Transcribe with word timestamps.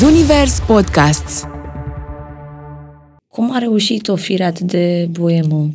Zunivers 0.00 0.60
Podcasts 0.66 1.44
Cum 3.28 3.50
a 3.52 3.58
reușit 3.58 4.08
o 4.08 4.16
fire 4.16 4.44
atât 4.44 4.66
de 4.66 5.08
boemă 5.10 5.70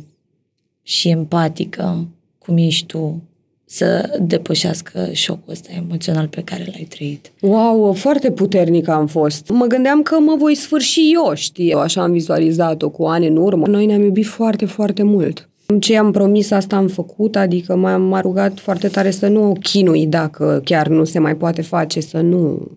și 0.82 1.08
empatică, 1.08 2.08
cum 2.38 2.56
ești 2.56 2.86
tu, 2.86 3.22
să 3.64 4.18
depășească 4.20 5.08
șocul 5.12 5.52
ăsta 5.52 5.68
emoțional 5.76 6.26
pe 6.26 6.42
care 6.42 6.64
l-ai 6.66 6.86
trăit? 6.88 7.32
Wow, 7.40 7.92
foarte 7.92 8.30
puternic 8.30 8.88
am 8.88 9.06
fost. 9.06 9.48
Mă 9.48 9.64
gândeam 9.66 10.02
că 10.02 10.18
mă 10.18 10.34
voi 10.38 10.54
sfârși 10.54 11.12
eu, 11.14 11.34
știi? 11.34 11.70
Eu 11.70 11.78
așa 11.78 12.02
am 12.02 12.12
vizualizat-o 12.12 12.90
cu 12.90 13.04
ani 13.04 13.26
în 13.26 13.36
urmă. 13.36 13.66
Noi 13.66 13.86
ne-am 13.86 14.02
iubit 14.02 14.26
foarte, 14.26 14.64
foarte 14.64 15.02
mult. 15.02 15.48
Ce 15.80 15.98
am 15.98 16.10
promis, 16.10 16.50
asta 16.50 16.76
am 16.76 16.88
făcut, 16.88 17.36
adică 17.36 17.76
m-am 17.76 18.18
rugat 18.20 18.58
foarte 18.58 18.88
tare 18.88 19.10
să 19.10 19.28
nu 19.28 19.50
o 19.50 19.52
chinui 19.52 20.06
dacă 20.06 20.60
chiar 20.64 20.88
nu 20.88 21.04
se 21.04 21.18
mai 21.18 21.36
poate 21.36 21.62
face, 21.62 22.00
să 22.00 22.20
nu 22.20 22.70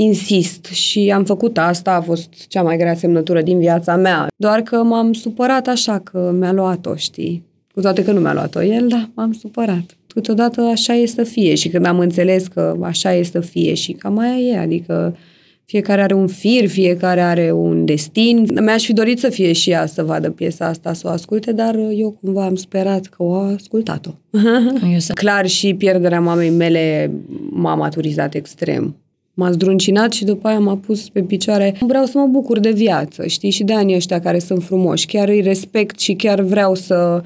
insist 0.00 0.64
și 0.64 1.12
am 1.14 1.24
făcut 1.24 1.58
asta, 1.58 1.94
a 1.94 2.00
fost 2.00 2.46
cea 2.48 2.62
mai 2.62 2.76
grea 2.76 2.94
semnătură 2.94 3.42
din 3.42 3.58
viața 3.58 3.96
mea. 3.96 4.26
Doar 4.36 4.60
că 4.60 4.76
m-am 4.82 5.12
supărat 5.12 5.66
așa 5.66 5.98
că 5.98 6.34
mi-a 6.38 6.52
luat-o, 6.52 6.96
știi? 6.96 7.44
Cu 7.74 7.80
toate 7.80 8.04
că 8.04 8.12
nu 8.12 8.20
mi-a 8.20 8.32
luat-o 8.32 8.62
el, 8.62 8.88
dar 8.88 9.10
m-am 9.14 9.32
supărat. 9.32 9.96
Câteodată 10.06 10.60
așa 10.60 10.94
e 10.94 11.06
să 11.06 11.22
fie 11.22 11.54
și 11.54 11.68
când 11.68 11.86
am 11.86 11.98
înțeles 11.98 12.46
că 12.46 12.76
așa 12.82 13.14
e 13.14 13.22
să 13.22 13.40
fie 13.40 13.74
și 13.74 13.92
cam 13.92 14.18
aia 14.18 14.36
e, 14.36 14.58
adică 14.58 15.16
fiecare 15.64 16.02
are 16.02 16.14
un 16.14 16.26
fir, 16.26 16.68
fiecare 16.68 17.20
are 17.20 17.52
un 17.52 17.84
destin. 17.84 18.46
Mi-aș 18.60 18.84
fi 18.84 18.92
dorit 18.92 19.18
să 19.18 19.28
fie 19.28 19.52
și 19.52 19.70
ea 19.70 19.86
să 19.86 20.02
vadă 20.02 20.30
piesa 20.30 20.66
asta, 20.66 20.92
să 20.92 21.06
o 21.06 21.10
asculte, 21.10 21.52
dar 21.52 21.74
eu 21.94 22.18
cumva 22.20 22.44
am 22.44 22.54
sperat 22.54 23.06
că 23.06 23.22
o 23.22 23.34
a 23.34 23.52
ascultat-o. 23.52 24.10
Clar 25.14 25.46
și 25.46 25.74
pierderea 25.74 26.20
mamei 26.20 26.50
mele 26.50 27.10
m-a 27.50 27.74
maturizat 27.74 28.34
extrem 28.34 28.96
m-a 29.38 29.50
zdruncinat 29.50 30.12
și 30.12 30.24
după 30.24 30.48
aia 30.48 30.58
m-a 30.58 30.76
pus 30.76 31.08
pe 31.08 31.22
picioare. 31.22 31.74
Vreau 31.80 32.04
să 32.04 32.18
mă 32.18 32.26
bucur 32.26 32.58
de 32.58 32.70
viață, 32.70 33.26
știi, 33.26 33.50
și 33.50 33.64
de 33.64 33.72
anii 33.72 33.94
ăștia 33.94 34.20
care 34.20 34.38
sunt 34.38 34.62
frumoși. 34.62 35.06
Chiar 35.06 35.28
îi 35.28 35.40
respect 35.40 35.98
și 35.98 36.12
chiar 36.14 36.40
vreau 36.40 36.74
să 36.74 37.22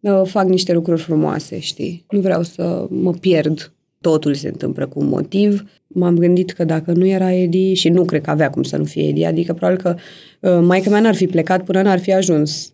uh, 0.00 0.22
fac 0.24 0.48
niște 0.48 0.72
lucruri 0.72 1.00
frumoase, 1.00 1.58
știi. 1.58 2.04
Nu 2.10 2.20
vreau 2.20 2.42
să 2.42 2.86
mă 2.90 3.12
pierd. 3.12 3.72
Totul 4.00 4.34
se 4.34 4.48
întâmplă 4.48 4.86
cu 4.86 5.00
un 5.00 5.08
motiv. 5.08 5.64
M-am 5.86 6.18
gândit 6.18 6.50
că 6.50 6.64
dacă 6.64 6.92
nu 6.92 7.06
era 7.06 7.32
Edi, 7.32 7.74
și 7.74 7.88
nu 7.88 8.04
cred 8.04 8.22
că 8.22 8.30
avea 8.30 8.50
cum 8.50 8.62
să 8.62 8.76
nu 8.76 8.84
fie 8.84 9.08
Edi, 9.08 9.24
adică 9.24 9.52
probabil 9.52 9.82
că 9.82 9.94
uh, 10.40 10.58
maica 10.62 10.90
mea 10.90 11.00
n-ar 11.00 11.14
fi 11.14 11.26
plecat 11.26 11.64
până 11.64 11.82
n-ar 11.82 11.98
fi 11.98 12.12
ajuns 12.12 12.72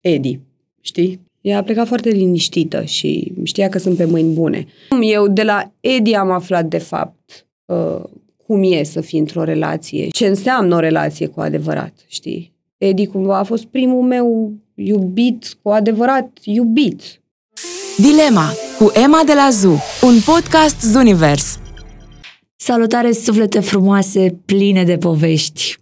Edi, 0.00 0.40
știi? 0.80 1.20
Ea 1.40 1.58
a 1.58 1.62
plecat 1.62 1.86
foarte 1.86 2.08
liniștită 2.08 2.82
și 2.82 3.32
știa 3.42 3.68
că 3.68 3.78
sunt 3.78 3.96
pe 3.96 4.04
mâini 4.04 4.34
bune. 4.34 4.66
Eu 5.00 5.28
de 5.28 5.42
la 5.42 5.72
Edi 5.80 6.14
am 6.14 6.30
aflat, 6.30 6.66
de 6.66 6.78
fapt, 6.78 7.46
uh, 7.64 8.02
cum 8.46 8.62
e 8.62 8.82
să 8.82 9.00
fii 9.00 9.18
într-o 9.18 9.44
relație, 9.44 10.08
ce 10.08 10.26
înseamnă 10.26 10.74
o 10.74 10.78
relație 10.78 11.26
cu 11.26 11.40
adevărat, 11.40 11.92
știi? 12.06 12.52
Edi 12.78 13.06
cumva 13.06 13.38
a 13.38 13.42
fost 13.42 13.64
primul 13.64 14.02
meu 14.02 14.52
iubit, 14.74 15.56
cu 15.62 15.68
adevărat 15.68 16.38
iubit. 16.42 17.02
Dilema 17.96 18.52
cu 18.78 18.92
Emma 19.04 19.22
de 19.26 19.32
la 19.34 19.48
ZU, 19.50 19.78
un 20.02 20.14
podcast 20.24 20.80
Zunivers. 20.80 21.58
Salutare, 22.56 23.12
suflete 23.12 23.60
frumoase, 23.60 24.38
pline 24.44 24.84
de 24.84 24.96
povești. 24.96 25.76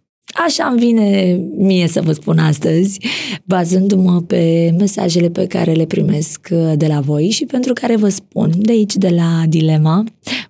Așa 0.46 0.64
îmi 0.64 0.78
vine 0.78 1.40
mie 1.56 1.88
să 1.88 2.00
vă 2.00 2.12
spun 2.12 2.38
astăzi, 2.38 3.00
bazându-mă 3.44 4.20
pe 4.20 4.74
mesajele 4.78 5.28
pe 5.28 5.46
care 5.46 5.72
le 5.72 5.84
primesc 5.84 6.48
de 6.74 6.86
la 6.86 7.00
voi 7.00 7.30
și 7.30 7.44
pentru 7.44 7.72
care 7.72 7.96
vă 7.96 8.08
spun 8.08 8.50
de 8.56 8.72
aici, 8.72 8.94
de 8.94 9.08
la 9.08 9.42
Dilema, 9.48 10.04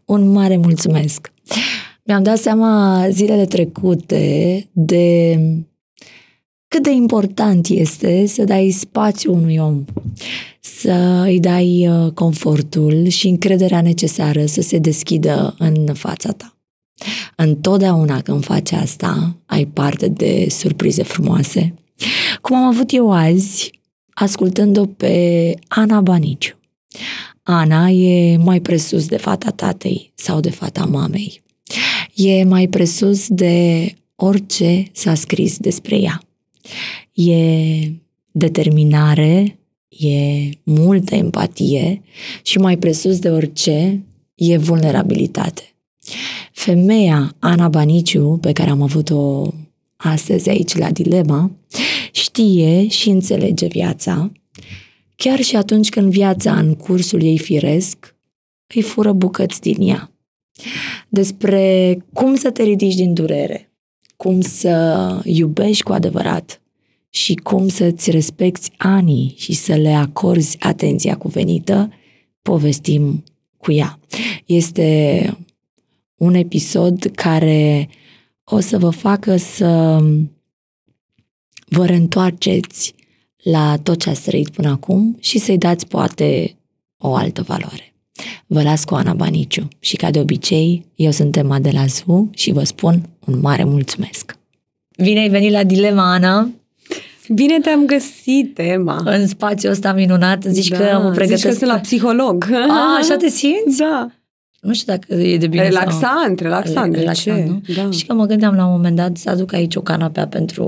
un 0.04 0.28
mare 0.28 0.56
mulțumesc. 0.56 1.32
Mi-am 2.06 2.22
dat 2.22 2.38
seama 2.38 3.06
zilele 3.10 3.44
trecute 3.44 4.68
de 4.72 5.38
cât 6.68 6.82
de 6.82 6.90
important 6.90 7.68
este 7.68 8.26
să 8.26 8.44
dai 8.44 8.70
spațiu 8.70 9.34
unui 9.34 9.56
om, 9.56 9.84
să 10.60 11.22
îi 11.26 11.40
dai 11.40 11.88
uh, 11.88 12.12
confortul 12.12 13.06
și 13.08 13.28
încrederea 13.28 13.82
necesară 13.82 14.46
să 14.46 14.60
se 14.60 14.78
deschidă 14.78 15.54
în 15.58 15.94
fața 15.94 16.32
ta. 16.32 16.56
Întotdeauna 17.36 18.20
când 18.20 18.44
faci 18.44 18.72
asta, 18.72 19.36
ai 19.46 19.64
parte 19.64 20.08
de 20.08 20.46
surprize 20.48 21.02
frumoase. 21.02 21.74
Cum 22.40 22.56
am 22.56 22.64
avut 22.64 22.92
eu 22.92 23.12
azi, 23.12 23.80
ascultând-o 24.14 24.86
pe 24.86 25.54
Ana 25.68 26.00
Baniciu. 26.00 26.56
Ana 27.42 27.88
e 27.88 28.36
mai 28.36 28.60
presus 28.60 29.06
de 29.06 29.16
fata 29.16 29.50
tatei 29.50 30.12
sau 30.14 30.40
de 30.40 30.50
fata 30.50 30.84
mamei 30.84 31.43
e 32.14 32.44
mai 32.44 32.68
presus 32.68 33.28
de 33.28 33.86
orice 34.14 34.84
s-a 34.92 35.14
scris 35.14 35.58
despre 35.58 35.96
ea. 35.96 36.22
E 37.12 37.92
determinare, 38.30 39.58
e 39.88 40.48
multă 40.62 41.14
empatie 41.14 42.02
și 42.42 42.58
mai 42.58 42.76
presus 42.76 43.18
de 43.18 43.30
orice 43.30 44.04
e 44.34 44.56
vulnerabilitate. 44.56 45.62
Femeia 46.52 47.36
Ana 47.38 47.68
Baniciu, 47.68 48.38
pe 48.40 48.52
care 48.52 48.70
am 48.70 48.82
avut-o 48.82 49.52
astăzi 49.96 50.48
aici 50.48 50.76
la 50.76 50.90
Dilema, 50.90 51.50
știe 52.12 52.88
și 52.88 53.08
înțelege 53.08 53.66
viața, 53.66 54.32
chiar 55.16 55.40
și 55.40 55.56
atunci 55.56 55.88
când 55.88 56.10
viața 56.10 56.58
în 56.58 56.74
cursul 56.74 57.22
ei 57.22 57.38
firesc 57.38 58.16
îi 58.74 58.82
fură 58.82 59.12
bucăți 59.12 59.60
din 59.60 59.88
ea 59.88 60.13
despre 61.08 61.98
cum 62.12 62.34
să 62.34 62.50
te 62.50 62.62
ridici 62.62 62.94
din 62.94 63.14
durere, 63.14 63.72
cum 64.16 64.40
să 64.40 65.20
iubești 65.24 65.82
cu 65.82 65.92
adevărat 65.92 66.60
și 67.08 67.34
cum 67.34 67.68
să-ți 67.68 68.10
respecti 68.10 68.70
anii 68.76 69.34
și 69.36 69.52
să 69.52 69.74
le 69.74 69.92
acorzi 69.92 70.56
atenția 70.60 71.16
cuvenită, 71.16 71.92
povestim 72.42 73.24
cu 73.56 73.72
ea. 73.72 73.98
Este 74.46 75.38
un 76.16 76.34
episod 76.34 77.10
care 77.14 77.88
o 78.44 78.60
să 78.60 78.78
vă 78.78 78.90
facă 78.90 79.36
să 79.36 80.02
vă 81.66 81.86
reîntoarceți 81.86 82.94
la 83.42 83.76
tot 83.82 84.00
ce 84.00 84.10
ați 84.10 84.22
trăit 84.22 84.50
până 84.50 84.68
acum 84.68 85.16
și 85.20 85.38
să-i 85.38 85.58
dați 85.58 85.86
poate 85.86 86.56
o 86.98 87.14
altă 87.14 87.42
valoare. 87.42 87.93
Vă 88.46 88.62
las 88.62 88.84
cu 88.84 88.94
Ana 88.94 89.12
Baniciu 89.12 89.68
și 89.78 89.96
ca 89.96 90.10
de 90.10 90.18
obicei, 90.18 90.86
eu 90.94 91.10
sunt 91.10 91.36
Emma 91.36 91.58
de 91.58 91.70
la 91.72 91.86
ZU 91.86 92.30
și 92.34 92.52
vă 92.52 92.64
spun 92.64 93.08
un 93.26 93.40
mare 93.40 93.64
mulțumesc. 93.64 94.36
Bine 95.02 95.20
ai 95.20 95.28
venit 95.28 95.52
la 95.52 95.64
Dilema, 95.64 96.12
Ana! 96.12 96.50
Bine 97.28 97.58
te-am 97.58 97.86
găsit, 97.86 98.58
Emma! 98.58 99.02
În 99.04 99.26
spațiul 99.26 99.72
ăsta 99.72 99.92
minunat, 99.92 100.42
zici 100.42 100.68
da, 100.68 100.76
că 100.76 101.00
mă 101.02 101.10
pregătesc... 101.10 101.42
Zici 101.42 101.50
că 101.50 101.56
sunt 101.58 101.70
la 101.70 101.78
psiholog. 101.78 102.48
A, 102.68 102.96
așa 103.00 103.16
te 103.16 103.28
simți? 103.28 103.78
Da. 103.78 104.10
Nu 104.60 104.74
știu 104.74 104.92
dacă 104.92 105.14
e 105.14 105.36
de 105.36 105.46
bine 105.46 105.62
Relaxant, 105.62 106.00
sau... 106.00 106.34
relaxant, 106.36 106.94
relaxant, 106.94 107.36
de 107.36 107.42
ce? 107.42 107.72
Nu? 107.74 107.82
Da. 107.82 107.90
Și 107.90 108.06
că 108.06 108.14
mă 108.14 108.26
gândeam 108.26 108.54
la 108.54 108.66
un 108.66 108.72
moment 108.72 108.96
dat 108.96 109.16
să 109.16 109.30
aduc 109.30 109.52
aici 109.52 109.74
o 109.74 109.80
canapea 109.80 110.26
pentru... 110.26 110.64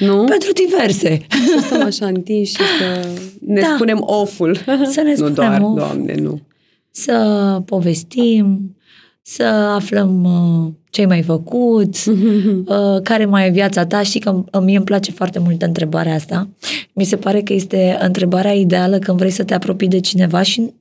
Nu? 0.00 0.24
Pentru 0.24 0.52
diverse. 0.52 1.26
Să 1.28 1.62
stăm 1.66 1.82
așa 1.82 2.06
întinși 2.06 2.50
și 2.50 2.62
să 2.78 3.08
ne 3.46 3.60
da. 3.60 3.72
spunem 3.74 3.98
oful. 4.00 4.58
Să 4.90 5.00
ne 5.00 5.14
spunem 5.14 5.28
Nu 5.28 5.34
doar, 5.34 5.60
of. 5.60 5.76
doamne, 5.76 6.14
nu 6.14 6.40
să 6.96 7.58
povestim, 7.66 8.76
să 9.22 9.44
aflăm 9.44 10.24
uh, 10.24 10.72
ce 10.90 11.06
mai 11.06 11.22
făcut, 11.22 11.94
uh, 12.06 13.02
care 13.02 13.24
mai 13.24 13.46
e 13.46 13.50
viața 13.50 13.86
ta. 13.86 14.02
Știi 14.02 14.20
că 14.20 14.44
mie 14.62 14.76
îmi 14.76 14.84
place 14.84 15.10
foarte 15.10 15.38
mult 15.38 15.62
întrebarea 15.62 16.14
asta. 16.14 16.48
Mi 16.92 17.04
se 17.04 17.16
pare 17.16 17.42
că 17.42 17.52
este 17.52 17.98
întrebarea 18.00 18.52
ideală 18.52 18.98
când 18.98 19.18
vrei 19.18 19.30
să 19.30 19.44
te 19.44 19.54
apropii 19.54 19.88
de 19.88 20.00
cineva 20.00 20.42
și 20.42 20.72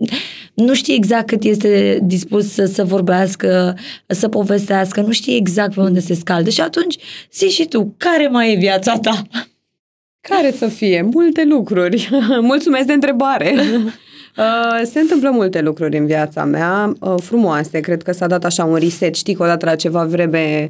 nu 0.54 0.74
știi 0.74 0.96
exact 0.96 1.28
cât 1.28 1.44
este 1.44 2.00
dispus 2.04 2.52
să, 2.52 2.66
să 2.66 2.84
vorbească, 2.84 3.78
să 4.08 4.28
povestească, 4.28 5.02
nu 5.02 5.12
știi 5.12 5.38
exact 5.38 5.74
pe 5.74 5.82
unde 5.82 6.00
se 6.00 6.14
scaldă 6.14 6.50
și 6.50 6.62
atunci 6.62 6.98
zici 7.34 7.52
și 7.52 7.66
tu, 7.66 7.94
care 7.98 8.28
mai 8.28 8.54
e 8.54 8.58
viața 8.58 9.00
ta? 9.00 9.22
Care 10.22 10.52
să 10.52 10.68
fie? 10.68 11.10
Multe 11.14 11.46
lucruri. 11.46 12.10
Mulțumesc 12.42 12.86
de 12.86 12.94
întrebare. 12.94 13.56
Uh, 14.38 14.82
se 14.84 15.00
întâmplă 15.00 15.30
multe 15.30 15.62
lucruri 15.62 15.98
în 15.98 16.06
viața 16.06 16.46
mea, 16.46 16.94
uh, 17.00 17.16
frumoase. 17.18 17.80
Cred 17.80 18.04
că 18.04 18.12
s-a 18.12 18.28
dat 18.28 18.44
așa 18.44 18.66
un 18.66 18.76
reset. 18.76 19.16
Știi 19.16 19.34
că 19.34 19.44
odată 19.44 19.66
la 19.66 19.76
ceva 19.76 20.06
vreme 20.06 20.70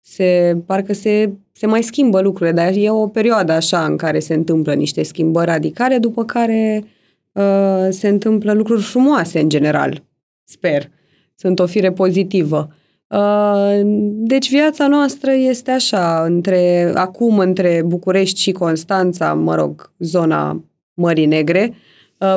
se, 0.00 0.56
parcă 0.66 0.92
se, 0.92 1.32
se 1.52 1.66
mai 1.66 1.82
schimbă 1.82 2.20
lucrurile, 2.20 2.54
dar 2.54 2.72
e 2.74 2.90
o 2.90 3.06
perioadă 3.06 3.52
așa 3.52 3.84
în 3.84 3.96
care 3.96 4.18
se 4.18 4.34
întâmplă 4.34 4.74
niște 4.74 5.02
schimbări 5.02 5.46
radicale, 5.46 5.98
după 5.98 6.24
care 6.24 6.84
uh, 7.32 7.86
se 7.88 8.08
întâmplă 8.08 8.52
lucruri 8.52 8.82
frumoase 8.82 9.40
în 9.40 9.48
general. 9.48 10.02
Sper. 10.44 10.90
Sunt 11.34 11.58
o 11.58 11.66
fire 11.66 11.92
pozitivă. 11.92 12.74
Uh, 13.06 13.80
deci 14.04 14.50
viața 14.50 14.88
noastră 14.88 15.32
este 15.32 15.70
așa, 15.70 16.22
între, 16.24 16.92
acum 16.94 17.38
între 17.38 17.82
București 17.86 18.40
și 18.40 18.52
Constanța, 18.52 19.34
mă 19.34 19.54
rog, 19.54 19.92
zona 19.98 20.64
Mării 20.94 21.26
Negre, 21.26 21.68
uh, 21.70 21.74
Uh, 21.74 21.89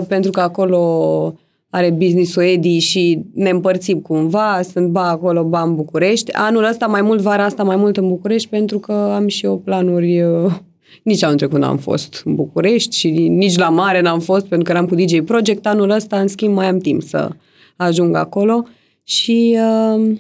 pentru 0.07 0.31
că 0.31 0.39
acolo 0.39 1.35
are 1.69 1.89
business-ul 1.89 2.43
Edi 2.43 2.77
și 2.77 3.19
ne 3.33 3.49
împărțim 3.49 3.99
cumva, 3.99 4.61
sunt 4.61 4.87
ba 4.87 5.09
acolo, 5.09 5.43
ba 5.43 5.61
în 5.61 5.75
București. 5.75 6.31
Anul 6.31 6.63
ăsta 6.63 6.85
mai 6.85 7.01
mult, 7.01 7.21
vara 7.21 7.43
asta 7.43 7.63
mai 7.63 7.75
mult 7.75 7.97
în 7.97 8.07
București 8.07 8.49
pentru 8.49 8.79
că 8.79 8.93
am 8.93 9.27
și 9.27 9.45
eu 9.45 9.57
planuri 9.57 10.21
uh, 10.21 10.51
nici 11.03 11.23
anul 11.23 11.37
trecut 11.37 11.59
n-am 11.59 11.77
fost 11.77 12.21
în 12.25 12.35
București 12.35 12.97
și 12.97 13.09
nici 13.27 13.57
la 13.57 13.69
mare 13.69 14.01
n-am 14.01 14.19
fost 14.19 14.45
pentru 14.45 14.65
că 14.65 14.71
eram 14.71 14.87
cu 14.87 14.95
DJ 14.95 15.19
Project. 15.25 15.65
Anul 15.65 15.89
ăsta, 15.89 16.19
în 16.19 16.27
schimb, 16.27 16.53
mai 16.53 16.67
am 16.67 16.77
timp 16.77 17.01
să 17.01 17.29
ajung 17.75 18.15
acolo 18.15 18.67
și 19.03 19.57
uh, 19.57 20.17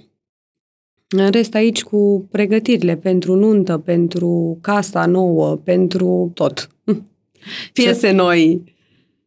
în 1.09 1.29
rest 1.31 1.55
aici 1.55 1.83
cu 1.83 2.27
pregătirile 2.31 2.95
pentru 2.95 3.35
nuntă, 3.35 3.77
pentru 3.77 4.57
casa 4.61 5.05
nouă, 5.05 5.55
pentru 5.55 6.31
tot. 6.33 6.67
Piese 7.73 8.11
noi. 8.11 8.72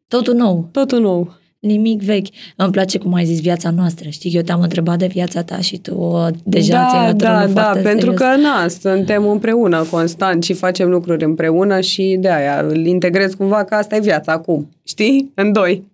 Totul 0.08 0.34
nou. 0.34 0.68
Totul 0.72 1.00
nou. 1.00 1.34
Nimic 1.60 2.02
vechi. 2.02 2.26
Îmi 2.56 2.70
place 2.72 2.98
cum 2.98 3.14
ai 3.14 3.24
zis 3.24 3.40
viața 3.40 3.70
noastră. 3.70 4.08
Știi, 4.08 4.30
eu 4.34 4.42
te-am 4.42 4.60
întrebat 4.60 4.98
de 4.98 5.06
viața 5.06 5.42
ta 5.42 5.58
și 5.60 5.78
tu 5.78 5.94
uh, 5.94 6.26
deja 6.44 6.72
da, 6.80 6.88
ți-ai 6.90 7.14
Da, 7.14 7.46
da, 7.46 7.48
foarte 7.60 7.80
pentru 7.80 8.10
serios. 8.10 8.18
că, 8.34 8.40
na, 8.40 8.68
suntem 8.68 9.28
împreună 9.28 9.86
constant 9.90 10.42
și 10.44 10.52
facem 10.52 10.88
lucruri 10.88 11.24
împreună 11.24 11.80
și 11.80 12.16
de 12.20 12.30
aia 12.30 12.64
îl 12.68 12.86
integrez 12.86 13.34
cumva 13.34 13.64
că 13.64 13.74
asta 13.74 13.96
e 13.96 14.00
viața 14.00 14.32
acum. 14.32 14.68
Știi? 14.84 15.32
În 15.34 15.52
doi. 15.52 15.84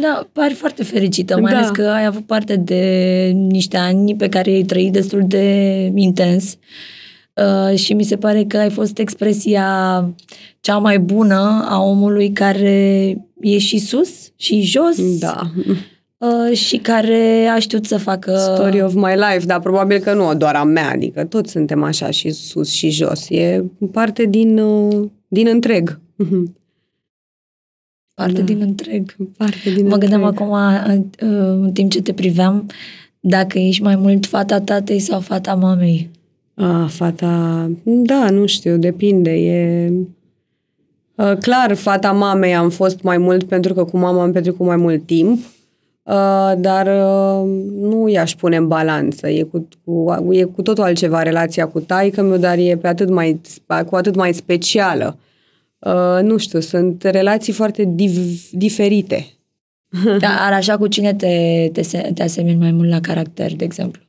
Da, 0.00 0.28
pari 0.32 0.54
foarte 0.54 0.84
fericită, 0.84 1.40
mai 1.40 1.52
Da. 1.52 1.58
ales 1.58 1.70
că 1.70 1.82
ai 1.82 2.04
avut 2.04 2.26
parte 2.26 2.56
de 2.56 2.80
niște 3.34 3.76
ani 3.76 4.14
pe 4.16 4.28
care 4.28 4.50
ai 4.50 4.62
trăit 4.62 4.92
destul 4.92 5.22
de 5.26 5.44
intens 5.94 6.56
uh, 7.34 7.78
și 7.78 7.92
mi 7.94 8.02
se 8.02 8.16
pare 8.16 8.44
că 8.44 8.56
ai 8.56 8.70
fost 8.70 8.98
expresia 8.98 9.66
cea 10.60 10.78
mai 10.78 10.98
bună 10.98 11.66
a 11.68 11.82
omului 11.82 12.30
care 12.30 13.16
e 13.42 13.58
și 13.58 13.78
sus 13.78 14.32
și 14.36 14.60
jos 14.60 15.18
Da. 15.18 15.50
uh, 16.26 16.56
și 16.56 16.76
care 16.76 17.46
a 17.54 17.58
știut 17.58 17.86
să 17.86 17.96
facă... 17.98 18.36
Story 18.36 18.82
of 18.82 18.94
my 18.94 19.14
life, 19.14 19.46
dar 19.46 19.60
probabil 19.60 19.98
că 19.98 20.12
nu 20.14 20.34
doar 20.34 20.54
a 20.54 20.64
mea, 20.64 20.90
adică 20.90 21.24
toți 21.24 21.50
suntem 21.50 21.82
așa 21.82 22.10
și 22.10 22.30
sus 22.30 22.70
și 22.70 22.90
jos. 22.90 23.28
E 23.30 23.64
parte 23.92 24.24
din, 24.24 24.58
uh, 24.58 25.08
din 25.28 25.46
întreg. 25.46 26.00
parte 28.14 28.38
Da. 28.38 28.42
din 28.42 28.60
întreg. 28.60 29.16
Parte 29.36 29.70
din 29.74 29.86
Mă 29.86 29.96
gândeam 29.96 30.22
întreg. 30.22 30.48
acum, 30.48 30.74
uh, 31.20 31.64
în 31.64 31.72
timp 31.72 31.90
ce 31.90 32.02
te 32.02 32.12
priveam, 32.12 32.66
dacă 33.20 33.58
ești 33.58 33.82
mai 33.82 33.96
mult 33.96 34.26
fata 34.26 34.60
tatei 34.60 34.98
sau 34.98 35.20
fata 35.20 35.54
mamei. 35.54 36.10
A, 36.54 36.86
fata... 36.86 37.70
Da, 37.84 38.30
nu 38.30 38.46
știu, 38.46 38.76
depinde. 38.76 39.30
E... 39.30 39.92
Uh, 41.22 41.36
clar, 41.38 41.74
fata 41.74 42.12
mamei 42.12 42.54
am 42.54 42.70
fost 42.70 43.02
mai 43.02 43.18
mult 43.18 43.44
pentru 43.44 43.74
că 43.74 43.84
cu 43.84 43.96
mama 43.98 44.22
am 44.22 44.32
petrecut 44.32 44.66
mai 44.66 44.76
mult 44.76 45.06
timp, 45.06 45.38
uh, 46.02 46.52
dar 46.58 46.86
uh, 46.86 47.48
nu 47.80 48.08
i-aș 48.08 48.34
pune 48.34 48.56
în 48.56 48.68
balanță. 48.68 49.28
E 49.28 49.42
cu, 49.42 49.68
cu, 49.84 50.28
e 50.30 50.42
cu 50.42 50.62
totul 50.62 50.84
altceva 50.84 51.22
relația 51.22 51.68
cu 51.68 51.80
taică 51.80 52.22
meu, 52.22 52.36
dar 52.38 52.58
e 52.58 52.76
pe 52.76 52.88
atât 52.88 53.08
mai, 53.08 53.40
cu 53.86 53.96
atât 53.96 54.14
mai 54.14 54.34
specială. 54.34 55.18
Uh, 55.78 56.18
nu 56.22 56.36
știu, 56.36 56.60
sunt 56.60 57.02
relații 57.02 57.52
foarte 57.52 57.84
div, 57.94 58.12
diferite. 58.50 59.26
Dar 60.20 60.52
așa 60.52 60.76
cu 60.76 60.86
cine 60.86 61.14
te, 61.14 61.68
te, 61.72 61.82
se- 61.82 62.10
te 62.14 62.22
asemeni 62.22 62.58
mai 62.58 62.70
mult 62.72 62.88
la 62.88 63.00
caracter, 63.00 63.54
de 63.56 63.64
exemplu? 63.64 64.02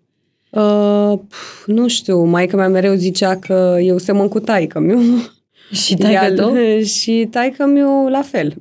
Uh, 0.50 1.20
pf, 1.28 1.66
nu 1.66 1.88
știu, 1.88 2.24
maica 2.24 2.58
mea 2.58 2.68
mereu 2.70 2.94
zicea 2.94 3.36
că 3.36 3.78
eu 3.82 3.98
semăn 3.98 4.28
cu 4.28 4.40
taică 4.40 4.80
meu. 4.80 5.00
Și 5.74 5.96
taică 5.96 6.34
tu? 6.34 6.54
Și 7.00 7.28
taică 7.32 7.66
meu 7.66 8.08
la 8.08 8.22
fel. 8.22 8.54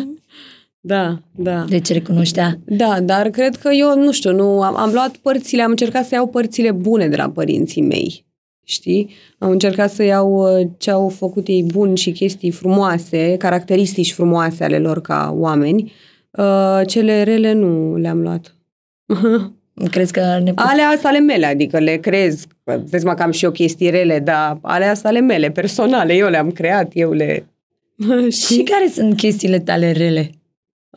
da, 0.80 1.18
da. 1.34 1.64
Deci 1.68 1.92
recunoștea. 1.92 2.58
Da, 2.64 3.00
dar 3.00 3.30
cred 3.30 3.56
că 3.56 3.70
eu, 3.72 3.98
nu 3.98 4.12
știu, 4.12 4.32
nu, 4.32 4.62
am, 4.62 4.76
am 4.76 4.92
luat 4.92 5.16
părțile, 5.16 5.62
am 5.62 5.70
încercat 5.70 6.04
să 6.04 6.14
iau 6.14 6.26
părțile 6.26 6.70
bune 6.70 7.08
de 7.08 7.16
la 7.16 7.30
părinții 7.30 7.82
mei. 7.82 8.24
Știi? 8.64 9.10
Am 9.38 9.50
încercat 9.50 9.90
să 9.90 10.02
iau 10.02 10.58
uh, 10.58 10.66
ce 10.78 10.90
au 10.90 11.08
făcut 11.08 11.46
ei 11.46 11.62
bun 11.62 11.94
și 11.94 12.12
chestii 12.12 12.50
frumoase, 12.50 13.36
caracteristici 13.36 14.12
frumoase 14.12 14.64
ale 14.64 14.78
lor 14.78 15.00
ca 15.00 15.34
oameni. 15.36 15.92
Uh, 16.30 16.80
cele 16.86 17.22
rele 17.22 17.52
nu 17.52 17.96
le-am 17.96 18.22
luat. 18.22 18.56
Crezi 19.84 20.12
că 20.12 20.38
ne 20.42 20.54
put... 20.54 20.64
Alea 20.66 20.90
sunt 20.90 21.04
ale 21.04 21.18
mele, 21.18 21.46
adică 21.46 21.78
le 21.78 21.96
creez. 21.96 22.46
Vezi 22.64 23.04
mă 23.04 23.14
că 23.14 23.22
am 23.22 23.30
și 23.30 23.44
eu 23.44 23.50
chestii 23.50 23.90
rele, 23.90 24.18
dar 24.18 24.58
alea 24.62 24.94
sunt 24.94 25.06
ale 25.06 25.20
mele, 25.20 25.50
personale. 25.50 26.14
Eu 26.14 26.28
le-am 26.28 26.50
creat, 26.50 26.90
eu 26.92 27.12
le... 27.12 27.46
Și 28.46 28.62
care 28.62 28.88
sunt 28.88 29.16
chestiile 29.16 29.60
tale 29.60 29.92
rele? 29.92 30.30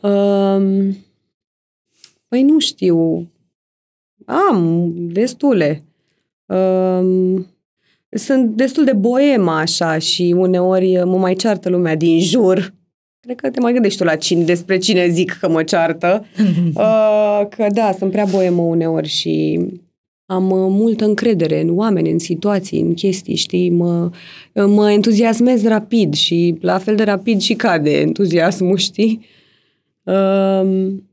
Um, 0.02 0.96
păi 2.28 2.42
nu 2.42 2.58
știu. 2.58 3.30
Am 4.24 4.90
destule. 4.96 5.84
Um, 6.46 7.46
sunt 8.10 8.50
destul 8.56 8.84
de 8.84 8.92
boemă 8.92 9.50
așa 9.50 9.98
și 9.98 10.34
uneori 10.36 11.04
mă 11.04 11.16
mai 11.18 11.34
ceartă 11.34 11.68
lumea 11.68 11.96
din 11.96 12.20
jur. 12.20 12.74
Cred 13.30 13.42
că 13.42 13.50
te 13.50 13.60
mai 13.60 13.72
gândești 13.72 13.98
tu 13.98 14.04
la 14.04 14.16
cine, 14.16 14.44
despre 14.44 14.78
cine 14.78 15.08
zic 15.08 15.36
că 15.40 15.48
mă 15.48 15.62
ceartă. 15.62 16.24
Uh, 16.74 17.46
că 17.48 17.66
da, 17.72 17.94
sunt 17.98 18.10
prea 18.10 18.24
boemă 18.24 18.62
uneori 18.62 19.08
și 19.08 19.60
am 20.26 20.50
uh, 20.50 20.66
multă 20.70 21.04
încredere 21.04 21.60
în 21.60 21.78
oameni, 21.78 22.10
în 22.10 22.18
situații, 22.18 22.80
în 22.80 22.94
chestii, 22.94 23.34
știi? 23.34 23.70
Mă, 23.70 24.10
mă 24.54 24.90
entuziasmez 24.92 25.64
rapid 25.64 26.14
și 26.14 26.56
la 26.60 26.78
fel 26.78 26.96
de 26.96 27.02
rapid 27.02 27.40
și 27.40 27.54
cade 27.54 28.00
entuziasmul, 28.00 28.76
știi? 28.88 29.26
Um, 30.02 31.08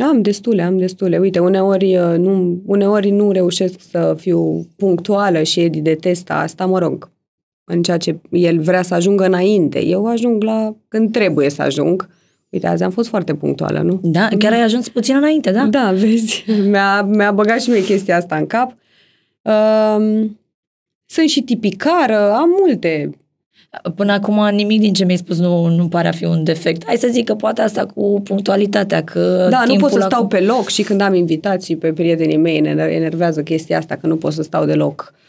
am 0.00 0.22
destule, 0.22 0.62
am 0.62 0.78
destule. 0.78 1.18
Uite, 1.18 1.38
uneori 1.38 1.96
uh, 1.96 2.18
nu, 2.18 2.62
uneori 2.66 3.10
nu 3.10 3.30
reușesc 3.30 3.80
să 3.90 4.16
fiu 4.18 4.66
punctuală 4.76 5.42
și 5.42 5.60
Edi 5.60 5.80
detestă 5.80 6.32
asta, 6.32 6.66
mă 6.66 6.78
rog, 6.78 7.12
în 7.64 7.82
ceea 7.82 7.96
ce 7.96 8.20
el 8.30 8.60
vrea 8.60 8.82
să 8.82 8.94
ajungă 8.94 9.24
înainte. 9.24 9.84
Eu 9.84 10.06
ajung 10.06 10.42
la 10.42 10.74
când 10.88 11.12
trebuie 11.12 11.50
să 11.50 11.62
ajung. 11.62 12.08
Uite, 12.48 12.66
azi 12.66 12.82
am 12.82 12.90
fost 12.90 13.08
foarte 13.08 13.34
punctuală, 13.34 13.80
nu? 13.80 14.00
Da, 14.02 14.28
chiar 14.38 14.52
ai 14.52 14.62
ajuns 14.62 14.88
puțin 14.88 15.16
înainte, 15.16 15.50
da? 15.50 15.64
Da, 15.64 15.92
vezi, 15.94 16.44
mi-a, 16.70 17.02
mi-a 17.02 17.32
băgat 17.32 17.62
și 17.62 17.70
mie 17.70 17.84
chestia 17.84 18.16
asta 18.16 18.36
în 18.36 18.46
cap. 18.46 18.74
Um, 19.42 20.38
sunt 21.06 21.28
și 21.28 21.42
tipicară, 21.42 22.32
am 22.32 22.48
multe. 22.60 23.10
Până 23.94 24.12
acum 24.12 24.48
nimic 24.54 24.80
din 24.80 24.92
ce 24.92 25.04
mi-ai 25.04 25.16
spus 25.16 25.38
nu, 25.38 25.66
nu 25.66 25.88
pare 25.88 26.08
a 26.08 26.12
fi 26.12 26.24
un 26.24 26.44
defect. 26.44 26.84
Hai 26.86 26.96
să 26.96 27.08
zic 27.10 27.24
că 27.24 27.34
poate 27.34 27.60
asta 27.60 27.86
cu 27.86 28.20
punctualitatea, 28.24 29.04
că 29.04 29.46
Da, 29.50 29.58
nu 29.60 29.66
timpul 29.66 29.88
pot 29.88 30.00
să 30.00 30.04
stau 30.06 30.18
acum- 30.22 30.28
pe 30.38 30.40
loc 30.40 30.68
și 30.68 30.82
când 30.82 31.00
am 31.00 31.14
invitații 31.14 31.76
pe 31.76 31.92
prietenii 31.92 32.36
mei, 32.36 32.60
ne 32.60 32.70
enervează 32.90 33.42
chestia 33.42 33.78
asta, 33.78 33.96
că 33.96 34.06
nu 34.06 34.16
pot 34.16 34.32
să 34.32 34.42
stau 34.42 34.64
deloc 34.64 35.12
uh, 35.12 35.23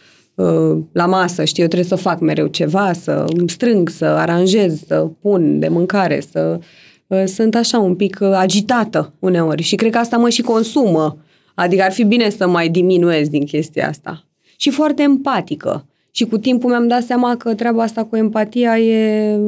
la 0.92 1.06
masă, 1.06 1.44
știu, 1.44 1.64
eu 1.64 1.70
trebuie 1.70 1.90
să 1.90 1.96
fac 1.96 2.20
mereu 2.20 2.48
ceva, 2.48 2.94
să 2.94 3.26
îmi 3.38 3.50
strâng, 3.50 3.90
să 3.90 4.06
aranjez, 4.06 4.84
să 4.88 5.08
pun 5.22 5.60
de 5.60 5.68
mâncare, 5.68 6.20
să 6.32 6.60
uh, 7.08 7.24
sunt 7.26 7.56
așa 7.56 7.80
un 7.80 7.96
pic 7.96 8.18
uh, 8.22 8.32
agitată 8.34 9.14
uneori 9.20 9.62
și 9.62 9.76
cred 9.76 9.92
că 9.92 9.98
asta 9.98 10.18
mă 10.18 10.30
și 10.30 10.42
consumă. 10.42 11.18
Adică 11.54 11.84
ar 11.84 11.92
fi 11.92 12.04
bine 12.04 12.30
să 12.30 12.48
mai 12.48 12.70
diminuez 12.70 13.28
din 13.28 13.46
chestia 13.46 13.88
asta. 13.88 14.26
Și 14.58 14.70
foarte 14.70 15.02
empatică. 15.02 15.86
Și 16.12 16.26
cu 16.26 16.38
timpul 16.38 16.70
mi-am 16.70 16.88
dat 16.88 17.04
seama 17.04 17.36
că 17.36 17.54
treaba 17.54 17.84
asta 17.84 18.04
cu 18.04 18.16
empatia 18.16 18.80
e 18.80 19.40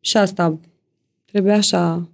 și 0.00 0.16
asta 0.16 0.58
trebuie 1.24 1.52
așa 1.52 2.08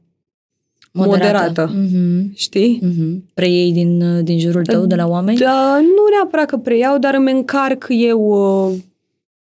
moderată. 0.93 1.73
Mhm, 1.75 2.33
știi? 2.35 2.79
mhm. 2.83 3.25
Preiei 3.35 3.73
din, 3.73 4.25
din 4.25 4.39
jurul 4.39 4.65
tău, 4.65 4.87
de 4.87 4.95
la 4.95 5.07
oameni? 5.07 5.39
Da, 5.39 5.79
nu 5.81 6.17
neapărat 6.17 6.47
că 6.47 6.57
preiau, 6.57 6.99
dar 6.99 7.15
îmi 7.15 7.31
încarc 7.31 7.87
eu, 7.89 8.21
uh, 8.71 8.79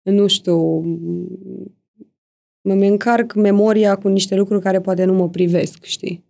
nu 0.01 0.27
știu, 0.27 0.83
îmi 2.61 2.87
încarc 2.87 3.33
memoria 3.33 3.95
cu 3.95 4.07
niște 4.07 4.35
lucruri 4.35 4.61
care 4.61 4.79
poate 4.79 5.05
nu 5.05 5.13
mă 5.13 5.29
privesc, 5.29 5.83
știi? 5.83 6.27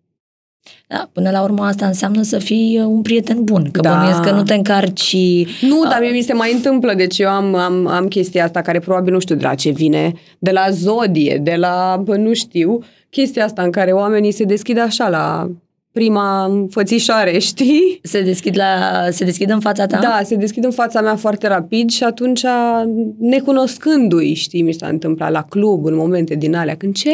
Da, 0.88 1.10
până 1.13 1.32
la 1.32 1.44
urmă 1.44 1.63
asta 1.63 1.86
înseamnă 1.86 2.22
să 2.22 2.39
fii 2.39 2.80
uh, 2.80 2.86
un 2.86 3.01
prieten 3.01 3.44
bun, 3.44 3.70
că 3.72 3.82
Da. 3.82 3.94
bănuiesc 3.94 4.22
că 4.22 4.32
nu 4.32 4.44
te 4.44 4.54
încarci 4.54 5.16
Nu, 5.62 5.84
dar 5.84 5.98
mie 6.01 6.12
mi 6.12 6.22
se 6.22 6.34
mai 6.34 6.54
întâmplă, 6.54 6.94
deci 6.94 7.18
eu 7.20 7.30
am, 7.30 7.56
am, 7.56 7.88
am 7.88 8.08
chestia 8.08 8.44
asta 8.44 8.62
care 8.62 8.80
probabil 8.80 9.13
nu 9.13 9.20
știu 9.20 9.36
de 9.36 9.44
la 9.44 9.56
ce 9.56 9.70
vine, 9.70 10.13
de 10.39 10.51
la 10.51 10.70
zodie, 10.70 11.39
de 11.44 11.56
la, 11.56 12.01
bă, 12.04 12.16
nu 12.16 12.34
știu, 12.34 12.80
chestia 13.10 13.44
asta 13.44 13.62
în 13.62 13.72
care 13.72 13.92
oamenii 13.92 14.32
se 14.32 14.44
deschid 14.44 14.78
așa 14.78 15.10
la 15.10 15.50
prima 15.92 16.46
înfățișare, 16.46 17.38
știi? 17.50 18.00
se 18.04 18.22
deschid, 18.22 18.58
la, 18.58 18.66
se 19.12 19.25
deschid 19.25 19.50
în 19.50 19.60
fața 19.60 19.86
ta? 19.86 20.00
Da, 20.01 20.20
se 20.24 20.36
deschid 20.36 20.63
în 20.63 20.72
fața 20.72 21.01
mea 21.01 21.16
foarte 21.16 21.48
rapid 21.48 21.89
și 21.89 22.04
atunci, 22.04 22.44
necunoscându-i, 23.20 24.34
știi, 24.34 24.62
mi 24.62 24.74
s-a 24.74 24.88
întâmplat 24.88 25.32
la 25.32 25.44
club, 25.50 25.86
în 25.86 25.96
momente 25.96 26.36
din 26.36 26.56
alea, 26.56 26.75
când 26.75 26.96
ce? 26.96 27.10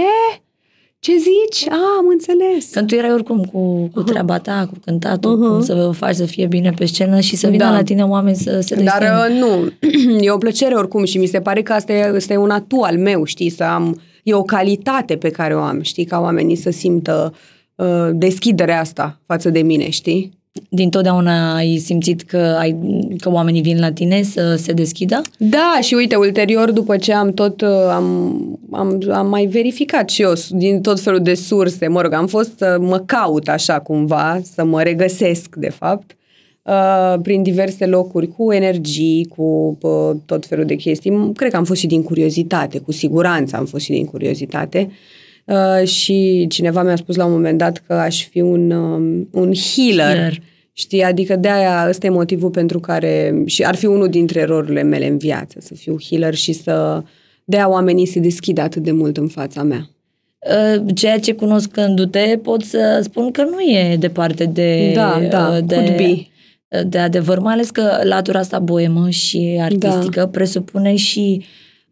Ce 1.00 1.12
zici? 1.18 1.70
A, 1.70 1.76
am 2.00 2.08
înțeles. 2.12 2.70
Când 2.72 2.88
tu 2.88 2.96
erai 2.96 3.12
oricum 3.14 3.44
cu, 3.44 3.90
cu 3.94 4.04
treaba 4.04 4.38
ta, 4.40 4.68
cu 4.72 4.80
cântatul, 4.86 5.38
Mhm. 5.38 5.50
cum 5.50 5.62
să 5.62 5.92
faci 5.94 6.16
să 6.16 6.26
fie 6.26 6.46
bine 6.46 6.74
pe 6.78 6.86
scenă 6.86 7.20
și 7.20 7.36
să 7.36 7.48
vină 7.48 7.64
Da. 7.64 7.72
la 7.72 7.84
tine 7.84 8.04
oameni 8.04 8.36
să 8.36 8.60
se 8.60 8.76
Dar 8.76 8.84
destină. 9.00 9.28
uh, 9.30 9.40
nu, 9.40 9.72
e 10.26 10.32
o 10.32 10.38
plăcere 10.38 10.76
oricum 10.76 11.04
și 11.04 11.18
mi 11.18 11.26
se 11.26 11.40
pare 11.40 11.62
că 11.62 11.74
asta 11.74 11.94
e, 11.94 12.04
asta 12.16 12.34
e 12.34 12.38
un 12.38 12.50
atu 12.50 12.80
al 12.82 12.98
meu, 12.98 13.24
știi, 13.24 13.50
să 13.50 13.64
am, 13.64 14.02
e 14.26 14.34
o 14.34 14.44
calitate 14.44 15.16
pe 15.16 15.30
care 15.30 15.56
o 15.56 15.60
am, 15.60 15.82
știi, 15.82 16.06
ca 16.06 16.20
oamenii 16.20 16.56
să 16.56 16.70
simtă 16.70 17.34
uh, 17.76 18.10
deschiderea 18.14 18.80
asta 18.80 19.20
față 19.26 19.50
de 19.50 19.62
mine, 19.62 19.90
știi? 19.90 20.32
Din 20.70 20.90
totdeauna 20.90 21.56
ai 21.56 21.78
simțit 21.78 22.22
că, 22.22 22.56
ai, 22.60 22.76
că 23.20 23.32
oamenii 23.32 23.62
vin 23.62 23.80
la 23.80 23.92
tine 23.92 24.22
să 24.24 24.56
se 24.56 24.72
deschidă? 24.74 25.22
Da, 25.38 25.78
și 25.82 25.94
uite, 25.94 26.16
ulterior, 26.16 26.72
după 26.72 26.98
ce 26.98 27.14
am 27.14 27.34
tot, 27.34 27.62
uh, 27.62 27.70
am, 27.92 28.40
am, 28.72 29.02
am 29.12 29.28
mai 29.28 29.46
verificat 29.46 30.10
și 30.10 30.22
eu 30.22 30.34
din 30.50 30.82
tot 30.82 31.00
felul 31.00 31.22
de 31.22 31.34
surse, 31.34 31.88
mă 31.88 32.02
rog, 32.02 32.14
am 32.14 32.28
fost 32.28 32.58
să 32.58 32.78
mă 32.80 33.00
caut 33.00 33.48
așa 33.48 33.80
cumva, 33.80 34.42
să 34.54 34.64
mă 34.64 34.82
regăsesc, 34.82 35.56
de 35.56 35.70
fapt, 35.70 36.16
uh, 36.66 37.20
prin 37.22 37.44
diverse 37.44 37.86
locuri, 37.86 38.28
cu 38.28 38.52
energii, 38.52 39.26
cu 39.26 39.78
uh, 39.82 40.16
tot 40.26 40.46
felul 40.46 40.66
de 40.66 40.76
chestii. 40.76 41.32
Cred 41.36 41.52
că 41.52 41.58
am 41.58 41.64
fost 41.64 41.80
și 41.80 41.88
din 41.88 42.04
curiozitate, 42.04 42.80
cu 42.80 42.92
siguranță 42.92 43.56
am 43.56 43.66
fost 43.66 43.84
și 43.84 43.92
din 43.92 44.06
curiozitate. 44.06 44.90
Uh, 45.46 45.88
și 45.88 46.46
cineva 46.50 46.84
mi-a 46.84 46.96
spus 46.96 47.16
la 47.16 47.26
un 47.26 47.32
moment 47.32 47.58
dat 47.58 47.84
că 47.88 47.94
aș 47.94 48.28
fi 48.28 48.42
un, 48.42 48.72
um, 48.72 49.28
un 49.32 49.54
healer. 49.54 50.16
healer. 50.16 50.42
Știi, 50.74 51.04
adică 51.04 51.36
de 51.36 51.50
aia 51.50 51.86
ăsta 51.90 52.06
e 52.06 52.10
motivul 52.10 52.50
pentru 52.50 52.80
care 52.80 53.44
și 53.46 53.64
ar 53.64 53.76
fi 53.76 53.86
unul 53.86 54.10
dintre 54.10 54.40
erorile 54.40 54.84
mele 54.84 55.08
în 55.08 55.18
viață, 55.18 55.58
să 55.62 55.74
fiu 55.74 55.96
healer 56.10 56.34
și 56.34 56.54
să 56.54 57.04
de 57.46 57.56
aia 57.56 57.70
oamenii 57.70 58.06
se 58.06 58.20
deschid 58.20 58.58
atât 58.58 58.84
de 58.84 58.92
mult 58.92 59.18
în 59.18 59.28
fața 59.28 59.64
mea. 59.64 59.90
Uh, 60.40 60.86
ceea 60.96 61.20
ce 61.20 61.34
cunoscându-te 61.34 62.40
pot 62.44 62.62
să 62.62 63.00
spun 63.04 63.32
că 63.32 63.44
nu 63.44 63.60
e 63.60 63.96
departe 64.00 64.46
de... 64.46 64.92
Da, 64.96 65.22
da, 65.30 65.62
de, 65.62 65.76
could 65.76 65.98
be. 65.98 66.28
De 66.88 66.98
adevăr, 66.98 67.40
mai 67.40 67.54
ales 67.54 67.70
că 67.70 68.00
latura 68.04 68.40
asta 68.40 68.60
boemă 68.60 69.10
și 69.10 69.58
artistică 69.62 70.20
da. 70.20 70.28
presupune 70.28 70.96
și 70.96 71.46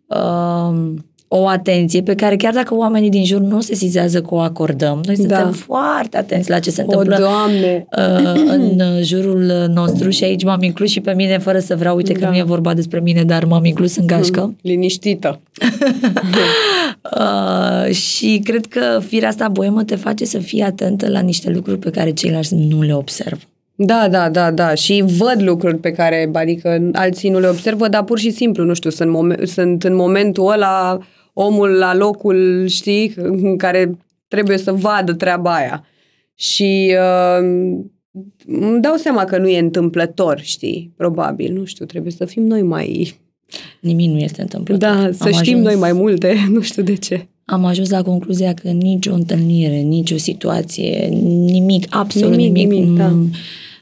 uh, 0.08 0.94
o 1.36 1.48
atenție 1.48 2.02
pe 2.02 2.16
care 2.16 2.36
chiar 2.36 2.54
dacă 2.54 2.76
oamenii 2.76 3.10
din 3.10 3.26
jur 3.26 3.40
nu 3.40 3.62
se 3.62 3.76
sizează 3.76 4.22
că 4.22 4.36
o 4.36 4.40
acordăm, 4.40 5.02
noi 5.06 5.16
suntem 5.16 5.44
da. 5.44 5.52
foarte 5.52 6.18
atenți 6.18 6.50
la 6.50 6.60
ce 6.60 6.70
se 6.70 6.82
întâmplă 6.82 7.16
o, 7.16 7.20
Doamne. 7.20 7.88
Uh, 7.98 8.42
în 8.48 8.82
jurul 9.02 9.70
nostru 9.74 10.10
și 10.10 10.24
aici 10.24 10.44
m-am 10.44 10.62
inclus 10.62 10.90
și 10.90 11.00
pe 11.00 11.14
mine 11.14 11.38
fără 11.38 11.60
să 11.60 11.76
vreau, 11.76 11.96
uite 11.96 12.14
da. 12.14 12.20
că 12.20 12.32
nu 12.32 12.38
e 12.38 12.44
vorba 12.44 12.74
despre 12.74 13.00
mine, 13.00 13.24
dar 13.24 13.46
m-am 13.46 13.66
inclus 13.66 13.96
în 13.96 14.08
gașcă. 14.08 14.56
Liniștită. 14.62 15.40
uh, 17.20 17.94
și 17.94 18.42
cred 18.44 18.66
că 18.66 19.02
firea 19.08 19.30
asta 19.30 19.48
boemă 19.48 19.84
te 19.84 19.96
face 19.96 20.26
să 20.26 20.38
fii 20.38 20.62
atentă 20.62 21.10
la 21.10 21.20
niște 21.20 21.50
lucruri 21.50 21.80
pe 21.80 21.90
care 21.90 22.12
ceilalți 22.12 22.56
nu 22.56 22.82
le 22.82 22.94
observă. 22.94 23.42
Da, 23.76 24.08
da, 24.12 24.30
da, 24.30 24.52
da. 24.52 24.74
Și 24.74 25.04
văd 25.18 25.42
lucruri 25.42 25.78
pe 25.78 25.92
care, 25.92 26.30
adică 26.34 26.90
alții 26.94 27.30
nu 27.30 27.40
le 27.40 27.48
observă, 27.48 27.88
dar 27.88 28.04
pur 28.04 28.20
și 28.20 28.32
simplu, 28.32 28.64
nu 28.64 28.74
știu, 28.74 28.90
sunt, 28.90 29.10
momen- 29.10 29.44
sunt 29.44 29.84
în 29.84 29.96
momentul 29.96 30.52
ăla 30.52 30.98
omul 31.34 31.70
la 31.70 31.96
locul, 31.96 32.68
știi, 32.68 33.14
în 33.16 33.58
care 33.58 33.98
trebuie 34.28 34.58
să 34.58 34.72
vadă 34.72 35.14
treaba 35.14 35.56
aia. 35.56 35.86
Și 36.36 36.96
uh, 36.98 37.48
îmi 38.48 38.82
dau 38.82 38.96
seama 38.96 39.24
că 39.26 39.38
nu 39.38 39.48
e 39.48 39.60
întâmplător, 39.60 40.40
știi, 40.40 40.94
probabil, 40.98 41.54
nu 41.54 41.66
știu, 41.66 41.86
trebuie 41.86 42.12
să 42.12 42.26
fim 42.26 42.44
noi 42.44 42.62
mai... 42.62 43.20
Nimic 43.82 44.10
nu 44.10 44.18
este 44.18 44.42
întâmplător. 44.42 44.90
Da, 44.90 45.10
să 45.12 45.24
Am 45.24 45.32
știm 45.32 45.58
ajuns... 45.58 45.64
noi 45.64 45.76
mai 45.76 45.94
multe, 45.94 46.36
nu 46.54 46.62
știu 46.62 46.84
de 46.84 46.96
ce. 46.96 47.28
Am 47.46 47.66
ajuns 47.66 47.90
la 47.90 48.02
concluzia 48.02 48.54
că 48.54 48.70
nicio 48.70 49.14
întâlnire, 49.14 49.76
nicio 49.76 50.18
situație, 50.18 51.08
nimic, 51.46 51.86
absolut 51.90 52.36
nimic, 52.36 52.56
nimic, 52.56 52.74
nimic 52.74 52.90
nu, 52.90 52.98
da. 52.98 53.12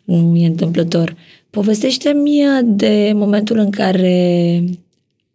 Nu 0.04 0.36
e 0.36 0.46
întâmplător. 0.46 1.16
Povestește-mi 1.50 2.44
de 2.64 3.12
momentul 3.16 3.58
în 3.58 3.70
care 3.70 4.64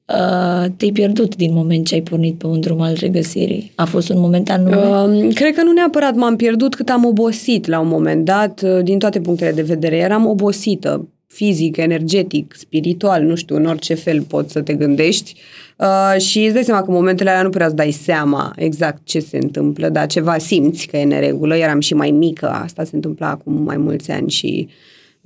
uh, 0.07 0.71
te-ai 0.77 0.91
pierdut 0.93 1.37
din 1.37 1.53
moment 1.53 1.87
ce 1.87 1.95
ai 1.95 2.01
pornit 2.01 2.35
pe 2.35 2.47
un 2.47 2.61
drum 2.61 2.81
al 2.81 2.95
regăsirii? 2.99 3.73
A 3.75 3.85
fost 3.85 4.09
un 4.09 4.21
moment 4.21 4.51
anume? 4.51 4.77
Uh, 4.77 5.35
cred 5.35 5.55
că 5.55 5.63
nu 5.63 5.73
neapărat 5.73 6.15
m-am 6.15 6.37
pierdut 6.37 6.75
cât 6.75 6.89
am 6.89 7.05
obosit 7.05 7.67
la 7.67 7.81
un 7.81 7.89
moment 7.89 8.25
dat, 8.25 8.63
uh, 8.63 8.83
din 8.83 8.99
toate 8.99 9.21
punctele 9.21 9.53
de 9.53 9.63
vedere. 9.63 9.97
Eram 9.97 10.27
obosită, 10.27 11.09
fizic, 11.27 11.77
energetic, 11.77 12.55
spiritual, 12.59 13.23
nu 13.23 13.35
știu, 13.35 13.57
în 13.57 13.67
orice 13.67 13.95
fel 13.95 14.23
poți 14.23 14.53
să 14.53 14.61
te 14.61 14.75
gândești. 14.75 15.35
Uh, 15.79 16.21
și 16.21 16.45
îți 16.45 16.55
dai 16.55 16.65
seama 16.65 16.81
că 16.81 16.89
în 16.89 16.95
momentele 16.95 17.31
alea 17.31 17.43
nu 17.43 17.51
prea 17.51 17.67
îți 17.67 17.77
dai 17.77 17.91
seama 17.91 18.53
exact 18.57 19.01
ce 19.05 19.19
se 19.19 19.39
întâmplă, 19.43 19.89
dar 19.89 20.07
ceva 20.07 20.39
simți 20.39 20.87
că 20.87 20.97
e 20.97 21.05
neregulă. 21.05 21.57
Eram 21.57 21.81
și 21.81 21.95
mai 21.95 22.11
mică, 22.11 22.49
asta 22.49 22.85
se 22.85 22.95
întâmpla 22.95 23.31
acum 23.31 23.63
mai 23.63 23.77
mulți 23.77 24.11
ani 24.11 24.31
și 24.31 24.69
uh, 24.69 24.75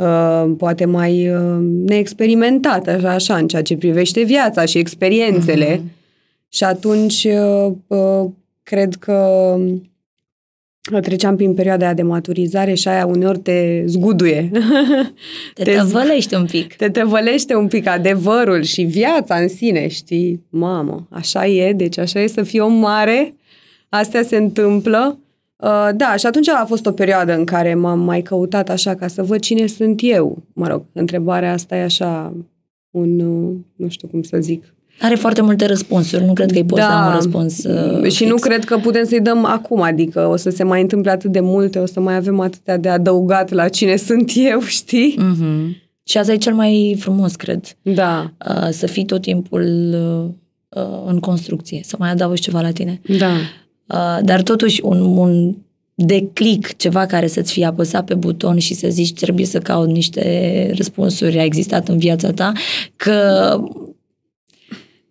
Uh, 0.00 0.52
poate 0.56 0.84
mai 0.84 1.28
uh, 1.28 1.58
neexperimentată, 1.86 2.90
așa, 2.90 3.10
așa, 3.10 3.36
în 3.36 3.48
ceea 3.48 3.62
ce 3.62 3.76
privește 3.76 4.22
viața 4.22 4.64
și 4.64 4.78
experiențele. 4.78 5.76
Uh-huh. 5.76 5.98
Și 6.48 6.64
atunci 6.64 7.24
uh, 7.24 7.72
uh, 7.86 8.30
cred 8.62 8.94
că 8.94 9.56
treceam 11.00 11.36
prin 11.36 11.54
perioada 11.54 11.84
aia 11.84 11.94
de 11.94 12.02
maturizare 12.02 12.74
și 12.74 12.88
aia 12.88 13.06
uneori 13.06 13.38
te 13.38 13.82
zguduie. 13.86 14.50
Te, 15.54 15.62
te 15.62 15.72
tăvălește 15.72 16.36
un 16.36 16.46
pic. 16.46 16.74
Te 16.74 16.88
tăvălește 16.88 17.54
un 17.54 17.66
pic 17.66 17.86
adevărul 17.86 18.62
și 18.62 18.82
viața 18.82 19.34
în 19.34 19.48
sine, 19.48 19.88
știi? 19.88 20.44
Mamă, 20.48 21.06
așa 21.10 21.46
e, 21.46 21.72
deci 21.72 21.98
așa 21.98 22.20
e 22.20 22.26
să 22.26 22.42
fii 22.42 22.60
om 22.60 22.72
mare, 22.72 23.34
astea 23.88 24.22
se 24.22 24.36
întâmplă 24.36 25.18
Uh, 25.60 25.88
da, 25.94 26.16
și 26.16 26.26
atunci 26.26 26.48
a 26.48 26.64
fost 26.64 26.86
o 26.86 26.92
perioadă 26.92 27.34
în 27.36 27.44
care 27.44 27.74
m-am 27.74 28.00
mai 28.00 28.22
căutat 28.22 28.68
așa 28.68 28.94
ca 28.94 29.06
să 29.06 29.22
văd 29.22 29.40
cine 29.40 29.66
sunt 29.66 30.00
eu. 30.02 30.42
Mă 30.52 30.68
rog, 30.68 30.84
întrebarea 30.92 31.52
asta 31.52 31.76
e 31.76 31.82
așa 31.82 32.34
un, 32.90 33.20
uh, 33.20 33.56
nu 33.76 33.88
știu 33.88 34.08
cum 34.08 34.22
să 34.22 34.38
zic, 34.40 34.74
are 35.00 35.14
foarte 35.14 35.42
multe 35.42 35.66
răspunsuri, 35.66 36.24
nu 36.24 36.32
cred 36.32 36.50
că 36.50 36.56
îi 36.56 36.64
poți 36.64 36.80
da. 36.82 36.88
da 36.88 37.06
un 37.06 37.12
răspuns 37.14 37.64
uh, 37.64 38.10
Și 38.10 38.16
fix. 38.16 38.30
nu 38.30 38.36
cred 38.36 38.64
că 38.64 38.78
putem 38.78 39.04
să-i 39.04 39.20
dăm 39.20 39.44
acum, 39.44 39.80
adică 39.82 40.26
o 40.26 40.36
să 40.36 40.50
se 40.50 40.62
mai 40.62 40.80
întâmple 40.80 41.10
atât 41.10 41.32
de 41.32 41.40
multe, 41.40 41.78
o 41.78 41.86
să 41.86 42.00
mai 42.00 42.16
avem 42.16 42.40
atâtea 42.40 42.76
de 42.76 42.88
adăugat 42.88 43.50
la 43.50 43.68
cine 43.68 43.96
sunt 44.08 44.32
eu, 44.34 44.60
știi? 44.60 45.18
Mm-hmm. 45.18 45.88
Și 46.04 46.18
asta 46.18 46.32
e 46.32 46.36
cel 46.36 46.54
mai 46.54 46.96
frumos, 46.98 47.34
cred. 47.34 47.76
Da. 47.82 48.32
Uh, 48.48 48.68
să 48.70 48.86
fii 48.86 49.04
tot 49.04 49.20
timpul 49.20 49.94
uh, 50.68 50.82
în 51.06 51.18
construcție, 51.18 51.80
să 51.84 51.96
mai 51.98 52.10
adaugi 52.10 52.42
ceva 52.42 52.60
la 52.60 52.70
tine. 52.70 53.00
Da. 53.18 53.32
Uh, 53.86 54.18
dar 54.24 54.42
totuși 54.42 54.80
un, 54.84 55.00
un 55.00 55.56
declic, 55.94 56.76
ceva 56.76 57.06
care 57.06 57.26
să-ți 57.26 57.52
fie 57.52 57.64
apăsat 57.64 58.04
pe 58.04 58.14
buton 58.14 58.58
și 58.58 58.74
să 58.74 58.88
zici 58.88 59.12
trebuie 59.12 59.46
să 59.46 59.58
caut 59.58 59.88
niște 59.88 60.72
răspunsuri, 60.76 61.38
a 61.38 61.44
existat 61.44 61.88
în 61.88 61.98
viața 61.98 62.30
ta, 62.30 62.52
că 62.96 63.56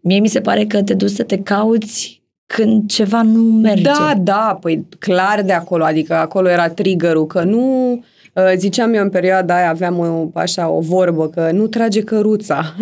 mie 0.02 0.20
mi 0.20 0.28
se 0.28 0.42
pare 0.42 0.66
că 0.66 0.84
te 0.84 0.94
duci 0.94 1.10
să 1.10 1.24
te 1.24 1.38
cauți 1.38 2.22
când 2.46 2.90
ceva 2.90 3.22
nu 3.22 3.42
merge. 3.42 3.82
Da, 3.82 4.14
da, 4.22 4.58
păi 4.62 4.86
clar 5.00 5.42
de 5.42 5.54
acolo, 5.54 5.84
adică 5.84 6.14
acolo 6.14 6.50
era 6.50 6.70
triggerul, 6.70 7.26
că 7.28 7.44
nu... 7.44 7.92
Uh, 8.34 8.54
ziceam 8.58 8.94
eu 8.94 9.04
în 9.04 9.10
perioada 9.10 9.56
aia, 9.56 9.70
aveam 9.70 10.00
o, 10.00 10.40
așa 10.40 10.70
o 10.70 10.80
vorbă 10.80 11.28
că 11.28 11.50
nu 11.54 11.68
trage 11.68 12.02
căruța. 12.02 12.76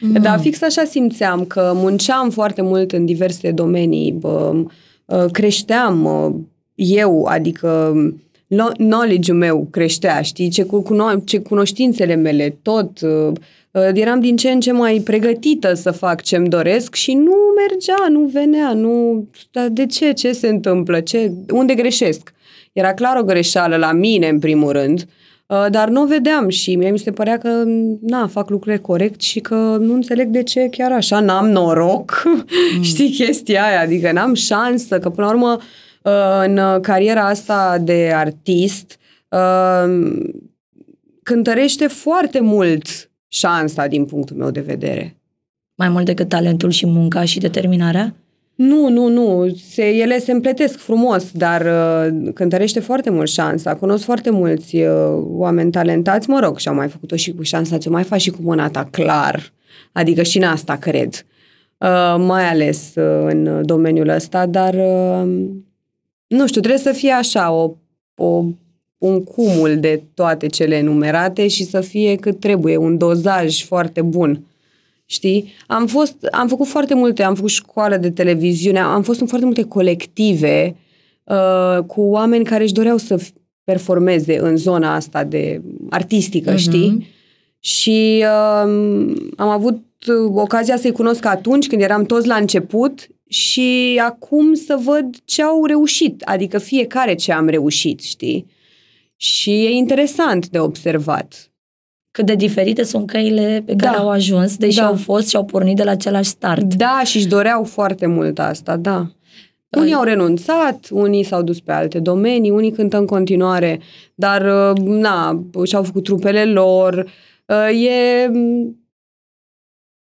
Mm. 0.00 0.12
Dar 0.22 0.38
fix 0.40 0.62
așa 0.62 0.84
simțeam 0.84 1.44
că 1.44 1.72
munceam 1.74 2.30
foarte 2.30 2.62
mult 2.62 2.92
în 2.92 3.04
diverse 3.04 3.50
domenii, 3.50 4.12
bă, 4.12 4.54
Uh, 5.08 5.24
creșteam 5.32 6.04
uh, 6.04 6.34
eu, 6.74 7.24
adică 7.24 7.94
knowledge-ul 8.76 9.38
meu 9.38 9.66
creștea, 9.70 10.20
știi, 10.22 10.48
ce, 10.48 10.64
cuno- 10.64 11.24
ce 11.24 11.38
cunoștințele 11.38 12.14
mele, 12.14 12.58
tot. 12.62 13.00
Uh, 13.70 13.90
eram 13.94 14.20
din 14.20 14.36
ce 14.36 14.50
în 14.50 14.60
ce 14.60 14.72
mai 14.72 15.00
pregătită 15.04 15.74
să 15.74 15.90
fac 15.90 16.22
ce-mi 16.22 16.48
doresc 16.48 16.94
și 16.94 17.14
nu 17.14 17.34
mergea, 17.56 18.08
nu 18.10 18.20
venea, 18.20 18.72
nu... 18.72 19.24
Dar 19.50 19.68
de 19.68 19.86
ce? 19.86 20.12
Ce 20.12 20.32
se 20.32 20.48
întâmplă? 20.48 21.00
Ce? 21.00 21.32
Unde 21.52 21.74
greșesc? 21.74 22.32
Era 22.72 22.94
clar 22.94 23.16
o 23.16 23.24
greșeală 23.24 23.76
la 23.76 23.92
mine, 23.92 24.28
în 24.28 24.38
primul 24.38 24.72
rând, 24.72 25.04
dar 25.70 25.88
nu 25.88 26.02
o 26.02 26.06
vedeam 26.06 26.48
și 26.48 26.76
mie 26.76 26.90
mi 26.90 26.98
se 26.98 27.10
părea 27.10 27.38
că, 27.38 27.62
na, 28.00 28.26
fac 28.26 28.50
lucrurile 28.50 28.80
corect 28.80 29.20
și 29.20 29.40
că 29.40 29.54
nu 29.80 29.94
înțeleg 29.94 30.28
de 30.28 30.42
ce 30.42 30.68
chiar 30.70 30.92
așa, 30.92 31.20
n-am 31.20 31.50
noroc, 31.50 32.22
mm. 32.24 32.82
știi 32.90 33.10
chestia 33.10 33.64
aia, 33.64 33.80
adică 33.80 34.12
n-am 34.12 34.34
șansă, 34.34 34.98
că 34.98 35.10
până 35.10 35.26
la 35.26 35.32
urmă 35.32 35.58
uh, 36.02 36.44
în 36.46 36.80
cariera 36.80 37.26
asta 37.26 37.78
de 37.80 38.12
artist 38.14 38.98
uh, 39.28 40.18
cântărește 41.22 41.86
foarte 41.86 42.40
mult 42.40 43.07
șansa 43.28 43.86
din 43.86 44.04
punctul 44.04 44.36
meu 44.36 44.50
de 44.50 44.60
vedere. 44.60 45.16
Mai 45.74 45.88
mult 45.88 46.04
decât 46.04 46.28
talentul 46.28 46.70
și 46.70 46.86
munca 46.86 47.24
și 47.24 47.38
determinarea? 47.38 48.14
Nu, 48.54 48.88
nu, 48.88 49.08
nu. 49.08 49.54
Se, 49.70 49.88
ele 49.88 50.18
se 50.18 50.32
împletesc 50.32 50.78
frumos, 50.78 51.30
dar 51.32 51.60
uh, 51.60 52.30
cântărește 52.34 52.80
foarte 52.80 53.10
mult 53.10 53.28
șansa. 53.28 53.74
Cunosc 53.74 54.04
foarte 54.04 54.30
mulți 54.30 54.76
uh, 54.76 55.22
oameni 55.24 55.70
talentați, 55.70 56.30
mă 56.30 56.40
rog, 56.40 56.58
și-au 56.58 56.74
mai 56.74 56.88
făcut-o 56.88 57.16
și 57.16 57.32
cu 57.32 57.42
șansa, 57.42 57.78
ți-o 57.78 57.90
mai 57.90 58.04
faci 58.04 58.20
și 58.20 58.30
cu 58.30 58.42
mâna 58.42 58.68
ta, 58.68 58.84
clar. 58.90 59.52
Adică 59.92 60.22
și 60.22 60.36
în 60.36 60.42
asta 60.42 60.76
cred. 60.76 61.14
Uh, 61.78 62.16
mai 62.18 62.48
ales 62.48 62.92
uh, 62.94 63.26
în 63.28 63.62
domeniul 63.66 64.08
ăsta, 64.08 64.46
dar 64.46 64.74
uh, 64.74 65.48
nu 66.26 66.46
știu, 66.46 66.60
trebuie 66.60 66.82
să 66.82 66.92
fie 66.92 67.12
așa, 67.12 67.52
o, 67.52 67.74
o, 68.14 68.44
un 68.98 69.24
cumul 69.24 69.76
de 69.80 70.02
toate 70.14 70.46
cele 70.46 70.76
enumerate 70.76 71.48
și 71.48 71.64
să 71.64 71.80
fie 71.80 72.16
cât 72.16 72.40
trebuie, 72.40 72.76
un 72.76 72.98
dozaj 72.98 73.64
foarte 73.64 74.02
bun 74.02 74.42
știi? 75.10 75.52
Am 75.66 75.86
fost, 75.86 76.16
am 76.30 76.48
făcut 76.48 76.66
foarte 76.66 76.94
multe, 76.94 77.22
am 77.22 77.34
făcut 77.34 77.50
școală 77.50 77.96
de 77.96 78.10
televiziune, 78.10 78.78
am 78.78 79.02
fost 79.02 79.20
în 79.20 79.26
foarte 79.26 79.46
multe 79.46 79.62
colective 79.62 80.76
uh, 81.24 81.78
cu 81.86 82.00
oameni 82.00 82.44
care 82.44 82.62
își 82.62 82.72
doreau 82.72 82.96
să 82.96 83.20
performeze 83.64 84.38
în 84.38 84.56
zona 84.56 84.94
asta 84.94 85.24
de 85.24 85.62
artistică, 85.90 86.54
uh-huh. 86.54 86.58
știi? 86.58 87.06
Și 87.58 88.18
uh, 88.18 89.14
am 89.36 89.48
avut 89.48 89.82
ocazia 90.34 90.76
să-i 90.76 90.92
cunosc 90.92 91.24
atunci, 91.24 91.66
când 91.66 91.82
eram 91.82 92.04
toți 92.04 92.26
la 92.26 92.34
început 92.34 93.06
și 93.28 94.00
acum 94.04 94.54
să 94.54 94.78
văd 94.84 95.16
ce 95.24 95.42
au 95.42 95.64
reușit, 95.64 96.22
adică 96.22 96.58
fiecare 96.58 97.14
ce 97.14 97.32
am 97.32 97.48
reușit, 97.48 98.00
știi? 98.00 98.46
Și 99.20 99.50
e 99.50 99.70
interesant 99.70 100.48
de 100.48 100.58
observat. 100.58 101.52
Cât 102.10 102.26
de 102.26 102.34
diferite 102.34 102.82
sunt 102.82 103.06
căile 103.06 103.62
pe 103.66 103.74
care 103.76 103.96
da. 103.96 104.02
au 104.02 104.10
ajuns, 104.10 104.56
deși 104.56 104.76
da. 104.76 104.86
au 104.86 104.94
fost 104.94 105.28
și 105.28 105.36
au 105.36 105.44
pornit 105.44 105.76
de 105.76 105.84
la 105.84 105.90
același 105.90 106.28
start. 106.28 106.74
Da, 106.74 107.02
și 107.04 107.16
își 107.16 107.28
doreau 107.28 107.64
foarte 107.64 108.06
mult 108.06 108.38
asta, 108.38 108.76
da. 108.76 109.06
Unii 109.76 109.92
au 109.92 110.02
renunțat, 110.02 110.88
unii 110.90 111.24
s-au 111.24 111.42
dus 111.42 111.60
pe 111.60 111.72
alte 111.72 111.98
domenii, 111.98 112.50
unii 112.50 112.72
cântă 112.72 112.96
în 112.96 113.06
continuare, 113.06 113.80
dar, 114.14 114.70
uh, 114.70 114.78
na, 114.84 115.44
și-au 115.64 115.82
făcut 115.82 116.04
trupele 116.04 116.44
lor. 116.44 117.10
Uh, 117.46 117.86
e... 117.86 118.30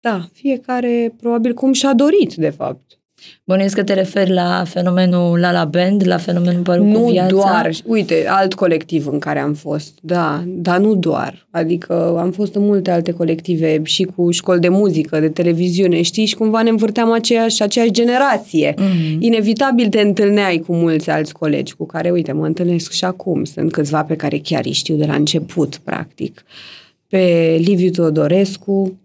Da, 0.00 0.28
fiecare 0.32 1.14
probabil 1.16 1.54
cum 1.54 1.72
și-a 1.72 1.94
dorit, 1.94 2.34
de 2.34 2.50
fapt. 2.50 2.97
Bănuiesc 3.44 3.74
că 3.74 3.82
te 3.82 3.92
referi 3.92 4.32
la 4.32 4.62
fenomenul 4.66 5.38
La 5.38 5.52
La 5.52 5.64
Band, 5.64 6.06
la 6.06 6.16
fenomenul 6.16 6.62
Părul 6.62 6.84
nu 6.84 7.00
cu 7.00 7.10
viața? 7.10 7.28
doar, 7.28 7.70
uite, 7.84 8.24
alt 8.28 8.54
colectiv 8.54 9.06
în 9.06 9.18
care 9.18 9.38
am 9.38 9.54
fost, 9.54 9.98
da, 10.00 10.42
dar 10.46 10.78
nu 10.78 10.94
doar. 10.94 11.46
Adică 11.50 12.16
am 12.18 12.30
fost 12.30 12.54
în 12.54 12.62
multe 12.62 12.90
alte 12.90 13.12
colective 13.12 13.80
și 13.82 14.02
cu 14.02 14.30
școli 14.30 14.60
de 14.60 14.68
muzică, 14.68 15.20
de 15.20 15.28
televiziune, 15.28 16.02
știi, 16.02 16.24
și 16.24 16.34
cumva 16.34 16.62
ne 16.62 16.70
învârteam 16.70 17.12
aceeași, 17.12 17.62
aceeași 17.62 17.90
generație. 17.92 18.74
Mm-hmm. 18.74 19.16
Inevitabil 19.18 19.88
te 19.88 20.00
întâlneai 20.00 20.62
cu 20.66 20.74
mulți 20.74 21.10
alți 21.10 21.32
colegi 21.32 21.74
cu 21.74 21.86
care, 21.86 22.10
uite, 22.10 22.32
mă 22.32 22.46
întâlnesc 22.46 22.92
și 22.92 23.04
acum. 23.04 23.44
Sunt 23.44 23.72
câțiva 23.72 24.02
pe 24.02 24.16
care 24.16 24.38
chiar 24.38 24.64
îi 24.64 24.72
știu 24.72 24.96
de 24.96 25.06
la 25.06 25.14
început, 25.14 25.80
practic. 25.84 26.44
Pe 27.08 27.56
Liviu 27.60 27.90
Teodorescu, 27.90 28.98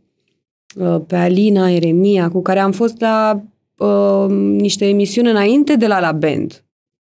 pe 1.08 1.16
Alina 1.16 1.72
Eremia, 1.72 2.30
cu 2.30 2.42
care 2.42 2.60
am 2.60 2.72
fost 2.72 3.00
la 3.00 3.44
uh, 3.78 4.26
niște 4.30 4.88
emisiuni 4.88 5.30
înainte 5.30 5.76
de 5.76 5.88
la 5.88 6.00
la 6.00 6.12
band. 6.12 6.64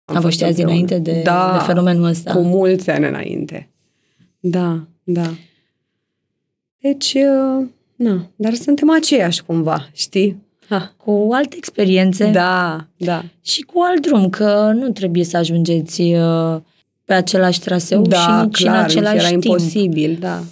Am, 0.04 0.20
fost 0.20 0.42
azi 0.42 0.62
înainte 0.62 0.98
de, 0.98 1.20
da, 1.24 1.56
de 1.58 1.64
fenomenul 1.64 2.04
ăsta. 2.04 2.32
cu 2.32 2.40
mulți 2.40 2.90
ani 2.90 3.06
înainte. 3.06 3.68
Da, 4.40 4.80
da. 5.04 5.30
Deci, 6.78 7.14
uh, 7.14 7.66
na, 7.96 8.30
dar 8.36 8.54
suntem 8.54 8.90
aceiași 8.90 9.42
cumva, 9.42 9.88
știi? 9.92 10.42
Ha. 10.68 10.92
Cu 10.96 11.28
alte 11.32 11.56
experiențe. 11.56 12.30
Da, 12.30 12.86
da. 12.96 13.22
Și 13.40 13.62
cu 13.62 13.80
alt 13.80 14.02
drum, 14.02 14.28
că 14.28 14.72
nu 14.74 14.90
trebuie 14.90 15.24
să 15.24 15.36
ajungeți 15.36 16.02
uh, 16.02 16.56
pe 17.04 17.12
același 17.12 17.60
traseu 17.60 18.02
da, 18.02 18.16
și 18.16 18.44
nici 18.44 18.62
clar, 18.62 18.76
în 18.76 18.82
același 18.82 19.16
era 19.16 19.28
timp. 19.28 19.44
imposibil, 19.44 20.16
da. 20.20 20.42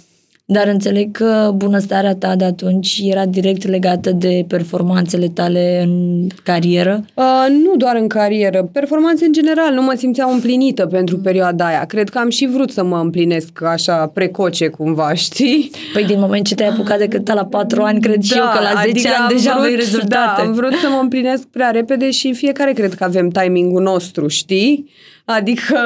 Dar 0.51 0.67
înțeleg 0.67 1.11
că 1.11 1.51
bunăstarea 1.55 2.15
ta 2.15 2.35
de 2.35 2.43
atunci 2.43 3.01
era 3.03 3.25
direct 3.25 3.67
legată 3.67 4.11
de 4.11 4.45
performanțele 4.47 5.27
tale 5.27 5.81
în 5.83 6.27
carieră? 6.43 7.05
Uh, 7.13 7.45
nu 7.63 7.75
doar 7.75 7.95
în 7.95 8.07
carieră, 8.07 8.69
performanțe 8.71 9.25
în 9.25 9.31
general. 9.31 9.73
Nu 9.73 9.81
mă 9.81 9.93
simțeam 9.97 10.31
împlinită 10.31 10.85
pentru 10.85 11.17
perioada 11.17 11.65
aia. 11.65 11.85
Cred 11.85 12.09
că 12.09 12.17
am 12.17 12.29
și 12.29 12.47
vrut 12.47 12.71
să 12.71 12.83
mă 12.83 12.97
împlinesc 12.97 13.63
așa 13.63 14.07
precoce 14.07 14.67
cumva, 14.67 15.13
știi? 15.25 15.71
Păi 15.93 16.05
din 16.05 16.19
moment 16.19 16.45
ce 16.45 16.55
te-ai 16.55 16.69
apucat 16.69 16.97
de 16.97 17.07
cânta 17.07 17.33
la 17.33 17.45
patru 17.45 17.81
ani, 17.81 18.01
cred 18.01 18.15
da, 18.15 18.21
și 18.21 18.37
eu 18.37 18.43
că 18.43 18.59
la 18.59 18.81
10 18.81 18.89
adică 18.89 19.09
ani 19.19 19.33
deja 19.33 19.51
vrut, 19.51 19.63
aveai 19.63 19.75
rezultate. 19.75 20.41
Da, 20.41 20.43
am 20.43 20.53
vrut 20.53 20.73
să 20.73 20.87
mă 20.89 20.99
împlinesc 21.01 21.47
prea 21.47 21.69
repede 21.69 22.11
și 22.11 22.33
fiecare 22.33 22.71
cred 22.73 22.93
că 22.93 23.03
avem 23.03 23.29
timingul 23.29 23.81
nostru, 23.81 24.27
știi? 24.27 24.89
Adică 25.25 25.77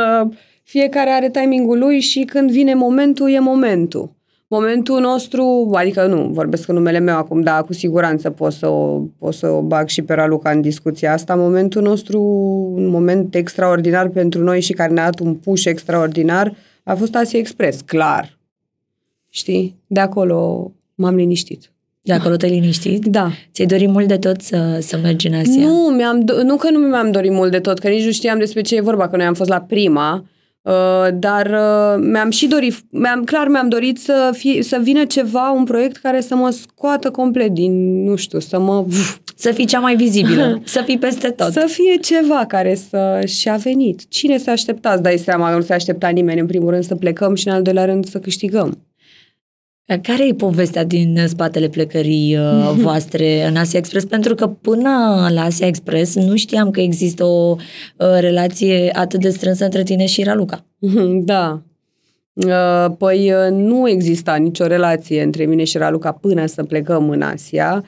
fiecare 0.63 1.09
are 1.09 1.29
timingul 1.29 1.77
lui 1.79 1.99
și 1.99 2.19
când 2.19 2.51
vine 2.51 2.73
momentul, 2.73 3.31
e 3.31 3.39
momentul. 3.39 4.14
Momentul 4.59 4.99
nostru, 4.99 5.69
adică 5.73 6.05
nu, 6.05 6.29
vorbesc 6.31 6.67
în 6.67 6.75
numele 6.75 6.99
meu 6.99 7.15
acum, 7.15 7.41
dar 7.41 7.63
cu 7.63 7.73
siguranță 7.73 8.29
pot 8.29 8.51
să 8.51 8.67
o, 8.67 9.01
pot 9.17 9.33
să 9.33 9.47
o 9.47 9.61
bag 9.61 9.87
și 9.87 10.01
pe 10.01 10.13
Raluca 10.13 10.49
în 10.49 10.61
discuția 10.61 11.13
asta. 11.13 11.35
Momentul 11.35 11.81
nostru, 11.81 12.21
un 12.75 12.87
moment 12.87 13.35
extraordinar 13.35 14.07
pentru 14.07 14.43
noi 14.43 14.61
și 14.61 14.73
care 14.73 14.93
ne-a 14.93 15.03
dat 15.03 15.19
un 15.19 15.35
push 15.35 15.65
extraordinar, 15.65 16.55
a 16.83 16.95
fost 16.95 17.15
Asia 17.15 17.39
Express, 17.39 17.81
clar. 17.81 18.37
Știi? 19.29 19.75
De 19.87 19.99
acolo 19.99 20.71
m-am 20.95 21.15
liniștit. 21.15 21.71
De 22.01 22.13
acolo 22.13 22.35
te-ai 22.35 22.51
liniștit? 22.51 23.05
Da. 23.05 23.31
Ți-ai 23.53 23.67
dorit 23.67 23.89
mult 23.89 24.07
de 24.07 24.17
tot 24.17 24.41
să, 24.41 24.77
să 24.81 24.97
mergi 24.97 25.27
în 25.27 25.33
Asia? 25.33 25.65
Nu, 25.65 25.93
mi-am, 25.95 26.25
nu 26.43 26.55
că 26.55 26.69
nu 26.69 26.79
mi-am 26.79 27.11
dorit 27.11 27.31
mult 27.31 27.51
de 27.51 27.59
tot, 27.59 27.79
că 27.79 27.87
nici 27.87 28.05
nu 28.05 28.11
știam 28.11 28.37
despre 28.37 28.61
ce 28.61 28.75
e 28.75 28.81
vorba, 28.81 29.09
că 29.09 29.15
noi 29.15 29.25
am 29.25 29.33
fost 29.33 29.49
la 29.49 29.61
prima, 29.61 30.13
Uh, 30.13 30.33
dar 31.13 31.45
uh, 31.45 32.05
mi-am 32.11 32.29
și 32.29 32.47
dorit, 32.47 32.75
mi-am, 32.89 33.23
clar 33.23 33.47
mi-am 33.47 33.69
dorit 33.69 33.97
să, 33.97 34.33
fie, 34.37 34.63
să 34.63 34.79
vină 34.83 35.05
ceva, 35.05 35.51
un 35.51 35.63
proiect 35.63 35.97
care 35.97 36.21
să 36.21 36.35
mă 36.35 36.49
scoată 36.49 37.11
complet 37.11 37.49
din, 37.49 38.03
nu 38.03 38.15
știu, 38.15 38.39
să 38.39 38.59
mă... 38.59 38.85
Să 39.35 39.51
fii 39.51 39.65
cea 39.65 39.79
mai 39.79 39.95
vizibilă, 39.95 40.61
să 40.63 40.81
fii 40.85 40.97
peste 40.97 41.29
tot. 41.29 41.51
Să 41.51 41.65
fie 41.67 41.95
ceva 41.95 42.45
care 42.47 42.75
să... 42.89 43.21
și 43.25 43.49
a 43.49 43.55
venit. 43.55 44.09
Cine 44.09 44.37
se 44.37 44.49
aștepta, 44.49 44.91
îți 44.91 45.01
dai 45.01 45.17
seama, 45.17 45.55
nu 45.55 45.61
se 45.61 45.73
aștepta 45.73 46.07
nimeni, 46.07 46.39
în 46.39 46.45
primul 46.45 46.69
rând, 46.69 46.83
să 46.83 46.95
plecăm 46.95 47.35
și 47.35 47.47
în 47.47 47.53
al 47.53 47.61
doilea 47.61 47.85
rând 47.85 48.05
să 48.05 48.19
câștigăm. 48.19 48.77
Care 49.85 50.27
e 50.27 50.33
povestea 50.33 50.83
din 50.83 51.23
spatele 51.27 51.67
plecării 51.67 52.37
uh, 52.37 52.71
voastre 52.83 53.47
în 53.47 53.55
Asia 53.55 53.79
Express? 53.79 54.05
Pentru 54.05 54.35
că 54.35 54.47
până 54.47 54.89
la 55.33 55.43
Asia 55.43 55.67
Express 55.67 56.15
nu 56.15 56.35
știam 56.35 56.71
că 56.71 56.81
există 56.81 57.23
o 57.23 57.55
uh, 57.55 58.07
relație 58.19 58.89
atât 58.93 59.19
de 59.19 59.29
strânsă 59.29 59.63
între 59.63 59.83
tine 59.83 60.05
și 60.05 60.23
Raluca. 60.23 60.65
Da. 61.23 61.61
Uh, 62.33 62.95
păi 62.97 63.33
nu 63.51 63.89
exista 63.89 64.35
nicio 64.35 64.67
relație 64.67 65.23
între 65.23 65.45
mine 65.45 65.63
și 65.63 65.77
Raluca 65.77 66.11
până 66.11 66.45
să 66.45 66.63
plecăm 66.63 67.09
în 67.09 67.21
Asia. 67.21 67.83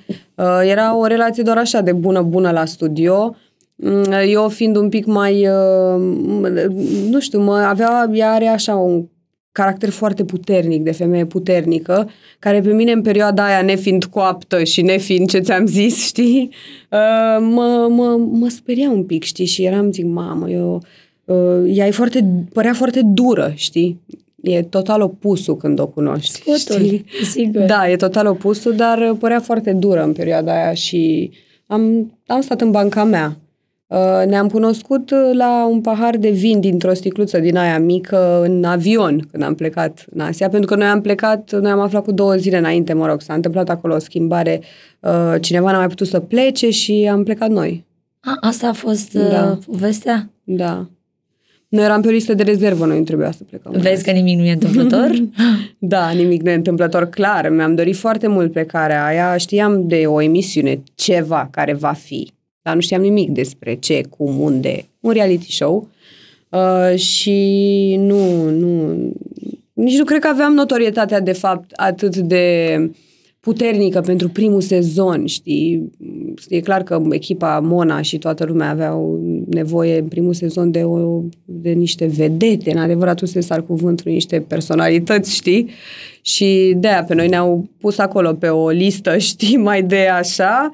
Era 0.63 0.97
o 0.97 1.05
relație 1.05 1.43
doar 1.43 1.57
așa 1.57 1.81
de 1.81 1.91
bună-bună 1.91 2.51
la 2.51 2.65
studio. 2.65 3.35
Mm, 3.75 4.11
eu 4.27 4.47
fiind 4.47 4.75
un 4.75 4.89
pic 4.89 5.05
mai, 5.05 5.47
nu 7.09 7.19
știu, 7.19 7.41
mă 7.41 7.55
avea, 7.55 8.09
ea 8.13 8.31
are 8.31 8.47
așa 8.47 8.75
un 8.75 9.05
caracter 9.57 9.89
foarte 9.89 10.23
puternic, 10.23 10.83
de 10.83 10.91
femeie 10.91 11.25
puternică, 11.25 12.09
care 12.39 12.61
pe 12.61 12.73
mine 12.73 12.91
în 12.91 13.01
perioada 13.01 13.45
aia, 13.45 13.61
nefiind 13.61 14.05
coaptă 14.05 14.63
și 14.63 14.81
nefiind 14.81 15.29
ce 15.29 15.39
ți-am 15.39 15.65
zis, 15.65 16.03
știi, 16.11 16.49
uh, 16.91 17.37
mă, 17.39 17.87
mă, 17.89 18.17
mă 18.31 18.47
speria 18.49 18.89
un 18.89 19.03
pic, 19.03 19.23
știi, 19.23 19.45
și 19.45 19.63
eram, 19.63 19.91
zic, 19.91 20.05
mamă, 20.05 20.49
eu, 20.49 20.81
uh, 21.25 21.63
ea 21.65 21.87
e 21.87 21.91
foarte, 21.91 22.45
părea 22.53 22.73
foarte 22.73 23.01
dură, 23.01 23.51
știi, 23.55 23.99
e 24.41 24.61
total 24.61 25.01
opusul 25.01 25.57
când 25.57 25.79
o 25.79 25.87
cunoști. 25.87 26.39
Scutul, 26.41 26.85
știi? 26.85 27.05
sigur. 27.23 27.61
Da, 27.61 27.89
e 27.89 27.95
total 27.95 28.27
opusul, 28.27 28.75
dar 28.75 29.15
părea 29.19 29.39
foarte 29.39 29.73
dură 29.73 30.03
în 30.03 30.13
perioada 30.13 30.51
aia 30.51 30.73
și 30.73 31.31
am, 31.67 32.11
am 32.25 32.41
stat 32.41 32.61
în 32.61 32.71
banca 32.71 33.03
mea 33.03 33.27
Uh, 33.27 33.46
ne-am 34.25 34.47
cunoscut 34.49 35.11
uh, 35.11 35.29
la 35.33 35.67
un 35.67 35.81
pahar 35.81 36.17
de 36.17 36.29
vin 36.29 36.59
dintr-o 36.59 36.93
sticluță 36.93 37.39
din 37.39 37.57
aia 37.57 37.79
mică 37.79 38.41
în 38.43 38.63
avion 38.63 39.27
când 39.31 39.43
am 39.43 39.55
plecat 39.55 40.05
în 40.11 40.19
Asia, 40.19 40.49
pentru 40.49 40.69
că 40.69 40.75
noi 40.75 40.87
am 40.87 41.01
plecat, 41.01 41.59
noi 41.61 41.71
am 41.71 41.79
aflat 41.79 42.03
cu 42.03 42.11
două 42.11 42.35
zile 42.35 42.57
înainte, 42.57 42.93
mă 42.93 43.07
rog, 43.07 43.21
s-a 43.21 43.33
întâmplat 43.33 43.69
acolo 43.69 43.95
o 43.95 43.99
schimbare, 43.99 44.61
uh, 44.99 45.35
cineva 45.41 45.71
n-a 45.71 45.77
mai 45.77 45.87
putut 45.87 46.07
să 46.07 46.19
plece 46.19 46.69
și 46.69 47.09
am 47.11 47.23
plecat 47.23 47.49
noi. 47.49 47.85
A, 48.19 48.37
asta 48.39 48.67
a 48.67 48.73
fost 48.73 49.13
da. 49.13 49.57
povestea? 49.65 50.29
Da. 50.43 50.85
Noi 51.67 51.83
eram 51.83 52.01
pe 52.01 52.07
o 52.07 52.11
listă 52.11 52.33
de 52.33 52.43
rezervă, 52.43 52.85
noi 52.85 52.97
nu 52.97 53.03
trebuia 53.03 53.31
să 53.31 53.43
plecăm. 53.43 53.71
Vezi 53.71 54.03
că 54.03 54.11
nimic 54.11 54.37
nu 54.37 54.45
e 54.45 54.51
întâmplător? 54.51 55.11
da, 55.79 56.09
nimic 56.09 56.41
nu 56.41 56.49
e 56.49 56.53
întâmplător, 56.53 57.05
clar. 57.05 57.49
Mi-am 57.49 57.75
dorit 57.75 57.95
foarte 57.95 58.27
mult 58.27 58.51
plecarea 58.51 59.05
aia. 59.05 59.37
Știam 59.37 59.87
de 59.87 60.03
o 60.05 60.21
emisiune, 60.21 60.83
ceva 60.95 61.47
care 61.51 61.73
va 61.73 61.91
fi 61.91 62.31
dar 62.67 62.75
nu 62.75 62.81
știam 62.81 63.01
nimic 63.01 63.29
despre 63.29 63.75
ce, 63.75 64.01
cum, 64.09 64.39
unde. 64.39 64.85
Un 64.99 65.11
reality 65.11 65.51
show. 65.51 65.87
Uh, 66.49 66.99
și 66.99 67.95
nu, 67.99 68.49
nu, 68.49 68.93
nici 69.73 69.97
nu 69.97 70.03
cred 70.03 70.19
că 70.19 70.27
aveam 70.27 70.53
notorietatea 70.53 71.19
de 71.19 71.31
fapt 71.31 71.71
atât 71.75 72.15
de 72.15 72.77
puternică 73.39 74.01
pentru 74.01 74.29
primul 74.29 74.61
sezon, 74.61 75.25
știi? 75.25 75.91
E 76.49 76.59
clar 76.59 76.83
că 76.83 77.01
echipa 77.09 77.59
Mona 77.59 78.01
și 78.01 78.17
toată 78.17 78.45
lumea 78.45 78.69
aveau 78.69 79.21
nevoie 79.49 79.99
în 79.99 80.07
primul 80.07 80.33
sezon 80.33 80.71
de, 80.71 80.83
o, 80.83 81.21
de 81.45 81.69
niște 81.69 82.05
vedete, 82.05 82.71
în 82.71 82.77
adevăratul 82.77 83.27
sens 83.27 83.49
al 83.49 83.63
cuvântului, 83.63 84.13
niște 84.13 84.39
personalități, 84.39 85.35
știi? 85.35 85.69
Și 86.21 86.73
de-aia 86.77 87.03
pe 87.03 87.13
noi 87.13 87.27
ne-au 87.27 87.69
pus 87.79 87.97
acolo 87.97 88.33
pe 88.33 88.47
o 88.47 88.69
listă, 88.69 89.17
știi, 89.31 89.57
mai 89.57 89.83
de 89.83 90.07
așa, 90.07 90.71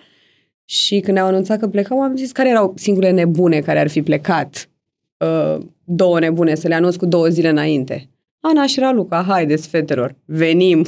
și 0.65 0.99
când 0.99 1.17
ne-au 1.17 1.27
anunțat 1.27 1.59
că 1.59 1.67
plecau, 1.67 2.01
am 2.01 2.15
zis 2.15 2.31
care 2.31 2.49
erau 2.49 2.73
singurele 2.75 3.13
nebune 3.13 3.59
care 3.59 3.79
ar 3.79 3.89
fi 3.89 4.01
plecat. 4.01 4.69
Uh, 5.17 5.65
două 5.83 6.19
nebune, 6.19 6.55
să 6.55 6.67
le 6.67 6.75
anunț 6.75 6.95
cu 6.95 7.05
două 7.05 7.27
zile 7.27 7.49
înainte. 7.49 8.07
Ana 8.45 8.65
și 8.65 8.79
Raluca, 8.79 9.25
haideți, 9.27 9.67
fetelor, 9.67 10.15
venim. 10.25 10.85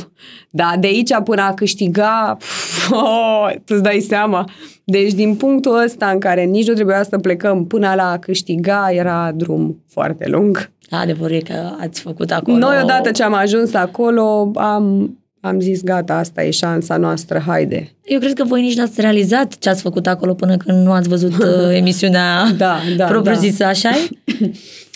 Dar 0.50 0.78
de 0.80 0.88
aici 0.88 1.14
până 1.24 1.42
a 1.42 1.54
câștiga, 1.54 2.38
oh, 2.92 3.50
tu-ți 3.66 3.82
dai 3.82 4.00
seama. 4.00 4.50
Deci 4.84 5.14
din 5.14 5.36
punctul 5.36 5.84
ăsta 5.84 6.10
în 6.10 6.20
care 6.20 6.44
nici 6.44 6.68
nu 6.68 6.74
trebuia 6.74 7.04
să 7.04 7.18
plecăm 7.18 7.66
până 7.66 7.94
la 7.96 8.12
a 8.12 8.18
câștiga, 8.18 8.88
era 8.92 9.32
drum 9.32 9.84
foarte 9.88 10.28
lung. 10.28 10.72
Adevărul 10.90 11.36
e 11.36 11.40
că 11.40 11.70
ați 11.80 12.02
făcut 12.02 12.32
acolo... 12.32 12.58
Noi, 12.58 12.80
odată 12.84 13.12
ce 13.12 13.24
am 13.24 13.34
ajuns 13.34 13.74
acolo, 13.74 14.52
am, 14.56 15.18
am 15.46 15.60
zis, 15.60 15.84
gata, 15.84 16.14
asta 16.18 16.44
e 16.44 16.50
șansa 16.50 16.98
noastră, 16.98 17.44
haide. 17.46 17.92
Eu 18.04 18.20
cred 18.20 18.34
că 18.34 18.44
voi 18.44 18.62
nici 18.62 18.76
n-ați 18.76 19.02
realizat 19.02 19.58
ce 19.58 19.70
ați 19.70 19.82
făcut 19.82 20.08
acolo 20.08 20.34
până 20.34 20.58
când 20.58 20.86
nu 20.86 20.92
ați 20.92 21.10
văzut 21.10 21.32
uh, 21.38 21.76
emisiunea 21.80 22.52
Da, 22.58 22.80
da, 22.98 23.06
propriu-zisă, 23.06 23.64
da. 23.64 23.68
așa 23.68 23.90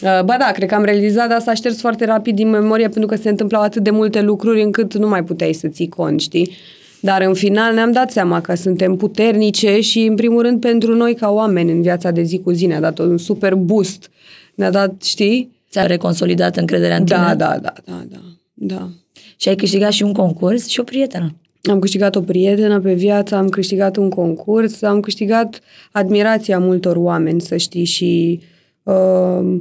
Uh, 0.04 0.24
Ba 0.24 0.36
da, 0.40 0.52
cred 0.54 0.70
că 0.70 0.76
am 0.76 0.84
realizat, 0.84 1.30
dar 1.30 1.40
s-a 1.40 1.54
șters 1.54 1.80
foarte 1.80 2.06
rapid 2.06 2.36
din 2.36 2.50
memorie 2.50 2.88
pentru 2.88 3.06
că 3.06 3.16
se 3.16 3.30
întâmplau 3.30 3.62
atât 3.62 3.84
de 3.84 3.90
multe 3.90 4.22
lucruri 4.22 4.62
încât 4.62 4.98
nu 4.98 5.08
mai 5.08 5.24
puteai 5.24 5.54
să 5.54 5.68
ții 5.68 5.90
cont, 5.90 6.20
știi? 6.20 6.52
Dar 7.00 7.22
în 7.22 7.34
final 7.34 7.74
ne-am 7.74 7.92
dat 7.92 8.12
seama 8.12 8.42
că 8.42 8.56
suntem 8.56 8.96
puternice 8.96 9.82
și, 9.82 10.00
în 10.00 10.16
primul 10.16 10.42
rând, 10.42 10.62
pentru 10.62 10.96
noi 10.96 11.16
ca 11.16 11.30
oameni 11.30 11.72
în 11.72 11.82
viața 11.82 12.12
de 12.12 12.22
zi 12.22 12.40
cu 12.40 12.52
zi 12.52 12.66
ne-a 12.66 12.80
dat 12.80 13.00
un 13.00 13.18
super 13.18 13.56
boost. 13.56 14.10
Ne-a 14.56 14.72
dat, 14.72 15.02
știi? 15.02 15.52
Ți-a 15.72 15.86
reconsolidat 15.86 16.58
încrederea 16.58 16.96
în 16.96 17.06
tine. 17.06 17.18
Da, 17.18 17.36
da, 17.36 17.58
da, 17.62 17.74
da, 17.86 18.04
da, 18.10 18.20
da. 18.54 18.90
Și 19.38 19.50
ai 19.50 19.56
câștigat 19.56 19.92
și 19.92 20.04
un 20.04 20.14
concurs 20.14 20.68
și 20.68 20.80
o 20.80 20.84
prietenă. 20.84 21.36
Am 21.62 21.80
câștigat 21.80 22.16
o 22.16 22.22
prietenă 22.22 22.80
pe 22.80 22.94
viață, 22.94 23.36
am 23.36 23.50
câștigat 23.50 23.96
un 23.96 24.10
concurs, 24.10 24.82
am 24.82 25.00
câștigat 25.00 25.60
admirația 25.92 26.60
multor 26.60 26.96
oameni, 26.96 27.42
să 27.42 27.58
știi, 27.58 27.84
și 27.84 28.40
uh, 28.84 29.60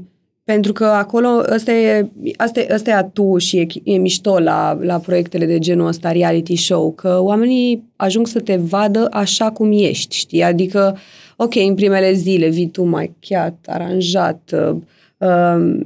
pentru 0.48 0.72
că 0.72 0.84
acolo 0.84 1.28
ăsta 1.54 1.72
e, 1.72 2.08
asta, 2.36 2.60
e, 2.60 2.68
ăsta 2.74 2.90
e 2.90 2.94
atu 2.94 3.38
și 3.38 3.56
e, 3.56 3.66
e 3.82 3.96
mișto 3.96 4.38
la, 4.38 4.78
la 4.80 4.98
proiectele 4.98 5.46
de 5.46 5.58
genul 5.58 5.86
ăsta, 5.86 6.12
reality 6.12 6.56
show, 6.56 6.92
că 6.92 7.18
oamenii 7.20 7.84
ajung 7.96 8.26
să 8.26 8.40
te 8.40 8.56
vadă 8.56 9.08
așa 9.10 9.50
cum 9.50 9.72
ești, 9.72 10.16
știi? 10.16 10.42
Adică, 10.42 10.96
ok, 11.36 11.54
în 11.54 11.74
primele 11.74 12.12
zile 12.12 12.48
vii 12.48 12.66
tu 12.68 12.84
machiat, 12.84 13.56
aranjat, 13.66 14.50
uh, 14.52 14.76
uh, 15.18 15.80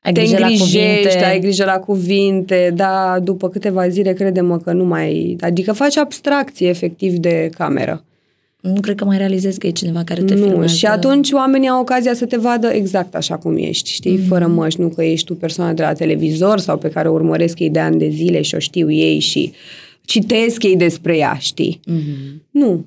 Ai 0.00 0.12
te 0.12 0.20
grijă 0.20 0.38
la 0.38 0.46
îngrijești, 0.46 1.02
cuvinte. 1.02 1.24
ai 1.24 1.40
grijă 1.40 1.64
la 1.64 1.78
cuvinte, 1.78 2.72
da, 2.74 3.18
după 3.22 3.48
câteva 3.48 3.88
zile 3.88 4.12
crede-mă 4.12 4.58
că 4.58 4.72
nu 4.72 4.84
mai... 4.84 5.36
Adică 5.40 5.72
faci 5.72 5.96
abstracție 5.96 6.68
efectiv 6.68 7.16
de 7.16 7.50
cameră. 7.56 8.02
Nu 8.60 8.80
cred 8.80 8.96
că 8.96 9.04
mai 9.04 9.18
realizezi 9.18 9.58
că 9.58 9.66
e 9.66 9.70
cineva 9.70 10.04
care 10.04 10.22
te 10.22 10.34
nu, 10.34 10.46
filmează. 10.46 10.74
și 10.74 10.86
atunci 10.86 11.30
oamenii 11.30 11.68
au 11.68 11.80
ocazia 11.80 12.14
să 12.14 12.26
te 12.26 12.36
vadă 12.36 12.66
exact 12.66 13.14
așa 13.14 13.36
cum 13.36 13.56
ești, 13.56 13.90
știi, 13.90 14.18
mm-hmm. 14.18 14.28
fără 14.28 14.46
măști, 14.46 14.80
nu 14.80 14.88
că 14.88 15.04
ești 15.04 15.26
tu 15.26 15.34
persoana 15.34 15.72
de 15.72 15.82
la 15.82 15.92
televizor 15.92 16.58
sau 16.58 16.78
pe 16.78 16.90
care 16.90 17.08
o 17.08 17.12
urmăresc 17.12 17.58
ei 17.58 17.70
de 17.70 17.78
ani 17.78 17.98
de 17.98 18.08
zile 18.08 18.42
și 18.42 18.54
o 18.54 18.58
știu 18.58 18.90
ei 18.90 19.18
și 19.18 19.52
citesc 20.04 20.62
ei 20.62 20.76
despre 20.76 21.16
ea, 21.16 21.36
știi. 21.38 21.80
Mhm. 21.86 22.42
Nu, 22.50 22.84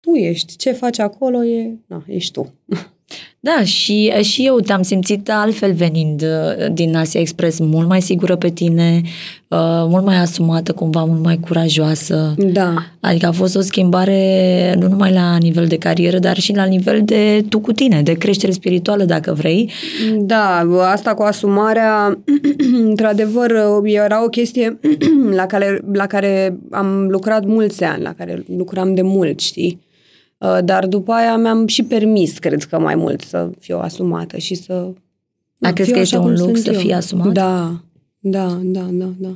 tu 0.00 0.14
ești, 0.14 0.56
ce 0.56 0.72
faci 0.72 0.98
acolo 0.98 1.44
e, 1.44 1.70
na, 1.86 2.04
ești 2.06 2.32
tu. 2.32 2.52
Da, 3.42 3.64
și, 3.64 4.12
și 4.20 4.46
eu 4.46 4.60
te-am 4.60 4.82
simțit 4.82 5.30
altfel 5.30 5.72
venind 5.72 6.22
uh, 6.22 6.72
din 6.72 6.96
Asia 6.96 7.20
Express, 7.20 7.58
mult 7.58 7.88
mai 7.88 8.00
sigură 8.00 8.36
pe 8.36 8.48
tine, 8.48 9.00
uh, 9.48 9.58
mult 9.88 10.04
mai 10.04 10.16
asumată, 10.16 10.72
cumva 10.72 11.04
mult 11.04 11.22
mai 11.22 11.38
curajoasă. 11.38 12.34
Da, 12.36 12.74
Adică 13.00 13.26
a 13.26 13.32
fost 13.32 13.56
o 13.56 13.60
schimbare 13.60 14.74
nu 14.78 14.88
numai 14.88 15.12
la 15.12 15.36
nivel 15.36 15.66
de 15.66 15.76
carieră, 15.76 16.18
dar 16.18 16.38
și 16.38 16.54
la 16.54 16.64
nivel 16.64 17.00
de 17.04 17.44
tu 17.48 17.60
cu 17.60 17.72
tine, 17.72 18.02
de 18.02 18.12
creștere 18.12 18.52
spirituală, 18.52 19.04
dacă 19.04 19.32
vrei. 19.32 19.70
Da, 20.18 20.68
asta 20.92 21.14
cu 21.14 21.22
asumarea, 21.22 22.18
într-adevăr, 22.88 23.52
era 23.84 24.24
o 24.24 24.28
chestie 24.28 24.78
la 25.40 25.46
care, 25.46 25.80
la 25.92 26.06
care 26.06 26.58
am 26.70 27.06
lucrat 27.08 27.44
mulți 27.44 27.84
ani, 27.84 28.02
la 28.02 28.12
care 28.12 28.44
lucram 28.56 28.94
de 28.94 29.02
mult, 29.02 29.40
știi? 29.40 29.88
Uh, 30.40 30.58
Dar 30.64 30.86
după 30.86 31.12
aia 31.12 31.36
mi-am 31.36 31.66
și 31.66 31.82
permis, 31.82 32.38
cred 32.38 32.62
că 32.62 32.78
mai 32.78 32.94
mult, 32.94 33.20
să 33.20 33.50
fiu 33.58 33.78
asumată 33.78 34.36
și 34.36 34.54
să... 34.54 34.88
Dar 35.58 35.72
crezi 35.72 35.88
fiu 35.88 35.98
că 35.98 36.04
așa 36.04 36.16
este 36.16 36.28
un 36.28 36.34
cum 36.34 36.46
lux 36.46 36.62
sunt 36.62 36.74
să 36.74 36.80
fii 36.80 36.92
asumat? 36.92 37.32
Da, 37.32 37.80
da, 38.18 38.58
da, 38.62 38.86
da, 38.90 39.08
da. 39.18 39.30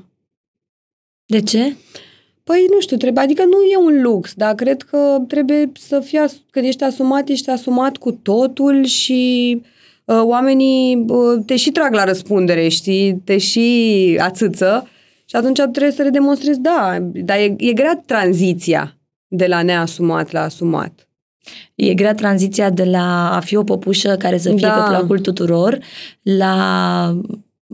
De 1.26 1.40
ce? 1.40 1.76
Păi, 2.44 2.66
nu 2.70 2.80
știu, 2.80 2.96
trebuie, 2.96 3.24
adică 3.24 3.44
nu 3.44 3.62
e 3.72 3.76
un 3.76 4.02
lux, 4.02 4.34
dar 4.34 4.54
cred 4.54 4.82
că 4.82 5.18
trebuie 5.28 5.72
să 5.78 6.00
fii, 6.00 6.18
as, 6.18 6.36
când 6.50 6.66
ești 6.66 6.84
asumat, 6.84 7.28
ești 7.28 7.50
asumat 7.50 7.96
cu 7.96 8.12
totul 8.12 8.84
și 8.84 9.62
uh, 10.04 10.20
oamenii 10.22 11.04
uh, 11.08 11.42
te 11.46 11.56
și 11.56 11.70
trag 11.70 11.94
la 11.94 12.04
răspundere, 12.04 12.68
știi, 12.68 13.20
te 13.24 13.38
și 13.38 14.18
ațâță 14.20 14.88
și 15.24 15.36
atunci 15.36 15.60
trebuie 15.60 15.90
să 15.90 16.02
le 16.02 16.10
demonstrezi, 16.10 16.60
da, 16.60 16.98
dar 17.00 17.38
e, 17.38 17.54
e 17.58 17.72
grea 17.72 18.02
tranziția 18.06 18.98
de 19.36 19.46
la 19.46 19.62
neasumat 19.62 20.32
la 20.32 20.40
asumat. 20.40 21.08
E 21.74 21.94
grea 21.94 22.14
tranziția 22.14 22.70
de 22.70 22.84
la 22.84 23.36
a 23.36 23.40
fi 23.40 23.56
o 23.56 23.62
păpușă 23.64 24.16
care 24.16 24.38
să 24.38 24.48
fie 24.48 24.66
Da. 24.66 24.72
pe 24.72 24.88
placul 24.88 25.18
tuturor 25.18 25.78
la 26.22 27.18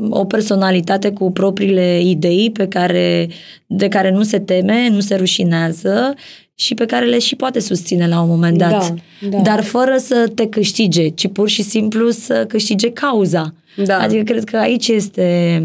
o 0.08 0.24
personalitate 0.24 1.10
cu 1.12 1.32
propriile 1.32 2.00
idei 2.02 2.50
pe 2.50 2.68
care, 2.68 3.28
de 3.66 3.88
care 3.88 4.10
nu 4.10 4.22
se 4.22 4.38
teme, 4.38 4.88
nu 4.88 5.00
se 5.00 5.14
rușinează 5.14 6.14
și 6.54 6.74
pe 6.74 6.84
care 6.84 7.06
le 7.06 7.18
și 7.18 7.36
poate 7.36 7.60
susține 7.60 8.08
la 8.08 8.20
un 8.20 8.28
moment 8.28 8.58
dat. 8.58 8.70
Da, 8.70 9.28
da. 9.28 9.38
Dar 9.38 9.62
fără 9.62 9.96
să 9.96 10.30
te 10.34 10.48
câștige, 10.48 11.08
ci 11.08 11.28
pur 11.28 11.48
și 11.48 11.62
simplu 11.62 12.10
să 12.10 12.44
câștige 12.48 12.92
cauza. 12.92 13.54
Da. 13.84 13.98
Adică 13.98 14.22
cred 14.22 14.44
că 14.44 14.56
aici 14.56 14.88
este, 14.88 15.60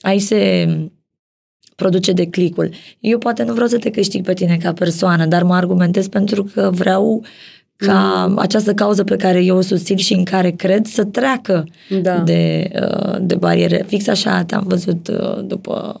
aici 0.00 0.22
se 0.22 0.68
produce 1.78 2.12
declicul. 2.12 2.70
Eu 3.00 3.18
poate 3.18 3.42
nu 3.42 3.52
vreau 3.52 3.68
să 3.68 3.78
te 3.78 3.90
câștig 3.90 4.24
pe 4.24 4.32
tine 4.32 4.56
ca 4.62 4.72
persoană, 4.72 5.26
dar 5.26 5.42
mă 5.42 5.54
argumentez 5.54 6.08
pentru 6.08 6.44
că 6.54 6.70
vreau 6.74 7.24
ca 7.76 8.26
Mm. 8.28 8.38
această 8.38 8.74
cauză 8.74 9.04
pe 9.04 9.16
care 9.16 9.44
eu 9.44 9.56
o 9.56 9.60
susțin 9.60 9.96
și 9.96 10.12
în 10.14 10.24
care 10.24 10.50
cred 10.50 10.86
să 10.86 11.04
treacă 11.04 11.64
Da. 12.02 12.18
de, 12.18 12.70
uh, 12.82 13.16
de 13.20 13.34
bariere. 13.34 13.84
Fix 13.86 14.08
așa 14.08 14.42
te-am 14.42 14.64
văzut 14.66 15.08
uh, 15.08 15.44
după 15.46 16.00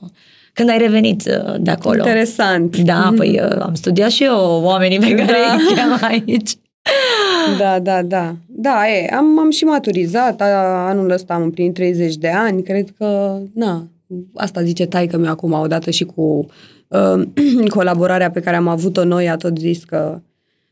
când 0.52 0.68
ai 0.70 0.78
revenit 0.78 1.22
uh, 1.26 1.54
de 1.60 1.70
acolo. 1.70 1.96
Interesant. 1.96 2.76
Da, 2.76 3.12
păi 3.16 3.40
uh, 3.42 3.56
am 3.60 3.74
studiat 3.74 4.10
și 4.10 4.24
eu 4.24 4.60
oamenii 4.62 4.98
pe 4.98 5.14
care 5.14 5.32
Da. 5.48 5.54
îi 5.54 5.74
cheam 5.74 5.98
aici. 6.02 6.50
Da, 7.58 7.78
da, 7.78 8.02
da. 8.02 8.34
Da, 8.46 8.88
e, 8.88 9.14
am, 9.14 9.38
am 9.38 9.50
și 9.50 9.64
maturizat. 9.64 10.40
A, 10.40 10.46
anul 10.88 11.10
ăsta 11.10 11.34
am 11.34 11.42
împlinit 11.42 11.74
30 11.74 12.14
de 12.16 12.28
ani. 12.28 12.62
Cred 12.62 12.88
că, 12.98 13.38
na, 13.54 13.86
asta 14.34 14.62
zice 14.62 14.86
taică 14.86 15.16
meu 15.16 15.30
acum, 15.30 15.52
odată 15.52 15.90
și 15.90 16.04
cu 16.04 16.46
uh, 16.88 17.22
colaborarea 17.76 18.30
pe 18.30 18.40
care 18.40 18.56
am 18.56 18.68
avut-o 18.68 19.04
noi, 19.04 19.28
a 19.28 19.36
tot 19.36 19.58
zis 19.58 19.84
că, 19.84 20.20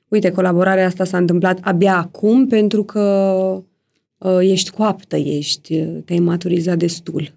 uite, 0.09 0.31
colaborarea 0.31 0.87
asta 0.87 1.05
s-a 1.05 1.17
întâmplat 1.17 1.59
abia 1.63 1.97
acum 1.97 2.47
pentru 2.47 2.85
că 2.85 3.01
uh, 4.19 4.39
ești 4.41 4.71
coaptă, 4.71 5.17
ești, 5.17 5.85
te-ai 6.05 6.19
maturizat 6.19 6.79
destul. 6.79 7.33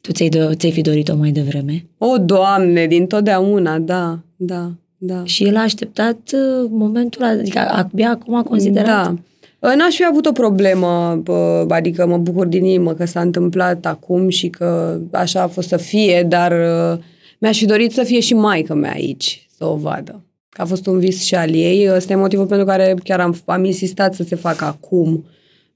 Tu 0.00 0.12
ți-ai, 0.12 0.28
do- 0.28 0.56
ți-ai 0.56 0.72
fi 0.72 0.80
dorit-o 0.80 1.16
mai 1.16 1.30
devreme? 1.30 1.86
O, 1.98 2.18
Doamne, 2.18 2.86
din 2.86 3.06
totdeauna, 3.06 3.78
da, 3.78 4.18
da, 4.36 4.70
da. 4.96 5.24
Și 5.24 5.44
el 5.44 5.56
a 5.56 5.60
așteptat 5.60 6.18
uh, 6.32 6.68
momentul, 6.70 7.24
adică 7.24 7.58
abia 7.58 8.10
acum 8.10 8.34
a 8.34 8.42
considerat. 8.42 8.86
Da. 8.86 9.14
N-aș 9.60 9.94
fi 9.94 10.04
avut 10.04 10.26
o 10.26 10.32
problemă, 10.32 11.20
bă, 11.22 11.66
adică 11.68 12.06
mă 12.06 12.18
bucur 12.18 12.46
din 12.46 12.64
inimă 12.64 12.92
că 12.94 13.04
s-a 13.04 13.20
întâmplat 13.20 13.86
acum 13.86 14.28
și 14.28 14.48
că 14.48 14.98
așa 15.12 15.42
a 15.42 15.46
fost 15.46 15.68
să 15.68 15.76
fie, 15.76 16.22
dar 16.28 16.52
uh, 16.52 16.98
mi-aș 17.38 17.58
fi 17.58 17.66
dorit 17.66 17.92
să 17.92 18.02
fie 18.02 18.20
și 18.20 18.34
maică 18.34 18.74
mea 18.74 18.92
aici, 18.92 19.48
să 19.56 19.64
o 19.64 19.76
vadă. 19.76 20.24
Că 20.48 20.62
a 20.62 20.64
fost 20.64 20.86
un 20.86 20.98
vis 20.98 21.24
și 21.24 21.34
al 21.34 21.54
ei. 21.54 21.90
Ăsta 21.94 22.12
e 22.12 22.16
motivul 22.16 22.46
pentru 22.46 22.66
care 22.66 22.94
chiar 23.04 23.20
am, 23.20 23.36
am 23.44 23.64
insistat 23.64 24.14
să 24.14 24.22
se 24.22 24.36
facă 24.36 24.64
acum. 24.64 25.24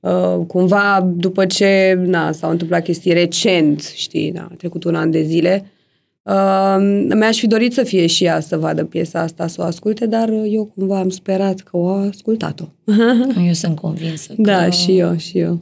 Uh, 0.00 0.38
cumva, 0.46 1.12
după 1.16 1.46
ce 1.46 2.00
na, 2.04 2.32
s-au 2.32 2.50
întâmplat 2.50 2.82
chestii 2.82 3.12
recent, 3.12 3.80
știi, 3.94 4.32
da, 4.32 4.48
a 4.50 4.54
trecut 4.56 4.84
un 4.84 4.94
an 4.94 5.10
de 5.10 5.22
zile, 5.22 5.70
uh, 6.24 6.76
mi-aș 7.14 7.38
fi 7.38 7.46
dorit 7.46 7.72
să 7.72 7.82
fie 7.82 8.06
și 8.06 8.24
ea 8.24 8.40
să 8.40 8.56
vadă 8.56 8.84
piesa 8.84 9.20
asta, 9.20 9.46
să 9.46 9.60
o 9.60 9.64
asculte, 9.64 10.06
dar 10.06 10.28
eu 10.28 10.64
cumva 10.64 10.98
am 10.98 11.08
sperat 11.08 11.60
că 11.60 11.76
o 11.76 11.88
a 11.88 12.06
ascultat-o. 12.06 12.64
Eu 13.46 13.52
sunt 13.52 13.78
convinsă 13.78 14.32
că, 14.36 14.42
Da, 14.42 14.70
și 14.70 14.98
eu, 14.98 15.16
și 15.16 15.38
eu. 15.38 15.58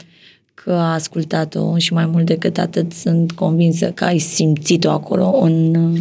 că 0.55 0.73
a 0.73 0.93
ascultat-o 0.93 1.79
și 1.79 1.93
mai 1.93 2.07
mult 2.07 2.27
decât 2.27 2.59
atât 2.59 2.93
sunt 2.93 3.33
convinsă 3.33 3.91
că 3.91 4.05
ai 4.05 4.19
simțit-o 4.19 4.91
acolo 4.91 5.39
în 5.43 5.75
uh, 5.75 6.01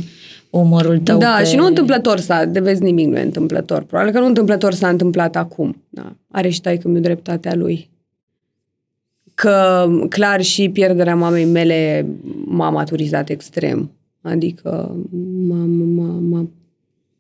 umărul 0.52 1.00
tău. 1.00 1.18
Da, 1.18 1.36
pe... 1.38 1.46
și 1.46 1.56
nu 1.56 1.66
întâmplător 1.66 2.20
s-a, 2.20 2.46
de 2.46 2.60
vezi 2.60 2.84
nimic 2.84 3.08
nu 3.08 3.18
e 3.18 3.22
întâmplător. 3.22 3.84
Probabil 3.84 4.14
că 4.14 4.20
nu 4.20 4.26
întâmplător 4.26 4.74
s-a 4.74 4.90
întâmplat 4.90 5.36
acum. 5.36 5.84
Da. 5.90 6.16
Are 6.32 6.50
și 6.50 6.62
taică 6.62 6.88
mi 6.88 7.02
dreptatea 7.02 7.56
lui. 7.56 7.90
Că, 9.34 9.88
clar, 10.10 10.42
și 10.42 10.70
pierderea 10.70 11.16
mamei 11.16 11.46
mele 11.46 12.06
m-a 12.46 12.70
maturizat 12.70 13.30
extrem. 13.30 13.92
Adică 14.22 14.96
m-a, 15.48 15.66
m-a, 15.66 16.20
m-a, 16.20 16.48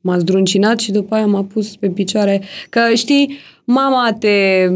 m-a 0.02 0.18
zdruncinat 0.18 0.80
și 0.80 0.92
după 0.92 1.16
aia 1.16 1.26
m-a 1.26 1.44
pus 1.44 1.76
pe 1.76 1.90
picioare. 1.90 2.42
Că, 2.70 2.94
știi, 2.94 3.38
mama 3.66 4.14
te 4.20 4.68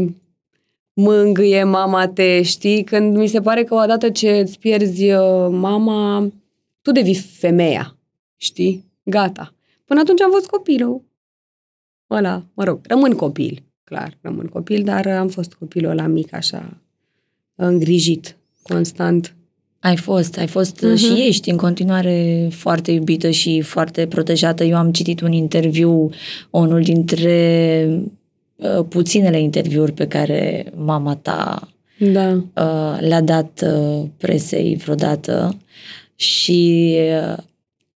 mângâie, 0.92 1.64
mama 1.64 2.08
te, 2.08 2.42
știi? 2.42 2.84
Când 2.84 3.16
mi 3.16 3.26
se 3.26 3.40
pare 3.40 3.64
că 3.64 3.74
odată 3.74 4.10
ce 4.10 4.38
îți 4.38 4.58
pierzi 4.58 5.12
uh, 5.12 5.48
mama, 5.50 6.32
tu 6.82 6.92
devii 6.92 7.14
femeia, 7.14 7.96
știi? 8.36 8.84
Gata. 9.02 9.54
Până 9.84 10.00
atunci 10.00 10.20
am 10.20 10.30
fost 10.30 10.46
copilul. 10.46 11.04
Ăla, 12.10 12.44
mă 12.54 12.64
rog, 12.64 12.80
rămân 12.82 13.12
copil, 13.12 13.62
clar, 13.84 14.18
rămân 14.20 14.46
copil, 14.46 14.84
dar 14.84 15.06
am 15.06 15.28
fost 15.28 15.54
copilul 15.54 15.90
ăla 15.90 16.06
mic, 16.06 16.32
așa, 16.32 16.80
îngrijit, 17.54 18.36
constant. 18.62 19.36
Ai 19.86 19.96
fost, 19.96 20.38
ai 20.38 20.46
fost 20.46 20.86
uh-huh. 20.86 20.96
și 20.96 21.26
ești 21.26 21.50
în 21.50 21.56
continuare 21.56 22.48
foarte 22.50 22.90
iubită 22.90 23.30
și 23.30 23.60
foarte 23.60 24.06
protejată. 24.06 24.64
Eu 24.64 24.76
am 24.76 24.92
citit 24.92 25.20
un 25.20 25.32
interviu, 25.32 26.10
unul 26.50 26.82
dintre 26.82 27.88
uh, 28.56 28.84
puținele 28.88 29.40
interviuri 29.40 29.92
pe 29.92 30.06
care 30.06 30.72
mama 30.76 31.16
ta 31.16 31.68
da. 31.98 32.32
uh, 32.32 32.98
le-a 33.00 33.20
dat 33.20 33.64
uh, 33.66 34.04
presei 34.16 34.76
vreodată 34.76 35.56
și 36.14 36.92
uh, 37.30 37.36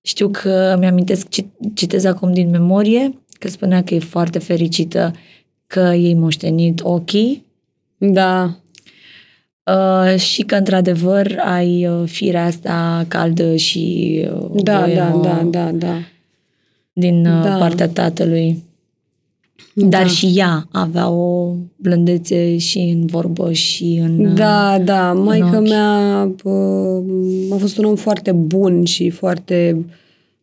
știu 0.01 0.29
că 0.29 0.75
mi-amintesc, 0.79 1.27
citez 1.73 2.03
acum 2.03 2.33
din 2.33 2.49
memorie, 2.49 3.19
că 3.39 3.47
spunea 3.47 3.83
că 3.83 3.93
e 3.93 3.99
foarte 3.99 4.39
fericită 4.39 5.13
că 5.67 5.79
ei 5.79 6.13
moștenit 6.13 6.81
ochii. 6.83 7.45
Da. 7.97 8.57
Uh, 9.67 10.19
și 10.19 10.41
că, 10.41 10.55
într-adevăr, 10.55 11.41
ai 11.45 11.87
uh, 11.87 12.03
firea 12.05 12.45
asta 12.45 13.05
caldă 13.07 13.55
și 13.55 14.25
uh, 14.33 14.63
da, 14.63 14.87
da, 14.95 15.19
da, 15.23 15.47
da, 15.49 15.71
da. 15.71 15.97
din 16.93 17.25
uh, 17.25 17.43
da. 17.43 17.57
partea 17.57 17.87
tatălui. 17.87 18.63
Da. 19.73 19.87
Dar 19.87 20.07
și 20.07 20.31
ea 20.35 20.67
avea 20.71 21.09
o 21.09 21.53
blândețe 21.75 22.57
și 22.57 22.79
în 22.79 23.05
vorbă 23.05 23.51
și 23.51 23.99
în 24.03 24.25
uh, 24.25 24.33
Da, 24.33 24.79
da, 24.83 25.13
maica 25.13 25.59
mea 25.59 26.23
uh, 26.43 27.03
a 27.51 27.55
fost 27.55 27.77
un 27.77 27.85
om 27.85 27.95
foarte 27.95 28.31
bun 28.31 28.83
și 28.85 29.09
foarte 29.09 29.85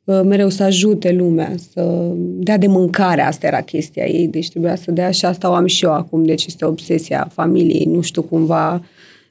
uh, 0.05 0.21
mereu 0.25 0.49
să 0.49 0.63
ajute 0.63 1.13
lumea, 1.13 1.55
să 1.73 2.11
dea 2.17 2.59
de 2.59 2.67
mâncare, 2.67 3.23
asta 3.23 3.47
era 3.47 3.61
chestia 3.61 4.05
ei, 4.05 4.29
deci 4.29 4.51
trebuia 4.51 4.77
să 4.77 4.91
dea 4.91 5.11
și 5.11 5.25
asta 5.25 5.51
o 5.51 5.53
am 5.53 5.67
și 5.67 5.85
eu 5.85 5.93
acum, 5.93 6.25
deci 6.25 6.47
este 6.47 6.65
obsesia 6.65 7.29
familiei, 7.33 7.85
nu 7.85 8.01
știu 8.01 8.23
cumva 8.23 8.83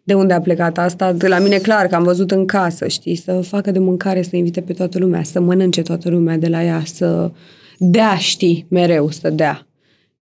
de 0.03 0.13
unde 0.13 0.33
a 0.33 0.41
plecat 0.41 0.77
asta, 0.77 1.11
de 1.11 1.27
la 1.27 1.39
mine 1.39 1.57
clar 1.57 1.87
că 1.87 1.95
am 1.95 2.03
văzut 2.03 2.31
în 2.31 2.45
casă, 2.45 2.87
știi, 2.87 3.15
să 3.15 3.41
facă 3.41 3.71
de 3.71 3.79
mâncare, 3.79 4.21
să 4.21 4.35
invite 4.35 4.61
pe 4.61 4.73
toată 4.73 4.99
lumea, 4.99 5.23
să 5.23 5.39
mănânce 5.39 5.81
toată 5.81 6.09
lumea 6.09 6.37
de 6.37 6.47
la 6.47 6.63
ea, 6.63 6.81
să 6.85 7.31
dea, 7.77 8.15
știi, 8.17 8.65
mereu 8.69 9.09
să 9.09 9.29
dea. 9.29 9.67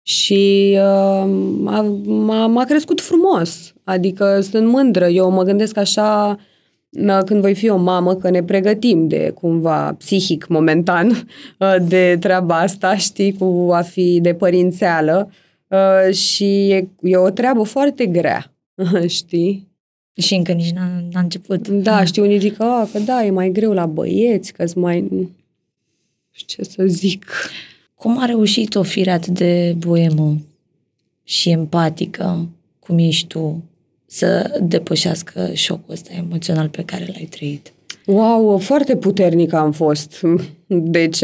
Și 0.02 0.72
uh, 0.74 1.30
m-a, 2.06 2.48
m-a 2.48 2.63
crescut 2.63 3.02
frumos, 3.02 3.74
adică 3.84 4.39
sunt 4.41 4.67
mândră, 4.67 5.08
eu 5.08 5.32
mă 5.32 5.44
gândesc 5.44 5.78
așa 5.78 6.39
când 7.26 7.41
voi 7.41 7.56
fi 7.56 7.70
o 7.70 7.78
mamă, 7.78 8.15
că 8.15 8.30
ne 8.30 8.44
pregătim 8.44 9.08
de 9.08 9.32
cumva 9.36 9.96
psihic 9.98 10.48
momentan 10.48 11.10
uh, 11.60 11.76
de 11.88 12.17
treaba 12.20 12.60
asta, 12.60 12.96
știi, 12.96 13.34
cu 13.34 13.70
a 13.72 13.82
fi 13.82 14.20
de 14.22 14.34
părințeală. 14.34 15.32
Uh, 15.67 16.13
și 16.13 16.70
e, 16.70 16.89
e 17.02 17.17
o 17.17 17.30
treabă 17.30 17.63
foarte 17.63 18.06
grea, 18.06 18.54
știi? 19.08 19.70
Și 20.13 20.36
încă 20.36 20.52
nici 20.52 20.71
n-a, 20.71 21.04
n-a 21.12 21.19
început. 21.19 21.67
Da, 21.67 22.04
știi, 22.04 22.21
unii 22.21 22.39
zic 22.39 22.56
că, 22.56 22.88
că 22.91 23.00
da, 23.00 23.26
e 23.26 23.30
mai 23.30 23.52
greu 23.52 23.74
la 23.74 23.86
băieți, 23.86 24.54
că 24.54 24.65
mai... 24.76 25.30
Ce 26.32 26.63
să 26.63 26.84
zic... 26.86 27.26
Cum 27.95 28.17
a 28.17 28.26
reușit 28.26 28.76
o 28.76 28.84
fire 28.84 29.12
atât 29.12 29.34
de 29.34 29.76
boemă 29.78 30.38
și 31.24 31.50
empatică, 31.50 32.50
cum 32.80 32.97
ești 32.97 33.28
tu, 33.28 33.63
să 34.06 34.60
depășească 34.63 35.54
șocul 35.54 35.93
ăsta 35.93 36.13
emoțional 36.13 36.69
pe 36.69 36.84
care 36.84 37.06
l-ai 37.06 37.28
trăit? 37.30 37.74
Wow, 38.05 38.57
foarte 38.57 38.95
puternic 38.95 39.53
am 39.53 39.71
fost. 39.71 40.21
Deci, 40.67 41.19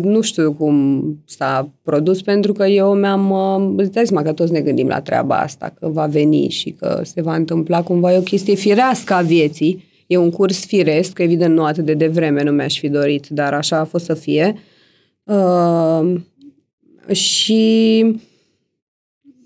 nu 0.00 0.20
știu 0.20 0.52
cum 0.52 1.02
s-a 1.24 1.70
produs, 1.82 2.22
pentru 2.22 2.52
că 2.52 2.66
eu 2.66 2.94
mi-am... 2.94 3.32
Îți 3.76 3.90
dai 3.90 4.06
seama 4.06 4.22
că 4.22 4.32
toți 4.32 4.52
ne 4.52 4.60
gândim 4.60 4.86
la 4.86 5.00
treaba 5.00 5.38
asta, 5.38 5.74
că 5.80 5.88
va 5.88 6.06
veni 6.06 6.48
și 6.48 6.70
că 6.70 7.00
se 7.04 7.22
va 7.22 7.34
întâmpla 7.34 7.82
cumva. 7.82 8.12
E 8.12 8.18
o 8.18 8.22
chestie 8.22 8.54
firească 8.54 9.14
a 9.14 9.20
vieții. 9.20 9.84
E 10.06 10.16
un 10.16 10.30
curs 10.30 10.66
firesc, 10.66 11.18
evident 11.18 11.54
nu 11.54 11.64
atât 11.64 11.84
de 11.84 11.94
devreme, 11.94 12.42
nu 12.42 12.50
mi-aș 12.50 12.78
fi 12.78 12.88
dorit, 12.88 13.26
dar 13.28 13.54
așa 13.54 13.78
a 13.78 13.84
fost 13.84 14.04
să 14.04 14.14
fie. 14.14 14.54
Uh, 15.24 16.14
și 17.12 18.04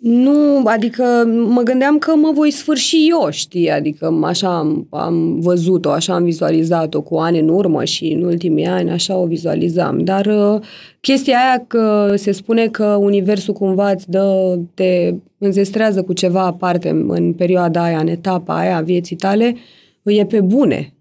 nu, 0.02 0.62
adică 0.64 1.04
mă 1.48 1.62
gândeam 1.62 1.98
că 1.98 2.14
mă 2.16 2.30
voi 2.34 2.50
sfârși 2.50 2.96
eu, 3.10 3.30
știi, 3.30 3.70
adică 3.70 4.20
așa 4.22 4.58
am, 4.58 4.86
am 4.90 5.40
văzut-o, 5.40 5.90
așa 5.90 6.14
am 6.14 6.24
vizualizat-o 6.24 7.02
cu 7.02 7.16
ani 7.16 7.38
în 7.38 7.48
urmă 7.48 7.84
și 7.84 8.06
în 8.06 8.22
ultimii 8.22 8.66
ani, 8.66 8.90
așa 8.90 9.16
o 9.16 9.26
vizualizam. 9.26 10.04
Dar 10.04 10.26
uh, 10.26 10.60
chestia 11.00 11.36
aia 11.36 11.64
că 11.66 12.12
se 12.16 12.32
spune 12.32 12.68
că 12.68 12.84
universul 12.84 13.54
cumva 13.54 13.90
îți 13.90 14.10
dă, 14.10 14.58
te 14.74 15.14
înzestrează 15.38 16.02
cu 16.02 16.12
ceva 16.12 16.46
aparte 16.46 16.88
în 16.88 17.32
perioada 17.32 17.82
aia, 17.82 17.98
în 17.98 18.08
etapa 18.08 18.58
aia 18.58 18.76
a 18.76 18.80
vieții 18.80 19.16
tale, 19.16 19.56
e 20.02 20.24
pe 20.24 20.40
bune. 20.40 20.94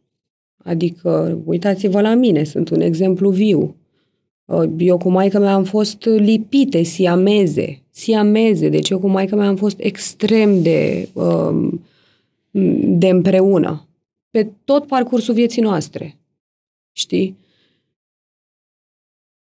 Adică, 0.63 1.41
uitați-vă 1.45 2.01
la 2.01 2.13
mine, 2.13 2.43
sunt 2.43 2.69
un 2.69 2.81
exemplu 2.81 3.29
viu. 3.29 3.75
Uh, 4.45 4.69
eu 4.77 4.97
cu 4.97 5.09
maica 5.09 5.39
mea 5.39 5.53
am 5.53 5.63
fost 5.63 6.05
lipite, 6.05 6.81
siameze, 6.83 7.80
siameze. 7.91 8.69
Deci 8.69 8.89
eu 8.89 8.99
cu 8.99 9.07
maica 9.07 9.35
mea 9.35 9.47
am 9.47 9.55
fost 9.55 9.79
extrem 9.79 10.61
de, 10.61 11.09
um, 11.13 11.81
de 12.99 13.07
împreună. 13.07 13.87
Pe 14.29 14.47
tot 14.63 14.87
parcursul 14.87 15.33
vieții 15.33 15.61
noastre. 15.61 16.17
Știi? 16.91 17.37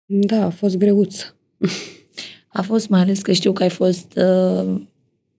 Da, 0.06 0.46
a 0.46 0.50
fost 0.50 0.78
greuț. 0.78 1.34
A 2.48 2.62
fost 2.62 2.90
mai 2.90 3.02
ales 3.02 3.22
că 3.22 3.32
știu 3.32 3.54
că 3.54 3.64
ai 3.64 3.70
fost 3.70 4.18
uh, 4.18 4.82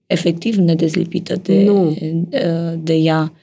efectiv 0.05 0.55
nedezlipită 0.55 1.35
de, 1.35 1.63
nu. 1.63 1.87
Uh, 1.89 2.73
de 2.79 2.93
ea. 2.93 3.33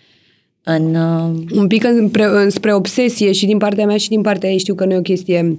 În, 0.62 0.94
uh... 0.94 1.44
Un 1.54 1.66
pic 1.66 1.84
înspre, 1.84 2.48
spre 2.48 2.74
obsesie 2.74 3.32
și 3.32 3.46
din 3.46 3.58
partea 3.58 3.86
mea 3.86 3.96
și 3.96 4.08
din 4.08 4.20
partea 4.20 4.50
ei 4.50 4.58
știu 4.58 4.74
că 4.74 4.84
nu 4.84 4.92
e 4.92 4.98
o 4.98 5.02
chestie 5.02 5.58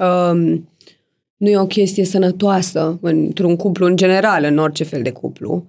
um, 0.00 0.68
nu 1.36 1.48
e 1.48 1.58
o 1.58 1.66
chestie 1.66 2.04
sănătoasă 2.04 2.98
într-un 3.00 3.56
cuplu 3.56 3.86
în 3.86 3.96
general, 3.96 4.44
în 4.44 4.58
orice 4.58 4.84
fel 4.84 5.02
de 5.02 5.10
cuplu. 5.10 5.64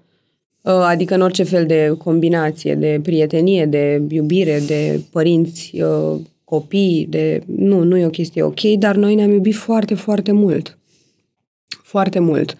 Uh, 0.62 0.72
adică 0.72 1.14
în 1.14 1.22
orice 1.22 1.44
fel 1.44 1.66
de 1.66 1.96
combinație 1.98 2.76
de 2.76 3.00
prietenie, 3.04 3.66
de 3.66 4.02
iubire, 4.10 4.62
de 4.68 5.02
părinți, 5.12 5.82
uh, 5.82 6.20
copii, 6.44 7.08
de... 7.10 7.42
Nu, 7.46 7.84
nu 7.84 7.98
e 7.98 8.06
o 8.06 8.10
chestie 8.10 8.44
ok, 8.44 8.62
dar 8.62 8.96
noi 8.96 9.16
ne-am 9.16 9.32
iubit 9.32 9.56
foarte, 9.56 9.94
foarte 9.96 10.32
mult. 10.32 10.78
Foarte 11.84 12.20
mult. 12.20 12.58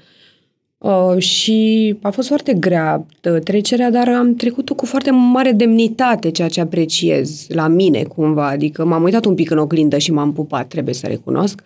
Uh, 0.78 1.18
și 1.18 1.96
a 2.02 2.10
fost 2.10 2.28
foarte 2.28 2.54
grea 2.54 3.06
uh, 3.24 3.42
trecerea, 3.44 3.92
dar 3.92 4.10
am 4.10 4.36
trecut-o 4.36 4.76
cu 4.76 4.86
foarte 4.86 5.12
mare 5.12 5.52
demnitate, 5.52 6.32
ceea 6.32 6.48
ce 6.48 6.62
apreciez 6.62 7.46
la 7.50 7.68
mine 7.68 8.04
cumva. 8.04 8.48
Adică 8.48 8.86
m-am 8.86 9.04
uitat 9.04 9.26
un 9.26 9.36
pic 9.36 9.50
în 9.50 9.58
oglindă 9.58 9.98
și 9.98 10.12
m-am 10.12 10.34
pupat, 10.34 10.68
trebuie 10.68 10.94
să 10.94 11.08
recunosc. 11.08 11.64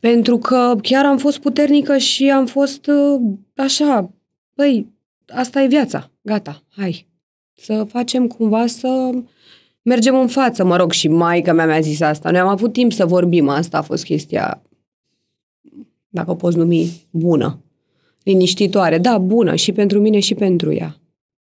Pentru 0.00 0.38
că 0.38 0.76
chiar 0.82 1.04
am 1.04 1.18
fost 1.18 1.38
puternică 1.38 1.98
și 1.98 2.30
am 2.30 2.46
fost 2.46 2.86
uh, 2.86 3.20
așa, 3.56 4.10
băi, 4.54 4.86
asta 5.28 5.62
e 5.62 5.66
viața, 5.66 6.10
gata, 6.22 6.62
hai. 6.68 7.08
Să 7.54 7.84
facem 7.88 8.26
cumva 8.26 8.66
să 8.66 9.10
mergem 9.82 10.20
în 10.20 10.28
față, 10.28 10.64
mă 10.64 10.76
rog, 10.76 10.92
și 10.92 11.08
maica 11.08 11.52
mea 11.52 11.66
mi-a 11.66 11.80
zis 11.80 12.00
asta. 12.00 12.30
Noi 12.30 12.40
am 12.40 12.48
avut 12.48 12.72
timp 12.72 12.92
să 12.92 13.06
vorbim, 13.06 13.48
asta 13.48 13.78
a 13.78 13.82
fost 13.82 14.04
chestia, 14.04 14.62
dacă 16.08 16.30
o 16.30 16.34
poți 16.34 16.56
numi, 16.56 17.06
bună 17.10 17.60
liniștitoare. 18.26 18.98
Da, 18.98 19.18
bună, 19.18 19.54
și 19.54 19.72
pentru 19.72 20.00
mine 20.00 20.18
și 20.18 20.34
pentru 20.34 20.72
ea. 20.72 20.96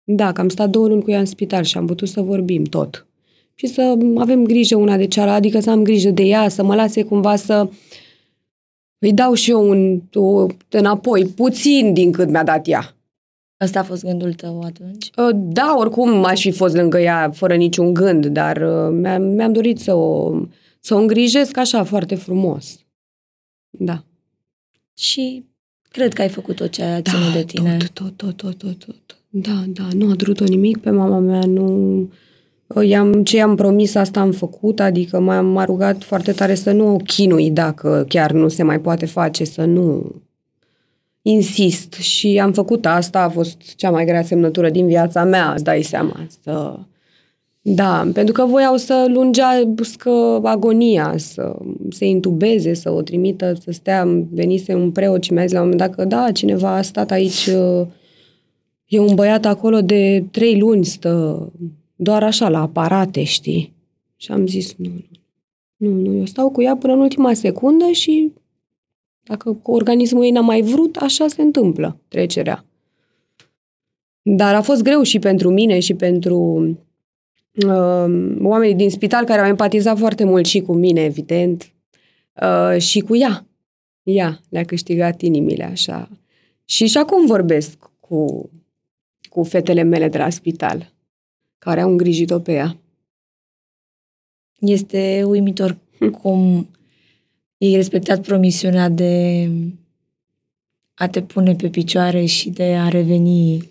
Da, 0.05 0.33
că 0.33 0.40
am 0.40 0.49
stat 0.49 0.70
două 0.70 0.88
luni 0.88 1.03
cu 1.03 1.11
ea 1.11 1.18
în 1.18 1.25
spital 1.25 1.62
și 1.62 1.77
am 1.77 1.87
putut 1.87 2.09
să 2.09 2.20
vorbim 2.20 2.64
tot. 2.64 3.07
Și 3.55 3.66
să 3.66 3.99
avem 4.16 4.44
grijă 4.44 4.77
una 4.77 4.96
de 4.96 5.07
cealaltă, 5.07 5.37
adică 5.37 5.61
să 5.61 5.70
am 5.70 5.83
grijă 5.83 6.11
de 6.11 6.22
ea, 6.22 6.49
să 6.49 6.62
mă 6.62 6.75
lase 6.75 7.03
cumva 7.03 7.37
să 7.37 7.68
îi 8.99 9.13
dau 9.13 9.35
și 9.35 9.51
eu 9.51 9.69
un, 9.69 10.03
o, 10.15 10.47
înapoi, 10.69 11.27
puțin 11.27 11.93
din 11.93 12.13
cât 12.13 12.31
mi-a 12.31 12.45
dat 12.45 12.69
ea. 12.69 12.97
Asta 13.57 13.79
a 13.79 13.83
fost 13.83 14.05
gândul 14.05 14.35
tău 14.35 14.61
atunci? 14.61 15.11
Ă, 15.17 15.33
da, 15.33 15.75
oricum 15.79 16.25
aș 16.25 16.41
fi 16.41 16.51
fost 16.51 16.75
lângă 16.75 16.99
ea 16.99 17.31
fără 17.31 17.55
niciun 17.55 17.95
gând, 17.95 18.27
dar 18.27 18.57
ă, 18.57 18.91
mi-am, 18.91 19.23
mi-am 19.23 19.53
dorit 19.53 19.79
să 19.79 19.95
o, 19.95 20.35
să 20.81 20.95
o 20.95 20.99
îngrijesc 20.99 21.57
așa 21.57 21.85
foarte 21.85 22.15
frumos. 22.15 22.79
Da. 23.71 24.05
Și 24.95 25.45
Cred 25.97 26.13
că 26.13 26.23
ai 26.23 26.29
făcut 26.29 26.57
tot 26.57 26.71
ce 26.71 26.83
ai 26.83 27.03
da, 27.03 27.11
ținut 27.11 27.33
de 27.33 27.45
tine. 27.45 27.77
Tot, 27.93 28.17
tot, 28.17 28.37
tot, 28.37 28.59
tot, 28.59 28.79
tot, 28.79 28.97
tot. 29.07 29.17
Da, 29.29 29.65
da, 29.67 29.89
nu 29.95 30.11
a 30.11 30.15
durut-o 30.15 30.45
nimic 30.45 30.77
pe 30.77 30.91
mama 30.91 31.19
mea, 31.19 31.41
nu... 31.47 32.11
I-am, 32.85 33.25
ce 33.25 33.37
i-am 33.37 33.55
promis, 33.55 33.95
asta 33.95 34.21
am 34.21 34.31
făcut, 34.31 34.81
adică 34.81 35.21
m-am 35.21 35.47
m-a 35.47 35.65
rugat 35.65 36.03
foarte 36.03 36.33
tare 36.33 36.55
să 36.55 36.73
nu 36.73 36.95
o 36.95 36.97
chinui 36.97 37.51
dacă 37.51 38.05
chiar 38.09 38.33
nu 38.33 38.49
se 38.49 38.63
mai 38.63 38.81
poate 38.81 39.07
face, 39.07 39.45
să 39.45 39.65
nu... 39.65 40.15
insist 41.23 41.93
și 41.93 42.41
am 42.43 42.53
făcut 42.53 42.87
asta, 42.87 43.23
a 43.23 43.29
fost 43.29 43.75
cea 43.77 43.91
mai 43.91 44.05
grea 44.05 44.23
semnătură 44.23 44.71
din 44.71 44.87
viața 44.87 45.25
mea, 45.25 45.53
îți 45.53 45.65
dai 45.65 45.83
seama. 45.83 46.27
Să... 46.43 46.79
Da, 47.69 48.09
pentru 48.13 48.33
că 48.33 48.45
voiau 48.45 48.77
să 48.77 49.07
lungească 49.09 50.41
agonia, 50.43 51.15
să 51.17 51.57
se 51.91 52.05
intubeze, 52.05 52.75
să 52.75 52.91
o 52.91 53.03
trimită, 53.03 53.55
să 53.61 53.71
stea, 53.73 54.25
venise 54.31 54.75
un 54.75 54.91
preot 54.91 55.23
și 55.23 55.33
mi-a 55.33 55.43
zis 55.43 55.53
la 55.53 55.63
un 55.63 55.69
moment 55.69 55.89
dat 55.89 55.97
că 55.97 56.05
da, 56.05 56.31
cineva 56.33 56.77
a 56.77 56.83
stat 56.83 57.11
aici, 57.11 57.51
e 58.87 58.99
un 58.99 59.15
băiat 59.15 59.45
acolo 59.45 59.81
de 59.81 60.25
trei 60.31 60.59
luni, 60.59 60.85
stă 60.85 61.53
doar 61.97 62.23
așa 62.23 62.49
la 62.49 62.61
aparate, 62.61 63.23
știi? 63.23 63.75
Și 64.17 64.33
am 64.33 64.47
zis, 64.47 64.75
nu, 64.77 64.91
nu, 65.77 65.91
nu, 65.91 66.15
eu 66.15 66.25
stau 66.25 66.51
cu 66.51 66.63
ea 66.63 66.77
până 66.77 66.93
în 66.93 67.01
ultima 67.01 67.33
secundă 67.33 67.91
și 67.91 68.33
dacă 69.23 69.59
organismul 69.63 70.25
ei 70.25 70.31
n-a 70.31 70.41
mai 70.41 70.63
vrut, 70.63 70.97
așa 70.97 71.29
se 71.29 71.43
întâmplă 71.43 72.01
trecerea. 72.09 72.65
Dar 74.23 74.55
a 74.55 74.63
fost 74.63 74.83
greu 74.83 75.03
și 75.03 75.19
pentru 75.19 75.51
mine 75.51 75.79
și 75.79 75.95
pentru 75.95 76.37
uh, 77.67 78.37
oamenii 78.43 78.75
din 78.75 78.91
spital 78.91 79.25
care 79.25 79.41
au 79.41 79.47
empatizat 79.47 79.99
foarte 79.99 80.25
mult 80.25 80.47
și 80.47 80.61
cu 80.61 80.73
mine, 80.73 81.05
evident, 81.05 81.73
uh, 82.43 82.81
și 82.81 83.01
cu 83.01 83.17
ea. 83.17 83.47
Ea 84.03 84.41
le-a 84.49 84.65
câștigat 84.65 85.21
inimile 85.21 85.65
așa. 85.65 86.09
Și 86.65 86.87
și 86.87 86.99
acum 86.99 87.27
vorbesc 87.27 87.91
cu, 88.01 88.51
cu 89.29 89.43
fetele 89.43 89.83
mele 89.83 90.09
de 90.09 90.19
la 90.19 90.31
spital, 90.31 90.93
care 91.59 91.81
au 91.81 91.90
îngrijit-o 91.90 92.38
pe 92.38 92.53
ea. 92.53 92.77
Este 94.59 95.23
uimitor 95.27 95.77
hm. 95.99 96.11
cum 96.11 96.69
ei 97.59 97.75
respectat 97.75 98.21
promisiunea 98.21 98.88
de 98.88 99.49
a 100.95 101.09
te 101.09 101.23
pune 101.23 101.55
pe 101.55 101.69
picioare 101.69 102.25
și 102.25 102.51
de 102.51 102.62
a 102.62 102.88
reveni. 102.88 103.69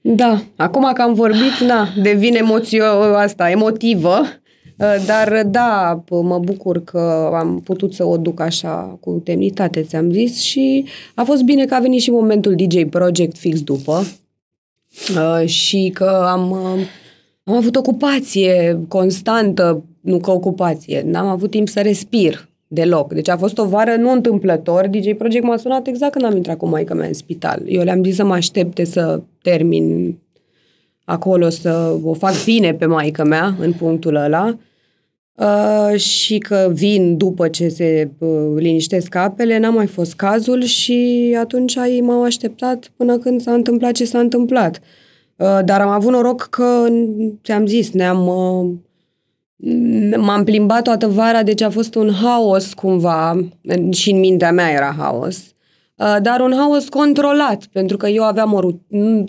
Da, 0.00 0.42
acum 0.56 0.92
că 0.92 1.02
am 1.02 1.14
vorbit, 1.14 1.58
da, 1.66 1.88
devine 2.02 2.36
emoțio 2.36 2.84
asta, 3.14 3.50
emotivă, 3.50 4.22
dar 5.06 5.42
da, 5.46 6.02
mă 6.08 6.38
bucur 6.38 6.84
că 6.84 7.30
am 7.34 7.60
putut 7.60 7.94
să 7.94 8.04
o 8.04 8.16
duc 8.16 8.40
așa 8.40 8.98
cu 9.00 9.20
temnitate, 9.24 9.82
ți-am 9.82 10.10
zis, 10.10 10.40
și 10.40 10.84
a 11.14 11.22
fost 11.22 11.42
bine 11.42 11.64
că 11.64 11.74
a 11.74 11.80
venit 11.80 12.00
și 12.00 12.10
momentul 12.10 12.54
DJ 12.54 12.82
Project 12.90 13.36
fix 13.36 13.60
după 13.62 14.06
și 15.44 15.90
că 15.94 16.26
am, 16.28 16.56
am 17.44 17.54
avut 17.54 17.76
ocupație 17.76 18.80
constantă, 18.88 19.84
nu 20.00 20.18
că 20.18 20.30
ocupație, 20.30 21.02
n-am 21.06 21.26
avut 21.26 21.50
timp 21.50 21.68
să 21.68 21.80
respir 21.80 22.48
Deloc. 22.66 23.12
Deci 23.12 23.28
a 23.28 23.36
fost 23.36 23.58
o 23.58 23.66
vară 23.66 23.94
nu 23.96 24.10
întâmplător. 24.10 24.86
DJ 24.86 25.12
Project 25.18 25.44
m-a 25.44 25.56
sunat 25.56 25.86
exact 25.86 26.12
când 26.12 26.24
am 26.24 26.36
intrat 26.36 26.56
cu 26.56 26.66
maica 26.66 26.94
mea 26.94 27.06
în 27.06 27.12
spital. 27.12 27.62
Eu 27.66 27.82
le-am 27.82 28.04
zis 28.04 28.14
să 28.14 28.24
mă 28.24 28.34
aștepte 28.34 28.84
să 28.84 29.20
termin 29.42 30.16
acolo, 31.04 31.48
să 31.48 31.96
o 32.02 32.12
fac 32.12 32.44
bine 32.44 32.74
pe 32.74 32.86
maica 32.86 33.24
mea 33.24 33.56
în 33.58 33.72
punctul 33.72 34.14
ăla. 34.14 34.58
Uh, 35.34 35.98
și 35.98 36.38
că 36.38 36.70
vin 36.72 37.16
după 37.16 37.48
ce 37.48 37.68
se 37.68 38.10
uh, 38.18 38.28
liniștesc 38.56 39.14
apele, 39.14 39.58
n-a 39.58 39.70
mai 39.70 39.86
fost 39.86 40.14
cazul 40.14 40.62
și 40.62 41.34
atunci 41.38 41.74
ei 41.74 42.00
m-au 42.00 42.22
așteptat 42.22 42.90
până 42.96 43.18
când 43.18 43.40
s-a 43.40 43.52
întâmplat 43.52 43.92
ce 43.92 44.04
s-a 44.04 44.18
întâmplat. 44.18 44.76
Uh, 44.76 45.03
dar 45.36 45.80
am 45.80 45.88
avut 45.88 46.12
noroc 46.12 46.42
că, 46.50 46.86
ți-am 47.42 47.66
zis, 47.66 47.92
ne-am 47.92 48.26
uh, 48.26 48.70
M-am 50.16 50.44
plimbat 50.44 50.82
toată 50.82 51.06
vara, 51.06 51.42
deci 51.42 51.62
a 51.62 51.70
fost 51.70 51.94
un 51.94 52.10
haos 52.22 52.74
cumva, 52.74 53.48
și 53.90 54.10
în 54.10 54.18
mintea 54.18 54.52
mea 54.52 54.70
era 54.70 54.94
haos, 54.98 55.36
uh, 55.96 56.16
dar 56.22 56.40
un 56.40 56.52
haos 56.56 56.88
controlat, 56.88 57.64
pentru 57.72 57.96
că 57.96 58.08
eu 58.08 58.22
aveam 58.22 58.52
o, 58.52 58.60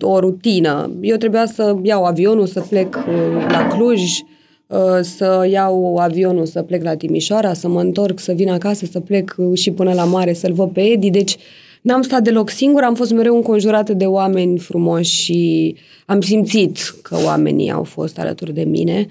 o 0.01 0.19
rutină. 0.19 0.91
Eu 1.01 1.15
trebuia 1.15 1.45
să 1.45 1.75
iau 1.81 2.03
avionul, 2.03 2.45
să 2.45 2.65
plec 2.69 2.95
uh, 2.95 3.45
la 3.49 3.67
Cluj, 3.67 4.01
uh, 4.01 4.77
să 5.01 5.47
iau 5.51 5.95
avionul, 5.97 6.45
să 6.45 6.61
plec 6.61 6.83
la 6.83 6.95
Timișoara, 6.95 7.53
să 7.53 7.67
mă 7.67 7.81
întorc, 7.81 8.19
să 8.19 8.31
vin 8.31 8.49
acasă, 8.49 8.85
să 8.85 8.99
plec 8.99 9.35
și 9.53 9.71
până 9.71 9.93
la 9.93 10.03
mare 10.03 10.33
să-l 10.33 10.53
văd 10.53 10.69
pe 10.69 10.81
Edi, 10.81 11.09
deci 11.09 11.37
N-am 11.85 12.01
stat 12.01 12.23
deloc 12.23 12.49
singur, 12.49 12.83
am 12.83 12.95
fost 12.95 13.11
mereu 13.11 13.35
înconjurată 13.35 13.93
de 13.93 14.05
oameni 14.05 14.57
frumoși 14.57 15.21
și 15.21 15.75
am 16.05 16.21
simțit 16.21 16.95
că 17.01 17.17
oamenii 17.25 17.71
au 17.71 17.83
fost 17.83 18.19
alături 18.19 18.53
de 18.53 18.63
mine. 18.63 19.07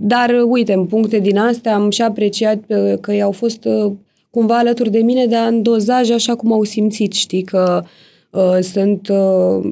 Dar, 0.00 0.30
uite, 0.46 0.72
în 0.72 0.84
puncte 0.84 1.18
din 1.18 1.38
astea 1.38 1.74
am 1.74 1.90
și 1.90 2.02
apreciat 2.02 2.58
uh, 2.68 2.98
că 3.00 3.12
ei 3.12 3.22
au 3.22 3.30
fost 3.30 3.64
uh, 3.64 3.92
cumva 4.30 4.58
alături 4.58 4.90
de 4.90 4.98
mine, 4.98 5.26
dar 5.26 5.48
în 5.48 5.62
dozaj 5.62 6.10
așa 6.10 6.34
cum 6.34 6.52
au 6.52 6.64
simțit, 6.64 7.12
știi, 7.12 7.42
că 7.42 7.84
uh, 8.30 8.58
sunt... 8.60 9.08
Uh, 9.08 9.70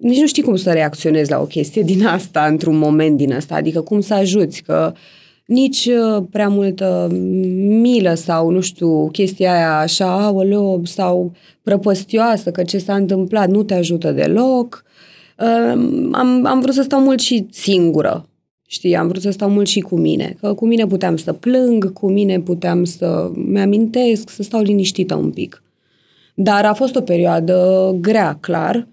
nici 0.00 0.20
nu 0.20 0.26
știi 0.26 0.42
cum 0.42 0.56
să 0.56 0.70
reacționezi 0.70 1.30
la 1.30 1.40
o 1.40 1.44
chestie 1.44 1.82
din 1.82 2.06
asta 2.06 2.46
într-un 2.50 2.78
moment 2.78 3.16
din 3.16 3.32
asta, 3.32 3.54
adică 3.54 3.80
cum 3.80 4.00
să 4.00 4.14
ajuți, 4.14 4.62
că 4.62 4.92
uh, 4.94 5.00
nici 5.52 5.86
uh, 5.86 6.24
prea 6.30 6.48
multă 6.48 7.08
milă 7.80 8.14
sau, 8.14 8.50
nu 8.50 8.60
știu, 8.60 9.08
chestia 9.08 9.52
aia 9.52 9.78
așa, 9.78 10.24
aoleo, 10.24 10.84
sau 10.84 11.32
prăpăstioasă, 11.62 12.50
că 12.50 12.62
ce 12.62 12.78
s-a 12.78 12.94
întâmplat 12.94 13.48
nu 13.48 13.62
te 13.62 13.74
ajută 13.74 14.12
deloc. 14.12 14.84
Um, 15.38 16.14
am, 16.14 16.46
am 16.46 16.60
vrut 16.60 16.74
să 16.74 16.82
stau 16.82 17.00
mult 17.00 17.20
și 17.20 17.46
singură, 17.50 18.28
știi, 18.66 18.96
am 18.96 19.08
vrut 19.08 19.22
să 19.22 19.30
stau 19.30 19.50
mult 19.50 19.66
și 19.66 19.80
cu 19.80 19.98
mine, 19.98 20.36
că 20.40 20.54
cu 20.54 20.66
mine 20.66 20.86
puteam 20.86 21.16
să 21.16 21.32
plâng, 21.32 21.92
cu 21.92 22.10
mine 22.10 22.40
puteam 22.40 22.84
să 22.84 23.30
mi-amintesc, 23.34 24.30
să 24.30 24.42
stau 24.42 24.62
liniștită 24.62 25.14
un 25.14 25.30
pic. 25.30 25.62
Dar 26.34 26.64
a 26.64 26.72
fost 26.72 26.96
o 26.96 27.00
perioadă 27.00 27.90
grea, 28.00 28.38
clar, 28.40 28.88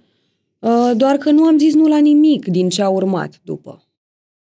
uh, 0.59 0.91
doar 0.95 1.15
că 1.15 1.31
nu 1.31 1.43
am 1.43 1.57
zis 1.57 1.73
nu 1.73 1.87
la 1.87 1.97
nimic 1.97 2.45
din 2.45 2.69
ce 2.69 2.81
a 2.81 2.89
urmat 2.89 3.41
după. 3.43 3.88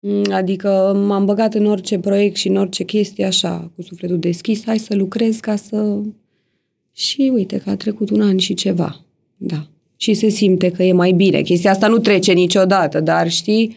Mm, 0.00 0.24
adică 0.30 1.02
m-am 1.06 1.24
băgat 1.24 1.54
în 1.54 1.66
orice 1.66 1.98
proiect 1.98 2.36
și 2.36 2.48
în 2.48 2.56
orice 2.56 2.84
chestie 2.84 3.24
așa, 3.24 3.70
cu 3.74 3.82
sufletul 3.82 4.18
deschis, 4.18 4.64
hai 4.64 4.78
să 4.78 4.94
lucrez 4.94 5.36
ca 5.36 5.56
să... 5.56 5.98
Și 6.92 7.30
uite 7.34 7.58
că 7.58 7.70
a 7.70 7.76
trecut 7.76 8.10
un 8.10 8.20
an 8.20 8.38
și 8.38 8.54
ceva, 8.54 9.04
da. 9.36 9.66
Și 9.96 10.14
se 10.14 10.28
simte 10.28 10.70
că 10.70 10.82
e 10.82 10.92
mai 10.92 11.12
bine. 11.12 11.40
Chestia 11.40 11.70
asta 11.70 11.88
nu 11.88 11.98
trece 11.98 12.32
niciodată, 12.32 13.00
dar 13.00 13.30
știi, 13.30 13.76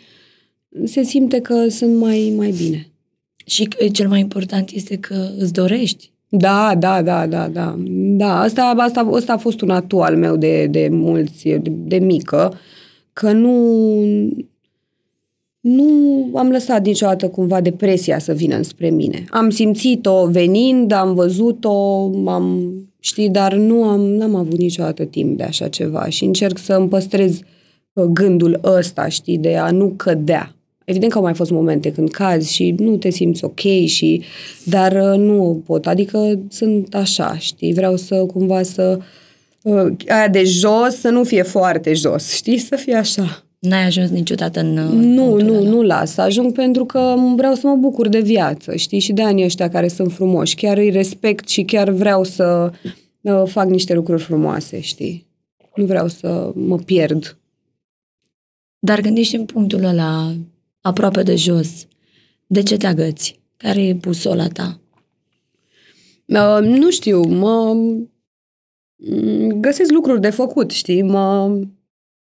se 0.84 1.04
simte 1.04 1.40
că 1.40 1.68
sunt 1.68 1.98
mai, 1.98 2.34
mai 2.38 2.54
bine. 2.64 2.88
Și 3.46 3.68
cel 3.92 4.08
mai 4.08 4.20
important 4.20 4.70
este 4.70 4.98
că 4.98 5.30
îți 5.38 5.54
dorești. 5.54 6.12
Da, 6.30 6.76
da, 6.76 7.02
da, 7.02 7.28
da, 7.28 7.48
da. 7.48 7.76
Da, 8.18 8.40
asta, 8.40 8.74
asta, 8.78 9.02
asta 9.14 9.34
a 9.34 9.38
fost 9.38 9.62
un 9.62 9.70
atu 9.70 10.02
al 10.02 10.18
meu 10.18 10.38
de, 10.38 10.66
de 10.66 10.88
mulți, 10.92 11.44
de, 11.44 11.62
de 11.66 11.98
mică, 11.98 12.58
că 13.14 13.32
nu, 13.32 13.86
nu 15.64 16.30
am 16.34 16.50
lăsat 16.50 16.86
niciodată 16.86 17.30
cumva 17.30 17.62
depresia 17.62 18.20
să 18.20 18.34
vină 18.34 18.56
înspre 18.56 18.90
mine. 18.90 19.24
Am 19.30 19.50
simțit-o 19.50 20.28
venind, 20.28 20.92
am 20.92 21.14
văzut-o, 21.14 22.10
am, 22.26 22.74
știi, 23.00 23.30
dar 23.30 23.54
nu 23.54 23.84
am, 23.84 24.02
n-am 24.02 24.36
avut 24.36 24.58
niciodată 24.58 25.04
timp 25.04 25.38
de 25.38 25.44
așa 25.44 25.68
ceva 25.68 26.10
și 26.10 26.24
încerc 26.24 26.58
să 26.58 26.74
îmi 26.74 26.88
păstrez 26.88 27.40
uh, 27.94 28.04
gândul 28.04 28.60
ăsta, 28.64 29.08
știi, 29.08 29.38
de 29.38 29.56
a 29.56 29.72
nu 29.72 29.94
cădea. 29.96 30.56
Evident 30.86 31.12
că 31.12 31.18
au 31.18 31.24
mai 31.24 31.34
fost 31.34 31.52
momente 31.52 31.92
când 31.92 32.10
cazi 32.10 32.54
și 32.54 32.76
nu 32.78 32.98
te 32.98 33.10
simți 33.10 33.44
ok 33.44 33.60
și, 33.86 34.22
dar 34.64 34.92
uh, 34.92 35.20
nu 35.20 35.62
pot, 35.66 35.88
adică 35.88 36.40
sunt 36.50 36.96
așa, 36.96 37.38
știi, 37.38 37.74
vreau 37.74 37.96
să 37.96 38.16
cumva 38.16 38.64
să 38.64 39.00
uh, 39.62 39.94
aia 40.08 40.28
de 40.28 40.44
jos 40.44 41.00
să 41.00 41.10
nu 41.10 41.24
fie 41.24 41.42
foarte 41.42 41.94
jos, 41.94 42.34
știi, 42.34 42.58
să 42.58 42.76
fie 42.76 42.96
așa. 42.96 43.44
N-ai 43.64 43.86
ajuns 43.86 44.10
niciodată 44.10 44.60
în 44.60 44.78
uh, 44.78 44.92
Nu, 44.94 45.42
nu, 45.42 45.54
ăla. 45.56 45.70
nu 45.70 45.82
las. 45.82 46.18
Ajung 46.18 46.54
pentru 46.54 46.86
că 46.86 47.16
vreau 47.36 47.54
să 47.54 47.68
mă 47.68 47.76
bucur 47.76 48.08
de 48.08 48.20
viață, 48.20 48.76
știi, 48.76 49.00
și 49.00 49.14
de 49.14 49.24
anii 49.24 49.44
ăștia 49.44 49.70
care 49.70 49.88
sunt 49.88 50.12
frumoși. 50.12 50.56
Chiar 50.56 50.78
îi 50.78 50.90
respect 50.90 51.48
și 51.48 51.64
chiar 51.64 51.90
vreau 51.90 52.24
să 52.24 52.72
uh, 53.22 53.44
fac 53.46 53.70
niște 53.70 53.94
lucruri 53.94 54.22
frumoase, 54.22 54.80
știi. 54.80 55.28
Nu 55.76 55.86
vreau 55.86 56.08
să 56.08 56.52
mă 56.56 56.78
pierd. 56.78 57.38
Dar 58.80 59.02
gândești 59.02 59.36
în 59.36 59.46
punctul 59.46 59.84
ăla 59.84 60.34
aproape 60.82 61.24
de 61.24 61.36
jos. 61.36 61.88
De 62.48 62.64
ce 62.64 62.78
te 62.78 62.88
agăți? 62.88 63.40
Care 63.58 63.84
e 63.84 63.94
busola 63.94 64.48
ta? 64.48 64.80
Uh, 66.26 66.60
nu 66.62 66.90
știu, 66.92 67.22
mă 67.22 67.76
găsesc 69.56 69.92
lucruri 69.92 70.22
de 70.22 70.30
făcut, 70.30 70.72
știi, 70.72 71.02
mă 71.02 71.60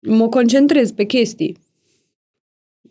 mă 0.01 0.27
concentrez 0.27 0.91
pe 0.91 1.03
chestii. 1.03 1.57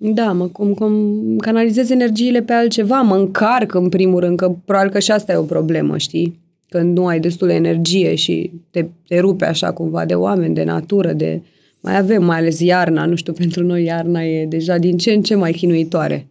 Da, 0.02 0.32
mă 0.32 0.46
cum, 0.46 0.74
cum 0.74 1.36
canalizez 1.36 1.90
energiile 1.90 2.42
pe 2.42 2.52
altceva, 2.52 3.00
mă 3.00 3.16
încarc 3.16 3.74
în 3.74 3.88
primul 3.88 4.20
rând, 4.20 4.36
că 4.36 4.54
probabil 4.64 4.90
că 4.90 4.98
și 4.98 5.10
asta 5.10 5.32
e 5.32 5.36
o 5.36 5.42
problemă, 5.42 5.98
știi? 5.98 6.40
Când 6.68 6.96
nu 6.96 7.06
ai 7.06 7.20
destul 7.20 7.46
de 7.46 7.54
energie 7.54 8.14
și 8.14 8.50
te, 8.70 8.86
te 9.06 9.18
rupe 9.18 9.44
așa 9.44 9.72
cumva 9.72 10.04
de 10.04 10.14
oameni, 10.14 10.54
de 10.54 10.64
natură, 10.64 11.12
de... 11.12 11.42
Mai 11.82 11.96
avem, 11.96 12.24
mai 12.24 12.38
ales 12.38 12.60
iarna, 12.60 13.04
nu 13.04 13.14
știu, 13.14 13.32
pentru 13.42 13.64
noi 13.64 13.84
iarna 13.84 14.22
e 14.22 14.46
deja 14.46 14.78
din 14.78 14.98
ce 14.98 15.12
în 15.12 15.22
ce 15.22 15.34
mai 15.34 15.52
chinuitoare. 15.52 16.26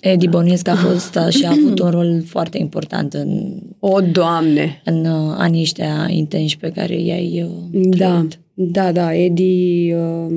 Edi 0.00 0.28
Bănuiesc 0.28 0.68
a 0.68 0.74
fost 0.74 1.18
și 1.30 1.44
a 1.44 1.50
avut 1.50 1.78
un 1.78 1.90
rol 1.90 2.22
foarte 2.24 2.58
important 2.58 3.14
în 3.14 3.58
O, 3.88 4.00
Doamne! 4.00 4.82
în 4.84 5.04
uh, 5.04 5.34
anii 5.36 5.60
ăștia 5.60 6.06
intenși 6.10 6.56
pe 6.56 6.70
care 6.70 7.00
i-ai 7.00 7.42
uh, 7.42 7.80
Da, 7.96 8.14
trăit. 8.14 8.38
da, 8.54 8.92
da, 8.92 9.14
Edi, 9.14 9.92
uh, 9.92 10.34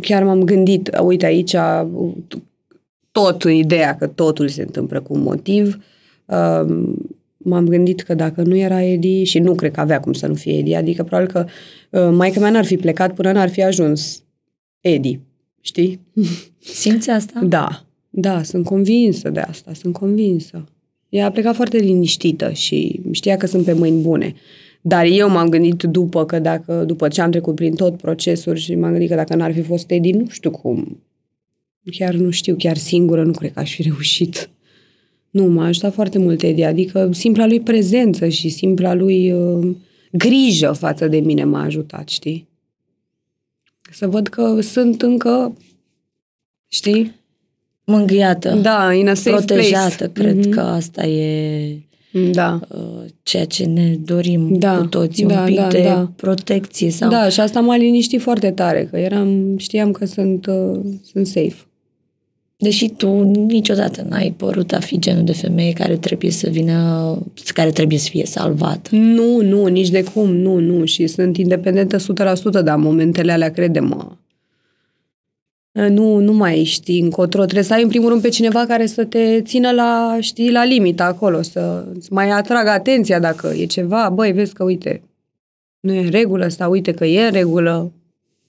chiar 0.00 0.24
m-am 0.24 0.42
gândit, 0.42 0.90
uite 1.04 1.26
aici, 1.26 1.52
uh, 1.52 1.86
tot 3.12 3.42
în 3.44 3.52
ideea 3.52 3.96
că 3.96 4.06
totul 4.06 4.48
se 4.48 4.62
întâmplă 4.62 5.00
cu 5.00 5.14
un 5.14 5.22
motiv, 5.22 5.78
uh, 6.26 6.88
m-am 7.36 7.66
gândit 7.68 8.00
că 8.00 8.14
dacă 8.14 8.42
nu 8.42 8.56
era 8.56 8.82
Edi, 8.82 9.22
și 9.24 9.38
nu 9.38 9.54
cred 9.54 9.72
că 9.72 9.80
avea 9.80 10.00
cum 10.00 10.12
să 10.12 10.26
nu 10.26 10.34
fie 10.34 10.58
Edi, 10.58 10.74
adică 10.74 11.02
probabil 11.04 11.32
că 11.32 11.46
uh, 11.90 12.14
maica 12.16 12.40
mea 12.40 12.50
n-ar 12.50 12.64
fi 12.64 12.76
plecat 12.76 13.14
până 13.14 13.32
n-ar 13.32 13.48
fi 13.48 13.62
ajuns 13.62 14.22
Edi, 14.80 15.20
știi? 15.60 16.00
Simți 16.58 17.10
asta? 17.10 17.40
Da, 17.44 17.84
da, 18.10 18.42
sunt 18.42 18.64
convinsă 18.64 19.30
de 19.30 19.40
asta, 19.40 19.72
sunt 19.74 19.92
convinsă. 19.92 20.64
Ea 21.08 21.26
a 21.26 21.30
plecat 21.30 21.54
foarte 21.54 21.78
liniștită 21.78 22.52
și 22.52 23.00
știa 23.10 23.36
că 23.36 23.46
sunt 23.46 23.64
pe 23.64 23.72
mâini 23.72 24.00
bune. 24.00 24.34
Dar 24.80 25.04
eu 25.04 25.28
m-am 25.28 25.48
gândit 25.48 25.82
după 25.82 26.24
că 26.24 26.38
dacă, 26.38 26.84
după 26.86 27.08
ce 27.08 27.20
am 27.20 27.30
trecut 27.30 27.54
prin 27.54 27.74
tot 27.74 27.96
procesul 27.96 28.56
și 28.56 28.74
m-am 28.74 28.90
gândit 28.90 29.08
că 29.08 29.14
dacă 29.14 29.34
n-ar 29.34 29.52
fi 29.52 29.62
fost 29.62 29.90
Edi, 29.90 30.12
nu 30.12 30.28
știu 30.28 30.50
cum. 30.50 31.02
Chiar 31.90 32.14
nu 32.14 32.30
știu, 32.30 32.54
chiar 32.58 32.76
singură 32.76 33.24
nu 33.24 33.32
cred 33.32 33.52
că 33.52 33.58
aș 33.58 33.74
fi 33.74 33.82
reușit. 33.82 34.50
Nu, 35.30 35.46
m-a 35.46 35.66
ajutat 35.66 35.92
foarte 35.92 36.18
mult 36.18 36.42
Edi, 36.42 36.62
adică 36.62 37.10
simpla 37.12 37.46
lui 37.46 37.60
prezență 37.60 38.28
și 38.28 38.48
simpla 38.48 38.94
lui 38.94 39.32
uh, 39.32 39.76
grijă 40.12 40.72
față 40.72 41.08
de 41.08 41.20
mine 41.20 41.44
m-a 41.44 41.62
ajutat, 41.62 42.08
știi? 42.08 42.48
Să 43.90 44.06
văd 44.06 44.26
că 44.26 44.60
sunt 44.60 45.02
încă, 45.02 45.56
știi? 46.68 47.17
Mângâiată, 47.90 48.58
Da, 48.62 48.92
in 48.92 49.08
a 49.08 49.14
safe 49.14 49.30
protejată, 49.44 50.08
place. 50.08 50.12
cred 50.30 50.36
Mhm. 50.46 50.50
că 50.50 50.60
asta 50.60 51.06
e 51.06 51.78
Da. 52.32 52.60
uh, 52.68 53.04
ceea 53.22 53.44
ce 53.44 53.64
ne 53.64 53.96
dorim 54.04 54.58
Da, 54.58 54.76
cu 54.76 54.86
toții, 54.86 55.26
da, 55.26 55.38
un 55.40 55.46
pic 55.46 55.56
da, 55.56 55.66
de 55.68 55.82
da. 55.82 56.10
protecție 56.16 56.90
sau 56.90 57.10
Da, 57.10 57.28
și 57.28 57.40
asta 57.40 57.60
m-a 57.60 57.76
liniștit 57.76 58.20
foarte 58.20 58.50
tare, 58.50 58.88
că 58.90 58.96
eram, 58.98 59.58
știam 59.58 59.90
că 59.90 60.04
sunt, 60.06 60.46
uh, 60.46 60.80
sunt 61.12 61.26
safe. 61.26 61.54
Deși 62.56 62.88
tu 62.88 63.22
niciodată 63.46 64.06
n-ai 64.08 64.34
părut 64.36 64.72
a 64.72 64.78
fi 64.78 64.98
genul 64.98 65.24
de 65.24 65.32
femeie 65.32 65.72
care 65.72 65.96
trebuie 65.96 66.30
să 66.30 66.48
vină, 66.48 67.18
care 67.54 67.70
trebuie 67.70 67.98
să 67.98 68.08
fie 68.10 68.24
salvată. 68.26 68.88
Nu, 68.96 69.42
nu, 69.42 69.66
nici 69.66 69.88
de 69.90 70.02
cum, 70.14 70.34
nu, 70.36 70.58
nu. 70.58 70.84
Și 70.84 71.06
sunt 71.06 71.36
independentă 71.36 71.96
100%, 71.98 72.62
dar 72.64 72.76
momentele 72.76 73.32
alea, 73.32 73.50
crede-mă, 73.50 74.06
nu, 75.86 76.16
nu 76.18 76.32
mai 76.32 76.64
știi 76.64 77.00
încotro. 77.00 77.42
Trebuie 77.42 77.64
să 77.64 77.72
ai 77.74 77.82
în 77.82 77.88
primul 77.88 78.08
rând 78.08 78.22
pe 78.22 78.28
cineva 78.28 78.64
care 78.66 78.86
să 78.86 79.04
te 79.04 79.40
țină 79.42 79.70
la, 79.70 80.16
știi, 80.20 80.50
la 80.50 80.64
limita 80.64 81.04
acolo, 81.04 81.42
să 81.42 81.84
îți 81.94 82.12
mai 82.12 82.28
atragă 82.30 82.70
atenția 82.70 83.18
dacă 83.20 83.52
e 83.58 83.64
ceva. 83.64 84.10
Băi, 84.14 84.32
vezi 84.32 84.52
că, 84.52 84.64
uite, 84.64 85.02
nu 85.80 85.92
e 85.92 85.98
în 86.00 86.10
regulă 86.10 86.48
sau 86.48 86.70
uite 86.70 86.92
că 86.92 87.04
e 87.04 87.24
în 87.26 87.32
regulă. 87.32 87.92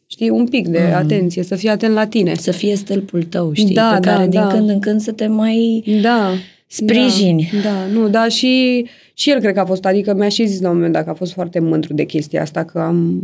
Știi, 0.08 0.30
un 0.30 0.48
pic 0.48 0.68
de 0.68 0.80
Mhm. 0.88 0.96
atenție, 0.98 1.44
să 1.44 1.56
fii 1.56 1.70
atent 1.70 1.94
la 1.94 2.08
tine. 2.08 2.34
Să 2.36 2.52
fie 2.52 2.76
stâlpul 2.76 3.24
tău, 3.24 3.54
știi, 3.54 3.74
Da, 3.76 3.98
pe 4.02 4.08
care 4.08 4.24
da, 4.24 4.28
din 4.30 4.40
da. 4.40 4.48
când 4.48 4.70
în 4.70 4.80
când 4.80 5.02
să 5.02 5.12
te 5.12 5.28
mai 5.28 5.84
Da. 6.02 6.32
sprijini. 6.68 7.50
Da, 7.64 7.70
da, 7.70 7.86
nu, 8.00 8.10
da, 8.10 8.28
și, 8.28 8.86
și 9.14 9.30
el 9.30 9.40
cred 9.40 9.54
că 9.54 9.60
a 9.60 9.66
fost, 9.66 9.86
adică 9.86 10.14
mi-a 10.14 10.30
și 10.30 10.46
zis 10.46 10.62
la 10.62 10.70
un 10.70 10.76
moment 10.76 10.94
dat 10.94 11.04
că 11.04 11.10
a 11.10 11.14
fost 11.14 11.34
foarte 11.34 11.60
mândru 11.60 11.94
de 11.94 12.04
chestia 12.04 12.42
asta, 12.42 12.64
că 12.64 12.80
am, 12.80 13.22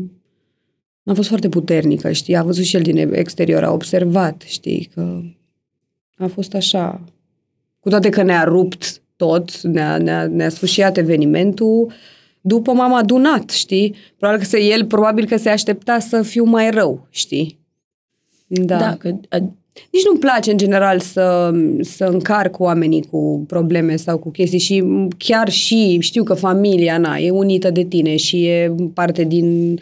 am 1.06 1.16
fost 1.16 1.28
foarte 1.28 1.50
puternică, 1.50 2.12
știi, 2.12 2.36
a 2.36 2.44
văzut 2.44 2.64
și 2.64 2.76
el 2.76 2.82
din 2.82 3.14
exterior, 3.14 3.64
a 3.64 3.72
observat, 3.72 4.44
știi, 4.46 4.90
că 4.94 5.22
a 6.18 6.28
fost 6.28 6.54
așa, 6.54 7.02
cu 7.80 7.90
toate 7.90 8.10
că 8.10 8.24
ne-a 8.24 8.44
rupt 8.44 9.02
tot, 9.16 9.62
ne-a, 9.62 9.98
ne-a, 9.98 10.28
ne-a 10.28 10.50
sfârșit 10.50 10.98
evenimentul, 10.98 11.92
după 12.42 12.74
m-am 12.74 12.94
adunat, 12.94 13.50
știi? 13.50 13.96
Probabil 14.18 14.42
că 14.42 14.48
se, 14.50 14.64
el 14.64 14.86
probabil 14.86 15.26
că 15.26 15.38
se 15.38 15.50
aștepta 15.50 16.00
să 16.00 16.22
fiu 16.22 16.44
mai 16.44 16.70
rău, 16.72 17.08
știi? 17.10 17.60
Da. 18.48 18.78
da 18.78 18.96
că, 18.96 19.16
a, 19.30 19.38
Nici 19.92 20.06
nu-mi 20.06 20.20
place 20.20 20.52
în 20.52 20.58
general 20.58 21.00
să, 21.00 21.54
să 21.82 22.06
încarc 22.06 22.60
oamenii 22.60 23.04
cu 23.12 23.44
probleme 23.48 23.96
sau 23.96 24.18
cu 24.18 24.30
chestii 24.30 24.60
și 24.60 24.84
chiar 25.18 25.50
și 25.50 25.98
știu 26.00 26.24
că 26.24 26.34
familia 26.34 26.98
na, 26.98 27.18
e 27.18 27.30
unită 27.30 27.70
de 27.70 27.84
tine 27.84 28.16
și 28.16 28.46
e 28.46 28.76
parte 28.94 29.24
din... 29.24 29.80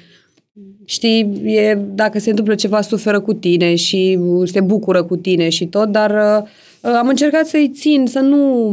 Știi, 0.86 1.42
e, 1.44 1.76
dacă 1.76 2.20
se 2.20 2.30
întâmplă 2.30 2.56
ceva, 2.56 2.82
suferă 2.82 3.20
cu 3.20 3.34
tine 3.34 3.76
și 3.76 4.20
se 4.44 4.62
bucură 4.62 5.04
cu 5.04 5.16
tine 5.16 5.50
și 5.50 5.66
tot, 5.66 5.90
dar 5.90 6.12
uh, 6.82 6.92
am 7.00 7.08
încercat 7.08 7.48
să-i 7.48 7.72
țin, 7.74 8.06
să 8.08 8.20
nu... 8.20 8.68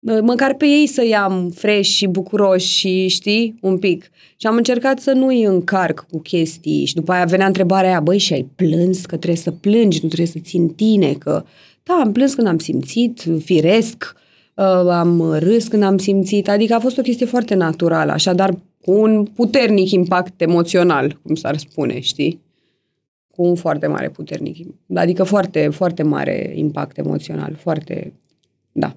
uh, 0.00 0.18
Măcar 0.22 0.54
pe 0.54 0.66
ei 0.66 0.86
să-i 0.86 1.14
am 1.14 1.50
fresh 1.54 1.88
și 1.88 2.06
bucuroși 2.06 2.66
și 2.66 3.08
știi, 3.08 3.58
un 3.60 3.78
pic. 3.78 4.10
Și 4.36 4.46
am 4.46 4.56
încercat 4.56 4.98
să 4.98 5.12
nu-i 5.12 5.42
încarc 5.42 6.06
cu 6.10 6.18
chestii 6.18 6.84
și 6.84 6.94
după 6.94 7.12
aia 7.12 7.24
venea 7.24 7.46
întrebarea 7.46 7.88
aia, 7.88 8.00
băi, 8.00 8.18
și 8.18 8.32
ai 8.32 8.48
plâns 8.56 9.06
că 9.06 9.16
trebuie 9.16 9.40
să 9.40 9.50
plângi, 9.50 9.98
nu 10.02 10.08
trebuie 10.08 10.26
să 10.26 10.38
țin 10.42 10.68
tine, 10.68 11.12
că 11.12 11.44
da, 11.82 11.94
am 12.04 12.12
plâns 12.12 12.34
când 12.34 12.46
am 12.46 12.58
simțit, 12.58 13.24
firesc, 13.44 14.14
uh, 14.54 14.90
am 14.90 15.36
râs 15.38 15.68
când 15.68 15.82
am 15.82 15.98
simțit, 15.98 16.48
adică 16.48 16.74
a 16.74 16.78
fost 16.78 16.98
o 16.98 17.02
chestie 17.02 17.26
foarte 17.26 17.54
naturală, 17.54 18.12
așadar 18.12 18.58
cu 18.86 18.92
un 18.92 19.24
puternic 19.24 19.90
impact 19.90 20.40
emoțional, 20.40 21.20
cum 21.22 21.34
s-ar 21.34 21.56
spune, 21.56 22.00
știi? 22.00 22.40
Cu 23.30 23.42
un 23.42 23.54
foarte 23.54 23.86
mare 23.86 24.08
puternic, 24.08 24.66
adică 24.94 25.22
foarte, 25.22 25.68
foarte 25.68 26.02
mare 26.02 26.52
impact 26.54 26.98
emoțional, 26.98 27.56
foarte, 27.58 28.12
da. 28.72 28.96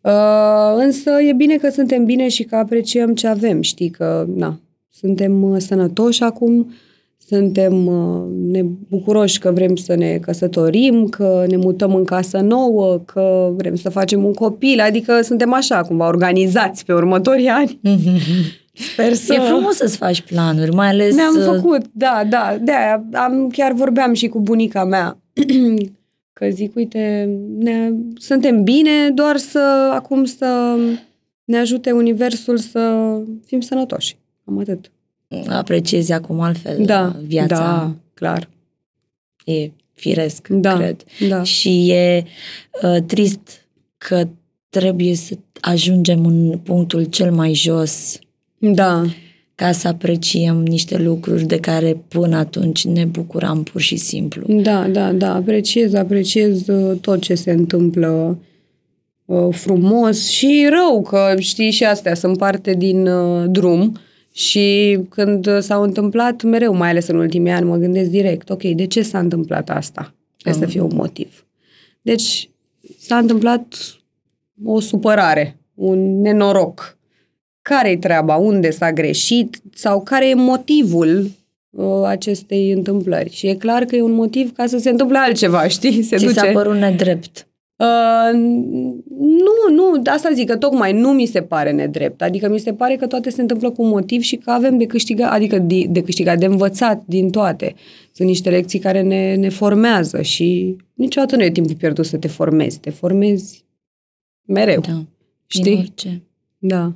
Uh, 0.00 0.82
însă 0.84 1.10
e 1.28 1.32
bine 1.32 1.56
că 1.56 1.70
suntem 1.70 2.04
bine 2.04 2.28
și 2.28 2.42
că 2.42 2.56
apreciem 2.56 3.14
ce 3.14 3.26
avem, 3.26 3.60
știi 3.60 3.90
că, 3.90 4.26
na, 4.34 4.60
suntem 4.90 5.42
uh, 5.42 5.60
sănătoși 5.60 6.22
acum, 6.22 6.72
suntem 7.18 7.86
uh, 7.86 8.22
ne 8.50 8.62
bucuroși 8.62 9.38
că 9.38 9.50
vrem 9.50 9.76
să 9.76 9.94
ne 9.94 10.18
căsătorim, 10.18 11.06
că 11.06 11.44
ne 11.48 11.56
mutăm 11.56 11.94
în 11.94 12.04
casă 12.04 12.38
nouă, 12.38 12.98
că 12.98 13.52
vrem 13.56 13.74
să 13.74 13.88
facem 13.88 14.24
un 14.24 14.32
copil, 14.32 14.80
adică 14.80 15.20
suntem 15.20 15.52
așa 15.52 15.82
cumva 15.82 16.06
organizați 16.06 16.84
pe 16.84 16.92
următorii 16.92 17.48
ani. 17.48 17.80
Sper 18.76 19.12
să... 19.12 19.34
e 19.34 19.38
frumos 19.38 19.74
să-ți 19.74 19.96
faci 19.96 20.20
planuri, 20.20 20.70
mai 20.70 20.88
ales... 20.88 21.14
Ne-am 21.14 21.36
uh, 21.36 21.44
făcut, 21.44 21.84
da, 21.92 22.22
da, 22.28 22.58
de-aia 22.60 23.04
am, 23.12 23.48
chiar 23.48 23.72
vorbeam 23.72 24.12
și 24.12 24.28
cu 24.28 24.40
bunica 24.40 24.84
mea, 24.84 25.18
că 26.38 26.48
zic, 26.50 26.76
uite, 26.76 27.30
ne, 27.58 27.90
suntem 28.16 28.62
bine, 28.62 29.10
doar 29.14 29.36
să, 29.36 29.90
acum 29.94 30.24
să 30.24 30.76
ne 31.44 31.58
ajute 31.58 31.90
Universul 31.90 32.56
să 32.58 33.14
fim 33.46 33.60
sănătoși. 33.60 34.16
Am 34.44 34.58
atât. 34.58 34.90
Apreciezi 35.48 36.12
acum 36.12 36.40
altfel 36.40 36.76
Da, 36.84 37.14
uh, 37.16 37.24
viața. 37.26 37.56
da, 37.56 37.94
clar. 38.14 38.48
E 39.44 39.70
firesc, 39.92 40.48
Da, 40.48 40.76
cred. 40.76 41.04
da. 41.28 41.42
Și 41.42 41.90
e 41.90 42.24
uh, 42.82 43.02
trist 43.06 43.66
că 43.98 44.28
trebuie 44.68 45.14
să 45.14 45.34
ajungem 45.60 46.24
în 46.26 46.58
punctul 46.58 47.04
cel 47.04 47.32
mai 47.32 47.54
jos 47.54 48.18
Da, 48.58 49.04
ca 49.54 49.72
să 49.72 49.88
apreciem 49.88 50.62
niște 50.62 50.98
lucruri 50.98 51.44
de 51.44 51.60
care 51.60 52.04
până 52.08 52.36
atunci 52.36 52.84
ne 52.84 53.04
bucuram 53.04 53.62
pur 53.62 53.80
și 53.80 53.96
simplu. 53.96 54.62
da, 54.62 54.88
da, 54.88 55.12
da, 55.12 55.34
apreciez, 55.34 55.94
apreciez 55.94 56.68
uh, 56.68 56.98
tot 57.00 57.20
ce 57.20 57.34
se 57.34 57.50
întâmplă 57.50 58.38
uh, 59.24 59.48
frumos 59.50 60.28
și 60.28 60.68
rău, 60.70 61.02
că 61.02 61.34
știi 61.38 61.70
și 61.70 61.84
astea 61.84 62.14
sunt 62.14 62.38
parte 62.38 62.74
din 62.74 63.06
uh, 63.06 63.44
drum 63.48 63.98
și 64.32 64.98
când 65.08 65.46
uh, 65.46 65.58
s-au 65.60 65.82
întâmplat 65.82 66.42
mereu, 66.42 66.74
mai 66.74 66.88
ales 66.88 67.06
în 67.06 67.16
ultimii 67.16 67.52
ani, 67.52 67.66
mă 67.66 67.76
gândesc 67.76 68.10
direct, 68.10 68.50
ok, 68.50 68.62
de 68.62 68.86
ce 68.86 69.02
s-a 69.02 69.18
întâmplat 69.18 69.70
asta? 69.70 70.14
Trebuie 70.36 70.62
să 70.66 70.70
fie 70.70 70.80
un 70.80 70.92
motiv. 70.94 71.46
Deci 72.02 72.50
s-a 72.98 73.16
întâmplat 73.16 73.74
o 74.64 74.80
supărare, 74.80 75.58
un 75.74 76.20
nenoroc. 76.20 76.95
Care-i 77.68 77.98
treaba? 77.98 78.36
Unde 78.36 78.70
s-a 78.70 78.92
greșit? 78.92 79.60
Sau 79.74 80.02
care 80.02 80.28
e 80.28 80.34
motivul 80.34 81.30
uh, 81.70 82.02
acestei 82.04 82.70
întâmplări? 82.70 83.30
Și 83.30 83.46
e 83.46 83.54
clar 83.54 83.84
că 83.84 83.96
e 83.96 84.02
un 84.02 84.12
motiv 84.12 84.52
ca 84.52 84.66
să 84.66 84.78
se 84.78 84.90
întâmple 84.90 85.18
altceva, 85.18 85.68
știi? 85.76 86.02
Se 86.02 86.16
Ți 86.16 86.24
duce... 86.24 86.38
s-a 86.38 86.50
părut 86.52 86.76
nedrept. 86.76 87.48
Uh, 87.76 88.38
nu, 89.18 89.74
nu, 89.74 89.98
de 89.98 90.10
asta 90.10 90.30
zic 90.34 90.48
că 90.48 90.56
tocmai 90.56 90.92
nu 90.92 91.12
mi 91.12 91.26
se 91.26 91.42
pare 91.42 91.72
nedrept. 91.72 92.22
Adică 92.22 92.48
mi 92.48 92.58
se 92.58 92.72
pare 92.72 92.96
că 92.96 93.06
toate 93.06 93.30
se 93.30 93.40
întâmplă 93.40 93.70
cu 93.70 93.82
un 93.82 93.88
motiv 93.88 94.20
și 94.20 94.36
că 94.36 94.50
avem 94.50 94.78
de 94.78 94.86
câștigat, 94.86 95.32
adică 95.32 95.58
de, 95.58 95.84
de 95.88 96.02
câștigat, 96.02 96.38
de 96.38 96.46
învățat 96.46 97.02
din 97.06 97.30
toate. 97.30 97.74
Sunt 98.12 98.28
niște 98.28 98.50
lecții 98.50 98.78
care 98.78 99.02
ne, 99.02 99.34
ne 99.34 99.48
formează 99.48 100.22
și 100.22 100.76
niciodată 100.94 101.36
nu 101.36 101.42
e 101.42 101.50
timpul 101.50 101.74
pierdut 101.74 102.06
să 102.06 102.16
te 102.16 102.28
formezi. 102.28 102.78
Te 102.78 102.90
formezi 102.90 103.64
mereu. 104.42 104.80
Da. 104.80 104.92
Din 104.92 105.04
Știi? 105.46 105.76
orice. 105.76 106.22
Da. 106.58 106.92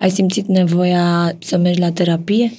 Ai 0.00 0.10
simțit 0.10 0.46
nevoia 0.46 1.36
să 1.38 1.56
mergi 1.56 1.80
la 1.80 1.92
terapie? 1.92 2.52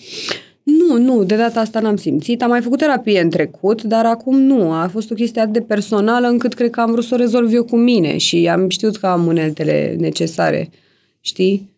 Nu, 0.64 0.98
nu, 0.98 1.24
de 1.24 1.36
data 1.36 1.60
asta 1.60 1.80
n-am 1.80 1.96
simțit. 1.96 2.42
Am 2.42 2.50
mai 2.50 2.62
făcut 2.62 2.78
terapie 2.78 3.22
în 3.22 3.30
trecut, 3.30 3.84
dar 3.84 4.06
acum 4.06 4.40
nu. 4.40 4.72
A 4.72 4.88
fost 4.88 5.12
o 5.12 5.16
chestie 5.16 5.42
atât 5.42 5.54
de 5.54 5.62
personală 5.62 6.28
încât 6.28 6.54
cred 6.54 6.70
că 6.70 6.82
am 6.82 6.92
vrut 6.92 7.04
să 7.04 7.14
o 7.14 7.18
rezolv 7.18 7.54
eu 7.54 7.64
cu 7.64 7.76
mine 7.76 8.18
și 8.18 8.48
am 8.48 8.70
știut 8.70 8.98
că 8.98 9.08
am 9.08 9.26
uneltele 9.26 9.96
necesare, 10.00 10.70
știi? 11.20 11.70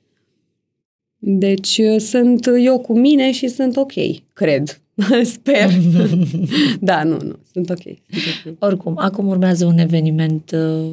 Deci 1.17 1.77
uh, 1.77 1.99
sunt 1.99 2.49
eu 2.59 2.79
cu 2.79 2.99
mine 2.99 3.31
și 3.31 3.47
sunt 3.47 3.77
ok, 3.77 3.93
cred. 4.33 4.81
Sper. 5.35 5.69
da, 6.79 7.03
nu, 7.03 7.17
nu, 7.21 7.35
sunt 7.51 7.69
ok. 7.69 7.81
Sunt 7.81 7.97
okay. 8.45 8.55
Oricum, 8.59 8.93
acum 8.97 9.27
urmează 9.27 9.65
un 9.65 9.77
eveniment 9.77 10.51
uh, 10.51 10.59
uh 10.59 10.91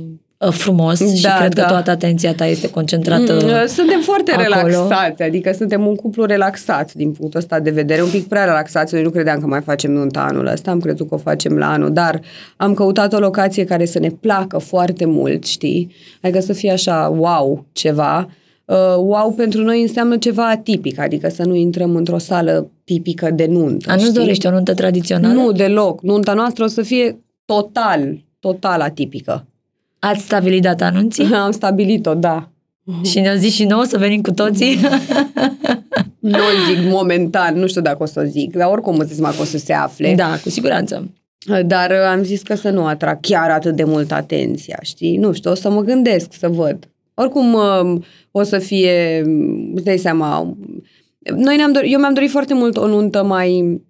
frumos 0.49 0.99
da, 0.99 1.15
și 1.15 1.39
cred 1.39 1.55
da. 1.55 1.63
că 1.63 1.69
toată 1.69 1.91
atenția 1.91 2.35
ta 2.35 2.47
este 2.47 2.71
concentrată 2.71 3.33
mm, 3.43 3.49
uh, 3.49 3.65
Suntem 3.67 4.01
foarte 4.01 4.31
acolo. 4.31 4.67
relaxați, 4.67 5.23
adică 5.23 5.53
suntem 5.53 5.87
un 5.87 5.95
cuplu 5.95 6.25
relaxat 6.25 6.93
din 6.95 7.13
punctul 7.13 7.41
ăsta 7.41 7.61
de 7.61 7.71
vedere, 7.71 8.03
un 8.03 8.09
pic 8.09 8.29
prea 8.29 8.45
relaxați. 8.45 8.95
Noi 8.95 9.03
nu 9.03 9.11
credeam 9.11 9.41
că 9.41 9.47
mai 9.47 9.61
facem 9.61 9.93
nunta 9.93 10.21
anul 10.21 10.47
ăsta, 10.47 10.71
am 10.71 10.81
crezut 10.81 11.09
că 11.09 11.15
o 11.15 11.19
facem 11.19 11.59
la 11.59 11.71
anul, 11.71 11.93
dar 11.93 12.21
am 12.57 12.75
căutat 12.75 13.13
o 13.13 13.19
locație 13.19 13.65
care 13.65 13.85
să 13.85 13.99
ne 13.99 14.09
placă 14.09 14.59
foarte 14.59 15.05
mult, 15.05 15.45
știi? 15.45 15.93
Adică 16.23 16.41
să 16.41 16.53
fie 16.53 16.71
așa, 16.71 17.09
wow, 17.17 17.67
ceva 17.73 18.29
uh, 18.65 18.97
wow 18.97 19.33
pentru 19.33 19.63
noi 19.63 19.83
înseamnă 19.83 20.17
ceva 20.17 20.49
atipic, 20.49 20.99
adică 20.99 21.29
să 21.29 21.45
nu 21.45 21.55
intrăm 21.55 21.97
într-o 21.97 22.19
sală 22.19 22.71
tipică 22.85 23.31
de 23.31 23.47
nuntă. 23.47 23.91
A, 23.91 23.95
nu-ți 23.95 24.15
dorești 24.15 24.47
o 24.47 24.51
nuntă 24.51 24.75
tradițională? 24.75 25.35
Nu, 25.35 25.53
deloc. 25.53 26.03
Nunta 26.03 26.33
noastră 26.33 26.65
o 26.65 26.67
să 26.67 26.83
fie 26.83 27.21
total, 27.45 28.25
total 28.39 28.81
atipică. 28.81 29.45
Ați 30.01 30.21
stabilit 30.21 30.63
data 30.63 30.85
anunții? 30.85 31.35
Am 31.45 31.51
stabilit-o, 31.51 32.15
da. 32.15 32.51
Și 33.03 33.21
ne-au 33.21 33.37
zis 33.37 33.55
și 33.55 33.65
nouă 33.65 33.85
să 33.85 33.99
venim 33.99 34.21
cu 34.21 34.33
toții? 34.33 34.77
nu 36.19 36.39
zic 36.69 36.91
momentan, 36.91 37.59
nu 37.59 37.67
știu 37.67 37.81
dacă 37.81 38.03
o 38.03 38.07
să 38.07 38.21
o 38.21 38.29
zic, 38.29 38.57
dar 38.57 38.71
oricum 38.71 38.99
îți 38.99 39.15
seama 39.15 39.35
că 39.35 39.41
o 39.41 39.45
să 39.45 39.59
se 39.59 39.73
afle. 39.73 40.15
Da, 40.15 40.39
cu 40.43 40.49
siguranță. 40.51 41.11
Dar 41.67 41.91
uh, 41.91 41.97
am 42.11 42.23
zis 42.23 42.43
că 42.43 42.55
să 42.55 42.71
nu 42.71 42.87
atrag 42.87 43.19
chiar 43.21 43.51
atât 43.51 43.77
de 43.77 43.85
mult 43.85 44.13
atenția, 44.13 44.79
știi? 44.83 45.17
Nu 45.17 45.33
știu, 45.33 45.51
o 45.51 45.55
să 45.55 45.71
mă 45.71 45.81
gândesc 45.81 46.33
să 46.33 46.49
văd. 46.49 46.89
Oricum 47.15 47.55
uh, 47.55 48.03
o 48.31 48.43
să 48.43 48.59
fie, 48.59 49.23
îți 49.75 49.85
dai 49.85 49.99
seama, 49.99 50.57
noi 51.37 51.57
ne-am 51.57 51.73
dorit, 51.73 51.93
eu 51.93 51.99
mi-am 51.99 52.15
dorit 52.15 52.31
foarte 52.31 52.55
mult 52.55 52.77
o 52.77 52.87
nuntă 52.87 53.25
mai, 53.25 53.81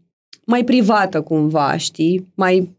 mai 0.44 0.64
privată 0.64 1.20
cumva, 1.20 1.76
știi? 1.76 2.26
Mai 2.34 2.76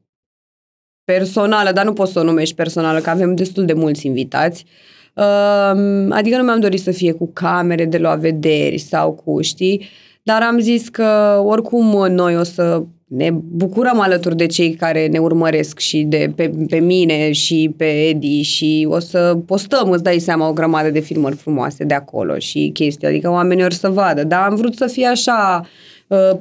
personală, 1.18 1.72
dar 1.72 1.86
nu 1.86 1.94
poți 1.94 2.12
să 2.12 2.20
o 2.20 2.24
numești 2.24 2.56
personală, 2.56 3.00
că 3.00 3.10
avem 3.10 3.36
destul 3.36 3.66
de 3.66 3.74
mulți 3.74 4.06
invitați. 4.06 4.66
Uh, 5.14 6.08
adică 6.10 6.38
nu 6.38 6.44
mi-am 6.44 6.60
dorit 6.60 6.82
să 6.82 6.92
fie 6.92 7.12
cu 7.12 7.30
camere 7.34 7.86
de 7.86 7.98
la 7.98 8.16
vederi 8.16 8.78
sau 8.78 9.12
cu, 9.12 9.42
știi? 9.42 9.90
Dar 10.24 10.42
am 10.42 10.60
zis 10.60 10.90
că 10.90 11.42
oricum 11.46 12.08
noi 12.08 12.38
o 12.38 12.44
să 12.44 12.84
ne 13.08 13.30
bucurăm 13.32 14.00
alături 14.00 14.36
de 14.36 14.46
cei 14.46 14.74
care 14.74 15.08
ne 15.08 15.20
urmăresc 15.20 15.80
și 15.80 16.02
de 16.02 16.32
pe, 16.36 16.52
pe 16.70 16.80
mine 16.80 17.32
și 17.32 17.74
pe 17.78 18.08
Edi 18.08 18.42
și 18.42 18.88
o 18.90 19.00
să 19.00 19.38
postăm, 19.46 19.90
îți 19.90 20.04
dai 20.04 20.20
seama, 20.20 20.48
o 20.48 20.54
grămadă 20.54 20.90
de 20.90 21.00
filmări 21.00 21.36
frumoase 21.36 21.84
de 21.84 21.94
acolo 21.94 22.38
și 22.38 22.70
chestii, 22.74 23.08
adică 23.08 23.30
oamenii 23.30 23.64
or 23.64 23.72
să 23.72 23.90
vadă. 23.90 24.24
Dar 24.24 24.48
am 24.50 24.56
vrut 24.56 24.76
să 24.76 24.88
fie 24.88 25.08
așa, 25.08 25.62
uh, 25.64 25.70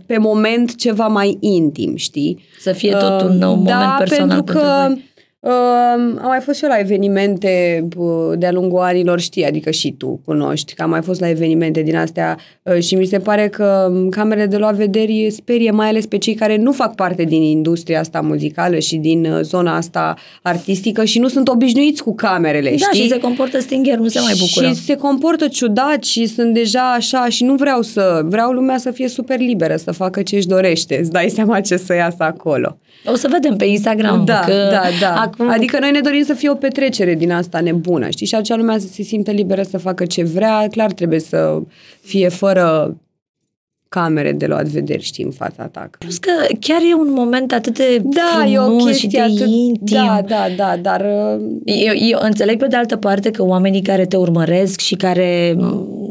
pe 0.07 0.19
moment, 0.19 0.77
ceva 0.77 1.07
mai 1.07 1.37
intim, 1.41 1.97
știi? 1.97 2.45
Să 2.61 2.73
fie 2.73 2.93
tot 2.93 3.23
un 3.23 3.39
nou 3.39 3.53
uh, 3.53 3.57
moment 3.57 3.67
da, 3.67 3.95
personal 3.99 4.29
pentru 4.29 4.55
că 4.55 4.61
pentru 4.87 5.10
Uh, 5.41 5.53
am 5.97 6.27
mai 6.27 6.41
fost 6.41 6.59
și 6.59 6.65
eu 6.65 6.71
la 6.71 6.79
evenimente 6.79 7.85
uh, 7.97 8.39
de-a 8.39 8.53
lungul 8.53 8.79
anilor, 8.79 9.21
știi, 9.21 9.45
adică 9.45 9.71
și 9.71 9.93
tu 9.93 10.21
cunoști, 10.25 10.75
că 10.75 10.83
am 10.83 10.91
mai 10.91 11.03
fost 11.03 11.21
la 11.21 11.29
evenimente 11.29 11.83
din 11.83 11.97
astea 11.97 12.39
uh, 12.63 12.83
și 12.83 12.95
mi 12.95 13.05
se 13.05 13.19
pare 13.19 13.49
că 13.49 13.91
um, 13.91 14.09
camerele 14.09 14.47
de 14.47 14.57
luat 14.57 14.75
vederi 14.75 15.31
sperie 15.31 15.71
mai 15.71 15.89
ales 15.89 16.07
pe 16.07 16.19
cei 16.19 16.35
care 16.35 16.57
nu 16.57 16.73
fac 16.73 16.95
parte 16.95 17.23
din 17.23 17.43
industria 17.43 18.01
asta 18.01 18.21
muzicală 18.21 18.79
și 18.79 18.97
din 18.97 19.25
uh, 19.25 19.41
zona 19.43 19.77
asta 19.77 20.15
artistică 20.43 21.05
și 21.05 21.19
nu 21.19 21.29
sunt 21.29 21.49
obișnuiți 21.49 22.03
cu 22.03 22.15
camerele, 22.15 22.71
da, 22.71 22.77
știi? 22.77 23.03
și 23.03 23.09
se 23.09 23.19
comportă 23.19 23.61
stinger, 23.61 23.99
nu 23.99 24.09
se 24.09 24.21
mai 24.21 24.35
bucură. 24.39 24.67
Și 24.67 24.75
se 24.75 24.97
comportă 24.97 25.49
ciudat 25.49 26.05
și 26.05 26.27
sunt 26.27 26.55
deja 26.55 26.93
așa 26.93 27.29
și 27.29 27.45
nu 27.45 27.55
vreau 27.55 27.83
să, 27.83 28.23
vreau 28.25 28.51
lumea 28.51 28.79
să 28.79 28.91
fie 28.91 29.09
super 29.09 29.39
liberă, 29.39 29.77
să 29.77 29.93
facă 29.93 30.23
ce 30.23 30.37
își 30.37 30.47
dorește, 30.47 30.99
îți 30.99 31.11
dai 31.11 31.29
seama 31.29 31.61
ce 31.61 31.77
să 31.77 31.95
iasă 31.95 32.23
acolo. 32.23 32.79
O 33.05 33.15
să 33.15 33.29
vedem 33.31 33.57
pe 33.57 33.65
Instagram. 33.65 34.25
Da, 34.25 34.41
că 34.41 34.69
da, 34.71 34.83
da. 35.01 35.21
Acum... 35.21 35.49
Adică 35.49 35.79
noi 35.79 35.91
ne 35.91 36.01
dorim 36.01 36.23
să 36.23 36.35
fie 36.35 36.51
o 36.51 36.55
petrecere 36.55 37.15
din 37.15 37.33
asta 37.33 37.61
nebună, 37.61 38.09
știi? 38.09 38.27
Și 38.27 38.35
acea 38.35 38.57
lumea 38.57 38.79
să 38.79 38.87
se 38.87 39.03
simtă 39.03 39.31
liberă 39.31 39.63
să 39.63 39.79
facă 39.79 40.05
ce 40.05 40.25
vrea. 40.25 40.67
Clar 40.71 40.93
trebuie 40.93 41.21
să 41.21 41.59
fie 42.01 42.29
fără 42.29 42.97
camere 43.91 44.33
de 44.33 44.47
luat 44.47 44.67
vederi, 44.67 45.03
știi, 45.03 45.25
în 45.25 45.31
fața 45.31 45.67
ta. 45.67 45.91
Plus 45.99 46.19
că 46.19 46.31
chiar 46.61 46.81
e 46.91 46.95
un 46.95 47.13
moment 47.13 47.53
atât 47.53 47.77
de 47.77 48.03
da, 48.03 48.21
frumos 48.41 48.53
e 48.53 48.59
o 48.59 48.77
chestie 48.77 48.93
și 48.93 49.07
de 49.07 49.21
atât, 49.21 49.47
intim. 49.47 49.97
Da, 49.97 50.21
da, 50.27 50.47
da, 50.57 50.77
dar... 50.83 51.01
Uh, 51.01 51.41
eu, 51.65 51.93
eu 52.11 52.19
înțeleg 52.23 52.59
pe 52.59 52.67
de 52.67 52.77
altă 52.77 52.97
parte 52.97 53.31
că 53.31 53.45
oamenii 53.45 53.83
care 53.83 54.05
te 54.05 54.17
urmăresc 54.17 54.81
și 54.81 54.95
care, 54.95 55.57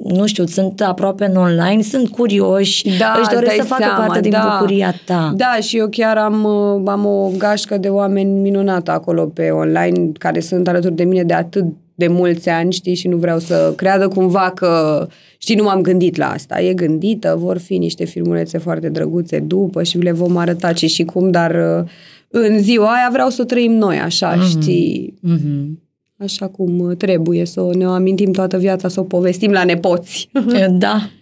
nu 0.03 0.25
știu, 0.25 0.45
sunt 0.45 0.81
aproape 0.81 1.25
în 1.25 1.35
online, 1.35 1.81
sunt 1.81 2.09
curioși, 2.09 2.97
da, 2.97 3.17
își 3.19 3.29
doresc 3.29 3.55
să 3.55 3.63
facă 3.63 3.83
seama, 3.83 4.05
parte 4.05 4.19
din 4.19 4.31
da. 4.31 4.55
bucuria 4.57 4.93
ta. 5.05 5.33
Da, 5.35 5.57
și 5.61 5.77
eu 5.77 5.87
chiar 5.87 6.17
am, 6.17 6.43
uh, 6.43 6.81
am 6.85 7.05
o 7.05 7.31
gașcă 7.37 7.77
de 7.77 7.87
oameni 7.87 8.39
minunată 8.39 8.91
acolo 8.91 9.25
pe 9.25 9.49
online, 9.49 10.11
care 10.17 10.39
sunt 10.39 10.67
alături 10.67 10.95
de 10.95 11.03
mine 11.03 11.23
de 11.23 11.33
atât 11.33 11.65
de 11.99 12.07
mulți 12.07 12.49
ani, 12.49 12.73
știi, 12.73 12.95
și 12.95 13.07
nu 13.07 13.17
vreau 13.17 13.39
să 13.39 13.73
creadă 13.75 14.07
cumva 14.07 14.51
că, 14.55 15.07
știi, 15.37 15.55
nu 15.55 15.63
m-am 15.63 15.81
gândit 15.81 16.15
la 16.15 16.29
asta. 16.29 16.61
E 16.61 16.73
gândită, 16.73 17.35
vor 17.39 17.57
fi 17.57 17.77
niște 17.77 18.05
filmulețe 18.05 18.57
foarte 18.57 18.89
drăguțe 18.89 19.39
după 19.39 19.83
și 19.83 19.97
le 19.97 20.11
vom 20.11 20.37
arăta 20.37 20.73
ce 20.73 20.87
și 20.87 21.03
cum, 21.03 21.31
dar 21.31 21.79
uh, 21.79 21.89
în 22.27 22.59
ziua 22.59 22.93
aia 22.93 23.09
vreau 23.11 23.29
să 23.29 23.41
o 23.41 23.45
trăim 23.45 23.71
noi 23.71 23.97
așa, 23.97 24.35
mm-hmm. 24.35 24.49
știi? 24.49 25.13
Mm-hmm. 25.27 25.87
Așa 26.17 26.47
cum 26.47 26.95
trebuie, 26.97 27.45
să 27.45 27.69
ne 27.77 27.87
o 27.87 27.91
amintim 27.91 28.31
toată 28.31 28.57
viața, 28.57 28.87
să 28.87 28.99
o 28.99 29.03
povestim 29.03 29.51
la 29.51 29.63
nepoți. 29.63 30.29
Da, 30.69 31.09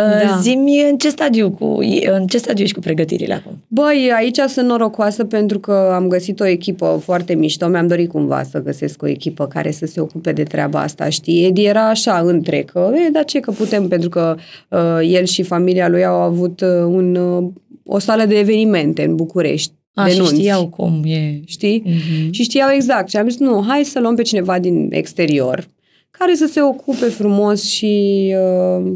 da. 0.00 0.38
Zimi 0.40 0.86
în 0.90 0.96
ce 0.96 1.08
stadiu 1.08 1.50
cu 1.50 1.78
în 2.18 2.26
ce 2.26 2.38
stadiu 2.38 2.62
ești 2.62 2.74
cu 2.74 2.80
pregătirile 2.80 3.34
acum? 3.34 3.64
Băi, 3.68 4.10
aici 4.16 4.38
sunt 4.38 4.66
norocoasă 4.66 5.24
pentru 5.24 5.58
că 5.58 5.90
am 5.94 6.08
găsit 6.08 6.40
o 6.40 6.46
echipă 6.46 7.00
foarte 7.02 7.34
mișto. 7.34 7.68
Mi-am 7.68 7.86
dorit 7.86 8.08
cumva 8.08 8.42
să 8.42 8.62
găsesc 8.62 9.02
o 9.02 9.06
echipă 9.06 9.46
care 9.46 9.70
să 9.70 9.86
se 9.86 10.00
ocupe 10.00 10.32
de 10.32 10.42
treaba 10.42 10.80
asta, 10.80 11.08
știi? 11.08 11.44
Edi 11.44 11.64
era 11.64 11.88
așa 11.88 12.18
între 12.18 12.62
că, 12.62 12.90
e, 13.06 13.10
dar 13.10 13.24
ce 13.24 13.40
că 13.40 13.50
putem, 13.50 13.88
pentru 13.88 14.08
că 14.08 14.36
uh, 14.68 14.98
el 15.02 15.24
și 15.24 15.42
familia 15.42 15.88
lui 15.88 16.04
au 16.04 16.20
avut 16.20 16.60
uh, 16.60 16.68
un, 16.86 17.14
uh, 17.14 17.44
o 17.86 17.98
sală 17.98 18.24
de 18.24 18.38
evenimente 18.38 19.04
în 19.04 19.14
București. 19.14 19.72
A, 19.94 20.04
de 20.04 20.10
și 20.10 20.18
nunți. 20.18 20.34
știau 20.34 20.68
cum 20.68 21.02
e. 21.04 21.40
Știi? 21.44 21.82
Uh-huh. 21.86 22.30
Și 22.30 22.42
știau 22.42 22.68
exact. 22.70 23.08
Și 23.08 23.16
am 23.16 23.28
zis, 23.28 23.38
nu, 23.38 23.64
hai 23.68 23.84
să 23.84 24.00
luăm 24.00 24.14
pe 24.14 24.22
cineva 24.22 24.58
din 24.58 24.88
exterior 24.90 25.66
care 26.10 26.34
să 26.34 26.46
se 26.46 26.62
ocupe 26.62 27.04
frumos 27.04 27.64
și... 27.68 28.34
Uh, 28.78 28.92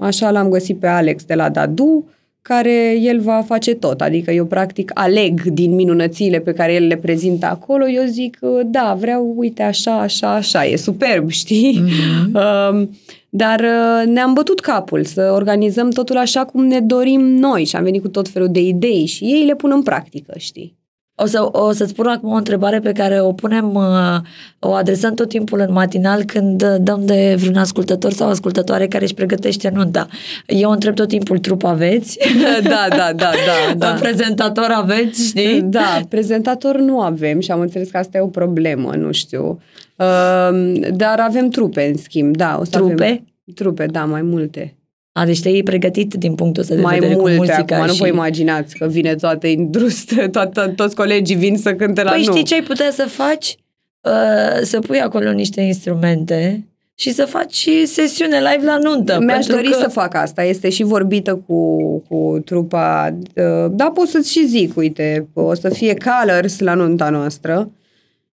Așa 0.00 0.30
l-am 0.30 0.48
găsit 0.48 0.78
pe 0.78 0.86
Alex 0.86 1.24
de 1.24 1.34
la 1.34 1.48
Dadu, 1.48 2.08
care 2.42 2.98
el 3.00 3.20
va 3.20 3.42
face 3.46 3.74
tot. 3.74 4.00
Adică 4.00 4.30
eu 4.30 4.44
practic 4.44 4.90
aleg 4.94 5.42
din 5.42 5.74
minunățile 5.74 6.38
pe 6.38 6.52
care 6.52 6.74
el 6.74 6.86
le 6.86 6.96
prezintă 6.96 7.46
acolo, 7.46 7.88
eu 7.88 8.04
zic, 8.06 8.38
da, 8.64 8.96
vreau, 9.00 9.32
uite, 9.36 9.62
așa, 9.62 10.00
așa, 10.00 10.34
așa, 10.34 10.64
e 10.64 10.76
superb, 10.76 11.30
știi? 11.40 11.82
Mm-hmm. 11.82 12.88
Dar 13.28 13.60
uh, 13.60 14.06
ne-am 14.06 14.32
bătut 14.32 14.60
capul 14.60 15.04
să 15.04 15.30
organizăm 15.34 15.90
totul 15.90 16.16
așa 16.16 16.44
cum 16.44 16.64
ne 16.66 16.80
dorim 16.80 17.20
noi 17.20 17.64
și 17.64 17.76
am 17.76 17.82
venit 17.82 18.02
cu 18.02 18.08
tot 18.08 18.28
felul 18.28 18.48
de 18.50 18.60
idei 18.60 19.06
și 19.06 19.24
ei 19.24 19.44
le 19.44 19.54
pun 19.54 19.70
în 19.74 19.82
practică, 19.82 20.34
știi? 20.38 20.76
O, 21.16 21.26
să, 21.26 21.48
o 21.52 21.72
să-ți 21.72 21.94
pun 21.94 22.06
acum 22.06 22.32
o 22.32 22.36
întrebare 22.36 22.80
pe 22.80 22.92
care 22.92 23.20
o 23.20 23.32
punem, 23.32 23.74
uh, 23.74 24.16
o 24.58 24.72
adresăm 24.72 25.14
tot 25.14 25.28
timpul 25.28 25.60
în 25.60 25.72
matinal 25.72 26.24
când 26.24 26.62
uh, 26.62 26.74
dăm 26.80 27.06
de 27.06 27.34
vreun 27.38 27.56
ascultător 27.56 28.12
sau 28.12 28.28
ascultătoare 28.28 28.86
care 28.86 29.04
își 29.04 29.14
pregătește 29.14 29.70
nunta. 29.74 30.08
Eu 30.46 30.70
întreb 30.70 30.94
tot 30.94 31.08
timpul 31.08 31.38
trup 31.38 31.64
aveți? 31.64 32.18
Da, 32.62 32.86
da, 32.88 33.12
da, 33.16 33.30
da. 33.46 33.74
da. 33.86 33.92
Prezentator 34.00 34.70
aveți, 34.74 35.26
știi? 35.26 35.62
Da, 35.62 36.00
prezentator 36.08 36.78
nu 36.78 37.00
avem 37.00 37.40
și 37.40 37.50
am 37.50 37.60
înțeles 37.60 37.90
că 37.90 37.96
asta 37.96 38.18
e 38.18 38.20
o 38.20 38.26
problemă, 38.26 38.94
nu 38.94 39.12
știu. 39.12 39.60
Uh, 39.96 40.72
dar 40.94 41.20
avem 41.20 41.48
trupe, 41.48 41.86
în 41.86 41.96
schimb, 41.96 42.36
da. 42.36 42.56
O 42.60 42.64
să 42.64 42.70
trupe? 42.70 43.04
Avem 43.04 43.24
trupe, 43.54 43.86
da, 43.86 44.04
mai 44.04 44.22
multe. 44.22 44.74
A, 45.16 45.24
deci 45.24 45.40
te-ai 45.40 45.62
pregătit 45.62 46.14
din 46.14 46.34
punctul 46.34 46.62
ăsta 46.62 46.74
de 46.74 46.80
mai 46.80 46.98
vedere 46.98 47.14
multe 47.14 47.36
cu 47.36 47.44
muzica 47.44 47.76
acum, 47.76 47.86
și... 47.86 47.90
nu 47.90 47.94
vă 47.94 48.06
imaginați 48.06 48.76
că 48.76 48.86
vine 48.86 49.14
toată 49.14 49.46
industria, 49.46 50.30
toată, 50.36 50.72
toți 50.76 50.94
colegii 50.94 51.36
vin 51.36 51.56
să 51.56 51.74
cânte 51.74 52.02
la 52.02 52.10
păi 52.10 52.24
nu. 52.24 52.32
știi 52.32 52.44
ce 52.44 52.54
ai 52.54 52.62
putea 52.62 52.90
să 52.90 53.06
faci? 53.08 53.56
Uh, 54.00 54.60
să 54.62 54.78
pui 54.78 55.00
acolo 55.00 55.32
niște 55.32 55.60
instrumente 55.60 56.66
și 56.94 57.12
să 57.12 57.24
faci 57.24 57.68
sesiune 57.84 58.36
live 58.36 58.64
la 58.64 58.78
nuntă. 58.78 59.18
Mi-aș 59.20 59.46
dori 59.46 59.70
că... 59.70 59.78
să 59.80 59.88
fac 59.88 60.14
asta. 60.14 60.42
Este 60.42 60.68
și 60.68 60.82
vorbită 60.82 61.42
cu, 61.46 61.78
cu 62.08 62.40
trupa. 62.44 63.18
Uh, 63.36 63.70
da, 63.70 63.90
pot 63.90 64.08
să-ți 64.08 64.30
și 64.30 64.46
zic, 64.46 64.76
uite, 64.76 65.28
o 65.32 65.54
să 65.54 65.68
fie 65.68 65.96
Colors 66.04 66.58
la 66.58 66.74
nunta 66.74 67.08
noastră. 67.08 67.70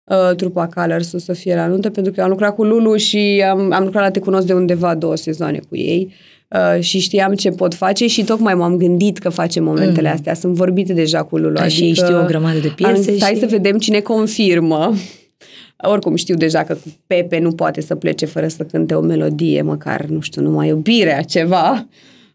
Uh, 0.04 0.34
trupa 0.36 0.66
Colors 0.66 1.12
o 1.12 1.18
să 1.18 1.32
fie 1.32 1.54
la 1.54 1.66
nuntă, 1.66 1.90
pentru 1.90 2.12
că 2.12 2.22
am 2.22 2.28
lucrat 2.28 2.54
cu 2.54 2.64
Lulu 2.64 2.96
și 2.96 3.44
am, 3.48 3.72
am 3.72 3.84
lucrat 3.84 4.02
la 4.02 4.10
Te 4.10 4.18
Cunosc 4.18 4.46
de 4.46 4.54
undeva 4.54 4.94
două 4.94 5.16
sezoane 5.16 5.60
cu 5.68 5.76
ei. 5.76 6.08
Uh, 6.10 6.35
și 6.80 6.98
știam 6.98 7.34
ce 7.34 7.50
pot 7.50 7.74
face 7.74 8.06
și 8.06 8.24
tocmai 8.24 8.54
m-am 8.54 8.76
gândit 8.76 9.18
că 9.18 9.28
facem 9.28 9.64
momentele 9.64 10.08
mm. 10.08 10.14
astea. 10.14 10.34
Sunt 10.34 10.54
vorbite 10.54 10.92
deja 10.92 11.22
cu 11.22 11.36
Lulu. 11.36 11.54
Da, 11.54 11.62
adică 11.62 11.76
și 11.76 11.84
ei 11.84 11.94
știu 11.94 12.20
o 12.20 12.24
grămadă 12.24 12.58
de 12.58 12.68
piese. 12.68 13.10
Am, 13.10 13.16
stai 13.16 13.34
și... 13.34 13.40
să 13.40 13.46
vedem 13.46 13.78
cine 13.78 14.00
confirmă. 14.00 14.94
oricum 15.76 16.14
știu 16.14 16.34
deja 16.34 16.62
că 16.62 16.76
Pepe 17.06 17.38
nu 17.38 17.52
poate 17.52 17.80
să 17.80 17.94
plece 17.94 18.26
fără 18.26 18.48
să 18.48 18.62
cânte 18.62 18.94
o 18.94 19.00
melodie, 19.00 19.62
măcar, 19.62 20.04
nu 20.04 20.20
știu, 20.20 20.42
numai 20.42 20.68
iubirea, 20.68 21.22
ceva. 21.22 21.86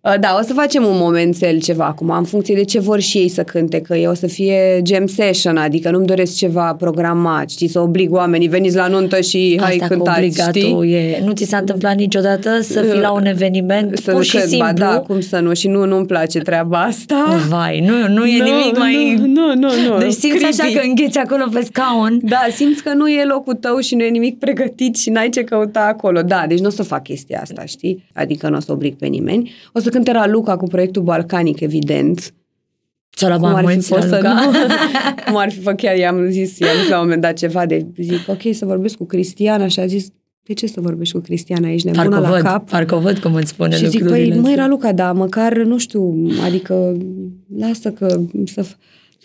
Uh, 0.04 0.14
Da, 0.20 0.38
o 0.39 0.43
să 0.43 0.54
facem 0.54 0.86
un 0.86 0.97
momențel 0.97 1.60
ceva 1.60 1.86
acum, 1.86 2.10
în 2.10 2.24
funcție 2.24 2.56
de 2.56 2.64
ce 2.64 2.80
vor 2.80 2.99
și 2.99 3.18
ei 3.18 3.30
să 3.30 3.43
cânte, 3.43 3.82
că 3.82 3.95
e 3.95 4.08
o 4.08 4.14
să 4.14 4.28
fie 4.28 4.82
jam 4.86 5.06
session, 5.08 5.58
adică 5.58 5.91
nu-mi 5.91 6.06
doresc 6.06 6.36
ceva 6.36 6.74
programat, 6.74 7.49
știți, 7.49 7.72
să 7.72 7.80
oblig 7.80 8.12
oamenii, 8.14 8.47
veniți 8.47 8.76
la 8.76 8.88
nuntă 8.88 9.22
și 9.22 9.58
hai 9.62 9.72
Asta 9.72 9.88
cu 9.88 9.93
cântați, 9.93 10.18
obligatul 10.18 10.84
știi? 10.84 10.93
e... 10.93 11.22
Nu 11.26 11.32
ți 11.32 11.43
s-a 11.43 11.58
întâmplat 11.58 11.95
niciodată 11.95 12.62
să 12.62 12.82
fii 12.82 12.99
la 12.99 13.12
un 13.12 13.26
eveniment 13.26 13.97
Să 13.97 14.12
pur 14.12 14.24
și 14.24 14.36
cânt, 14.36 14.49
simplu? 14.49 14.68
Ba, 14.68 14.74
da, 14.74 14.99
cum 14.99 15.20
să 15.20 15.39
nu, 15.39 15.54
și 15.54 15.68
nu, 15.68 15.86
nu-mi 15.86 16.06
place 16.06 16.39
treaba 16.39 16.82
asta. 16.82 17.39
Vai, 17.49 17.80
nu, 17.80 18.14
nu 18.14 18.26
e 18.26 18.38
Nu, 18.38 18.43
nimic 18.43 18.78
mai... 18.78 19.16
Nu, 19.20 19.26
nu, 19.26 19.56
nu. 19.56 19.70
nu. 19.88 19.97
Deci 19.97 20.14
simți 20.14 20.43
așa 20.45 20.64
Creepy. 20.64 20.74
că 20.74 20.86
îngheți 20.86 21.18
acolo 21.18 21.43
pe 21.54 21.62
scaun. 21.64 22.20
Da, 22.24 22.41
simți 22.56 22.84
că 22.84 22.93
nu 22.93 23.08
e 23.10 23.26
locul 23.26 23.54
tău 23.54 23.80
și 23.80 23.95
nu 23.95 24.04
e 24.04 24.10
nimic 24.10 24.39
pregătit 24.39 24.95
și 24.95 25.10
n-ai 25.10 25.30
ce 25.30 25.43
căuta 25.43 25.86
acolo. 25.89 26.22
Da, 26.22 26.45
deci 26.47 26.60
nu 26.60 26.68
o 26.68 26.70
să 26.70 26.84
fac 26.84 27.04
chestia 27.04 27.39
asta, 27.41 27.66
știi? 27.66 28.04
Adică 28.14 28.49
nu 28.49 28.56
o 28.56 28.60
să 28.60 28.72
oblig 28.72 28.95
pe 28.95 29.06
nimeni. 29.06 29.52
O 29.74 29.80
să 29.80 29.89
cânte 29.91 30.11
Raluca 30.11 30.57
cu 30.57 30.67
proiectul 30.67 31.01
Balcanic, 31.01 31.59
evident. 31.59 32.33
Ți-o 33.15 33.27
la 33.27 33.35
Cum 33.37 33.45
ar 33.45 33.57
fi 33.57 33.63
bani 33.63 33.81
fost 33.81 34.07
să 34.07 34.19
nu? 34.23 34.29
Cum 35.25 35.35
ar 35.37 35.51
fi 35.51 35.59
fost, 35.59 35.75
chiar 35.75 35.95
i-am 35.95 36.29
zis, 36.29 36.57
i-am 36.59 36.75
zis 36.81 36.89
la 36.89 36.95
un 36.97 37.03
moment 37.03 37.21
dat 37.21 37.33
ceva 37.37 37.65
de, 37.65 37.85
zic, 37.97 38.19
ok, 38.27 38.41
să 38.53 38.65
vorbesc 38.65 38.95
cu 38.95 39.05
Cristiana 39.05 39.67
și 39.67 39.79
a 39.79 39.85
zis, 39.85 40.07
de 40.43 40.53
ce 40.53 40.67
să 40.67 40.81
vorbești 40.81 41.13
cu 41.13 41.19
Cristiana, 41.19 41.69
ești 41.71 41.85
nebună 41.87 42.09
Parcă 42.09 42.19
o 42.19 42.21
la 42.29 42.29
văd, 42.35 42.41
cap? 42.41 42.69
parcă 42.69 42.95
o 42.95 42.99
văd 42.99 43.17
cum 43.17 43.33
îți 43.33 43.49
spune 43.49 43.75
Și 43.75 43.87
zic, 43.87 43.99
lucrurile 43.99 44.27
păi, 44.27 44.39
măi, 44.39 44.49
astea. 44.51 44.63
Raluca, 44.63 44.91
da, 44.91 45.11
măcar, 45.11 45.57
nu 45.57 45.77
știu, 45.77 46.27
adică, 46.45 46.97
lasă 47.57 47.89
că, 47.91 48.19
să, 48.45 48.65
f- 48.65 48.77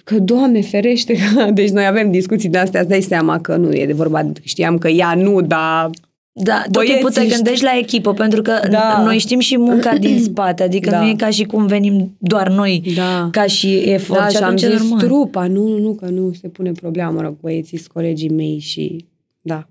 că, 0.05 0.19
Doamne, 0.19 0.61
ferește, 0.61 1.15
că... 1.15 1.51
Deci 1.61 1.71
noi 1.71 1.87
avem 1.87 2.11
discuții 2.11 2.49
de 2.49 2.59
astea, 2.59 2.81
îți 2.81 2.89
dai 2.89 3.01
seama 3.01 3.41
că 3.41 3.57
nu 3.57 3.73
e 3.73 3.87
de 3.87 3.93
vorba, 3.93 4.23
de- 4.23 4.41
știam 4.43 4.79
că 4.79 4.89
ea 4.89 5.15
nu, 5.15 5.41
dar... 5.41 5.91
Da, 6.39 6.63
tot 6.63 6.73
Băieții, 6.73 6.95
timpul 6.95 7.13
te 7.13 7.21
știi? 7.21 7.35
gândești 7.35 7.65
la 7.65 7.77
echipă, 7.79 8.13
pentru 8.13 8.43
că 8.43 8.61
Da. 8.71 9.03
noi 9.05 9.19
știm 9.19 9.39
și 9.39 9.59
munca 9.59 9.97
din 10.07 10.23
spate, 10.23 10.63
adică 10.63 10.91
Da. 10.91 11.01
nu 11.01 11.09
e 11.09 11.15
ca 11.17 11.31
și 11.31 11.45
cum 11.45 11.67
venim 11.67 12.17
doar 12.19 12.49
noi, 12.51 12.83
Da. 12.97 13.29
ca 13.33 13.47
și 13.47 13.75
efort 13.77 14.21
da, 14.21 14.27
și 14.29 14.37
și 14.37 14.43
am 14.43 14.45
atunci 14.45 14.63
e 14.63 14.71
zis 14.71 14.81
normal. 14.81 14.99
trupa, 15.07 15.47
nu, 15.47 15.69
nu, 15.69 15.79
nu, 15.79 15.95
că 15.95 16.07
nu 16.07 16.33
se 16.41 16.49
pune 16.49 16.73
problema, 16.73 17.11
mă 17.11 17.21
rog, 17.21 17.37
băieții 17.41 17.79
sunt 17.79 17.93
colegii 17.93 18.29
mei 18.31 18.59
și, 18.59 19.05
da. 19.41 19.67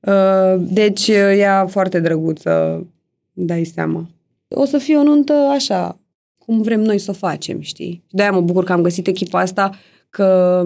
Uh, 0.00 0.60
Deci, 0.68 1.08
ea 1.38 1.66
foarte 1.66 2.00
drăguță, 2.00 2.86
dai 3.32 3.64
seama. 3.64 4.08
O 4.48 4.64
să 4.64 4.78
fie 4.78 4.96
o 4.96 5.02
nuntă 5.02 5.32
așa, 5.32 5.98
cum 6.38 6.62
vrem 6.62 6.80
noi 6.80 6.98
să 6.98 7.10
o 7.10 7.14
facem, 7.14 7.60
știi? 7.60 8.02
De-aia 8.10 8.30
mă 8.30 8.40
bucur 8.40 8.64
că 8.64 8.72
am 8.72 8.82
găsit 8.82 9.06
echipa 9.06 9.40
asta, 9.40 9.70
că 10.10 10.64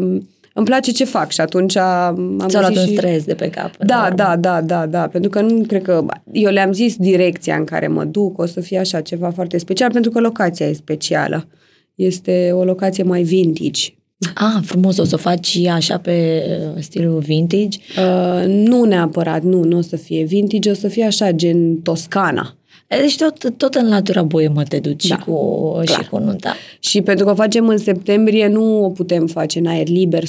îmi 0.59 0.67
place 0.67 0.91
ce 0.93 1.05
fac 1.05 1.31
și 1.31 1.41
atunci 1.41 1.77
am 1.77 2.45
Ți-a 2.47 2.61
luat 2.61 2.73
găsit 2.73 2.89
un 2.89 2.95
și... 2.95 2.99
stres 2.99 3.25
de 3.25 3.35
pe 3.35 3.49
cap. 3.49 3.77
Da, 3.77 4.09
normal. 4.09 4.15
da, 4.17 4.37
da, 4.37 4.61
da, 4.61 4.87
da, 4.87 5.07
pentru 5.07 5.31
că 5.31 5.41
nu 5.41 5.65
cred 5.67 5.83
că... 5.83 6.05
Eu 6.33 6.51
le-am 6.51 6.73
zis 6.73 6.97
direcția 6.97 7.57
în 7.57 7.65
care 7.65 7.89
mă 7.89 8.05
duc, 8.05 8.39
o 8.39 8.47
să 8.47 8.61
fie 8.61 8.79
așa 8.79 9.01
ceva 9.01 9.31
foarte 9.31 9.59
special, 9.59 9.91
pentru 9.93 10.11
că 10.11 10.21
locația 10.21 10.67
e 10.67 10.73
specială. 10.73 11.49
Este 11.95 12.51
o 12.53 12.65
locație 12.65 13.03
mai 13.03 13.23
vintage. 13.23 13.93
Ah, 14.35 14.63
frumos, 14.63 14.99
o 14.99 15.05
să 15.05 15.15
o 15.15 15.19
faci 15.19 15.47
și 15.47 15.67
așa 15.67 15.99
pe 15.99 16.43
uh, 16.75 16.83
stilul 16.83 17.19
vintage. 17.19 17.79
Uh, 17.99 18.45
nu 18.47 18.85
neapărat, 18.85 19.43
nu, 19.43 19.65
nu 19.65 19.77
o 19.77 19.81
să 19.81 19.97
fie 19.97 20.25
vintage, 20.25 20.71
o 20.71 20.75
să 20.75 20.89
fie 20.89 21.05
așa, 21.05 21.31
gen 21.31 21.77
Toscana. 21.83 22.58
E, 22.89 23.01
Deci 23.01 23.17
tot, 23.17 23.57
tot 23.57 23.75
în 23.75 23.89
latura 23.89 24.23
boemă 24.23 24.63
te 24.63 24.79
duci 24.79 25.07
Da, 25.07 25.17
și, 25.17 25.23
cu, 25.23 25.71
clar. 25.73 25.87
și 25.87 26.09
cu 26.09 26.19
nunta. 26.19 26.55
Și 26.79 27.03
pentru 27.03 27.25
că 27.25 27.31
o 27.31 27.35
facem 27.35 27.69
în 27.69 27.79
septembrie, 27.79 28.49
nu 28.49 28.85
o 28.85 28.91
putem 28.91 29.27
face 29.27 29.59
în 29.59 29.67
aer 29.67 29.89
liber, 29.89 30.25
100%. 30.25 30.29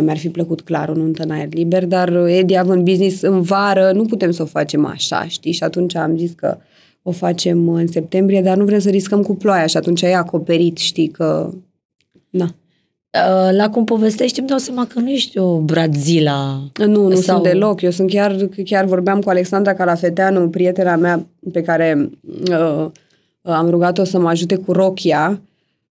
Mi-ar 0.00 0.18
fi 0.18 0.28
plăcut 0.28 0.60
clar 0.60 0.88
o 0.88 0.94
nuntă 0.94 1.22
în 1.22 1.30
aer 1.30 1.48
liber, 1.50 1.86
dar 1.86 2.26
Edi 2.26 2.56
având 2.56 2.84
business 2.84 3.22
în 3.22 3.42
vară, 3.42 3.92
nu 3.94 4.04
putem 4.04 4.30
să 4.30 4.42
o 4.42 4.46
facem 4.46 4.84
așa, 4.86 5.26
știi? 5.26 5.52
Și 5.52 5.62
atunci 5.62 5.94
am 5.94 6.16
zis 6.16 6.32
că 6.32 6.58
o 7.02 7.10
facem 7.10 7.68
în 7.68 7.86
septembrie, 7.86 8.42
dar 8.42 8.56
nu 8.56 8.64
vrem 8.64 8.78
să 8.78 8.90
riscăm 8.90 9.22
cu 9.22 9.34
ploaia 9.34 9.66
și 9.66 9.76
atunci 9.76 10.02
e 10.02 10.14
acoperit, 10.14 10.76
știi, 10.76 11.08
că... 11.08 11.50
Na. 12.30 12.54
Uh, 13.12 13.48
La 13.56 13.68
cum 13.70 13.84
povestești, 13.84 14.38
îmi 14.38 14.48
dau 14.48 14.58
seama 14.58 14.86
că 14.86 15.00
nu 15.00 15.10
ești 15.10 15.38
o 15.38 15.58
Brazila. 15.58 16.62
Nu, 16.76 17.08
nu 17.08 17.14
Sau- 17.14 17.22
sunt 17.36 17.52
deloc. 17.52 17.80
Eu 17.80 17.90
sunt 17.90 18.10
chiar, 18.10 18.36
chiar 18.64 18.84
vorbeam 18.84 19.20
cu 19.20 19.28
Alexandra 19.28 19.74
Calafeteanu, 19.74 20.48
prietena 20.48 20.96
mea 20.96 21.26
pe 21.52 21.62
care 21.62 22.10
uh, 22.50 22.86
am 23.42 23.70
rugat-o 23.70 24.04
să 24.04 24.18
mă 24.18 24.28
ajute 24.28 24.56
cu 24.56 24.72
rochia, 24.72 25.42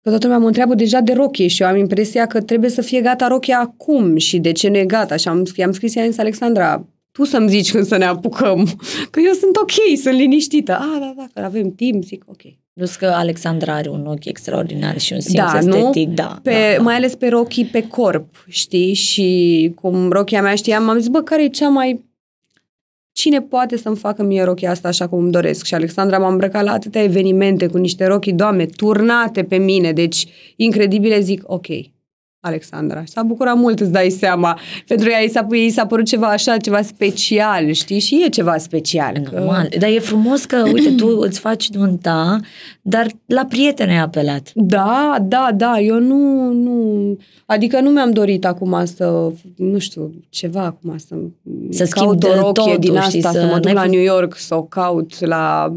că 0.01 0.09
toată 0.09 0.25
lumea 0.25 0.41
mă 0.41 0.47
întreabă 0.47 0.73
deja 0.73 0.99
de 0.99 1.13
rochie 1.13 1.47
și 1.47 1.61
eu 1.61 1.67
am 1.67 1.77
impresia 1.77 2.25
că 2.25 2.41
trebuie 2.41 2.69
să 2.69 2.81
fie 2.81 3.01
gata 3.01 3.27
rochia 3.27 3.59
acum 3.59 4.17
și 4.17 4.39
de 4.39 4.51
ce 4.51 4.69
nu 4.69 4.77
e 4.77 4.85
gata. 4.85 5.15
Și 5.15 5.27
am, 5.27 5.43
i-am 5.55 5.71
scris 5.71 5.95
ea 5.95 6.09
Alexandra, 6.17 6.85
tu 7.11 7.23
să-mi 7.23 7.49
zici 7.49 7.71
când 7.71 7.85
să 7.85 7.97
ne 7.97 8.05
apucăm, 8.05 8.65
că 9.11 9.19
eu 9.19 9.33
sunt 9.33 9.55
ok, 9.55 9.97
sunt 10.01 10.15
liniștită. 10.15 10.71
Ah, 10.71 10.97
da, 10.99 11.13
da, 11.17 11.27
că 11.33 11.45
avem 11.45 11.71
timp, 11.75 12.03
zic 12.03 12.23
ok. 12.27 12.41
Plus 12.73 12.95
că 12.95 13.05
Alexandra 13.05 13.73
are 13.73 13.89
un 13.89 14.05
ochi 14.05 14.25
extraordinar 14.25 14.99
și 14.99 15.13
un 15.13 15.19
simț 15.19 15.35
Da, 15.35 15.59
nu? 15.61 15.77
estetic. 15.77 16.09
Da, 16.09 16.39
Pe, 16.43 16.51
da, 16.51 16.75
da. 16.75 16.81
Mai 16.83 16.95
ales 16.95 17.15
pe 17.15 17.27
rochii 17.27 17.65
pe 17.65 17.87
corp, 17.87 18.45
știi? 18.49 18.93
Și 18.93 19.71
cum 19.81 20.09
rochia 20.09 20.41
mea 20.41 20.55
știam, 20.55 20.89
am 20.89 20.97
zis, 20.97 21.07
bă, 21.07 21.21
care 21.21 21.43
e 21.43 21.47
cea 21.47 21.69
mai... 21.69 22.09
Cine 23.13 23.41
poate 23.41 23.77
să-mi 23.77 23.95
facă 23.95 24.23
mie 24.23 24.43
rochia 24.43 24.69
asta 24.71 24.87
așa 24.87 25.07
cum 25.07 25.19
îmi 25.19 25.31
doresc? 25.31 25.65
Și 25.65 25.73
Alexandra 25.73 26.17
m-a 26.17 26.27
îmbrăcat 26.29 26.63
la 26.63 26.71
atâtea 26.71 27.03
evenimente 27.03 27.67
cu 27.67 27.77
niște 27.77 28.05
rochii, 28.05 28.33
doamne, 28.33 28.65
turnate 28.65 29.43
pe 29.43 29.57
mine, 29.57 29.91
deci 29.91 30.27
incredibile, 30.55 31.19
zic, 31.19 31.43
ok, 31.45 31.65
Alexandra. 32.41 33.03
S-a 33.05 33.23
bucurat 33.23 33.55
mult, 33.55 33.79
îți 33.79 33.91
dai 33.91 34.09
seama. 34.09 34.59
Pentru 34.87 35.09
ea 35.09 35.19
i 35.19 35.29
s-a, 35.29 35.47
i 35.51 35.69
s-a 35.69 35.85
părut 35.85 36.05
ceva 36.05 36.27
așa, 36.27 36.57
ceva 36.57 36.81
special, 36.81 37.71
știi? 37.71 37.99
Și 37.99 38.21
e 38.25 38.29
ceva 38.29 38.57
special. 38.57 39.17
că- 39.19 39.35
Normal. 39.39 39.69
Dar 39.79 39.89
e 39.89 39.99
frumos 39.99 40.45
că, 40.45 40.63
uite, 40.73 40.91
tu 40.91 41.07
îți 41.27 41.39
faci 41.39 41.69
nunta, 41.69 42.39
dar 42.81 43.07
la 43.25 43.45
prietene 43.49 43.91
ai 43.91 43.97
apelat. 43.97 44.51
Da, 44.55 45.17
da, 45.21 45.49
da, 45.55 45.79
eu 45.79 45.99
nu, 45.99 46.51
nu, 46.51 47.17
adică 47.45 47.79
nu 47.79 47.89
mi-am 47.89 48.11
dorit 48.11 48.45
acum 48.45 48.85
să, 48.85 49.31
nu 49.57 49.77
știu, 49.79 50.11
ceva 50.29 50.61
acum 50.63 50.97
să, 50.97 51.15
Să 51.69 51.83
caut 51.89 51.89
schimbi 51.89 52.25
o 52.25 52.29
de 52.33 52.39
rochie 52.39 52.63
totul, 52.63 52.77
din 52.79 53.01
știi, 53.01 53.19
asta, 53.23 53.31
să 53.31 53.39
să, 53.39 53.45
mă 53.45 53.55
duc 53.55 53.63
n-ai 53.63 53.73
la 53.73 53.79
fost- 53.81 53.93
New 53.93 54.03
York, 54.03 54.35
să 54.37 54.55
o 54.55 54.63
caut 54.63 55.25
la, 55.25 55.73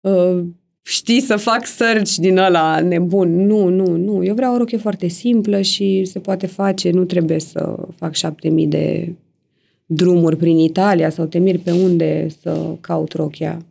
uh, 0.00 0.38
știi, 0.86 1.20
să 1.20 1.36
fac 1.36 1.66
search 1.66 2.14
din 2.14 2.38
ăla 2.38 2.80
nebun. 2.80 3.46
Nu, 3.46 3.68
nu, 3.68 3.96
nu, 3.96 4.24
eu 4.24 4.34
vreau 4.34 4.54
o 4.54 4.56
rochie 4.56 4.78
foarte 4.78 5.06
simplă 5.06 5.60
și 5.60 6.04
se 6.04 6.18
poate 6.18 6.46
face, 6.46 6.90
nu 6.90 7.04
trebuie 7.04 7.40
să 7.40 7.76
fac 7.96 8.14
șapte 8.14 8.48
mii 8.48 8.66
de 8.66 9.14
drumuri 9.86 10.36
prin 10.36 10.58
Italia 10.58 11.10
sau 11.10 11.24
te 11.24 11.38
miri 11.38 11.58
pe 11.58 11.70
unde 11.70 12.26
să 12.40 12.66
caut 12.80 13.12
rochia. 13.12 13.62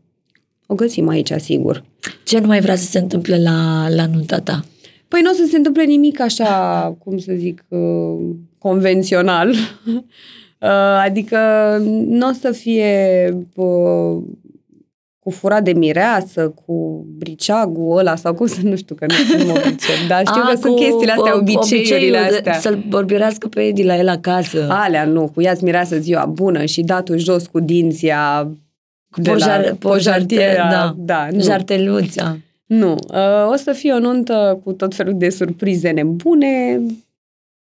O 0.68 0.76
găsim 0.76 1.08
aici, 1.08 1.32
sigur. 1.38 1.84
Ce 2.24 2.40
nu 2.40 2.48
mai 2.48 2.62
vrea 2.62 2.76
să 2.76 2.86
se 2.86 3.00
întâmple 3.00 3.42
la, 3.42 3.88
la 3.90 4.06
nunta 4.06 4.40
ta? 4.40 4.66
Păi 5.08 5.22
nu 5.22 5.30
o 5.30 5.34
să 5.34 5.48
se 5.50 5.58
întâmple 5.58 5.84
nimic 5.84 6.20
așa, 6.20 6.96
cum 7.04 7.18
să 7.18 7.34
zic, 7.36 7.66
uh, 7.68 8.36
convențional. 8.58 9.54
Uh, 10.64 10.70
Adică 11.06 11.38
nu 12.08 12.28
o 12.28 12.32
să 12.32 12.52
fie 12.52 13.30
uh, 13.56 14.22
cu 15.24 15.30
furat 15.30 15.64
de 15.64 15.72
mireasă, 15.74 16.54
cu 16.66 17.06
briceagul 17.18 17.98
ăla 17.98 18.16
sau 18.16 18.34
cum 18.34 18.46
să 18.46 18.60
nu 18.64 18.76
știu 18.76 18.96
că 18.96 19.06
nu, 19.08 19.38
nu 19.44 19.46
mă 19.52 19.60
pricep, 19.60 20.08
dar 20.08 20.26
știu 20.26 20.42
A, 20.46 20.50
că 20.50 20.56
sunt 20.60 20.74
cu, 20.76 20.80
chestiile 20.80 21.12
astea, 21.12 21.34
uh, 21.34 21.40
obiceiurile 21.40 21.96
obiceiul 21.96 22.12
de- 22.30 22.36
astea. 22.36 22.54
Să-l 22.54 22.84
borbirească 22.88 23.48
pe 23.48 23.62
Edi 23.62 23.84
la 23.84 23.98
el 23.98 24.08
acasă. 24.10 24.68
Alea 24.70 25.06
nu, 25.06 25.32
cu 25.34 25.42
ia-ți 25.42 25.64
mireasă 25.64 25.98
ziua 25.98 26.26
bună 26.26 26.66
și 26.66 26.82
datul 26.82 27.18
jos 27.18 27.46
cu 27.48 27.60
dinția 27.60 28.48
de 29.16 29.30
la 29.32 29.36
Pojar- 29.36 29.76
pojartiera. 29.80 30.70
da. 30.70 30.96
da 30.98 31.28
nu. 31.32 31.42
Jarteluța. 31.42 32.38
Nu, 32.66 32.92
uh, 32.92 33.52
o 33.52 33.56
să 33.56 33.72
fie 33.72 33.94
o 33.94 34.00
nuntă 34.00 34.60
cu 34.64 34.72
tot 34.72 34.96
felul 34.96 35.14
de 35.18 35.30
surprize 35.30 35.90
nebune, 35.90 36.82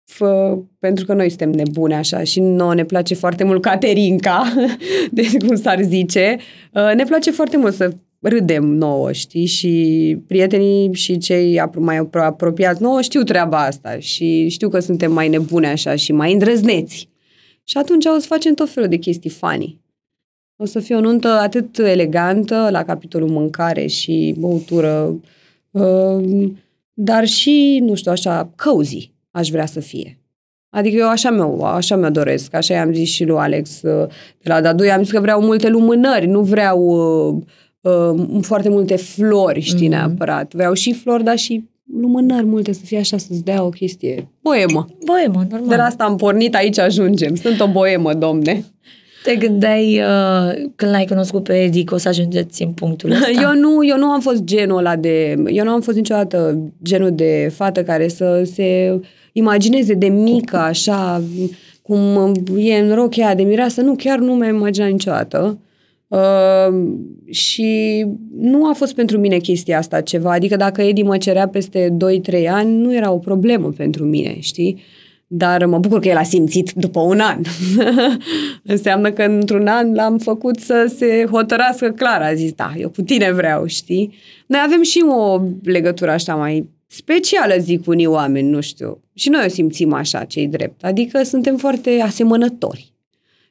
fă, 0.05 0.57
pentru 0.79 1.05
că 1.05 1.13
noi 1.13 1.29
suntem 1.29 1.49
nebune 1.49 1.95
așa 1.95 2.23
și 2.23 2.39
nouă 2.39 2.73
ne 2.73 2.85
place 2.85 3.13
foarte 3.13 3.43
mult 3.43 3.61
Caterinca, 3.61 4.53
de 5.11 5.27
cum 5.47 5.55
s-ar 5.55 5.81
zice. 5.81 6.37
Uh, 6.73 6.91
ne 6.95 7.03
place 7.03 7.31
foarte 7.31 7.57
mult 7.57 7.73
să 7.73 7.93
râdem 8.19 8.65
nouă, 8.65 9.11
știi, 9.11 9.45
și 9.45 10.17
prietenii 10.27 10.93
și 10.93 11.17
cei 11.17 11.59
apro- 11.59 11.79
mai 11.79 11.97
apro- 11.97 12.23
apropiați 12.23 12.81
nouă 12.81 13.01
știu 13.01 13.23
treaba 13.23 13.65
asta 13.65 13.99
și 13.99 14.47
știu 14.49 14.69
că 14.69 14.79
suntem 14.79 15.13
mai 15.13 15.29
nebune 15.29 15.67
așa 15.67 15.95
și 15.95 16.11
mai 16.11 16.33
îndrăzneți. 16.33 17.09
Și 17.63 17.77
atunci 17.77 18.05
o 18.05 18.19
să 18.19 18.27
facem 18.27 18.53
tot 18.53 18.69
felul 18.69 18.89
de 18.89 18.97
chestii 18.97 19.29
funny. 19.29 19.81
O 20.55 20.65
să 20.65 20.79
fie 20.79 20.95
o 20.95 20.99
nuntă 20.99 21.27
atât 21.27 21.77
elegantă 21.77 22.67
la 22.71 22.83
capitolul 22.83 23.29
mâncare 23.29 23.85
și 23.85 24.35
băutură, 24.37 25.19
uh, 25.71 26.49
dar 26.93 27.25
și, 27.25 27.79
nu 27.81 27.95
știu, 27.95 28.11
așa, 28.11 28.53
cozy 28.55 29.12
aș 29.33 29.49
vrea 29.49 29.65
să 29.65 29.79
fie. 29.79 30.17
Adică 30.69 30.95
eu 30.97 31.07
așa 31.09 31.29
mi-o, 31.29 31.65
așa 31.65 31.95
mi-o 31.95 32.09
doresc, 32.09 32.53
așa 32.55 32.73
i-am 32.73 32.93
zis 32.93 33.09
și 33.09 33.23
lui 33.23 33.37
Alex 33.37 33.81
uh, 33.81 34.07
de 34.41 34.49
la 34.49 34.61
Dadu, 34.61 34.83
i-am 34.83 35.01
zis 35.03 35.11
că 35.11 35.19
vreau 35.19 35.41
multe 35.41 35.69
lumânări, 35.69 36.25
nu 36.27 36.41
vreau 36.41 36.79
uh, 37.81 37.91
uh, 37.93 38.39
foarte 38.41 38.69
multe 38.69 38.95
flori, 38.95 39.59
știi, 39.59 39.87
Mhm. 39.87 39.95
mm-hmm. 39.95 39.99
neapărat. 39.99 40.53
Vreau 40.53 40.73
și 40.73 40.93
flori, 40.93 41.23
dar 41.23 41.37
și 41.37 41.63
lumânări 42.01 42.45
multe, 42.45 42.73
să 42.73 42.81
fie 42.85 42.97
așa, 42.97 43.17
să-ți 43.17 43.43
dea 43.43 43.63
o 43.63 43.69
chestie. 43.69 44.27
Boemă. 44.41 44.87
Boemă, 45.05 45.45
normal. 45.49 45.69
De 45.69 45.75
la 45.75 45.83
asta 45.83 46.03
am 46.03 46.15
pornit, 46.15 46.55
aici 46.55 46.79
ajungem. 46.79 47.35
Sunt 47.35 47.59
o 47.59 47.67
boemă, 47.67 48.13
domne. 48.13 48.65
Te 49.23 49.35
gândeai 49.35 49.99
uh, 49.99 50.69
când 50.75 50.91
l-ai 50.91 51.05
cunoscut 51.05 51.43
pe 51.43 51.63
Edi 51.63 51.83
că 51.83 51.93
o 51.93 51.97
să 51.97 52.07
ajungeți 52.07 52.63
în 52.63 52.71
punctul 52.71 53.11
ăsta? 53.11 53.29
Eu 53.43 53.53
nu, 53.53 53.85
eu 53.85 53.97
nu 53.97 54.05
am 54.05 54.19
fost 54.21 54.43
genul 54.43 54.77
ăla 54.77 54.95
de... 54.95 55.43
Eu 55.47 55.63
nu 55.63 55.71
am 55.71 55.81
fost 55.81 55.97
niciodată 55.97 56.59
genul 56.83 57.11
de 57.11 57.51
fată 57.55 57.83
care 57.83 58.07
să 58.07 58.49
se 58.53 58.99
imagineze 59.33 59.93
de 59.93 60.07
mică, 60.07 60.57
așa, 60.57 61.23
cum 61.81 62.33
e 62.57 62.77
în 62.77 62.93
rochia 62.93 63.35
de 63.35 63.43
mireasă. 63.43 63.81
Nu, 63.81 63.95
chiar 63.95 64.19
nu 64.19 64.33
mi-am 64.33 64.55
imaginat 64.55 64.89
niciodată. 64.89 65.57
Uh, 66.07 66.83
și 67.29 68.05
nu 68.37 68.65
a 68.69 68.73
fost 68.73 68.95
pentru 68.95 69.17
mine 69.17 69.37
chestia 69.37 69.77
asta 69.77 70.01
ceva. 70.01 70.31
Adică 70.31 70.55
dacă 70.55 70.81
Edi 70.81 71.01
mă 71.01 71.17
cerea 71.17 71.47
peste 71.47 71.97
2-3 72.41 72.47
ani, 72.47 72.75
nu 72.75 72.95
era 72.95 73.11
o 73.11 73.17
problemă 73.17 73.71
pentru 73.77 74.03
mine, 74.03 74.39
știi? 74.39 74.81
Dar 75.27 75.65
mă 75.65 75.77
bucur 75.77 75.99
că 75.99 76.07
el 76.07 76.17
a 76.17 76.23
simțit 76.23 76.71
după 76.71 76.99
un 76.99 77.19
an. 77.19 77.41
Înseamnă 78.73 79.11
că 79.11 79.23
într-un 79.23 79.67
an 79.67 79.93
l-am 79.93 80.17
făcut 80.17 80.59
să 80.59 80.93
se 80.97 81.25
hotărască 81.31 81.89
clar. 81.89 82.21
A 82.21 82.33
zis, 82.33 82.51
da, 82.51 82.73
eu 82.77 82.89
cu 82.89 83.01
tine 83.01 83.31
vreau, 83.31 83.65
știi? 83.65 84.13
Noi 84.47 84.59
avem 84.65 84.81
și 84.81 85.03
o 85.07 85.41
legătură 85.63 86.11
așa 86.11 86.35
mai 86.35 86.69
specială, 86.93 87.55
zic 87.59 87.87
unii 87.87 88.05
oameni, 88.05 88.49
nu 88.49 88.61
știu. 88.61 89.01
Și 89.13 89.29
noi 89.29 89.43
o 89.45 89.49
simțim 89.49 89.93
așa, 89.93 90.23
cei 90.23 90.47
drept. 90.47 90.83
Adică 90.83 91.23
suntem 91.23 91.57
foarte 91.57 92.01
asemănători. 92.01 92.91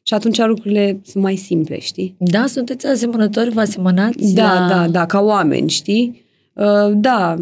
Și 0.02 0.14
atunci 0.14 0.38
lucrurile 0.38 1.00
sunt 1.04 1.22
mai 1.22 1.36
simple, 1.36 1.78
știi? 1.78 2.14
Da, 2.18 2.46
sunteți 2.46 2.86
asemănători, 2.86 3.50
vă 3.50 3.60
asemănați? 3.60 4.34
Da, 4.34 4.54
la... 4.54 4.68
da, 4.68 4.88
da, 4.88 5.06
ca 5.06 5.20
oameni, 5.20 5.70
știi? 5.70 6.24
Uh, 6.52 6.92
da, 6.94 7.36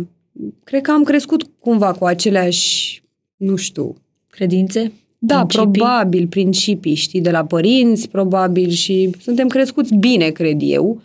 cred 0.65 0.83
că 0.83 0.91
am 0.91 1.03
crescut 1.03 1.51
cumva 1.59 1.93
cu 1.93 2.05
aceleași, 2.05 3.03
nu 3.37 3.57
știu... 3.57 3.97
Credințe? 4.31 4.93
Da, 5.19 5.35
principii? 5.35 5.71
probabil 5.71 6.27
principii, 6.27 6.95
știi, 6.95 7.21
de 7.21 7.31
la 7.31 7.45
părinți, 7.45 8.09
probabil 8.09 8.69
și 8.69 9.11
suntem 9.21 9.49
crescuți 9.49 9.95
bine, 9.95 10.29
cred 10.31 10.59
eu. 10.61 11.03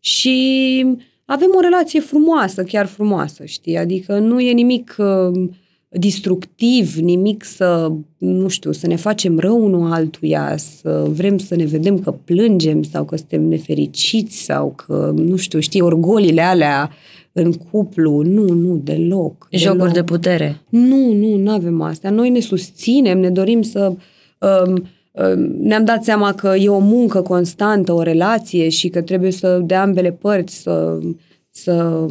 Și 0.00 0.86
avem 1.24 1.48
o 1.56 1.60
relație 1.60 2.00
frumoasă, 2.00 2.62
chiar 2.62 2.86
frumoasă, 2.86 3.44
știi? 3.44 3.76
Adică 3.76 4.18
nu 4.18 4.40
e 4.40 4.52
nimic 4.52 4.96
uh, 4.98 5.48
destructiv, 5.88 6.94
nimic 6.94 7.44
să, 7.44 7.92
nu 8.18 8.48
știu, 8.48 8.72
să 8.72 8.86
ne 8.86 8.96
facem 8.96 9.38
rău 9.38 9.64
unul 9.64 9.92
altuia, 9.92 10.56
să 10.56 11.06
vrem 11.08 11.38
să 11.38 11.54
ne 11.54 11.64
vedem 11.64 11.98
că 11.98 12.10
plângem 12.10 12.82
sau 12.82 13.04
că 13.04 13.16
suntem 13.16 13.42
nefericiți 13.42 14.36
sau 14.36 14.74
că, 14.86 15.12
nu 15.16 15.36
știu, 15.36 15.58
știi, 15.58 15.80
orgolile 15.80 16.42
alea 16.42 16.90
în 17.32 17.52
cuplu. 17.52 18.22
Nu, 18.22 18.48
nu, 18.48 18.76
deloc. 18.76 19.48
Jocuri 19.50 19.78
deloc. 19.78 19.92
de 19.92 20.04
putere. 20.04 20.60
Nu, 20.68 21.12
nu, 21.12 21.36
nu 21.36 21.50
avem 21.50 21.80
astea. 21.80 22.10
Noi 22.10 22.30
ne 22.30 22.40
susținem, 22.40 23.18
ne 23.18 23.30
dorim 23.30 23.62
să... 23.62 23.92
Um, 24.38 24.72
um, 24.72 24.84
ne-am 25.58 25.84
dat 25.84 26.04
seama 26.04 26.32
că 26.32 26.54
e 26.58 26.68
o 26.68 26.78
muncă 26.78 27.22
constantă, 27.22 27.92
o 27.92 28.02
relație 28.02 28.68
și 28.68 28.88
că 28.88 29.02
trebuie 29.02 29.30
să, 29.30 29.60
de 29.64 29.74
ambele 29.74 30.12
părți, 30.12 30.60
să 30.60 30.98
să 31.56 32.06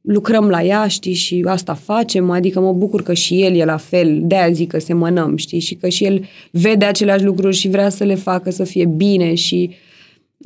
lucrăm 0.00 0.48
la 0.48 0.62
ea, 0.62 0.86
știi, 0.86 1.12
și 1.12 1.44
asta 1.48 1.74
facem, 1.74 2.30
adică 2.30 2.60
mă 2.60 2.72
bucur 2.72 3.02
că 3.02 3.12
și 3.12 3.42
el 3.42 3.54
e 3.54 3.64
la 3.64 3.76
fel, 3.76 4.20
de-aia 4.22 4.52
zic 4.52 4.70
că 4.70 4.78
semănăm, 4.78 5.36
știi, 5.36 5.58
și 5.58 5.74
că 5.74 5.88
și 5.88 6.04
el 6.04 6.24
vede 6.50 6.84
aceleași 6.84 7.24
lucruri 7.24 7.56
și 7.56 7.68
vrea 7.68 7.88
să 7.88 8.04
le 8.04 8.14
facă 8.14 8.50
să 8.50 8.64
fie 8.64 8.84
bine 8.84 9.34
și 9.34 9.70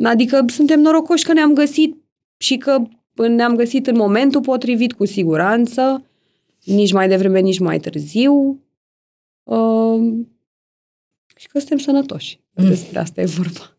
adică 0.02 0.44
suntem 0.46 0.80
norocoși 0.80 1.24
că 1.24 1.32
ne-am 1.32 1.52
găsit 1.52 1.96
și 2.36 2.56
că 2.56 2.82
ne-am 3.28 3.56
găsit 3.56 3.86
în 3.86 3.96
momentul 3.96 4.40
potrivit 4.40 4.92
cu 4.92 5.04
siguranță, 5.04 6.04
nici 6.64 6.92
mai 6.92 7.08
devreme, 7.08 7.40
nici 7.40 7.58
mai 7.58 7.78
târziu. 7.78 8.60
Uh, 9.42 10.12
și 11.36 11.46
că 11.46 11.58
suntem 11.58 11.78
sănătoși. 11.78 12.40
Mm. 12.54 12.68
Despre 12.68 12.98
asta 12.98 13.20
e 13.20 13.24
vorba. 13.24 13.76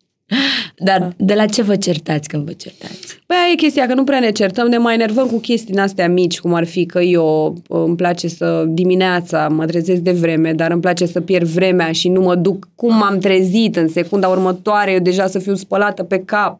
Dar 0.77 1.13
de 1.17 1.33
la 1.33 1.45
ce 1.45 1.61
vă 1.61 1.75
certați 1.75 2.27
când 2.27 2.45
vă 2.45 2.51
certați? 2.51 3.19
Păi 3.25 3.35
aia 3.37 3.51
e 3.51 3.55
chestia, 3.55 3.87
că 3.87 3.93
nu 3.93 4.03
prea 4.03 4.19
ne 4.19 4.31
certăm, 4.31 4.67
ne 4.67 4.77
mai 4.77 4.93
enervăm 4.93 5.27
cu 5.27 5.39
chestii 5.39 5.73
din 5.73 5.79
astea 5.79 6.09
mici, 6.09 6.39
cum 6.39 6.53
ar 6.53 6.65
fi 6.65 6.85
că 6.85 6.99
eu 6.99 7.57
îmi 7.67 7.95
place 7.95 8.27
să 8.27 8.65
dimineața 8.67 9.47
mă 9.47 9.65
trezesc 9.65 10.01
de 10.01 10.11
vreme, 10.11 10.53
dar 10.53 10.71
îmi 10.71 10.81
place 10.81 11.05
să 11.05 11.21
pierd 11.21 11.47
vremea 11.47 11.91
și 11.91 12.09
nu 12.09 12.21
mă 12.21 12.35
duc 12.35 12.67
cum 12.75 12.97
m-am 12.97 13.19
trezit 13.19 13.75
în 13.75 13.87
secunda 13.87 14.27
următoare, 14.27 14.91
eu 14.91 14.99
deja 14.99 15.27
să 15.27 15.39
fiu 15.39 15.55
spălată 15.55 16.03
pe 16.03 16.19
cap 16.19 16.59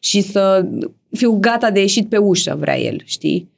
și 0.00 0.20
să 0.20 0.66
fiu 1.10 1.38
gata 1.40 1.70
de 1.70 1.80
ieșit 1.80 2.08
pe 2.08 2.16
ușă, 2.16 2.56
vrea 2.60 2.78
el, 2.78 3.02
știi? 3.04 3.50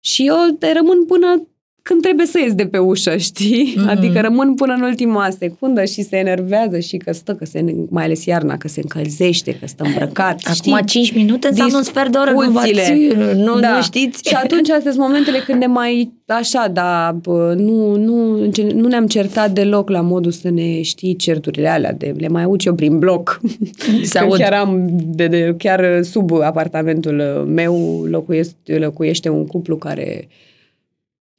Și 0.00 0.26
eu 0.26 0.36
rămân 0.74 1.04
până 1.06 1.46
când 1.82 2.02
trebuie 2.02 2.26
să 2.26 2.38
ies 2.42 2.54
de 2.54 2.66
pe 2.66 2.78
ușă, 2.78 3.16
știi? 3.16 3.74
Mm-hmm. 3.76 3.88
Adică 3.88 4.20
rămân 4.20 4.54
până 4.54 4.72
în 4.72 4.82
ultima 4.82 5.28
secundă 5.38 5.84
și 5.84 6.02
se 6.02 6.16
enervează 6.16 6.78
și 6.78 6.96
că 6.96 7.12
stă, 7.12 7.34
că 7.34 7.44
se, 7.44 7.64
mai 7.88 8.04
ales 8.04 8.24
iarna, 8.24 8.56
că 8.56 8.68
se 8.68 8.80
încălzește, 8.82 9.56
că 9.60 9.66
stă 9.66 9.84
îmbrăcat, 9.84 10.40
Acum 10.44 10.54
știi? 10.54 10.84
5 10.86 11.12
minute 11.14 11.48
înseamnă 11.48 11.76
un 11.76 11.82
sfert 11.82 12.12
de 12.12 12.18
oră, 12.18 12.30
nu, 12.30 12.40
Discuțiile. 12.40 13.34
nu, 13.36 13.60
Da. 13.60 13.74
nu 13.76 13.82
știți? 13.82 14.28
Și 14.28 14.34
atunci 14.34 14.70
astea 14.70 14.90
sunt 14.90 15.02
momentele 15.02 15.38
când 15.38 15.58
ne 15.60 15.66
mai, 15.66 16.12
așa, 16.26 16.68
da, 16.72 17.16
bă, 17.22 17.54
nu, 17.58 17.96
nu, 17.96 18.40
în 18.42 18.50
gen- 18.52 18.74
nu 18.74 18.88
ne-am 18.88 19.06
certat 19.06 19.50
deloc 19.50 19.90
la 19.90 20.00
modul 20.00 20.30
să 20.32 20.50
ne 20.50 20.82
știi 20.82 21.16
certurile 21.16 21.68
alea, 21.68 21.92
de, 21.92 22.14
le 22.18 22.28
mai 22.28 22.42
aud 22.42 22.60
eu 22.64 22.74
prin 22.74 22.98
bloc. 22.98 23.40
Se 24.02 24.18
Că 24.18 24.24
aud. 24.24 24.36
chiar 24.38 24.52
am, 24.52 24.88
de, 25.04 25.26
de, 25.26 25.54
chiar 25.58 26.02
sub 26.02 26.32
apartamentul 26.40 27.46
meu 27.48 28.04
locuiește, 28.10 28.78
locuiește 28.78 29.28
un 29.28 29.46
cuplu 29.46 29.76
care 29.76 30.28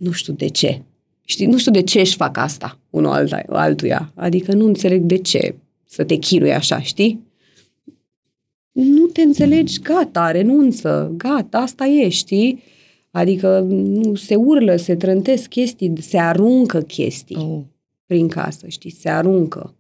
nu 0.04 0.12
știu 0.12 0.34
de 0.34 0.48
ce. 0.48 0.82
Știi, 1.26 1.46
nu 1.46 1.58
știu 1.58 1.72
de 1.72 1.82
ce 1.82 2.00
își 2.00 2.16
fac 2.16 2.38
asta 2.38 2.80
unul 2.90 3.12
alta, 3.12 3.44
altuia. 3.48 4.12
Adică 4.16 4.54
nu 4.54 4.66
înțeleg 4.66 5.02
de 5.02 5.18
ce 5.18 5.56
să 5.86 6.04
te 6.04 6.16
chirui 6.16 6.54
așa, 6.54 6.82
știi? 6.82 7.20
Nu 8.72 9.06
te 9.06 9.22
înțelegi, 9.22 9.80
gata, 9.82 10.32
renunță, 10.32 11.14
gata, 11.18 11.58
asta 11.58 11.86
e, 11.86 12.10
știi? 12.10 12.64
Adică 13.12 13.60
nu, 13.70 14.16
se 14.16 14.36
urlă, 14.36 14.76
se 14.76 14.96
trântesc 14.96 15.48
chestii, 15.48 15.94
se 16.02 16.18
aruncă 16.18 16.82
chestii 16.82 17.36
Oh. 17.40 17.62
prin 18.06 18.28
casă, 18.28 18.68
știi? 18.68 18.92
Se 18.92 19.10
aruncă. 19.10 19.76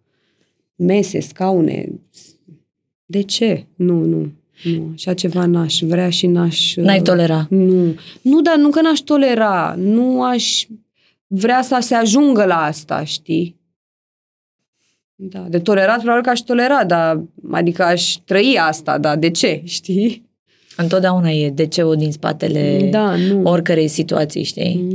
Mese, 0.75 1.19
scaune. 1.19 1.91
De 3.05 3.21
ce? 3.21 3.65
Nu, 3.75 4.03
nu. 4.05 4.31
Nu, 4.63 4.91
așa 4.93 5.13
ceva 5.13 5.45
n-aș 5.45 5.79
vrea 5.81 6.09
și 6.09 6.27
n-aș... 6.27 6.75
N-ai 6.75 6.97
uh, 6.97 7.03
tolera. 7.03 7.47
Nu. 7.49 7.95
Nu, 8.21 8.41
dar 8.41 8.55
nu 8.55 8.69
că 8.69 8.81
n-aș 8.81 8.99
tolera. 8.99 9.75
Nu 9.77 10.23
aș 10.23 10.65
vrea 11.27 11.61
să 11.61 11.77
se 11.81 11.95
ajungă 11.95 12.45
la 12.45 12.63
asta, 12.63 13.03
știi? 13.03 13.61
Da, 15.15 15.39
de 15.49 15.59
tolerat 15.59 15.97
probabil 15.97 16.23
că 16.23 16.29
aș 16.29 16.39
tolera, 16.39 16.83
dar 16.83 17.23
adică 17.51 17.83
aș 17.83 18.15
trăi 18.25 18.57
asta, 18.61 18.97
dar 18.97 19.17
de 19.17 19.29
ce, 19.29 19.61
știi? 19.77 20.31
Întotdeauna 20.77 21.29
e 21.29 21.49
de 21.49 21.65
ce 21.67 21.83
din 21.97 22.11
spatele 22.11 22.87
Da, 22.91 23.15
nu. 23.15 23.41
oricărei 23.43 23.87
situații, 23.87 24.43
știi? 24.43 24.87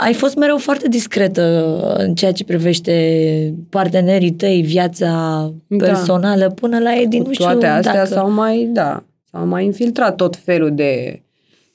Nu. 0.00 0.04
Ai 0.04 0.14
fost 0.14 0.36
mereu 0.36 0.58
foarte 0.58 0.88
discretă 0.88 1.76
în 1.98 2.14
ceea 2.14 2.32
ce 2.32 2.44
privește 2.44 3.54
partenerii 3.68 4.32
tăi, 4.32 4.62
viața 4.62 5.08
Da. 5.66 5.84
personală, 5.84 6.50
până 6.50 6.78
la 6.78 7.00
Edi, 7.00 7.18
Cu 7.18 7.26
nu 7.26 7.32
știu 7.32 7.44
toate 7.44 7.66
astea 7.66 7.92
dacă... 7.92 8.06
s-au 8.06 8.30
mai, 8.30 8.68
da, 8.72 9.04
s-au 9.30 9.46
mai 9.46 9.64
infiltrat 9.64 10.16
tot 10.16 10.36
felul 10.36 10.74
de 10.74 11.22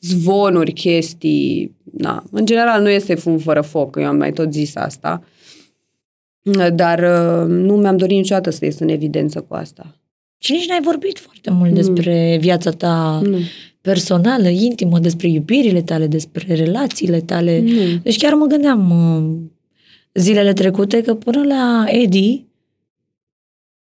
zvonuri, 0.02 0.72
chestii. 0.72 1.76
Na, 1.98 2.24
în 2.32 2.46
general 2.46 2.82
nu 2.82 2.90
este 2.90 3.16
fum 3.16 3.38
fără 3.38 3.62
foc, 3.62 3.96
eu 4.00 4.06
am 4.06 4.18
mai 4.18 4.32
tot 4.32 4.54
zis 4.54 4.76
asta. 4.76 5.24
Dar 6.74 7.00
uh, 7.00 7.48
nu 7.48 7.76
mi-am 7.76 7.98
dorit 7.98 8.18
niciodată 8.18 8.50
să 8.50 8.66
ies 8.66 8.80
în 8.80 8.88
evidență 8.90 9.42
cu 9.42 9.54
asta. 9.54 9.96
Și 10.38 10.52
nici 10.52 10.68
n-ai 10.68 10.82
vorbit 10.82 11.20
foarte 11.20 11.50
mult 11.52 11.70
Nu. 11.70 11.76
despre 11.76 12.38
viața 12.40 12.72
ta 12.72 13.20
Nu. 13.24 13.38
Personală, 13.88 14.48
intimă, 14.48 15.00
despre 15.00 15.28
iubirile 15.28 15.82
tale, 15.82 16.08
despre 16.08 16.54
relațiile 16.54 17.20
tale. 17.20 17.60
Nu. 17.60 18.00
Deci 18.04 18.18
chiar 18.18 18.34
mă 18.34 18.46
gândeam 18.46 18.90
uh, 18.90 19.36
zilele 20.14 20.54
trecute 20.54 21.02
că 21.02 21.14
până 21.16 21.44
la 21.44 21.86
Edi 21.88 22.46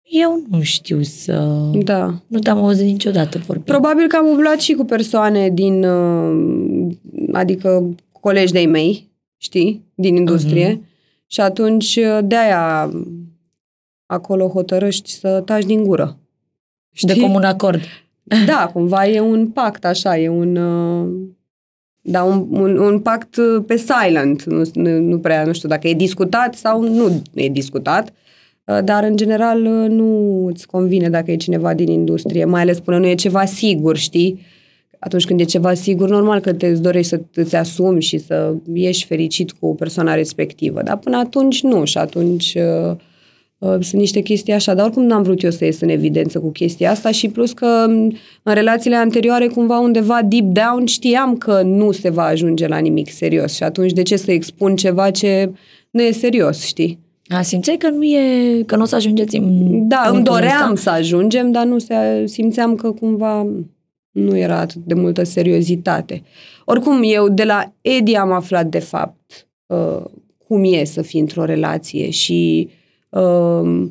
eu 0.01 0.43
nu 0.49 0.61
știu 0.61 1.01
să... 1.01 1.33
Da. 1.83 2.21
Nu 2.27 2.39
te-am 2.39 2.57
auzit 2.57 2.85
niciodată 2.85 3.37
vorbind. 3.37 3.65
Probabil 3.65 4.07
că 4.07 4.15
am 4.15 4.27
umblat 4.27 4.59
și 4.59 4.73
cu 4.73 4.85
persoane 4.85 5.49
din, 5.49 5.83
uh, 5.83 6.95
adică 7.31 7.95
colegi 8.11 8.51
de-ai 8.51 8.65
mei, 8.65 9.09
știi, 9.37 9.85
din 9.95 10.15
industrie. 10.15 10.69
Mhm. 10.69 10.85
Și 11.27 11.41
atunci 11.41 11.95
uh, 11.95 12.19
de-aia 12.23 12.91
acolo 14.05 14.47
hotărăști 14.47 15.09
să 15.09 15.41
taci 15.45 15.65
din 15.65 15.83
gură. 15.83 16.17
de 17.01 17.19
comun 17.19 17.43
acord. 17.43 17.79
Da, 18.45 18.69
cumva 18.73 19.07
e 19.07 19.19
un 19.19 19.47
pact 19.47 19.85
așa, 19.85 20.17
e 20.17 20.29
un... 20.29 20.55
uh, 20.55 21.07
Da, 22.01 22.23
un, 22.23 22.47
un, 22.49 22.77
un 22.77 22.99
pact 22.99 23.35
uh, 23.35 23.63
pe 23.67 23.77
silent. 23.77 24.43
Nu, 24.43 24.61
nu, 24.73 24.99
nu 24.99 25.19
prea, 25.19 25.43
nu 25.43 25.53
știu 25.53 25.69
dacă 25.69 25.87
e 25.87 25.93
discutat 25.93 26.55
sau 26.55 26.81
nu 26.81 27.21
e 27.33 27.49
discutat, 27.49 28.13
uh, 28.65 28.79
dar 28.83 29.03
în 29.03 29.15
general 29.15 29.65
uh, 29.65 29.89
nu 29.89 30.45
îți 30.45 30.67
convine 30.67 31.09
dacă 31.09 31.31
e 31.31 31.35
cineva 31.35 31.73
din 31.73 31.87
industrie, 31.87 32.45
mai 32.45 32.61
ales 32.61 32.79
până 32.79 32.97
nu 32.97 33.07
e 33.07 33.15
ceva 33.15 33.45
sigur, 33.45 33.97
știi? 33.97 34.39
atunci 34.99 35.25
când 35.25 35.39
e 35.39 35.43
ceva 35.43 35.73
sigur, 35.73 36.09
normal 36.09 36.39
că 36.39 36.53
te 36.53 36.67
îți 36.67 36.81
dorești 36.81 37.09
să 37.09 37.21
îți 37.33 37.55
asumi 37.55 38.01
și 38.01 38.17
să 38.17 38.53
ieși 38.73 39.05
fericit 39.05 39.51
cu 39.51 39.75
persoana 39.75 40.13
respectivă. 40.13 40.81
Dar 40.81 40.97
până 40.97 41.17
atunci 41.17 41.63
nu 41.63 41.85
și 41.85 41.97
atunci 41.97 42.55
uh, 42.55 42.91
uh, 42.91 42.95
sunt 43.59 43.93
niște 43.93 44.21
chestii 44.21 44.53
așa. 44.53 44.73
Dar 44.73 44.85
oricum 44.85 45.03
n-am 45.03 45.23
vrut 45.23 45.43
eu 45.43 45.51
să 45.51 45.65
ies 45.65 45.81
în 45.81 45.89
evidență 45.89 46.39
cu 46.39 46.49
chestia 46.49 46.91
asta 46.91 47.11
și 47.11 47.27
plus 47.27 47.51
că 47.51 47.83
în 47.87 48.11
relațiile 48.43 48.95
anterioare 48.95 49.47
cumva 49.47 49.79
undeva 49.79 50.21
deep 50.25 50.45
down 50.45 50.85
știam 50.85 51.37
că 51.37 51.61
nu 51.61 51.91
se 51.91 52.09
va 52.09 52.23
ajunge 52.23 52.67
la 52.67 52.77
nimic 52.77 53.09
serios 53.09 53.53
și 53.55 53.63
atunci 53.63 53.91
de 53.91 54.01
ce 54.01 54.15
să 54.15 54.31
expun 54.31 54.75
ceva 54.75 55.11
ce 55.11 55.51
nu 55.89 56.01
e 56.01 56.11
serios, 56.11 56.65
știi? 56.65 56.99
A, 57.27 57.41
simțeai 57.41 57.77
că 57.77 57.89
nu 57.89 58.03
e, 58.03 58.63
că 58.65 58.75
nu 58.75 58.81
o 58.81 58.85
să 58.85 58.95
ajungeți 58.95 59.35
în 59.37 59.87
Da, 59.87 60.01
îmi 60.05 60.13
punctul 60.13 60.33
doream 60.33 60.71
ăsta? 60.71 60.91
să 60.91 60.97
ajungem, 60.97 61.51
dar 61.51 61.65
nu 61.65 61.77
se, 61.77 62.23
simțeam 62.25 62.75
că 62.75 62.91
cumva 62.91 63.47
nu 64.11 64.37
era 64.37 64.59
atât 64.59 64.81
de 64.85 64.93
multă 64.93 65.23
seriozitate. 65.23 66.23
Oricum, 66.65 67.01
eu 67.03 67.29
de 67.29 67.43
la 67.43 67.73
Edi 67.81 68.15
am 68.15 68.31
aflat 68.31 68.65
de 68.65 68.79
fapt 68.79 69.47
uh, 69.65 70.03
cum 70.47 70.63
e 70.63 70.83
să 70.83 71.01
fii 71.01 71.19
într-o 71.19 71.45
relație 71.45 72.09
și 72.09 72.69
uh, 73.09 73.87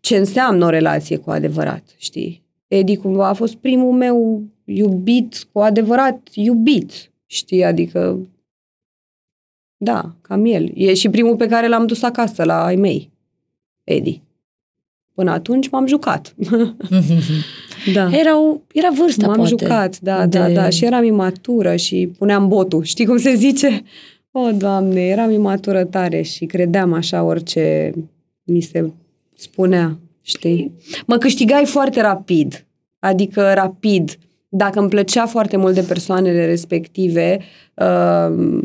ce 0.00 0.16
înseamnă 0.16 0.64
o 0.64 0.68
relație 0.68 1.16
cu 1.16 1.30
adevărat, 1.30 1.82
știi? 1.96 2.42
Edi 2.66 2.96
cumva 2.96 3.28
a 3.28 3.32
fost 3.32 3.54
primul 3.54 3.92
meu 3.92 4.42
iubit, 4.64 5.46
cu 5.52 5.58
adevărat 5.60 6.28
iubit, 6.32 7.12
știi? 7.26 7.64
Adică, 7.64 8.18
da, 9.76 10.14
cam 10.20 10.44
el. 10.44 10.70
E 10.74 10.94
și 10.94 11.08
primul 11.08 11.36
pe 11.36 11.46
care 11.46 11.68
l-am 11.68 11.86
dus 11.86 12.02
acasă 12.02 12.44
la 12.44 12.64
ai 12.64 12.76
mei, 12.76 13.10
Edi. 13.84 14.22
Până 15.14 15.30
atunci 15.30 15.68
m-am 15.68 15.86
jucat. 15.86 16.34
da. 17.94 18.08
Era, 18.12 18.60
era 18.72 18.90
vârsta, 18.96 19.26
M-am 19.26 19.36
poate. 19.36 19.48
jucat, 19.58 20.00
da, 20.00 20.26
de... 20.26 20.38
da, 20.38 20.48
da. 20.48 20.68
Și 20.68 20.84
eram 20.84 21.04
imatură 21.04 21.76
și 21.76 22.10
puneam 22.18 22.48
botul. 22.48 22.82
Știi 22.92 23.06
cum 23.06 23.16
se 23.16 23.34
zice? 23.34 23.82
O, 24.30 24.50
Doamne, 24.50 25.00
eram 25.00 25.30
imatură 25.30 25.84
tare 25.84 26.22
și 26.22 26.46
credeam 26.46 26.92
așa 26.92 27.22
orice 27.22 27.92
mi 28.46 28.60
se 28.60 28.92
spunea, 29.34 29.98
știi? 30.20 30.72
Mă 31.06 31.16
câștigai 31.16 31.64
foarte 31.64 32.00
rapid. 32.00 32.66
Adică 32.98 33.52
rapid. 33.54 34.18
Dacă 34.48 34.80
îmi 34.80 34.88
plăcea 34.88 35.26
foarte 35.26 35.56
mult 35.56 35.74
de 35.74 35.80
persoanele 35.80 36.46
respective, 36.46 37.38
uh, 37.74 38.60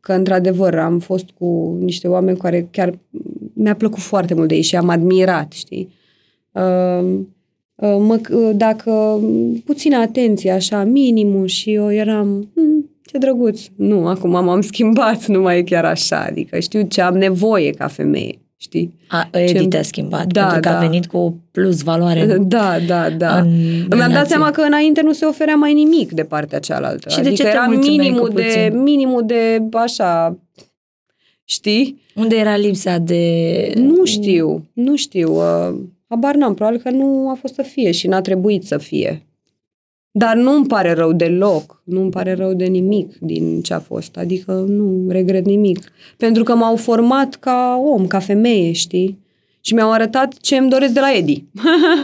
că 0.00 0.12
într-adevăr 0.12 0.78
am 0.78 0.98
fost 0.98 1.30
cu 1.30 1.78
niște 1.80 2.08
oameni 2.08 2.38
care 2.38 2.68
chiar 2.70 2.98
mi-a 3.52 3.74
plăcut 3.74 4.00
foarte 4.00 4.34
mult 4.34 4.48
de 4.48 4.54
ei 4.54 4.62
și 4.62 4.76
am 4.76 4.88
admirat, 4.88 5.52
știi? 5.52 5.88
Uh, 6.52 7.20
Uh, 7.80 7.96
mă, 7.98 8.20
uh, 8.30 8.50
dacă 8.54 9.20
puțină 9.64 9.96
atenție, 9.96 10.50
așa, 10.50 10.84
minimul 10.84 11.46
și 11.46 11.72
eu 11.72 11.92
eram, 11.92 12.48
hm, 12.54 12.90
ce 13.04 13.18
drăguț. 13.18 13.60
Nu, 13.76 14.06
acum 14.06 14.30
m-am 14.30 14.60
schimbat, 14.60 15.26
nu 15.34 15.40
mai 15.40 15.58
e 15.58 15.62
chiar 15.62 15.84
așa, 15.84 16.24
adică 16.28 16.58
știu 16.58 16.82
ce 16.82 17.00
am 17.00 17.16
nevoie 17.16 17.70
ca 17.70 17.86
femeie, 17.86 18.38
știi? 18.60 18.94
A, 19.08 19.28
Edi 19.32 19.52
Ce- 19.58 19.68
te-a 19.68 19.82
schimbat, 19.82 20.26
Da, 20.26 20.40
pentru 20.42 20.60
că 20.60 20.68
da. 20.68 20.76
a 20.76 20.80
venit 20.80 21.06
cu 21.06 21.16
o 21.16 21.32
plus 21.50 21.82
valoare. 21.82 22.36
Da, 22.46 22.78
da, 22.86 23.10
da. 23.10 23.38
În 23.38 23.48
Mi-am 23.50 23.88
dat 23.88 23.98
relație. 24.08 24.26
seama 24.28 24.50
că 24.50 24.60
înainte 24.60 25.00
nu 25.02 25.12
se 25.12 25.24
oferea 25.24 25.54
mai 25.54 25.72
nimic 25.74 26.12
de 26.12 26.22
partea 26.24 26.58
cealaltă. 26.58 27.08
Și 27.08 27.14
de 27.14 27.20
adică 27.28 27.34
ce 27.34 27.42
te 27.42 27.48
era 27.48 27.64
mulțumeai 27.64 27.96
minimul 27.98 28.28
cu 28.28 28.34
de, 28.34 28.42
puțin? 28.42 28.82
minimul 28.82 29.22
de, 29.26 29.62
așa, 29.72 30.38
știi? 31.44 32.00
Unde 32.14 32.36
era 32.36 32.56
lipsa 32.56 32.98
de... 32.98 33.72
Nu 33.76 34.04
știu, 34.04 34.68
nu 34.72 34.96
știu. 34.96 35.34
Uh, 35.36 35.74
habar 36.08 36.34
n-am, 36.34 36.54
probabil 36.54 36.80
că 36.80 36.90
nu 36.90 37.30
a 37.30 37.34
fost 37.40 37.54
să 37.54 37.62
fie 37.62 37.90
și 37.90 38.06
n-a 38.06 38.20
trebuit 38.20 38.64
să 38.64 38.78
fie. 38.78 39.26
Dar 40.10 40.36
nu 40.36 40.52
îmi 40.54 40.66
pare 40.66 40.92
rău 40.92 41.12
deloc, 41.12 41.82
nu 41.84 42.00
îmi 42.00 42.10
pare 42.10 42.34
rău 42.34 42.54
de 42.54 42.64
nimic 42.64 43.16
din 43.20 43.60
ce 43.62 43.74
a 43.74 43.78
fost, 43.78 44.16
adică 44.16 44.52
nu 44.52 45.06
regret 45.08 45.44
nimic. 45.44 45.78
Pentru 46.16 46.42
că 46.42 46.54
m-au 46.54 46.76
format 46.76 47.34
ca 47.34 47.80
om, 47.84 48.06
ca 48.06 48.18
femeie, 48.18 48.72
știi? 48.72 49.18
Și 49.60 49.74
mi-au 49.74 49.92
arătat 49.92 50.34
ce 50.40 50.56
îmi 50.56 50.70
doresc 50.70 50.92
de 50.92 51.00
la 51.00 51.12
Edi. 51.16 51.44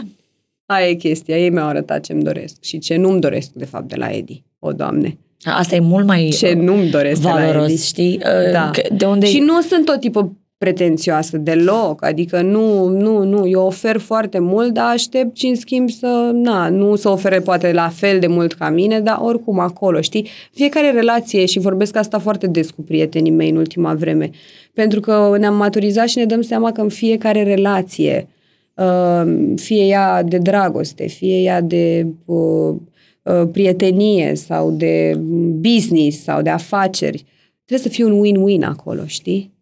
Aia 0.65 0.87
e 0.89 0.93
chestia, 0.93 1.37
ei 1.37 1.49
mi-au 1.49 1.67
arătat 1.67 2.03
ce 2.03 2.13
îmi 2.13 2.23
doresc 2.23 2.63
și 2.63 2.77
ce 2.79 2.95
nu-mi 2.95 3.19
doresc, 3.19 3.49
de 3.53 3.65
fapt, 3.65 3.87
de 3.89 3.95
la 3.95 4.09
Edi. 4.09 4.43
O, 4.59 4.71
Doamne! 4.71 5.17
Asta 5.43 5.75
e 5.75 5.79
mult 5.79 6.05
mai 6.05 6.29
Ce 6.37 6.53
nu-mi 6.53 6.89
doresc 6.89 7.21
de 7.21 7.27
la 7.27 7.33
valoros, 7.33 7.69
Edi. 7.71 7.85
știi? 7.85 8.17
Da. 8.51 8.69
Că- 8.73 8.93
De 8.95 9.05
unde 9.05 9.25
Și 9.25 9.39
nu 9.39 9.61
sunt 9.61 9.85
tot 9.85 9.99
tipul 9.99 10.31
pretențioasă 10.57 11.37
deloc, 11.37 12.05
adică 12.05 12.41
nu, 12.41 12.87
nu, 12.87 13.23
nu, 13.23 13.47
eu 13.47 13.65
ofer 13.65 13.97
foarte 13.97 14.39
mult, 14.39 14.73
dar 14.73 14.91
aștept 14.91 15.37
și 15.37 15.45
în 15.45 15.55
schimb 15.55 15.89
să, 15.89 16.31
na, 16.33 16.69
nu 16.69 16.95
să 16.95 17.09
ofere 17.09 17.39
poate 17.39 17.71
la 17.71 17.89
fel 17.89 18.19
de 18.19 18.27
mult 18.27 18.53
ca 18.53 18.69
mine, 18.69 18.99
dar 18.99 19.17
oricum 19.21 19.59
acolo, 19.59 20.01
știi? 20.01 20.27
Fiecare 20.51 20.91
relație, 20.91 21.45
și 21.45 21.59
vorbesc 21.59 21.95
asta 21.95 22.19
foarte 22.19 22.47
des 22.47 22.69
cu 22.69 22.81
prietenii 22.81 23.31
mei 23.31 23.49
în 23.49 23.55
ultima 23.55 23.93
vreme, 23.93 24.29
pentru 24.73 24.99
că 24.99 25.35
ne-am 25.39 25.55
maturizat 25.55 26.07
și 26.07 26.17
ne 26.17 26.25
dăm 26.25 26.41
seama 26.41 26.71
că 26.71 26.81
în 26.81 26.89
fiecare 26.89 27.43
relație, 27.43 28.27
uh, 28.75 29.53
fie 29.55 29.83
ea 29.83 30.23
de 30.23 30.37
dragoste, 30.37 31.07
fie 31.07 31.41
ea 31.41 31.61
de 31.61 32.07
uh, 32.25 32.75
uh, 33.23 33.47
prietenie 33.51 34.35
sau 34.35 34.71
de 34.71 35.19
business 35.59 36.23
sau 36.23 36.41
de 36.41 36.49
afaceri, 36.49 37.25
trebuie 37.65 37.87
să 37.87 37.93
fie 37.93 38.05
un 38.05 38.21
win-win 38.23 38.63
acolo, 38.63 39.05
știi? 39.05 39.54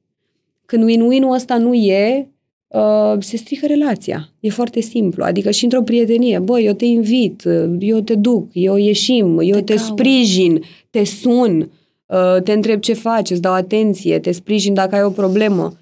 Când 0.65 0.83
win-win-ul 0.83 1.33
ăsta 1.33 1.57
nu 1.57 1.73
e, 1.73 2.27
uh, 2.67 3.13
se 3.19 3.37
strică 3.37 3.65
relația. 3.65 4.29
E 4.39 4.49
foarte 4.49 4.79
simplu. 4.79 5.23
Adică 5.23 5.51
și 5.51 5.63
într-o 5.63 5.81
prietenie, 5.81 6.39
bă, 6.39 6.59
eu 6.59 6.73
te 6.73 6.85
invit, 6.85 7.43
uh, 7.45 7.75
eu 7.79 7.99
te 8.01 8.15
duc, 8.15 8.47
eu 8.53 8.75
ieșim, 8.75 9.39
eu 9.39 9.55
te, 9.55 9.61
Te 9.61 9.61
te 9.61 9.75
caut. 9.75 9.85
sprijin, 9.87 10.61
te 10.89 11.03
sun, 11.03 11.71
uh, 12.05 12.41
te 12.43 12.51
întreb 12.51 12.79
ce 12.79 12.93
faci, 12.93 13.29
îți 13.29 13.41
dau 13.41 13.53
atenție, 13.53 14.19
te 14.19 14.31
sprijin 14.31 14.73
dacă 14.73 14.95
ai 14.95 15.03
o 15.03 15.09
problemă. 15.09 15.73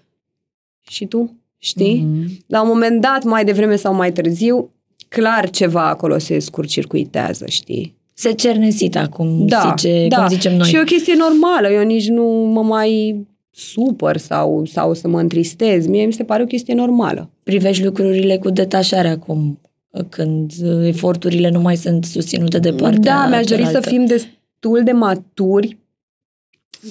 Și 0.90 1.06
tu? 1.06 1.36
Știi? 1.58 2.06
Mhm. 2.12 2.30
La 2.48 2.62
un 2.62 2.68
moment 2.68 3.02
dat, 3.02 3.24
mai 3.24 3.46
devreme 3.46 3.76
sau 3.76 3.94
mai 3.94 4.12
târziu, 4.12 4.70
clar 5.08 5.50
ceva 5.50 5.88
acolo 5.88 6.18
se 6.18 6.40
scurcircuitează, 6.40 7.46
știi? 7.48 8.00
se 8.14 8.32
cernesit 8.32 8.98
cum, 9.10 9.46
Da, 9.48 9.74
zice, 9.78 10.06
da. 10.10 10.16
cum 10.18 10.28
zicem 10.28 10.56
noi. 10.58 10.68
Și 10.68 10.76
e 10.76 10.80
o 10.80 10.84
chestie 10.84 11.14
normală. 11.18 11.70
Eu 11.72 11.84
nici 11.84 12.08
nu 12.08 12.24
mă 12.54 12.62
mai 12.64 13.16
supăr 13.52 14.18
sau, 14.18 14.66
sau 14.66 14.94
să 14.94 15.08
mă 15.08 15.20
întristez. 15.20 15.88
Mie 15.88 16.06
mi 16.06 16.14
se 16.14 16.24
pare 16.24 16.44
o 16.44 16.46
chestie 16.46 16.74
normală. 16.74 17.30
Privești 17.44 17.84
lucrurile 17.84 18.38
cu 18.38 18.50
detașare 18.50 19.08
acum, 19.08 19.60
când 20.10 20.52
uh, 20.64 20.88
eforturile 20.88 21.50
nu 21.50 21.60
mai 21.60 21.76
sunt 21.76 22.06
susținute 22.06 22.60
de 22.60 22.72
partea 22.72 23.00
Da, 23.00 23.28
mi-aș 23.28 23.46
dori 23.46 23.62
să 23.62 23.68
cealaltă. 23.68 23.90
fim 23.90 24.06
destul 24.06 24.82
de 24.84 24.92
maturi 24.92 25.78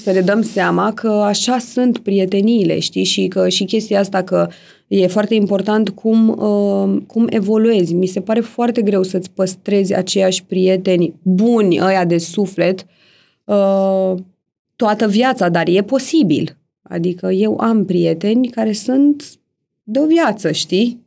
să 0.03 0.13
ne 0.13 0.21
dăm 0.21 0.43
seama 0.43 0.93
că 0.93 1.09
așa 1.09 1.59
sunt 1.59 1.99
prieteniile, 1.99 2.79
știi? 2.79 3.05
Și 3.05 3.29
că 3.29 3.49
și 3.49 3.65
chestia 3.65 3.99
asta 4.01 4.23
că 4.23 4.49
e 4.89 5.07
foarte 5.07 5.35
important 5.35 5.89
cum, 5.89 6.29
uh, 6.29 7.03
cum 7.07 7.27
evoluezi. 7.31 7.95
Mi 7.95 8.07
se 8.07 8.21
pare 8.21 8.41
foarte 8.41 8.83
greu 8.83 9.03
să-ți 9.03 9.31
păstrezi 9.31 9.95
aceiași 9.95 10.45
prieteni 10.45 11.15
buni, 11.23 11.81
ăia 11.81 12.05
de 12.05 12.19
suflet, 12.19 12.87
uh, 13.45 14.15
toată 14.81 15.09
viața, 15.09 15.49
dar 15.49 15.68
e 15.68 15.83
posibil. 15.83 16.57
Adică 16.83 17.31
eu 17.31 17.59
am 17.59 17.85
prieteni 17.85 18.49
care 18.49 18.72
sunt 18.72 19.24
de 19.83 19.99
o 19.99 20.07
viață, 20.07 20.53
știi? 20.53 21.07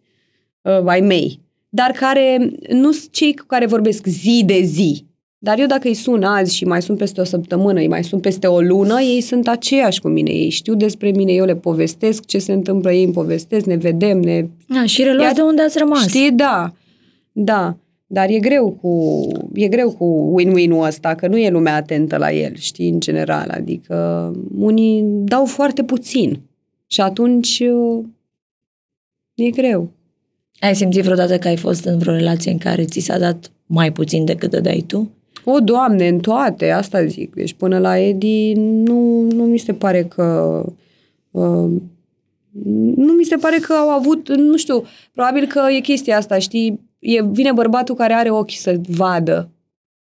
Uh, 0.61 0.85
ai 0.85 1.01
mei. 1.01 1.39
Dar 1.69 1.91
care 1.91 2.51
nu 2.69 2.91
sunt 2.91 3.11
cei 3.11 3.35
cu 3.35 3.43
care 3.47 3.65
vorbesc 3.65 4.05
zi 4.05 4.43
de 4.45 4.61
zi. 4.61 5.05
Dar 5.37 5.59
eu 5.59 5.65
dacă 5.65 5.87
îi 5.87 5.93
sun 5.93 6.23
azi 6.23 6.55
și 6.55 6.65
mai 6.65 6.81
sunt 6.81 6.97
peste 6.97 7.21
o 7.21 7.23
săptămână, 7.23 7.79
îi 7.79 7.87
mai 7.87 8.03
sunt 8.03 8.21
peste 8.21 8.47
o 8.47 8.61
lună, 8.61 9.01
ei 9.01 9.21
sunt 9.21 9.47
aceiași 9.47 10.01
cu 10.01 10.07
mine. 10.07 10.31
Ei 10.31 10.49
știu 10.49 10.75
despre 10.75 11.11
mine, 11.11 11.31
eu 11.31 11.45
le 11.45 11.55
povestesc 11.55 12.25
ce 12.25 12.37
se 12.37 12.53
întâmplă, 12.53 12.91
ei 12.91 13.03
îmi 13.03 13.13
povestesc, 13.13 13.65
ne 13.65 13.75
vedem, 13.75 14.19
ne... 14.19 14.45
Da, 14.67 14.85
și 14.85 15.03
reluați 15.03 15.31
Ia- 15.31 15.35
de 15.35 15.41
unde 15.41 15.61
ați 15.61 15.77
rămas. 15.77 16.07
Știi? 16.07 16.31
Da. 16.31 16.73
Da. 17.31 17.77
Dar 18.13 18.29
e 18.29 18.39
greu 18.39 18.71
cu, 18.81 19.27
e 19.53 19.67
greu 19.67 19.91
cu 19.91 20.31
win-win-ul 20.33 20.85
ăsta, 20.85 21.15
că 21.15 21.27
nu 21.27 21.37
e 21.37 21.49
lumea 21.49 21.75
atentă 21.75 22.17
la 22.17 22.31
el, 22.31 22.55
știi, 22.55 22.89
în 22.89 22.99
general. 22.99 23.49
Adică 23.49 24.31
unii 24.57 25.03
dau 25.05 25.45
foarte 25.45 25.83
puțin. 25.83 26.39
Și 26.87 27.01
atunci 27.01 27.59
uh, 27.59 28.05
e 29.33 29.49
greu. 29.49 29.91
Ai 30.59 30.75
simțit 30.75 31.03
vreodată 31.03 31.37
că 31.37 31.47
ai 31.47 31.57
fost 31.57 31.85
în 31.85 31.97
vreo 31.97 32.13
relație 32.13 32.51
în 32.51 32.57
care 32.57 32.85
ți 32.85 32.99
s-a 32.99 33.17
dat 33.17 33.51
mai 33.65 33.91
puțin 33.91 34.25
decât 34.25 34.49
dădeai 34.49 34.83
tu? 34.87 35.11
O, 35.45 35.59
Doamne, 35.59 36.07
în 36.07 36.19
toate, 36.19 36.69
asta 36.69 37.05
zic. 37.05 37.35
Deci 37.35 37.53
până 37.53 37.79
la 37.79 37.99
Edi 37.99 38.53
nu, 38.55 39.21
nu 39.21 39.43
mi 39.43 39.57
se 39.57 39.73
pare 39.73 40.03
că... 40.03 40.59
Uh, 41.31 41.71
nu 42.95 43.13
mi 43.13 43.23
se 43.23 43.35
pare 43.35 43.57
că 43.57 43.73
au 43.73 43.89
avut, 43.89 44.35
nu 44.35 44.57
știu, 44.57 44.83
probabil 45.13 45.47
că 45.47 45.61
e 45.75 45.79
chestia 45.79 46.17
asta, 46.17 46.37
știi? 46.37 46.91
E, 47.03 47.23
vine 47.23 47.51
bărbatul 47.51 47.95
care 47.95 48.13
are 48.13 48.29
ochii 48.29 48.57
să 48.57 48.81
vadă. 48.87 49.49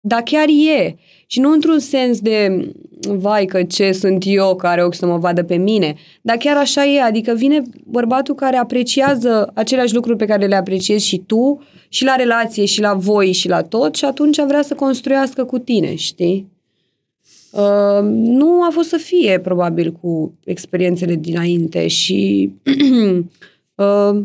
dar 0.01 0.23
chiar 0.23 0.49
e. 0.49 0.97
Și 1.27 1.41
nu 1.41 1.53
într-un 1.53 1.79
sens 1.79 2.21
de, 2.21 2.71
vai 3.01 3.45
că 3.45 3.63
ce 3.63 3.93
sunt 3.93 4.23
eu 4.27 4.57
care 4.57 4.85
ochi 4.85 4.95
să 4.95 5.07
mă 5.07 5.17
vadă 5.19 5.43
pe 5.45 5.57
mine, 5.57 5.95
dar 6.23 6.37
chiar 6.37 6.57
așa 6.57 6.87
e, 6.87 7.01
adică 7.01 7.33
vine 7.33 7.63
bărbatul 7.85 8.35
care 8.35 8.57
apreciază 8.57 9.51
aceleași 9.55 9.95
lucruri 9.95 10.17
pe 10.17 10.25
care 10.25 10.47
le 10.47 10.55
apreciezi 10.55 11.07
și 11.07 11.19
tu, 11.19 11.63
și 11.89 12.05
la 12.05 12.15
relație, 12.15 12.65
și 12.65 12.81
la 12.81 12.95
voi, 12.95 13.33
și 13.33 13.49
la 13.49 13.63
tot, 13.63 13.95
și 13.95 14.05
atunci 14.05 14.43
vrea 14.47 14.63
să 14.63 14.75
construiască 14.75 15.45
cu 15.45 15.59
tine, 15.59 15.95
știi? 15.95 16.49
Uh, 17.53 18.03
nu 18.13 18.63
a 18.63 18.69
fost 18.71 18.89
să 18.89 18.97
fie, 18.97 19.41
probabil, 19.41 19.93
cu 19.93 20.33
experiențele 20.45 21.15
dinainte 21.15 21.87
și 21.87 22.53
uh, 23.75 24.21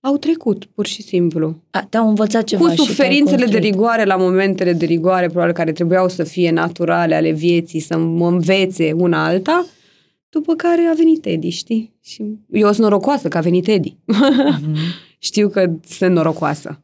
au 0.00 0.16
trecut, 0.16 0.64
pur 0.64 0.86
și 0.86 1.02
simplu. 1.02 1.62
A, 1.70 1.86
te-au 1.90 2.08
învățat 2.08 2.44
ceva 2.44 2.62
Cu 2.64 2.68
și 2.70 2.74
te-au 2.74 2.86
suferințele 2.86 3.36
de 3.36 3.42
construit. 3.42 3.72
rigoare 3.72 4.04
la 4.04 4.16
momentele 4.16 4.72
de 4.72 4.84
rigoare, 4.84 5.26
probabil 5.26 5.54
care 5.54 5.72
trebuiau 5.72 6.08
să 6.08 6.24
fie 6.24 6.50
naturale 6.50 7.14
ale 7.14 7.30
vieții, 7.30 7.80
să 7.80 7.98
mă 7.98 8.28
învețe 8.28 8.92
una 8.92 9.24
alta, 9.24 9.66
după 10.28 10.54
care 10.54 10.82
a 10.90 10.94
venit 10.94 11.20
Teddy, 11.20 11.48
știi? 11.48 11.92
Și 12.02 12.24
eu 12.50 12.66
sunt 12.66 12.78
norocoasă 12.78 13.28
că 13.28 13.38
a 13.38 13.40
venit 13.40 13.64
Teddy. 13.64 13.96
Mhm. 14.04 14.74
Știu 15.18 15.48
că 15.48 15.70
sunt 15.88 16.14
norocoasă. 16.14 16.80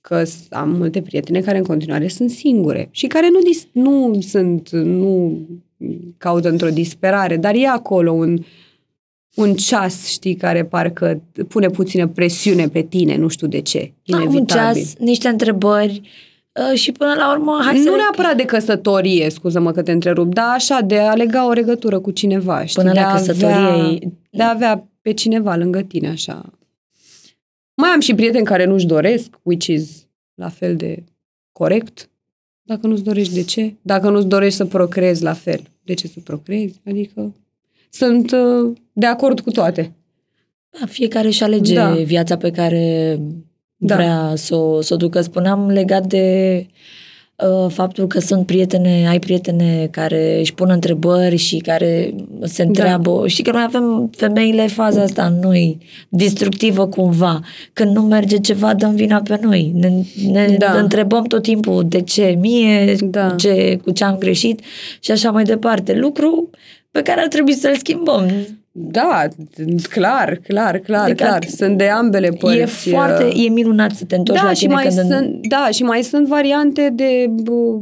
Că 0.00 0.24
s- 0.24 0.46
am 0.50 0.70
multe 0.70 1.02
prietene 1.02 1.40
care 1.40 1.58
în 1.58 1.64
continuare 1.64 2.08
sunt 2.08 2.30
singure 2.30 2.88
și 2.90 3.06
care 3.06 3.28
nu, 3.32 3.38
dis- 3.40 3.66
nu 3.72 4.18
sunt, 4.20 4.70
nu 4.70 5.38
caută 6.18 6.48
într-o 6.48 6.68
disperare, 6.68 7.36
dar 7.36 7.54
e 7.54 7.66
acolo 7.66 8.12
un, 8.12 8.38
un 9.34 9.54
ceas, 9.54 10.06
știi, 10.06 10.34
care 10.34 10.64
parcă 10.64 11.22
pune 11.48 11.66
puțină 11.68 12.06
presiune 12.08 12.68
pe 12.68 12.82
tine, 12.82 13.16
nu 13.16 13.28
știu 13.28 13.46
de 13.46 13.60
ce. 13.60 13.92
Da, 14.04 14.16
un 14.16 14.22
Inevitabil. 14.22 14.82
ceas, 14.82 14.94
niște 14.98 15.28
întrebări 15.28 16.00
uh, 16.70 16.78
și 16.78 16.92
până 16.92 17.14
la 17.14 17.32
urmă, 17.32 17.60
hai 17.64 17.76
să 17.76 17.88
nu 17.88 17.94
le- 17.96 18.00
neapărat 18.00 18.36
de 18.36 18.44
căsătorie, 18.44 19.30
scuză-mă 19.30 19.72
că 19.72 19.82
te 19.82 19.92
întrerup, 19.92 20.34
dar 20.34 20.48
așa, 20.54 20.80
de 20.80 20.98
a 20.98 21.14
lega 21.14 21.46
o 21.46 21.50
legătură 21.52 21.98
cu 22.00 22.10
cineva, 22.10 22.64
știi? 22.64 22.82
Până 22.82 22.92
de 22.94 23.00
la 23.00 23.08
a 23.08 23.12
căsătorie 23.16 23.54
avea, 23.54 23.86
e- 23.88 23.98
De 24.30 24.42
a 24.42 24.50
avea 24.50 24.88
pe 25.00 25.12
cineva 25.12 25.56
lângă 25.56 25.80
tine, 25.80 26.08
așa. 26.08 26.52
Mai 27.74 27.88
am 27.90 28.00
și 28.00 28.14
prieteni 28.14 28.44
care 28.44 28.64
nu-și 28.64 28.86
doresc, 28.86 29.38
which 29.42 29.66
is 29.66 30.06
la 30.34 30.48
fel 30.48 30.76
de 30.76 31.04
corect. 31.52 32.10
Dacă 32.62 32.86
nu-ți 32.86 33.02
dorești, 33.02 33.34
de 33.34 33.42
ce? 33.42 33.74
Dacă 33.82 34.10
nu-ți 34.10 34.26
dorești 34.26 34.56
să 34.56 34.64
procrezi, 34.64 35.22
la 35.22 35.32
fel. 35.32 35.60
De 35.84 35.94
ce 35.94 36.06
să 36.06 36.20
procrezi? 36.24 36.80
Adică 36.86 37.34
sunt 37.90 38.30
uh, 38.32 38.72
de 38.92 39.06
acord 39.06 39.40
cu 39.40 39.50
toate. 39.50 39.92
Da, 40.80 40.86
fiecare 40.86 41.26
își 41.26 41.42
alege 41.42 41.74
Da. 41.74 41.90
viața 41.90 42.36
pe 42.36 42.50
care 42.50 43.18
Da. 43.76 43.94
vrea 43.94 44.32
să 44.34 44.54
o, 44.54 44.80
să 44.80 44.94
o 44.94 44.96
ducă. 44.96 45.20
Spuneam 45.20 45.68
legat 45.70 46.06
de 46.06 46.66
uh, 47.36 47.70
faptul 47.70 48.06
că 48.06 48.20
sunt 48.20 48.46
prietene, 48.46 49.06
ai 49.08 49.18
prietene 49.18 49.88
care 49.90 50.38
își 50.38 50.54
pun 50.54 50.70
întrebări 50.70 51.36
și 51.36 51.56
care 51.56 52.14
se 52.42 52.62
întreabă. 52.62 53.28
Și 53.28 53.42
că 53.42 53.50
noi 53.50 53.62
avem 53.66 54.10
femeile 54.16 54.66
faza 54.66 55.02
asta 55.02 55.26
în 55.26 55.38
noi, 55.42 55.78
destructivă 56.08 56.86
cumva. 56.86 57.40
Când 57.72 57.94
nu 57.96 58.02
merge 58.02 58.36
ceva, 58.38 58.74
dăm 58.74 58.94
vina 58.94 59.20
pe 59.20 59.38
noi. 59.42 59.72
Ne, 59.74 59.92
ne 60.30 60.56
Da. 60.58 60.78
întrebăm 60.78 61.24
tot 61.24 61.42
timpul 61.42 61.84
de 61.88 62.00
ce 62.00 62.36
mie, 62.40 62.96
Da. 63.00 63.30
ce, 63.30 63.78
cu 63.82 63.90
ce 63.90 64.04
am 64.04 64.18
greșit 64.18 64.60
și 65.00 65.10
așa 65.10 65.30
mai 65.30 65.44
departe. 65.44 65.94
Lucru 65.94 66.50
pe 66.90 67.02
care 67.02 67.20
ar 67.20 67.28
trebui 67.28 67.52
să-l 67.52 67.76
schimbăm. 67.76 68.30
Da, 68.72 69.28
clar, 69.90 70.40
clar, 70.46 70.78
clar, 70.78 71.04
Adică 71.04 71.24
clar. 71.24 71.44
Sunt 71.44 71.78
de 71.78 71.88
ambele 71.88 72.28
părți. 72.28 72.88
E 72.88 72.90
foarte, 72.90 73.24
uh, 73.24 73.44
e 73.44 73.48
minunat 73.48 73.94
să 73.94 74.04
te 74.04 74.16
întorci 74.16 74.40
da, 74.40 74.46
la 74.46 74.52
și 74.52 74.60
tine 74.60 74.74
mai 74.74 74.82
când... 74.82 74.94
sunt, 74.94 75.46
da, 75.46 75.68
și 75.72 75.82
mai 75.82 76.02
sunt 76.02 76.26
variante 76.26 76.92
de, 76.94 77.26
bă, 77.42 77.78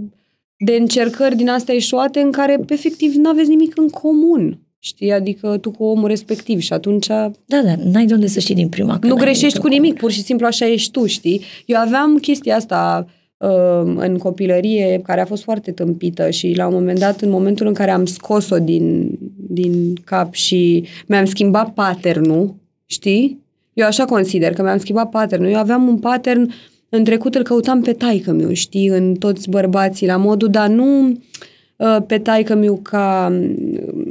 de 0.58 0.72
încercări 0.72 1.36
din 1.36 1.48
astea 1.48 1.74
eșuate 1.74 2.20
în 2.20 2.30
care, 2.30 2.60
efectiv, 2.68 3.14
nu 3.14 3.28
aveți 3.28 3.48
nimic 3.48 3.78
în 3.78 3.88
comun. 3.88 4.58
Știi? 4.80 5.12
Adică 5.12 5.58
tu 5.60 5.70
cu 5.70 5.84
omul 5.84 6.08
respectiv 6.08 6.60
și 6.60 6.72
atunci 6.72 7.06
Da, 7.06 7.32
da, 7.46 7.74
n-ai 7.84 8.06
de 8.06 8.14
unde 8.14 8.26
să 8.26 8.40
știi 8.40 8.54
din 8.54 8.68
prima. 8.68 8.98
că 8.98 9.06
nu 9.06 9.14
n-ai 9.14 9.24
greșești 9.24 9.58
cu 9.58 9.66
în 9.66 9.72
nimic, 9.72 9.96
pur 9.96 10.10
și 10.10 10.22
simplu 10.22 10.46
așa 10.46 10.66
ești 10.66 10.90
tu, 10.90 11.06
știi? 11.06 11.42
Eu 11.66 11.80
aveam 11.80 12.16
chestia 12.16 12.56
asta 12.56 13.06
uh, 13.06 13.12
în 13.96 14.18
copilărie 14.18 15.00
care 15.04 15.20
a 15.20 15.24
fost 15.24 15.42
foarte 15.42 15.70
tâmpită 15.70 16.30
și 16.30 16.54
la 16.56 16.66
un 16.66 16.74
moment 16.74 16.98
dat, 16.98 17.20
în 17.20 17.30
momentul 17.30 17.66
în 17.66 17.74
care 17.74 17.90
am 17.90 18.04
scos-o 18.04 18.58
din, 18.58 19.18
din 19.36 19.94
cap 20.04 20.34
și 20.34 20.86
mi-am 21.06 21.24
schimbat 21.24 21.74
pattern-ul, 21.74 22.54
știi? 22.86 23.46
Eu 23.72 23.86
așa 23.86 24.04
consider 24.04 24.52
că 24.52 24.62
mi-am 24.62 24.78
schimbat 24.78 25.10
pattern-ul. 25.10 25.50
Eu 25.50 25.58
aveam 25.58 25.88
un 25.88 25.98
pattern 25.98 26.52
în 26.88 27.04
trecut, 27.04 27.34
îl 27.34 27.42
căutam 27.42 27.82
pe 27.82 27.92
taică 27.92 28.32
meu, 28.32 28.52
știi, 28.52 28.86
în 28.86 29.14
toți 29.14 29.48
bărbații 29.48 30.06
la 30.06 30.16
modul, 30.16 30.48
dar 30.48 30.68
nu 30.68 31.08
uh, 31.08 31.96
pe 32.06 32.18
taică 32.18 32.54
meu 32.54 32.76
ca, 32.82 33.32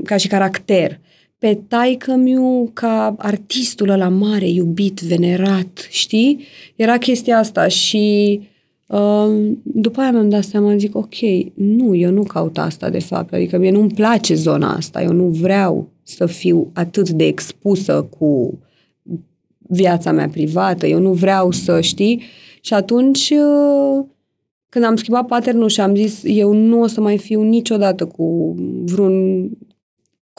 ca 0.04 0.18
și 0.18 0.28
caracter, 0.28 1.00
pe 1.38 1.60
taică 1.68 2.12
meu 2.12 2.70
ca 2.74 3.16
artistul 3.18 3.90
ăla 3.90 4.10
mare, 4.10 4.50
iubit, 4.50 5.00
venerat, 5.00 5.88
știi? 5.90 6.46
Era 6.76 6.98
chestia 6.98 7.38
asta 7.38 7.68
și 7.68 8.40
uh, 8.42 8.48
după 9.64 10.00
aia 10.00 10.12
mi-am 10.12 10.30
dat 10.30 10.44
seama, 10.44 10.78
zic, 10.78 10.96
ok, 10.96 11.16
nu, 11.54 11.96
eu 11.96 12.12
nu 12.12 12.24
caut 12.24 12.58
asta 12.58 12.90
de 12.90 13.00
fapt, 13.00 13.34
adică 13.34 13.58
mie 13.58 13.72
nu-mi 13.72 13.92
place 13.92 14.36
zona 14.36 14.74
asta, 14.74 15.02
eu 15.02 15.12
nu 15.12 15.28
vreau 15.28 15.90
să 16.04 16.26
fiu 16.26 16.70
atât 16.74 17.10
de 17.10 17.26
expusă 17.26 18.08
cu 18.20 18.60
viața 19.70 20.12
mea 20.12 20.30
privată, 20.30 20.88
eu 20.88 21.00
nu 21.00 21.14
vreau 21.14 21.52
să 21.52 21.82
știi. 21.82 22.22
Și 22.62 22.74
atunci, 22.74 23.30
uh, 23.30 24.06
când 24.70 24.86
am 24.86 24.96
schimbat 24.96 25.28
patternul 25.28 25.70
și 25.70 25.82
am 25.82 25.96
zis, 25.96 26.22
eu 26.24 26.54
nu 26.54 26.82
o 26.82 26.88
să 26.88 27.02
mai 27.02 27.18
fiu 27.18 27.42
niciodată 27.42 28.06
cu 28.06 28.56
vreun 28.86 29.50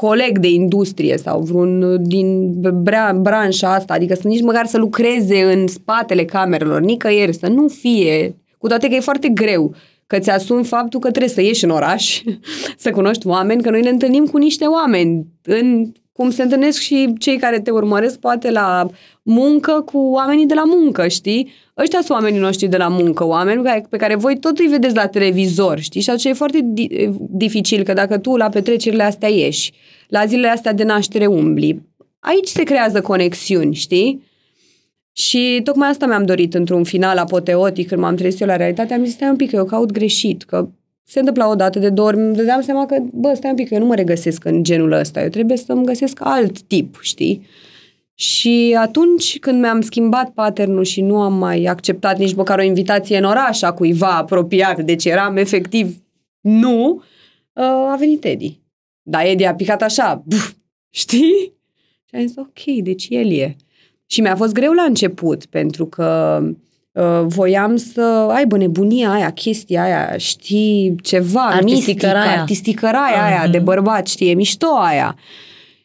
coleg 0.00 0.38
de 0.38 0.48
industrie 0.48 1.16
sau 1.16 1.40
vreun 1.40 1.82
uh, 1.82 2.00
din 2.02 2.54
bra- 2.82 3.16
branșa 3.20 3.74
asta, 3.74 3.94
adică 3.94 4.14
să 4.14 4.28
nici 4.28 4.42
măcar 4.42 4.66
să 4.66 4.78
lucreze 4.78 5.42
în 5.52 5.66
spatele 5.66 6.24
camerelor, 6.24 6.80
nicăieri, 6.80 7.34
să 7.34 7.48
nu 7.48 7.68
fie, 7.68 8.36
cu 8.58 8.66
toate 8.66 8.88
că 8.88 8.94
e 8.94 9.00
foarte 9.00 9.28
greu, 9.28 9.74
că 10.06 10.18
ți-asumi 10.18 10.64
faptul 10.64 11.00
că 11.00 11.08
trebuie 11.08 11.32
să 11.32 11.40
ieși 11.40 11.64
în 11.64 11.70
oraș, 11.70 12.22
să 12.84 12.90
cunoști 12.90 13.26
oameni, 13.26 13.62
că 13.62 13.70
noi 13.70 13.80
ne 13.80 13.88
întâlnim 13.88 14.26
cu 14.26 14.36
niște 14.36 14.64
oameni 14.64 15.26
în 15.42 15.92
cum 16.18 16.30
se 16.30 16.42
întâlnesc 16.42 16.80
și 16.80 17.12
cei 17.18 17.36
care 17.36 17.60
te 17.60 17.70
urmăresc 17.70 18.18
poate 18.18 18.50
la 18.50 18.88
muncă 19.22 19.82
cu 19.92 19.98
oamenii 19.98 20.46
de 20.46 20.54
la 20.54 20.64
muncă, 20.64 21.08
știi? 21.08 21.50
Ăștia 21.76 21.98
sunt 21.98 22.10
oamenii 22.10 22.40
noștri 22.40 22.66
de 22.66 22.76
la 22.76 22.88
muncă, 22.88 23.26
oameni 23.26 23.62
pe 23.62 23.68
care, 23.68 23.86
pe 23.90 23.96
care 23.96 24.14
voi 24.14 24.38
tot 24.38 24.58
îi 24.58 24.66
vedeți 24.66 24.94
la 24.94 25.06
televizor, 25.06 25.78
știi? 25.78 26.00
Și 26.00 26.10
atunci 26.10 26.24
e 26.24 26.32
foarte 26.32 26.60
di- 26.62 27.08
dificil 27.30 27.82
că 27.82 27.92
dacă 27.92 28.18
tu 28.18 28.36
la 28.36 28.48
petrecerile 28.48 29.02
astea 29.02 29.28
ieși, 29.28 29.72
la 30.08 30.26
zilele 30.26 30.48
astea 30.48 30.72
de 30.72 30.84
naștere 30.84 31.26
umbli, 31.26 31.82
aici 32.20 32.48
se 32.48 32.62
creează 32.62 33.00
conexiuni, 33.00 33.74
știi? 33.74 34.22
Și 35.12 35.60
tocmai 35.64 35.88
asta 35.88 36.06
mi-am 36.06 36.24
dorit 36.24 36.54
într-un 36.54 36.84
final 36.84 37.16
apoteotic, 37.18 37.88
când 37.88 38.00
m-am 38.00 38.14
trezit 38.14 38.40
eu 38.40 38.46
la 38.46 38.56
realitate, 38.56 38.94
am 38.94 39.04
zis, 39.04 39.14
stai 39.14 39.28
un 39.28 39.36
pic, 39.36 39.50
că 39.50 39.56
eu 39.56 39.64
caut 39.64 39.92
greșit, 39.92 40.42
că 40.42 40.68
se 41.10 41.18
întâmpla 41.18 41.48
o 41.48 41.54
dată 41.54 41.78
de 41.78 41.90
două 41.90 42.08
ori, 42.08 42.16
îmi 42.16 42.34
dădeam 42.34 42.60
seama 42.60 42.86
că, 42.86 43.02
bă, 43.12 43.32
stai 43.34 43.50
un 43.50 43.56
pic, 43.56 43.68
că 43.68 43.74
eu 43.74 43.80
nu 43.80 43.86
mă 43.86 43.94
regăsesc 43.94 44.44
în 44.44 44.62
genul 44.62 44.92
ăsta, 44.92 45.22
eu 45.22 45.28
trebuie 45.28 45.56
să-mi 45.56 45.84
găsesc 45.84 46.18
alt 46.22 46.60
tip, 46.60 46.98
știi? 47.00 47.46
Și 48.14 48.76
atunci 48.78 49.38
când 49.38 49.60
mi-am 49.60 49.80
schimbat 49.80 50.30
patternul 50.30 50.84
și 50.84 51.00
nu 51.00 51.20
am 51.20 51.34
mai 51.34 51.64
acceptat 51.64 52.18
nici 52.18 52.34
măcar 52.34 52.58
o 52.58 52.62
invitație 52.62 53.18
în 53.18 53.24
oraș 53.24 53.62
a 53.62 53.72
cuiva 53.72 54.16
apropiat, 54.16 54.80
deci 54.80 55.04
eram 55.04 55.36
efectiv 55.36 56.02
nu, 56.40 57.02
uh, 57.52 57.64
a 57.64 57.96
venit 57.98 58.24
Eddie. 58.24 58.60
Dar 59.02 59.26
Eddie 59.26 59.46
a 59.46 59.54
picat 59.54 59.82
așa, 59.82 60.22
buf, 60.26 60.52
știi? 60.90 61.52
Și 62.04 62.14
am 62.14 62.26
zis, 62.26 62.36
ok, 62.36 62.82
deci 62.82 63.06
el 63.10 63.30
e. 63.30 63.56
Și 64.06 64.20
mi-a 64.20 64.36
fost 64.36 64.52
greu 64.52 64.72
la 64.72 64.82
început, 64.82 65.46
pentru 65.46 65.86
că 65.86 66.38
uh, 66.42 66.54
voiam 67.26 67.76
să 67.76 68.00
aibă 68.34 68.56
nebunia 68.56 69.10
aia, 69.10 69.30
chestia 69.30 69.82
aia, 69.82 70.14
știi, 70.16 70.94
ceva 71.02 71.40
Artisticăraia. 71.40 72.20
mistic, 72.24 72.38
artisticăraia 72.40 73.24
aia 73.24 73.40
Mhm. 73.42 73.50
de 73.50 73.58
bărbat, 73.58 74.06
știi, 74.06 74.30
e 74.30 74.34
mișto 74.34 74.66
aia. 74.78 75.16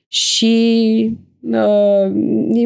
Și 0.07 1.11
uh, 1.41 2.11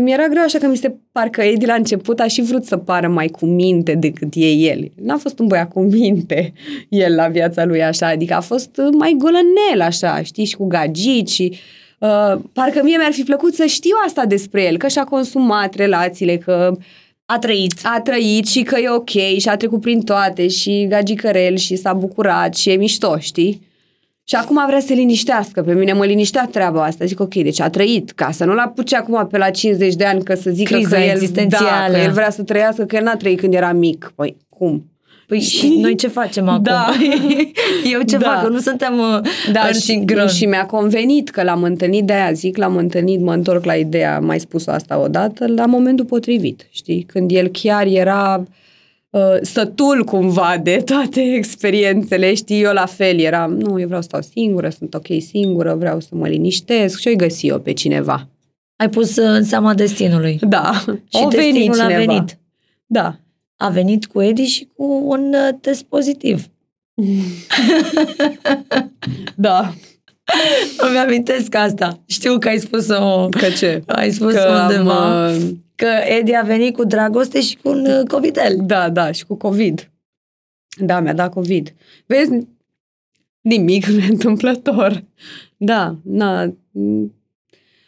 mi 0.01 0.11
era 0.11 0.27
greu 0.27 0.43
așa 0.43 0.57
că 0.57 0.67
mi 0.67 0.77
se 0.77 0.95
parcă 1.11 1.41
Eddie 1.41 1.67
la 1.67 1.73
început 1.73 2.19
a 2.19 2.27
și 2.27 2.41
vrut 2.41 2.65
să 2.65 2.77
pară 2.77 3.07
mai 3.07 3.27
cu 3.27 3.45
minte 3.45 3.93
decât 3.93 4.33
e 4.35 4.45
el. 4.51 4.91
N-a 5.01 5.17
fost 5.17 5.39
un 5.39 5.47
băiat 5.47 5.71
cu 5.71 5.81
minte 5.81 6.53
el 6.89 7.15
la 7.15 7.27
viața 7.27 7.65
lui 7.65 7.83
așa, 7.83 8.07
adică 8.07 8.33
a 8.33 8.41
fost 8.41 8.81
mai 8.97 9.15
golănel 9.17 9.81
așa, 9.87 10.21
știi, 10.23 10.45
și 10.45 10.55
cu 10.55 10.67
gagici 10.67 11.29
și 11.29 11.57
uh, 11.99 12.39
parcă 12.53 12.81
mie 12.83 12.97
mi-ar 12.97 13.11
fi 13.11 13.23
plăcut 13.23 13.53
să 13.53 13.65
știu 13.65 13.95
asta 14.05 14.25
despre 14.25 14.63
el, 14.63 14.77
că 14.77 14.87
și-a 14.87 15.03
consumat 15.03 15.75
relațiile, 15.75 16.37
că 16.37 16.77
A 17.29 17.39
trăit. 17.39 17.73
a 17.83 18.01
trăit 18.03 18.47
și 18.47 18.61
că 18.61 18.79
e 18.79 18.89
ok 18.89 19.09
și 19.09 19.49
a 19.49 19.57
trecut 19.57 19.81
prin 19.81 20.01
toate 20.01 20.47
și 20.47 20.85
gagicărel 20.89 21.55
și 21.55 21.75
s-a 21.75 21.93
bucurat 21.93 22.55
și 22.55 22.69
e 22.69 22.75
mișto, 22.75 23.17
știi? 23.17 23.67
Și 24.23 24.35
acum 24.35 24.63
vrea 24.67 24.79
să 24.79 24.85
se 24.87 24.93
liniștească. 24.93 25.61
Pe 25.61 25.73
mine 25.73 25.93
mă 25.93 26.05
liniștea 26.05 26.47
treaba 26.51 26.83
asta. 26.83 27.05
Zic, 27.05 27.19
ok, 27.19 27.33
deci 27.35 27.59
a 27.61 27.69
trăit 27.69 28.11
ca 28.11 28.31
să 28.31 28.45
nu-l 28.45 28.57
apuce 28.57 28.95
acum 28.95 29.27
pe 29.27 29.37
la 29.37 29.49
50 29.49 29.95
de 29.95 30.05
ani 30.05 30.23
că 30.23 30.35
să 30.35 30.49
zică 30.49 30.73
Criza 30.73 30.95
că 30.95 31.01
el, 31.01 31.09
existențială. 31.09 31.91
da, 31.91 31.97
că 31.97 32.03
el 32.03 32.11
vrea 32.11 32.29
să 32.29 32.43
trăiască, 32.43 32.83
că 32.83 32.95
el 32.95 33.03
n-a 33.03 33.15
trăit 33.15 33.39
când 33.39 33.53
era 33.53 33.71
mic. 33.71 34.11
Păi, 34.15 34.37
cum? 34.49 34.91
Păi 35.27 35.39
și 35.39 35.67
noi 35.81 35.95
ce 35.95 36.07
facem 36.07 36.47
acum? 36.47 36.63
Da. 36.63 36.89
Eu 37.93 38.01
ce 38.01 38.17
Da. 38.17 38.29
fac? 38.29 38.43
Că 38.43 38.49
nu 38.49 38.59
suntem 38.59 38.99
uh, 38.99 39.19
Da, 39.51 39.61
în 39.67 39.73
și, 39.73 39.79
sincron. 39.79 40.27
și 40.27 40.45
mi-a 40.45 40.65
convenit 40.65 41.29
că 41.29 41.43
l-am 41.43 41.63
întâlnit, 41.63 42.03
de 42.05 42.13
aia 42.13 42.31
zic, 42.31 42.57
l-am 42.57 42.75
întâlnit, 42.75 43.21
mă 43.21 43.33
întorc 43.33 43.65
la 43.65 43.75
ideea, 43.75 44.15
am 44.15 44.25
mai 44.25 44.39
spus 44.39 44.67
asta 44.67 44.99
odată, 44.99 45.47
la 45.47 45.65
momentul 45.65 46.05
potrivit, 46.05 46.67
știi? 46.71 47.03
Când 47.03 47.31
el 47.31 47.47
chiar 47.47 47.85
era 47.85 48.43
uh, 49.09 49.21
sătul 49.41 50.03
cumva 50.03 50.55
de 50.63 50.81
toate 50.85 51.21
experiențele, 51.39 52.33
știi? 52.33 52.61
Eu 52.61 52.73
la 52.73 52.85
fel 52.85 53.19
eram, 53.19 53.51
nu, 53.53 53.79
eu 53.79 53.85
vreau 53.87 54.01
să 54.01 54.07
stau 54.09 54.21
singură, 54.33 54.69
sunt 54.69 54.93
ok 54.93 55.07
singură, 55.29 55.75
vreau 55.79 55.99
să 55.99 56.09
mă 56.11 56.27
liniștesc 56.27 56.99
și 56.99 57.07
o 57.13 57.15
găsi 57.15 57.47
eu 57.47 57.59
pe 57.59 57.73
cineva. 57.73 58.27
Ai 58.75 58.89
pus 58.89 59.15
uh, 59.15 59.25
în 59.27 59.43
seama 59.43 59.73
destinului. 59.73 60.39
Da, 60.41 60.71
Și 60.85 61.21
o 61.23 61.27
venit 61.27 61.53
destinul 61.53 61.79
a 61.79 61.83
cineva. 61.87 62.13
venit. 62.13 62.37
Da. 62.85 63.15
A 63.57 63.69
venit 63.69 64.05
cu 64.05 64.21
Edi 64.21 64.43
și 64.43 64.69
cu 64.75 65.01
un 65.05 65.33
uh, 65.33 65.49
test 65.61 65.83
pozitiv. 65.83 66.45
Da. 69.35 69.73
Îmi 70.77 70.97
amintesc 70.97 71.55
asta. 71.55 71.99
Știu 72.05 72.37
că 72.37 72.47
ai 72.47 72.57
spus-o... 72.57 73.27
Că 73.29 73.49
ce? 73.49 73.81
Ai 73.85 74.11
spus 74.11 74.33
Că 74.33 74.61
undeva 74.61 75.25
am, 75.25 75.35
uh, 75.35 75.49
că 75.75 75.87
Edi 76.19 76.33
a 76.33 76.41
venit 76.41 76.75
cu 76.75 76.83
dragoste 76.83 77.41
și 77.41 77.55
cu 77.55 77.69
un 77.69 77.85
uh, 77.85 78.07
covidel. 78.07 78.57
Da, 78.61 78.89
da, 78.89 79.11
și 79.11 79.25
cu 79.25 79.35
COVID. 79.35 79.91
Da, 80.79 80.99
mi-a 80.99 81.13
dat 81.13 81.33
COVID. 81.33 81.73
Vezi, 82.05 82.47
nimic 83.41 83.87
întâmplător. 84.09 85.03
Da, 85.57 85.95
na. 86.03 86.53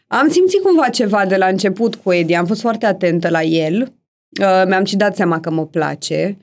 Am 0.07 0.29
simțit 0.29 0.61
cumva 0.61 0.89
ceva 0.89 1.25
de 1.25 1.35
la 1.35 1.45
început 1.45 1.95
cu 1.95 2.11
Edi, 2.11 2.33
am 2.33 2.45
fost 2.45 2.61
foarte 2.61 2.85
atentă 2.85 3.29
la 3.29 3.43
el. 3.43 3.93
Uh, 4.41 4.63
mi-am 4.67 4.83
și 4.83 4.95
dat 4.95 5.15
seama 5.15 5.39
că 5.39 5.51
mă 5.51 5.65
place. 5.65 6.37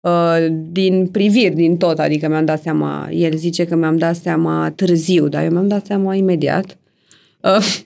Uh, 0.00 0.46
din 0.72 1.06
priviri, 1.06 1.54
din 1.54 1.76
tot, 1.76 1.98
adică 1.98 2.28
mi-am 2.28 2.44
dat 2.44 2.62
seama, 2.62 3.08
el 3.10 3.36
zice 3.36 3.64
că 3.64 3.76
mi-am 3.76 3.96
dat 3.96 4.16
seama 4.16 4.72
târziu, 4.76 5.28
dar 5.28 5.44
eu 5.44 5.50
mi-am 5.50 5.68
dat 5.68 5.86
seama 5.86 6.14
imediat. 6.14 6.78
Uh, 7.40 7.56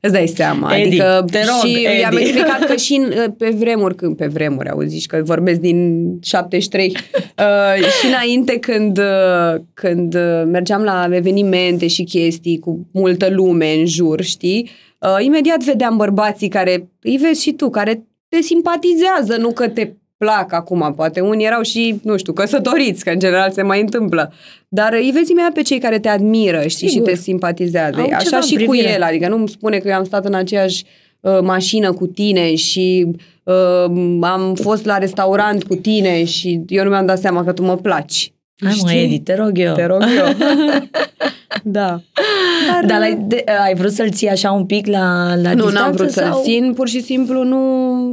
îți 0.00 0.12
dai 0.12 0.26
seama. 0.26 0.76
Edi, 0.76 1.00
adică 1.00 1.24
te 1.30 1.38
rog, 1.38 1.70
și 1.70 1.82
i-am 2.00 2.12
Edi. 2.12 2.22
explicat 2.22 2.64
că 2.64 2.76
și 2.86 2.94
în, 2.94 3.30
pe 3.30 3.50
vremuri, 3.50 3.94
când 3.94 4.16
pe 4.16 4.26
vremuri, 4.26 4.68
auzi, 4.68 5.06
că 5.06 5.22
vorbesc 5.24 5.60
din 5.60 6.10
73, 6.22 6.96
uh, 6.96 7.84
și 8.00 8.06
înainte 8.06 8.58
când, 8.58 8.98
uh, 8.98 9.60
când 9.74 10.14
uh, 10.14 10.42
mergeam 10.46 10.82
la 10.82 11.08
evenimente 11.10 11.86
și 11.86 12.04
chestii 12.04 12.58
cu 12.58 12.86
multă 12.92 13.28
lume 13.30 13.74
în 13.74 13.86
jur, 13.86 14.20
știi, 14.22 14.70
uh, 14.98 15.24
imediat 15.24 15.62
vedeam 15.62 15.96
bărbații 15.96 16.48
care, 16.48 16.88
îi 17.00 17.16
vezi 17.16 17.42
și 17.42 17.52
tu, 17.52 17.70
care 17.70 18.02
te 18.28 18.40
simpatizează, 18.40 19.36
nu 19.36 19.50
că 19.50 19.68
te 19.68 19.92
plac 20.16 20.52
acum, 20.52 20.92
poate 20.96 21.20
unii 21.20 21.46
erau 21.46 21.62
și, 21.62 22.00
nu 22.02 22.16
știu, 22.16 22.32
căsătoriți, 22.32 23.04
că 23.04 23.10
în 23.10 23.18
general 23.18 23.50
se 23.50 23.62
mai 23.62 23.80
întâmplă, 23.80 24.32
dar 24.68 24.92
îi 24.92 25.10
vezi 25.14 25.30
imediat 25.30 25.52
pe 25.52 25.62
cei 25.62 25.78
care 25.78 25.98
te 25.98 26.08
admiră, 26.08 26.66
știi, 26.66 26.88
Sigur. 26.88 27.08
și 27.08 27.14
te 27.14 27.20
simpatizează. 27.20 27.98
Au 27.98 28.04
ceva 28.04 28.16
Așa 28.16 28.36
în 28.36 28.42
și 28.42 28.54
cu 28.56 28.70
privire. 28.70 28.92
el, 28.92 29.02
adică 29.02 29.28
nu 29.28 29.36
îmi 29.36 29.48
spune 29.48 29.78
că 29.78 29.88
eu 29.88 29.94
am 29.94 30.04
stat 30.04 30.24
în 30.24 30.34
aceeași 30.34 30.84
uh, 31.20 31.38
mașină 31.42 31.92
cu 31.92 32.06
tine 32.06 32.54
și 32.54 33.06
uh, 33.42 33.84
am 34.20 34.54
fost 34.54 34.84
la 34.84 34.98
restaurant 34.98 35.64
cu 35.64 35.74
tine 35.74 36.24
și 36.24 36.60
eu 36.68 36.84
nu 36.84 36.90
mi-am 36.90 37.06
dat 37.06 37.18
seama 37.18 37.44
că 37.44 37.52
tu 37.52 37.62
mă 37.62 37.76
placi. 37.76 38.32
Hai 38.64 38.76
mă, 38.82 38.88
Știi? 38.88 39.02
Edi, 39.02 39.18
te 39.20 39.34
rog 39.34 39.58
eu. 39.58 39.74
Te 39.74 39.86
rog 39.86 40.02
eu. 40.18 40.26
da. 41.62 42.00
Dar, 42.70 42.84
Dar 42.86 43.00
ai, 43.00 43.16
de, 43.26 43.44
ai 43.66 43.74
vrut 43.74 43.92
să-l 43.92 44.10
ții 44.10 44.28
așa 44.28 44.52
un 44.52 44.66
pic 44.66 44.86
la, 44.86 45.34
la 45.42 45.54
nu, 45.54 45.64
distanță? 45.64 45.78
n-am 45.78 45.92
vrut 45.92 46.10
să-l 46.10 46.30
sau... 46.30 46.42
țin, 46.42 46.72
pur 46.74 46.88
și 46.88 47.02
simplu 47.02 47.42
nu... 47.42 48.10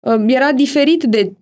uh, 0.00 0.24
Era 0.26 0.52
diferit 0.52 1.02
de 1.02 1.32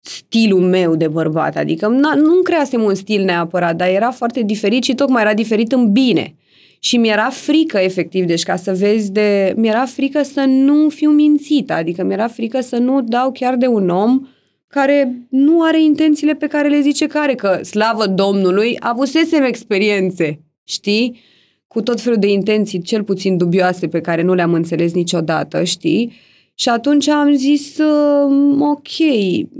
stilul 0.00 0.60
meu 0.60 0.96
de 0.96 1.08
bărbat, 1.08 1.56
adică 1.56 1.86
na, 1.86 2.14
nu 2.14 2.42
creasem 2.42 2.82
un 2.82 2.94
stil 2.94 3.24
neapărat, 3.24 3.76
dar 3.76 3.88
era 3.88 4.10
foarte 4.10 4.42
diferit 4.42 4.82
și 4.82 4.94
tocmai 4.94 5.22
era 5.22 5.34
diferit 5.34 5.72
în 5.72 5.92
bine. 5.92 6.34
Și 6.78 6.96
mi-era 6.96 7.28
frică, 7.30 7.78
efectiv, 7.78 8.24
deci 8.24 8.42
ca 8.42 8.56
să 8.56 8.72
vezi 8.72 9.12
de... 9.12 9.54
Mi-era 9.56 9.84
frică 9.84 10.22
să 10.22 10.44
nu 10.46 10.88
fiu 10.88 11.10
mințită, 11.10 11.72
adică 11.72 12.04
mi-era 12.04 12.28
frică 12.28 12.60
să 12.60 12.76
nu 12.76 13.02
dau 13.02 13.32
chiar 13.32 13.56
de 13.56 13.66
un 13.66 13.88
om 13.88 14.20
care 14.68 15.26
nu 15.28 15.62
are 15.62 15.82
intențiile 15.82 16.34
pe 16.34 16.46
care 16.46 16.68
le 16.68 16.80
zice 16.80 17.06
că 17.06 17.18
are, 17.18 17.34
că, 17.34 17.60
slavă 17.62 18.06
Domnului, 18.06 18.76
avusesem 18.80 19.42
experiențe, 19.42 20.43
știi? 20.64 21.20
Cu 21.66 21.82
tot 21.82 22.00
felul 22.00 22.18
de 22.18 22.30
intenții, 22.30 22.82
cel 22.82 23.02
puțin 23.02 23.36
dubioase, 23.36 23.88
pe 23.88 24.00
care 24.00 24.22
nu 24.22 24.34
le-am 24.34 24.52
înțeles 24.52 24.92
niciodată, 24.92 25.64
știi? 25.64 26.12
Și 26.54 26.68
atunci 26.68 27.08
am 27.08 27.34
zis, 27.34 27.78
uh, 27.78 28.56
ok, 28.60 28.88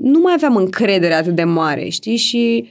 nu 0.02 0.18
mai 0.18 0.32
aveam 0.32 0.56
încredere 0.56 1.14
atât 1.14 1.34
de 1.34 1.44
mare, 1.44 1.88
știi? 1.88 2.16
Și 2.16 2.68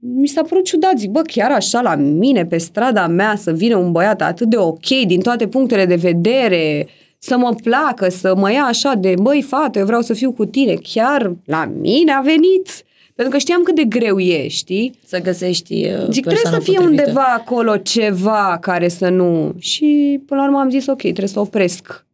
mi 0.00 0.28
s-a 0.28 0.42
părut 0.42 0.64
ciudat, 0.64 0.98
zic, 0.98 1.10
bă, 1.10 1.22
chiar 1.22 1.50
așa 1.50 1.80
la 1.80 1.94
mine, 1.94 2.46
pe 2.46 2.58
strada 2.58 3.06
mea, 3.06 3.36
să 3.36 3.52
vină 3.52 3.76
un 3.76 3.92
băiat 3.92 4.22
atât 4.22 4.48
de 4.48 4.56
ok, 4.56 4.86
din 5.06 5.20
toate 5.20 5.48
punctele 5.48 5.86
de 5.86 5.94
vedere, 5.94 6.88
să 7.18 7.36
mă 7.36 7.54
placă, 7.62 8.08
să 8.08 8.34
mă 8.36 8.52
ia 8.52 8.62
așa 8.62 8.94
de, 8.94 9.14
băi, 9.22 9.42
fată, 9.42 9.78
eu 9.78 9.84
vreau 9.84 10.00
să 10.00 10.14
fiu 10.14 10.32
cu 10.32 10.44
tine, 10.44 10.74
chiar 10.74 11.36
la 11.44 11.64
mine 11.80 12.12
a 12.12 12.20
venit. 12.20 12.84
Pentru 13.18 13.36
că 13.36 13.40
știam 13.40 13.62
cât 13.62 13.74
de 13.74 13.84
greu 13.84 14.18
e, 14.18 14.48
știi? 14.48 14.92
Să 15.06 15.20
găsești 15.20 15.72
uh, 15.72 15.90
Zic, 15.90 16.22
trebuie 16.22 16.22
persoana 16.22 16.56
să 16.56 16.62
fie 16.62 16.74
potrivită. 16.74 17.02
undeva 17.02 17.24
acolo 17.36 17.76
ceva 17.76 18.58
care 18.60 18.88
să 18.88 19.08
nu... 19.08 19.52
Și 19.58 20.20
până 20.26 20.40
la 20.40 20.46
urmă 20.46 20.58
am 20.58 20.70
zis, 20.70 20.86
ok, 20.86 21.00
trebuie 21.00 21.26
să 21.28 21.40
opresc 21.40 22.06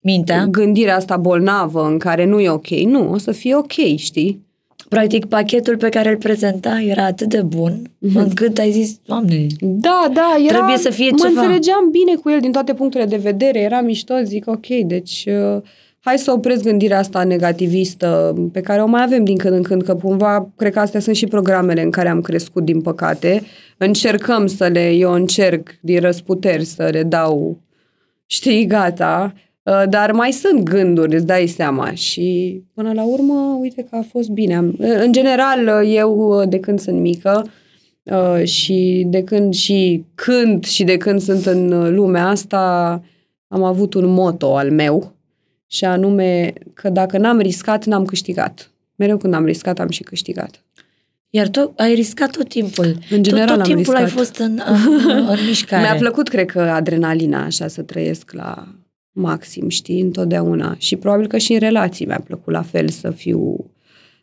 Mintea. 0.00 0.46
gândirea 0.46 0.96
asta 0.96 1.16
bolnavă 1.16 1.86
în 1.86 1.98
care 1.98 2.24
nu 2.24 2.40
e 2.40 2.48
ok. 2.50 2.68
Nu, 2.68 3.10
o 3.12 3.18
să 3.18 3.32
fie 3.32 3.54
ok, 3.54 3.72
știi? 3.96 4.46
Practic, 4.88 5.24
pachetul 5.26 5.76
pe 5.76 5.88
care 5.88 6.10
îl 6.10 6.16
prezenta 6.16 6.80
era 6.80 7.04
atât 7.04 7.28
de 7.28 7.42
bun, 7.42 7.82
încât 8.14 8.58
ai 8.58 8.70
zis, 8.70 8.98
Doamne, 9.06 9.46
Da, 9.60 10.10
da, 10.12 10.36
era... 10.46 10.56
Trebuie 10.56 10.76
să 10.76 10.90
fie 10.90 11.10
mă 11.10 11.16
ceva. 11.26 11.40
înțelegeam 11.40 11.88
bine 11.90 12.14
cu 12.14 12.30
el 12.30 12.40
din 12.40 12.52
toate 12.52 12.74
punctele 12.74 13.04
de 13.04 13.16
vedere, 13.16 13.58
era 13.60 13.80
mișto, 13.80 14.14
zic, 14.24 14.46
ok, 14.48 14.66
deci 14.66 15.26
uh, 15.56 15.62
hai 16.00 16.18
să 16.18 16.32
opresc 16.32 16.62
gândirea 16.62 16.98
asta 16.98 17.24
negativistă 17.24 18.34
pe 18.52 18.60
care 18.60 18.82
o 18.82 18.86
mai 18.86 19.02
avem 19.02 19.24
din 19.24 19.36
când 19.36 19.54
în 19.54 19.62
când, 19.62 19.82
că 19.82 19.94
cumva, 19.94 20.52
cred 20.56 20.72
că 20.72 20.80
astea 20.80 21.00
sunt 21.00 21.16
și 21.16 21.26
programele 21.26 21.82
în 21.82 21.90
care 21.90 22.08
am 22.08 22.20
crescut, 22.20 22.64
din 22.64 22.80
păcate. 22.80 23.42
Încercăm 23.76 24.46
să 24.46 24.66
le, 24.66 24.90
eu 24.90 25.12
încerc 25.12 25.68
din 25.80 26.00
răsputeri 26.00 26.64
să 26.64 26.88
le 26.92 27.02
dau, 27.02 27.58
știi, 28.26 28.66
gata, 28.66 29.34
Uh, 29.62 29.82
dar 29.88 30.12
mai 30.12 30.32
sunt 30.32 30.62
gânduri, 30.62 31.14
îți 31.14 31.26
dai 31.26 31.46
seama 31.46 31.92
și 31.92 32.62
până 32.74 32.92
la 32.92 33.04
urmă, 33.04 33.56
uite 33.60 33.86
că 33.90 33.96
a 33.96 34.04
fost 34.10 34.28
bine. 34.28 34.56
Am- 34.56 34.74
În 34.78 35.12
general, 35.12 35.84
eu 35.86 36.42
de 36.48 36.60
când 36.60 36.80
sunt 36.80 37.00
mică, 37.00 37.44
Uh, 38.02 38.44
și 38.44 39.06
de 39.06 39.22
când 39.24 39.54
și 39.54 40.04
când 40.14 40.64
și 40.64 40.84
de 40.84 40.96
când 40.96 41.20
sunt 41.20 41.46
în 41.46 41.72
uh, 41.72 41.90
lumea 41.90 42.28
asta 42.28 43.02
am 43.48 43.62
avut 43.62 43.94
un 43.94 44.06
moto 44.06 44.56
al 44.56 44.70
meu 44.70 45.12
și 45.72 45.84
anume 45.84 46.52
că 46.74 46.88
dacă 46.88 47.18
n-am 47.18 47.38
riscat, 47.38 47.84
n-am 47.84 48.04
câștigat. 48.04 48.70
Mereu 48.96 49.16
când 49.16 49.34
am 49.34 49.44
riscat, 49.44 49.78
am 49.78 49.88
și 49.88 50.02
câștigat. 50.02 50.64
Iar 51.30 51.48
tu 51.48 51.72
ai 51.76 51.94
riscat 51.94 52.30
tot 52.30 52.48
timpul. 52.48 52.98
În 53.10 53.22
general 53.22 53.46
tot, 53.46 53.56
tot 53.56 53.66
am 53.66 53.74
timpul 53.74 53.94
ai 53.94 54.04
riscat. 54.04 54.18
fost 54.18 54.36
în, 54.36 54.60
în, 54.66 55.26
în 55.28 55.38
mișcare. 55.46 55.82
Mi-a 55.82 55.94
plăcut, 55.94 56.28
cred 56.28 56.46
că, 56.46 56.60
adrenalina 56.60 57.44
așa, 57.44 57.68
să 57.68 57.82
trăiesc 57.82 58.32
la 58.32 58.68
maxim, 59.12 59.68
știi, 59.68 60.00
întotdeauna. 60.00 60.74
Și 60.78 60.96
probabil 60.96 61.26
că 61.26 61.38
și 61.38 61.52
în 61.52 61.58
relații 61.58 62.06
mi-a 62.06 62.20
plăcut 62.24 62.52
la 62.52 62.62
fel 62.62 62.88
să 62.88 63.10
fiu... 63.10 63.70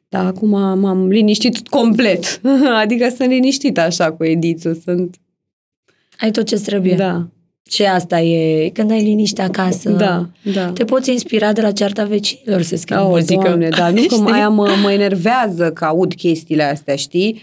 Dar 0.09 0.25
acum 0.25 0.49
m-am 0.79 1.07
liniștit 1.07 1.67
complet. 1.67 2.41
adică 2.83 3.09
sunt 3.15 3.29
liniștită 3.29 3.81
așa 3.81 4.11
cu 4.11 4.23
Edițu. 4.23 4.73
Sunt... 4.83 5.15
Ai 6.19 6.31
tot 6.31 6.45
ce 6.45 6.55
trebuie. 6.55 6.95
Da, 6.95 7.27
Și 7.69 7.83
asta 7.83 8.19
e, 8.21 8.69
când 8.69 8.91
ai 8.91 9.03
liniște 9.03 9.41
acasă, 9.41 9.89
da, 9.89 10.25
da. 10.53 10.71
te 10.73 10.83
poți 10.83 11.11
inspira 11.11 11.53
de 11.53 11.61
la 11.61 11.71
cearta 11.71 12.03
vecinilor 12.03 12.61
să 12.61 12.75
scrii 12.75 12.97
Oh, 12.97 13.05
muzică. 13.09 13.41
Doamne, 13.45 13.69
da, 13.69 13.89
nu 13.89 14.01
că 14.07 14.15
Știi? 14.15 14.31
aia 14.31 14.49
mă, 14.49 14.67
mă 14.83 14.91
enervează 14.91 15.71
că 15.71 15.85
aud 15.85 16.13
chestiile 16.13 16.63
astea, 16.63 16.95
știi? 16.95 17.41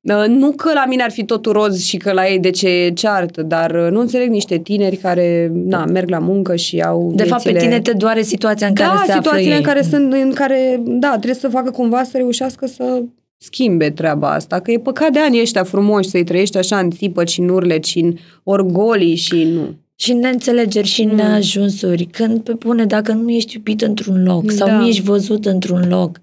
Uh, 0.00 0.24
Nu 0.28 0.50
că 0.50 0.70
la 0.74 0.84
mine 0.88 1.02
ar 1.02 1.10
fi 1.10 1.24
totul 1.24 1.52
roz 1.52 1.84
și 1.84 1.96
că 1.96 2.12
la 2.12 2.28
ei 2.28 2.38
de 2.38 2.50
ce 2.50 2.90
ceartă, 2.94 3.42
dar 3.42 3.70
uh, 3.70 3.90
nu 3.90 4.00
înțeleg 4.00 4.28
niște 4.30 4.58
tineri 4.58 4.96
care 4.96 5.50
na, 5.54 5.84
merg 5.84 6.08
la 6.08 6.18
muncă 6.18 6.56
și 6.56 6.80
au 6.80 7.12
De 7.14 7.22
fapt, 7.24 7.42
pe 7.42 7.50
viețile- 7.50 7.70
tine 7.70 7.82
te 7.82 7.92
doare 7.92 8.22
situația 8.22 8.66
în 8.66 8.74
da, 8.74 8.84
care 8.84 8.96
se 8.96 9.02
află 9.12 9.14
situațiile 9.22 9.52
ei. 9.52 9.58
în 9.58 9.64
care 9.64 9.82
sunt, 9.82 10.12
în 10.12 10.32
care, 10.34 10.80
da, 10.84 11.08
trebuie 11.10 11.34
să 11.34 11.48
facă 11.48 11.70
cumva 11.70 12.02
să 12.02 12.16
reușească 12.16 12.66
să 12.66 13.02
schimbe 13.38 13.90
treaba 13.90 14.32
asta, 14.32 14.60
că 14.60 14.70
e 14.70 14.78
păcat 14.78 15.12
de 15.12 15.18
anii 15.18 15.40
ăștia 15.40 15.64
frumoși 15.64 16.08
să-i 16.08 16.24
trăiești 16.24 16.56
așa 16.58 16.78
în 16.78 16.90
țipă 16.90 17.24
și 17.24 17.40
în 17.40 17.48
urlet 17.48 17.84
și 17.84 17.98
în 17.98 18.14
orgolii 18.42 19.14
și 19.16 19.44
nu. 19.44 19.74
Și 19.98 20.12
în 20.12 20.18
neînțelegeri 20.18 20.86
și 20.86 21.02
în 21.02 21.08
Mm. 21.10 21.16
neajunsuri. 21.16 22.04
Când, 22.04 22.40
pe 22.40 22.52
bune, 22.52 22.84
dacă 22.84 23.12
nu 23.12 23.30
ești 23.30 23.54
iubit 23.54 23.80
într-un 23.82 24.22
loc 24.24 24.50
sau 24.50 24.68
Da. 24.68 24.78
nu 24.78 24.86
ești 24.86 25.02
văzut 25.02 25.46
într-un 25.46 25.88
loc, 25.88 26.20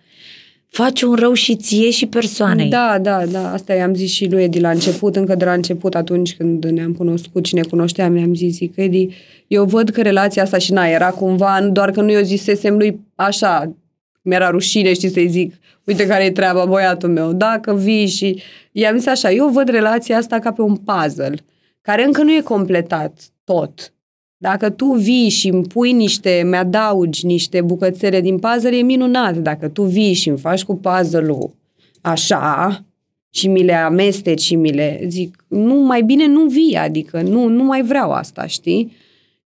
faci 0.70 1.02
un 1.02 1.14
rău 1.16 1.34
și 1.34 1.56
ție 1.56 1.90
și 1.90 2.06
persoanei. 2.06 2.70
Da, 2.70 2.98
da, 3.02 3.26
da, 3.32 3.52
asta 3.54 3.74
i-am 3.74 3.94
zis 3.94 4.12
și 4.12 4.30
lui 4.32 4.44
Edi 4.44 4.60
la 4.60 4.70
început, 4.70 5.16
încă 5.16 5.36
de 5.36 5.46
la 5.46 5.54
început, 5.54 5.96
atunci 5.96 6.36
când 6.36 6.66
ne-am 6.66 6.94
cunoscut 6.94 7.46
și 7.46 7.56
ne 7.56 7.62
cunoșteam, 7.62 8.16
i-am 8.16 8.36
zis, 8.36 8.54
zic, 8.54 8.74
Edi, 8.76 9.08
eu 9.48 9.66
văd 9.66 9.90
că 9.90 10.02
relația 10.02 10.44
asta 10.44 10.58
și 10.58 10.72
na, 10.72 10.86
era 10.88 11.10
cumva, 11.10 11.70
doar 11.72 11.92
că 11.92 12.02
nu 12.02 12.12
eu 12.12 12.22
zisesem 12.22 12.78
lui 12.78 13.00
așa, 13.16 13.76
mi-era 14.24 14.50
rușine, 14.50 14.94
știi, 14.94 15.10
să-i 15.10 15.28
zic, 15.28 15.54
uite 15.84 16.08
care 16.08 16.24
e 16.24 16.32
treaba, 16.32 16.66
băiatul 16.66 17.10
meu, 17.10 17.34
dacă 17.34 17.76
vii 17.76 18.08
și... 18.08 18.42
I-am 18.72 18.98
zis 18.98 19.08
așa, 19.08 19.32
eu 19.32 19.48
văd 19.48 19.68
relația 19.68 20.18
asta 20.18 20.40
ca 20.40 20.52
pe 20.52 20.62
un 20.62 20.76
puzzle, 20.76 21.36
care 21.82 22.04
încă 22.04 22.24
nu 22.24 22.32
e 22.32 22.42
completat 22.42 23.20
tot. 23.44 23.94
Dacă 24.38 24.70
tu 24.70 24.86
vii 24.86 25.30
și 25.30 25.48
îmi 25.48 25.64
pui 25.64 25.92
niște, 25.92 26.44
mi-adaugi 26.50 27.26
niște 27.26 27.62
bucățele 27.62 28.22
din 28.22 28.40
puzzle, 28.40 28.78
e 28.78 28.82
minunat. 28.82 29.38
Dacă 29.38 29.68
tu 29.68 29.84
vii 29.84 30.14
și 30.14 30.30
îmi 30.30 30.38
faci 30.38 30.64
cu 30.64 30.76
puzzle-ul 30.76 31.56
așa 32.02 32.84
și 33.30 33.48
mi 33.48 33.64
le 33.64 33.74
amesteci 33.74 34.42
și 34.42 34.56
mi 34.56 34.72
le 34.72 35.02
zic, 35.08 35.46
nu, 35.48 35.76
mai 35.76 36.02
bine 36.02 36.28
nu 36.28 36.46
vii, 36.46 36.76
adică 36.76 37.22
nu, 37.22 37.48
nu 37.48 37.64
mai 37.64 37.82
vreau 37.82 38.12
asta, 38.12 38.46
știi? 38.46 38.92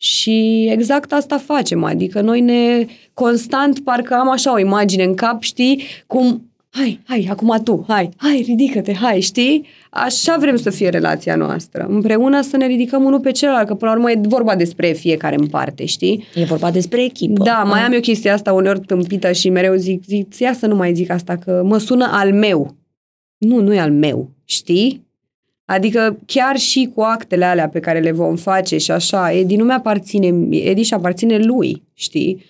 Și 0.03 0.69
exact 0.70 1.12
asta 1.12 1.39
facem, 1.39 1.85
adică 1.85 2.20
noi 2.20 2.41
ne 2.41 2.87
constant 3.15 3.81
parcă 3.81 4.15
am 4.15 4.31
așa 4.31 4.53
o 4.53 4.59
imagine 4.59 5.05
în 5.05 5.15
cap, 5.15 5.43
știi, 5.43 5.83
cum 6.07 6.51
hai, 6.70 7.01
hai, 7.07 7.27
acum 7.31 7.61
tu, 7.65 7.85
hai, 7.89 8.09
hai, 8.16 8.43
ridică-te, 8.47 8.95
hai, 8.95 9.20
știi? 9.20 9.66
Așa 9.91 10.37
vrem 10.41 10.57
să 10.57 10.70
fie 10.70 10.89
relația 10.89 11.37
noastră. 11.37 11.87
Împreună 11.89 12.41
să 12.41 12.57
ne 12.57 12.66
ridicăm 12.66 13.05
unul 13.05 13.20
pe 13.20 13.31
celălalt, 13.31 13.66
că 13.66 13.74
până 13.74 13.91
la 13.91 13.97
urmă 13.97 14.11
e 14.11 14.20
vorba 14.23 14.57
despre 14.57 14.93
fiecare 14.93 15.37
în 15.39 15.47
parte, 15.47 15.85
știi? 15.85 16.24
E 16.35 16.45
vorba 16.45 16.70
despre 16.70 17.03
echipă. 17.05 17.45
Da, 17.45 17.62
mai 17.62 17.81
am 17.81 17.93
eu 17.93 18.01
chestia 18.01 18.33
asta 18.33 18.53
uneori 18.53 18.81
tâmpită 18.81 19.33
și 19.33 19.51
mereu 19.51 19.74
zic, 19.74 20.05
zic, 20.05 20.39
ia 20.39 20.53
să 20.53 20.66
nu 20.66 20.74
mai 20.74 20.95
zic 20.95 21.11
asta, 21.11 21.37
că 21.37 21.62
mă 21.65 21.79
sună 21.79 22.09
al 22.12 22.33
meu. 22.33 22.77
Nu, 23.39 23.61
nu 23.61 23.74
e 23.74 23.81
al 23.81 23.93
meu, 23.93 24.31
știi? 24.45 25.07
Adică 25.73 26.19
chiar 26.27 26.57
și 26.57 26.90
cu 26.94 27.01
actele 27.01 27.44
alea 27.44 27.69
pe 27.69 27.81
care 27.81 28.01
le 28.01 28.12
vom 28.12 28.36
face 28.36 28.78
și 28.78 28.90
așa, 28.90 29.32
Edi 29.32 29.57
nu 29.57 29.65
mi-aparține, 29.65 30.27
Edi 30.51 30.82
și 30.82 30.94
aparține 30.94 31.39
lui, 31.39 31.82
știi? 31.94 32.44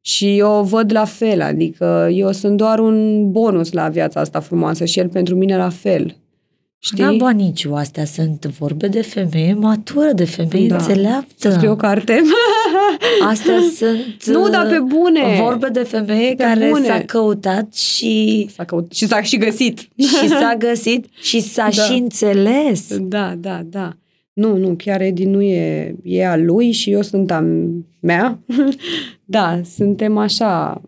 Și 0.00 0.38
eu 0.38 0.50
o 0.50 0.62
văd 0.62 0.92
la 0.92 1.04
fel, 1.04 1.40
adică 1.40 2.08
eu 2.12 2.32
sunt 2.32 2.56
doar 2.56 2.78
un 2.78 3.30
bonus 3.30 3.72
la 3.72 3.88
viața 3.88 4.20
asta 4.20 4.40
frumoasă 4.40 4.84
și 4.84 4.98
el 4.98 5.08
pentru 5.08 5.34
mine 5.34 5.56
la 5.56 5.68
fel. 5.68 6.16
Știi? 6.78 7.18
Da, 7.18 7.30
Niciu, 7.30 7.74
astea 7.74 8.04
sunt 8.04 8.44
vorbe 8.44 8.88
de 8.88 9.02
femeie 9.02 9.54
matură, 9.54 10.12
de 10.12 10.24
femeie 10.24 10.68
da. 10.68 10.76
înțeleaptă. 10.76 11.50
Scrie 11.50 11.68
o 11.68 11.76
carte. 11.76 12.22
Astea 13.30 13.58
sunt 13.76 14.24
nu, 14.24 14.48
dar 14.48 14.66
pe 14.66 14.78
bune. 14.78 15.40
vorbe 15.40 15.68
de 15.68 15.82
femeie 15.82 16.34
pe 16.34 16.42
care 16.42 16.68
bune. 16.68 16.86
s-a 16.86 17.02
căutat 17.06 17.74
și... 17.74 18.46
S-a 18.54 18.64
căut... 18.64 18.92
Și 18.92 19.06
s-a 19.06 19.22
și 19.22 19.36
găsit. 19.36 19.78
Și 19.96 20.28
s-a 20.28 20.54
găsit 20.68 21.06
și 21.20 21.40
s-a 21.40 21.68
da. 21.76 21.82
și 21.82 21.92
înțeles. 21.92 22.96
Da, 22.98 23.34
da, 23.38 23.60
da. 23.64 23.96
Nu, 24.32 24.56
nu, 24.56 24.74
chiar 24.76 25.00
Edi 25.00 25.24
nu 25.24 25.42
e, 25.42 25.94
e 26.02 26.26
a 26.26 26.36
lui 26.36 26.72
și 26.72 26.90
eu 26.90 27.02
sunt 27.02 27.30
a 27.30 27.44
mea. 28.00 28.38
da, 29.24 29.60
suntem 29.74 30.16
așa 30.16 30.80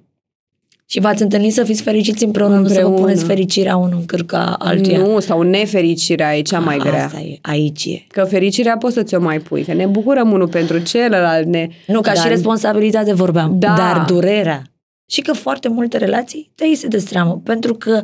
și 0.94 1.00
v-ați 1.00 1.22
întâlnit 1.22 1.52
să 1.52 1.64
fiți 1.64 1.82
fericiți 1.82 2.24
împreună, 2.24 2.56
împreună. 2.56 2.82
nu 2.82 2.88
să 2.88 2.94
vă 2.94 3.02
puneți 3.02 3.24
fericirea 3.24 3.76
unul 3.76 3.96
în 3.98 4.06
cârca 4.06 4.56
altuia. 4.58 4.98
Nu, 4.98 5.20
sau 5.20 5.42
nefericirea 5.42 6.36
e 6.36 6.42
cea 6.42 6.58
mai 6.58 6.76
A, 6.76 6.84
grea. 6.84 7.04
Asta 7.04 7.20
e, 7.20 7.38
aici 7.42 7.84
e. 7.84 8.04
Că 8.08 8.24
fericirea 8.24 8.76
poți 8.76 8.94
să 8.94 9.02
ți-o 9.02 9.20
mai 9.20 9.38
pui, 9.38 9.62
că 9.62 9.72
ne 9.72 9.86
bucurăm 9.86 10.32
unul 10.32 10.48
pentru 10.48 10.78
celălalt. 10.78 11.46
Ne... 11.46 11.68
Nu, 11.86 12.00
ca 12.00 12.12
dar... 12.12 12.22
și 12.22 12.28
responsabilitate 12.28 13.12
vorbeam, 13.14 13.58
da. 13.58 13.74
dar 13.76 14.04
durerea. 14.06 14.62
Și 15.06 15.20
că 15.20 15.32
foarte 15.32 15.68
multe 15.68 15.96
relații 15.96 16.52
te 16.54 16.74
se 16.74 16.86
destramă, 16.86 17.40
pentru 17.44 17.74
că 17.74 18.00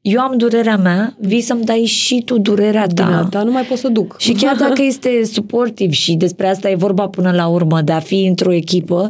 eu 0.00 0.20
am 0.20 0.36
durerea 0.36 0.76
mea, 0.76 1.16
vii 1.18 1.40
să-mi 1.40 1.64
dai 1.64 1.84
și 1.84 2.22
tu 2.24 2.38
durerea 2.38 2.86
ta. 2.86 3.10
Da, 3.10 3.26
dar 3.30 3.44
nu 3.44 3.50
mai 3.50 3.62
pot 3.62 3.78
să 3.78 3.88
duc. 3.88 4.18
Și 4.18 4.32
chiar 4.32 4.56
dacă 4.56 4.82
este 4.92 5.24
suportiv 5.24 5.90
și 5.90 6.14
despre 6.14 6.48
asta 6.48 6.70
e 6.70 6.74
vorba 6.74 7.08
până 7.08 7.32
la 7.32 7.46
urmă, 7.46 7.80
de 7.80 7.92
a 7.92 8.00
fi 8.00 8.24
într-o 8.24 8.52
echipă, 8.52 9.08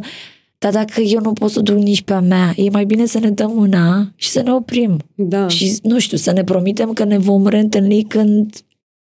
dar 0.65 0.73
dacă 0.73 1.01
eu 1.01 1.19
nu 1.21 1.33
pot 1.33 1.49
să 1.49 1.61
duc 1.61 1.77
nici 1.77 2.01
pe 2.01 2.13
a 2.13 2.19
mea, 2.19 2.53
e 2.55 2.69
mai 2.69 2.85
bine 2.85 3.05
să 3.05 3.19
ne 3.19 3.29
dăm 3.29 3.51
una 3.57 4.11
și 4.15 4.29
să 4.29 4.41
ne 4.41 4.53
oprim. 4.53 4.97
Da. 5.15 5.47
Și, 5.47 5.77
nu 5.83 5.99
știu, 5.99 6.17
să 6.17 6.31
ne 6.31 6.43
promitem 6.43 6.93
că 6.93 7.03
ne 7.03 7.17
vom 7.17 7.47
reîntâlni 7.47 8.03
când... 8.03 8.53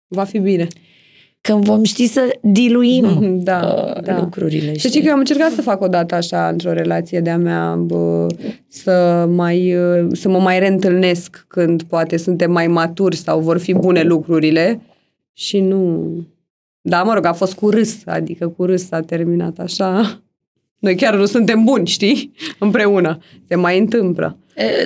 Va 0.08 0.24
fi 0.24 0.38
bine. 0.38 0.66
Când 1.40 1.64
vom 1.64 1.82
ști 1.82 2.06
să 2.06 2.38
diluim 2.40 3.06
da, 3.50 3.92
uh, 3.96 4.02
da. 4.02 4.18
lucrurile. 4.18 4.76
Știi 4.76 5.00
că 5.00 5.06
eu 5.06 5.12
am 5.12 5.18
încercat 5.18 5.50
să 5.50 5.62
fac 5.62 5.80
o 5.80 5.86
dată 5.86 6.14
așa 6.14 6.48
într-o 6.48 6.72
relație 6.72 7.20
de-a 7.20 7.38
mea, 7.38 7.74
bă, 7.74 8.26
să, 8.68 9.26
mai, 9.30 9.76
uh, 9.76 10.06
să 10.12 10.28
mă 10.28 10.38
mai 10.38 10.58
reîntâlnesc 10.58 11.44
când 11.48 11.82
poate 11.82 12.16
suntem 12.16 12.52
mai 12.52 12.66
maturi 12.66 13.16
sau 13.16 13.40
vor 13.40 13.58
fi 13.58 13.72
bune 13.72 14.02
lucrurile 14.02 14.80
și 15.32 15.60
nu... 15.60 16.10
Da, 16.80 17.02
mă 17.02 17.14
rog, 17.14 17.24
a 17.24 17.32
fost 17.32 17.54
cu 17.54 17.70
râs, 17.70 18.02
adică 18.06 18.48
cu 18.48 18.64
râs 18.64 18.86
s-a 18.86 19.00
terminat 19.00 19.58
așa. 19.58 20.18
Noi 20.84 20.96
chiar 20.96 21.16
nu 21.16 21.24
suntem 21.24 21.64
buni, 21.64 21.86
știi? 21.86 22.32
Împreună. 22.58 23.18
Se 23.48 23.54
mai 23.54 23.78
întâmplă. 23.78 24.38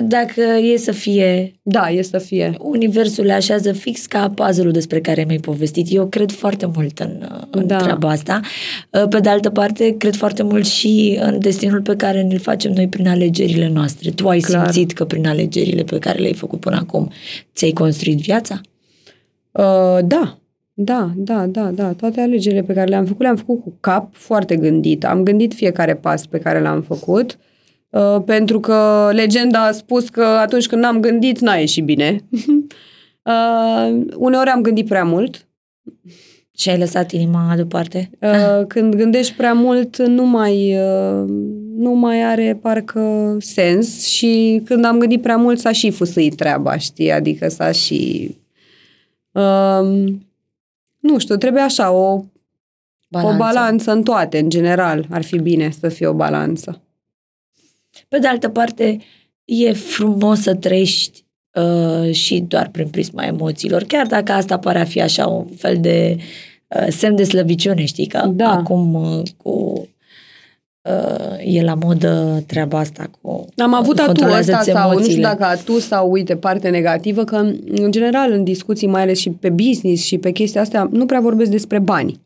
Dacă 0.03 0.41
e 0.73 0.77
să 0.77 0.91
fie... 0.91 1.59
Da, 1.61 1.89
e 1.89 2.01
să 2.01 2.17
fie. 2.17 2.55
Universul 2.59 3.25
le 3.25 3.33
așează 3.33 3.71
fix 3.71 4.05
ca 4.05 4.29
puzzle-ul 4.35 4.71
despre 4.71 4.99
care 4.99 5.23
mi-ai 5.27 5.37
povestit. 5.37 5.87
Eu 5.89 6.07
cred 6.07 6.31
foarte 6.31 6.69
mult 6.75 6.99
în, 6.99 7.27
în 7.49 7.67
da. 7.67 7.77
treaba 7.77 8.09
asta. 8.09 8.39
Pe 9.09 9.19
de 9.19 9.29
altă 9.29 9.49
parte, 9.49 9.95
cred 9.97 10.15
foarte 10.15 10.43
mult 10.43 10.65
și 10.65 11.19
în 11.21 11.39
destinul 11.39 11.81
pe 11.81 11.95
care 11.95 12.21
ne-l 12.21 12.39
facem 12.39 12.71
noi 12.71 12.87
prin 12.87 13.07
alegerile 13.07 13.69
noastre. 13.73 14.09
Tu 14.09 14.27
ai 14.27 14.39
Clar. 14.39 14.71
simțit 14.71 14.91
că 14.91 15.05
prin 15.05 15.27
alegerile 15.27 15.83
pe 15.83 15.97
care 15.97 16.19
le-ai 16.19 16.33
făcut 16.33 16.59
până 16.59 16.75
acum 16.75 17.11
ți-ai 17.55 17.71
construit 17.71 18.17
viața? 18.17 18.61
Uh, 19.51 19.99
da, 20.03 20.38
da, 20.81 21.11
da, 21.15 21.45
da, 21.45 21.71
da. 21.71 21.91
Toate 21.93 22.21
alegerile 22.21 22.61
pe 22.61 22.73
care 22.73 22.89
le-am 22.89 23.05
făcut, 23.05 23.21
le-am 23.21 23.35
făcut 23.35 23.61
cu 23.61 23.77
cap 23.79 24.15
foarte 24.15 24.55
gândit. 24.55 25.05
Am 25.05 25.23
gândit 25.23 25.53
fiecare 25.53 25.95
pas 25.95 26.25
pe 26.25 26.39
care 26.39 26.61
l-am 26.61 26.81
făcut, 26.81 27.37
uh, 27.89 28.21
pentru 28.25 28.59
că 28.59 29.09
legenda 29.11 29.65
a 29.65 29.71
spus 29.71 30.09
că 30.09 30.23
atunci 30.23 30.67
când 30.67 30.81
n-am 30.81 30.99
gândit, 30.99 31.39
n-a 31.39 31.53
ieșit 31.53 31.83
bine. 31.83 32.19
uh, 33.31 34.01
uneori 34.15 34.49
am 34.49 34.61
gândit 34.61 34.87
prea 34.87 35.03
mult. 35.03 35.47
Și 36.57 36.69
ai 36.69 36.77
lăsat 36.77 37.11
inima 37.11 37.53
deoparte? 37.55 38.09
Uh, 38.21 38.65
când 38.67 38.95
gândești 38.95 39.33
prea 39.33 39.53
mult, 39.53 39.97
nu 39.97 40.25
mai, 40.25 40.77
uh, 40.77 41.25
nu 41.75 41.91
mai 41.91 42.23
are 42.23 42.59
parcă 42.61 43.37
sens 43.39 44.05
și 44.05 44.61
când 44.65 44.85
am 44.85 44.99
gândit 44.99 45.21
prea 45.21 45.37
mult, 45.37 45.59
s-a 45.59 45.71
și 45.71 45.91
fusăit 45.91 46.35
treaba, 46.35 46.77
știi? 46.77 47.11
Adică 47.11 47.47
s-a 47.47 47.71
și... 47.71 48.29
Uh, 49.31 50.13
nu 50.99 51.17
știu, 51.17 51.35
trebuie 51.35 51.61
așa, 51.61 51.91
o 51.91 52.23
balanță. 53.09 53.33
o 53.33 53.37
balanță 53.37 53.91
în 53.91 54.03
toate, 54.03 54.39
în 54.39 54.49
general. 54.49 55.05
Ar 55.09 55.23
fi 55.23 55.37
bine 55.37 55.69
să 55.79 55.89
fie 55.89 56.07
o 56.07 56.13
balanță. 56.13 56.81
Pe 58.07 58.19
de 58.19 58.27
altă 58.27 58.49
parte, 58.49 58.99
e 59.45 59.73
frumos 59.73 60.39
să 60.39 60.55
trăiești 60.55 61.25
uh, 61.53 62.11
și 62.11 62.39
doar 62.39 62.69
prin 62.69 62.87
prisma 62.87 63.25
emoțiilor, 63.25 63.83
chiar 63.83 64.07
dacă 64.07 64.31
asta 64.31 64.59
pare 64.59 64.79
a 64.79 64.85
fi 64.85 65.01
așa 65.01 65.27
un 65.27 65.45
fel 65.45 65.77
de 65.79 66.17
uh, 66.67 66.87
semn 66.89 67.15
de 67.15 67.23
slăbiciune, 67.23 67.85
știi, 67.85 68.07
că 68.07 68.27
da. 68.33 68.51
acum 68.51 68.93
uh, 68.93 69.23
cu 69.37 69.49
uh, 69.49 69.87
e 71.43 71.63
la 71.63 71.73
modă 71.73 72.43
treaba 72.47 72.79
asta 72.79 73.09
cu 73.21 73.45
Am 73.57 73.73
avut 73.73 73.99
atu 73.99 74.23
ăsta 74.39 74.61
sau 74.61 74.93
nu 74.93 75.03
știu 75.03 75.21
dacă 75.21 75.43
atu 75.43 75.79
sau 75.79 76.11
uite 76.11 76.35
parte 76.35 76.69
negativă, 76.69 77.23
că 77.23 77.35
în 77.71 77.91
general 77.91 78.31
în 78.31 78.43
discuții, 78.43 78.87
mai 78.87 79.01
ales 79.01 79.19
și 79.19 79.29
pe 79.29 79.49
business 79.49 80.03
și 80.03 80.17
pe 80.17 80.31
chestia 80.31 80.61
asta, 80.61 80.89
nu 80.91 81.05
prea 81.05 81.19
vorbesc 81.19 81.51
despre 81.51 81.79
bani. 81.79 82.19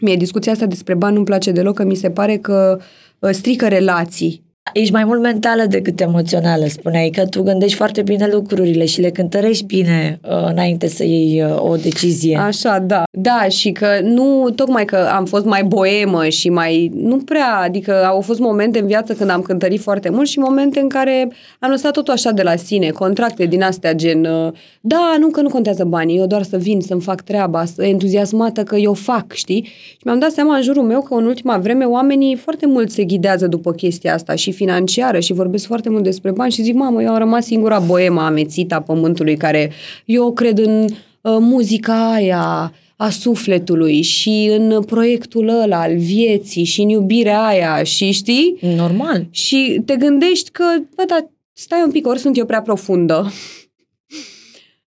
Mie 0.00 0.16
discuția 0.16 0.52
asta 0.52 0.66
despre 0.66 0.94
bani 0.94 1.14
nu-mi 1.14 1.26
place 1.26 1.50
deloc, 1.50 1.74
că 1.74 1.84
mi 1.84 1.94
se 1.94 2.10
pare 2.10 2.36
că 2.36 2.80
uh, 3.18 3.30
strică 3.30 3.68
relații 3.68 4.42
Ești 4.72 4.92
mai 4.92 5.04
mult 5.04 5.20
mentală 5.20 5.64
decât 5.68 6.00
emoțională, 6.00 6.64
spuneai 6.68 7.08
că 7.08 7.26
tu 7.26 7.42
gândești 7.42 7.76
foarte 7.76 8.02
bine 8.02 8.28
lucrurile 8.32 8.84
și 8.84 9.00
le 9.00 9.10
cântărești 9.10 9.64
bine 9.64 10.20
uh, 10.22 10.46
înainte 10.50 10.88
să 10.88 11.04
iei 11.04 11.42
uh, 11.42 11.70
o 11.70 11.76
decizie. 11.76 12.36
Așa, 12.36 12.78
da. 12.78 13.02
Da, 13.10 13.46
și 13.48 13.70
că 13.72 13.86
nu, 14.02 14.50
tocmai 14.56 14.84
că 14.84 14.96
am 14.96 15.24
fost 15.24 15.44
mai 15.44 15.64
boemă 15.64 16.28
și 16.28 16.48
mai, 16.48 16.90
nu 16.94 17.16
prea, 17.16 17.58
adică 17.62 18.04
au 18.04 18.20
fost 18.20 18.40
momente 18.40 18.78
în 18.78 18.86
viață 18.86 19.12
când 19.12 19.30
am 19.30 19.42
cântărit 19.42 19.80
foarte 19.80 20.08
mult 20.08 20.28
și 20.28 20.38
momente 20.38 20.80
în 20.80 20.88
care 20.88 21.32
am 21.58 21.70
lăsat 21.70 21.92
totul 21.92 22.12
așa 22.12 22.30
de 22.30 22.42
la 22.42 22.56
sine, 22.56 22.88
contracte 22.88 23.44
din 23.44 23.62
astea 23.62 23.92
gen, 23.94 24.24
uh, 24.24 24.52
da, 24.80 25.14
nu 25.18 25.28
că 25.28 25.40
nu 25.40 25.48
contează 25.48 25.84
banii, 25.84 26.18
eu 26.18 26.26
doar 26.26 26.42
să 26.42 26.56
vin, 26.56 26.80
să-mi 26.80 27.00
fac 27.00 27.20
treaba, 27.20 27.64
să 27.64 27.84
entuziasmată 27.84 28.62
că 28.62 28.76
eu 28.76 28.92
fac, 28.92 29.32
știi? 29.32 29.62
Și 29.90 30.00
mi-am 30.04 30.18
dat 30.18 30.30
seama 30.30 30.56
în 30.56 30.62
jurul 30.62 30.82
meu 30.82 31.00
că 31.00 31.14
în 31.14 31.26
ultima 31.26 31.58
vreme 31.58 31.84
oamenii 31.84 32.36
foarte 32.36 32.66
mult 32.66 32.90
se 32.90 33.04
ghidează 33.04 33.46
după 33.46 33.72
chestia 33.72 34.14
asta 34.14 34.34
și 34.34 34.51
financiară 34.52 35.20
și 35.20 35.32
vorbesc 35.32 35.66
foarte 35.66 35.88
mult 35.88 36.02
despre 36.02 36.30
bani 36.30 36.52
și 36.52 36.62
zic, 36.62 36.74
mamă, 36.74 37.02
eu 37.02 37.08
am 37.08 37.18
rămas 37.18 37.44
singura 37.44 37.78
boema 37.78 38.26
amețită 38.26 38.74
a 38.74 38.80
pământului 38.80 39.36
care 39.36 39.70
eu 40.04 40.32
cred 40.32 40.58
în 40.58 40.82
uh, 40.82 41.36
muzica 41.40 42.12
aia, 42.12 42.72
a 42.96 43.10
sufletului 43.10 44.02
și 44.02 44.50
în 44.58 44.82
proiectul 44.82 45.48
ăla 45.48 45.80
al 45.80 45.96
vieții 45.96 46.64
și 46.64 46.80
în 46.82 46.88
iubirea 46.88 47.44
aia 47.44 47.82
și 47.82 48.10
știi? 48.10 48.58
Normal. 48.76 49.26
Și 49.30 49.82
te 49.84 49.96
gândești 49.96 50.50
că, 50.50 50.64
bă, 50.96 51.02
dar 51.06 51.30
stai 51.52 51.82
un 51.84 51.90
pic, 51.90 52.06
ori 52.06 52.18
sunt 52.18 52.38
eu 52.38 52.46
prea 52.46 52.62
profundă, 52.62 53.32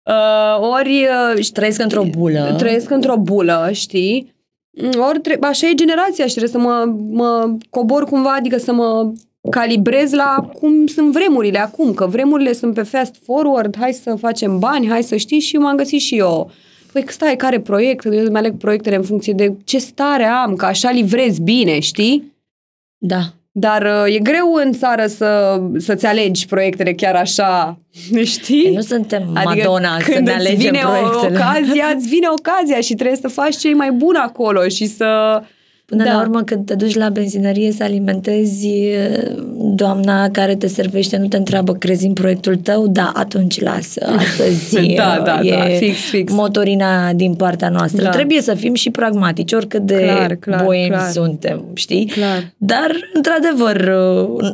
uh, 0.03 0.69
ori... 0.79 1.07
Uh, 1.35 1.43
și 1.43 1.53
trăiesc 1.53 1.83
într-o 1.83 2.05
bulă. 2.05 2.55
Trăiesc 2.59 2.91
într-o 2.91 3.17
bulă, 3.17 3.69
știi? 3.73 4.35
Ori 5.09 5.21
tre- 5.21 5.39
așa 5.41 5.69
e 5.69 5.75
generația 5.75 6.27
și 6.27 6.35
trebuie 6.35 6.61
să 6.61 6.69
mă, 6.69 6.95
mă 7.11 7.57
cobor 7.71 8.05
cumva, 8.05 8.33
adică 8.33 8.59
să 8.59 8.73
mă 8.73 9.13
calibrez 9.51 10.13
la 10.13 10.51
cum 10.61 10.87
sunt 10.87 11.13
vremurile 11.13 11.59
acum, 11.59 11.95
că 11.95 12.07
vremurile 12.07 12.53
sunt 12.53 12.75
pe 12.75 12.83
fast 12.83 13.15
forward, 13.25 13.77
hai 13.79 13.93
să 13.93 14.15
facem 14.15 14.59
bani, 14.59 14.89
hai 14.89 15.03
să 15.03 15.17
știi 15.17 15.41
și 15.41 15.57
m-am 15.57 15.77
găsit 15.77 16.01
și 16.01 16.17
eu. 16.17 16.51
Păi 16.93 17.05
stai, 17.09 17.37
care 17.37 17.61
proiect? 17.61 18.05
Eu 18.05 18.25
îmi 18.25 18.37
aleg 18.37 18.57
proiectele 18.57 18.97
în 18.97 19.03
funcție 19.03 19.33
de 19.33 19.55
ce 19.65 19.79
stare 19.79 20.25
am, 20.25 20.55
că 20.55 20.65
așa 20.65 20.91
livrez 20.91 21.39
bine, 21.39 21.79
știi? 21.79 22.35
Da. 22.99 23.21
Dar 23.59 23.83
uh, 23.83 24.15
e 24.15 24.19
greu 24.19 24.53
în 24.65 24.73
țară 24.73 25.07
să, 25.07 25.61
să-ți 25.79 26.07
alegi 26.07 26.47
proiectele 26.47 26.93
chiar 26.93 27.15
așa, 27.15 27.79
știi? 28.35 28.63
Păi 28.63 28.75
nu 28.75 28.81
suntem 28.81 29.31
Madonna 29.45 29.95
adică 29.95 30.13
să 30.13 30.21
ne 30.21 30.31
îți 30.31 30.39
alegem 30.39 30.59
vine 30.59 30.79
proiectele. 30.79 31.39
O 31.39 31.45
ocazia, 31.45 31.93
îți 31.97 32.09
vine 32.09 32.27
ocazia 32.39 32.81
și 32.81 32.95
trebuie 32.95 33.19
să 33.21 33.29
faci 33.29 33.57
cei 33.57 33.75
mai 33.75 33.91
buni 33.91 34.17
acolo 34.17 34.69
și 34.69 34.87
să... 34.87 35.43
Până 35.87 36.05
Da. 36.05 36.13
la 36.13 36.21
urmă, 36.21 36.43
când 36.43 36.67
te 36.67 36.75
duci 36.75 36.95
la 36.95 37.09
benzinărie 37.09 37.73
să 37.73 37.83
alimentezi, 37.83 38.69
doamna 39.75 40.29
care 40.31 40.55
te 40.57 40.67
servește 40.67 41.17
nu 41.17 41.27
te 41.29 41.37
întreabă, 41.37 41.73
crezi 41.75 42.07
în 42.07 42.13
proiectul 42.13 42.57
tău? 42.57 42.87
Da, 42.87 43.11
atunci 43.15 43.61
lasă. 43.61 44.07
Astăzi 44.19 44.87
Da, 44.97 45.23
da, 45.25 45.41
e 45.43 45.51
da, 45.51 45.65
fix, 45.65 45.99
fix. 45.99 46.33
motorina 46.33 47.13
din 47.13 47.35
partea 47.35 47.69
noastră. 47.69 48.03
Da. 48.03 48.11
Trebuie 48.11 48.41
să 48.41 48.55
fim 48.55 48.75
și 48.75 48.91
pragmatici, 48.91 49.53
oricât 49.53 49.83
de 49.83 49.95
Clar, 49.97 50.35
clar, 50.35 50.65
boemi 50.65 50.89
clar. 50.89 51.11
suntem, 51.11 51.65
știi? 51.75 52.07
Clar. 52.07 52.55
Dar, 52.57 52.91
într-adevăr, 53.15 53.93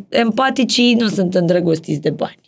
empaticii 0.09 0.95
nu 1.01 1.09
sunt 1.09 1.35
îndrăgostiți 1.35 2.01
de 2.01 2.11
bani. 2.11 2.39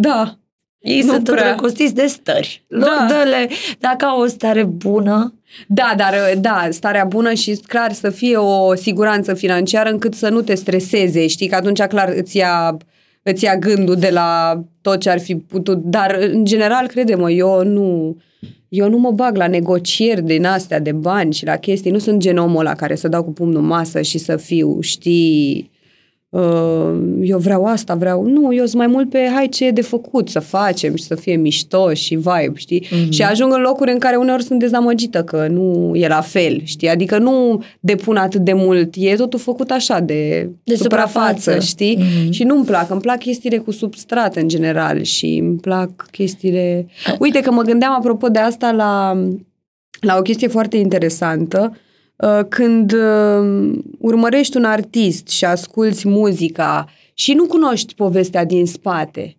Da, 0.00 0.38
Ei 0.84 1.00
Nu 1.02 1.12
sunt 1.12 1.24
prea. 1.30 1.48
îndrăgostiți 1.48 1.94
de 1.94 2.06
stări. 2.06 2.64
Lor 2.68 2.96
Da. 2.98 3.06
dă-le, 3.08 3.48
dacă 3.78 4.04
au 4.04 4.20
o 4.20 4.26
stare 4.26 4.64
bună, 4.64 5.34
Da, 5.68 5.94
dar 5.96 6.14
da, 6.40 6.68
starea 6.70 7.04
bună 7.04 7.32
și 7.32 7.60
clar 7.66 7.92
să 7.92 8.10
fie 8.10 8.36
o 8.36 8.74
siguranță 8.74 9.34
financiară 9.34 9.90
încât 9.90 10.14
să 10.14 10.28
nu 10.28 10.40
te 10.42 10.54
streseze, 10.54 11.26
știi, 11.26 11.48
că 11.48 11.54
atunci 11.54 11.82
clar 11.82 12.12
îți 12.16 12.36
ia, 12.36 12.76
îți 13.22 13.44
ia 13.44 13.56
gândul 13.56 13.94
de 13.96 14.10
la 14.12 14.60
tot 14.80 15.00
ce 15.00 15.10
ar 15.10 15.20
fi 15.20 15.36
putut, 15.36 15.82
dar 15.82 16.16
în 16.32 16.44
general, 16.44 16.86
crede-mă, 16.86 17.30
eu 17.30 17.64
nu, 17.64 18.16
eu 18.68 18.88
nu 18.88 18.98
mă 18.98 19.10
bag 19.10 19.36
la 19.36 19.46
negocieri 19.46 20.22
din 20.22 20.44
astea 20.44 20.80
de 20.80 20.92
bani 20.92 21.32
și 21.32 21.44
la 21.44 21.56
chestii, 21.56 21.90
nu 21.90 21.98
sunt 21.98 22.18
genomul 22.20 22.60
ăla 22.60 22.74
care 22.74 22.94
să 22.94 23.08
dau 23.08 23.22
cu 23.24 23.32
pumnul 23.32 23.60
în 23.60 23.66
masă 23.66 24.02
și 24.02 24.18
să 24.18 24.36
fiu, 24.36 24.80
știi, 24.80 25.70
uh, 25.70 25.73
eu 27.22 27.38
vreau 27.38 27.64
asta, 27.64 27.94
vreau... 27.94 28.24
Nu, 28.24 28.54
eu 28.54 28.64
sunt 28.64 28.76
mai 28.76 28.86
mult 28.86 29.10
pe 29.10 29.30
hai 29.34 29.48
ce 29.48 29.66
e 29.66 29.70
de 29.70 29.80
făcut 29.82 30.28
să 30.28 30.38
facem 30.38 30.94
și 30.94 31.02
să 31.04 31.14
fie 31.14 31.36
mișto 31.36 31.92
și 31.94 32.14
vibe, 32.14 32.52
știi? 32.54 32.86
Mm-hmm. 32.86 33.08
Și 33.08 33.22
ajung 33.22 33.52
în 33.52 33.60
locuri 33.60 33.92
în 33.92 33.98
care 33.98 34.16
uneori 34.16 34.42
sunt 34.42 34.58
dezamăgită 34.58 35.22
că 35.22 35.46
nu 35.50 35.92
e 35.94 36.08
la 36.08 36.20
fel, 36.20 36.60
știi? 36.64 36.88
Adică 36.88 37.18
nu 37.18 37.62
depun 37.80 38.16
atât 38.16 38.40
de 38.40 38.52
mult, 38.52 38.94
e 38.98 39.14
totul 39.14 39.38
făcut 39.38 39.70
așa 39.70 40.00
de, 40.00 40.50
De 40.64 40.74
suprafață, 40.76 41.38
suprafață. 41.38 41.66
știi? 41.66 41.96
Mhm. 41.96 42.30
Și 42.30 42.44
nu-mi 42.44 42.64
plac, 42.64 42.90
îmi 42.90 43.00
plac 43.00 43.18
chestiile 43.18 43.56
cu 43.56 43.70
substrat 43.70 44.36
în 44.36 44.48
general 44.48 45.02
și 45.02 45.40
îmi 45.42 45.56
plac 45.56 45.90
chestiile... 46.10 46.86
Uite 47.18 47.40
că 47.40 47.50
mă 47.52 47.62
gândeam 47.62 47.92
apropo 47.92 48.28
de 48.28 48.38
asta 48.38 48.70
la, 48.70 49.22
la 50.00 50.16
o 50.18 50.22
chestie 50.22 50.48
foarte 50.48 50.76
interesantă. 50.76 51.76
Uh, 52.16 52.40
Când 52.48 52.92
uh, 52.92 53.72
urmărești 53.98 54.56
un 54.56 54.64
artist 54.64 55.28
și 55.28 55.44
asculți 55.44 56.08
muzica 56.08 56.88
și 57.14 57.32
nu 57.32 57.46
cunoști 57.46 57.94
povestea 57.94 58.44
din 58.44 58.66
spate, 58.66 59.36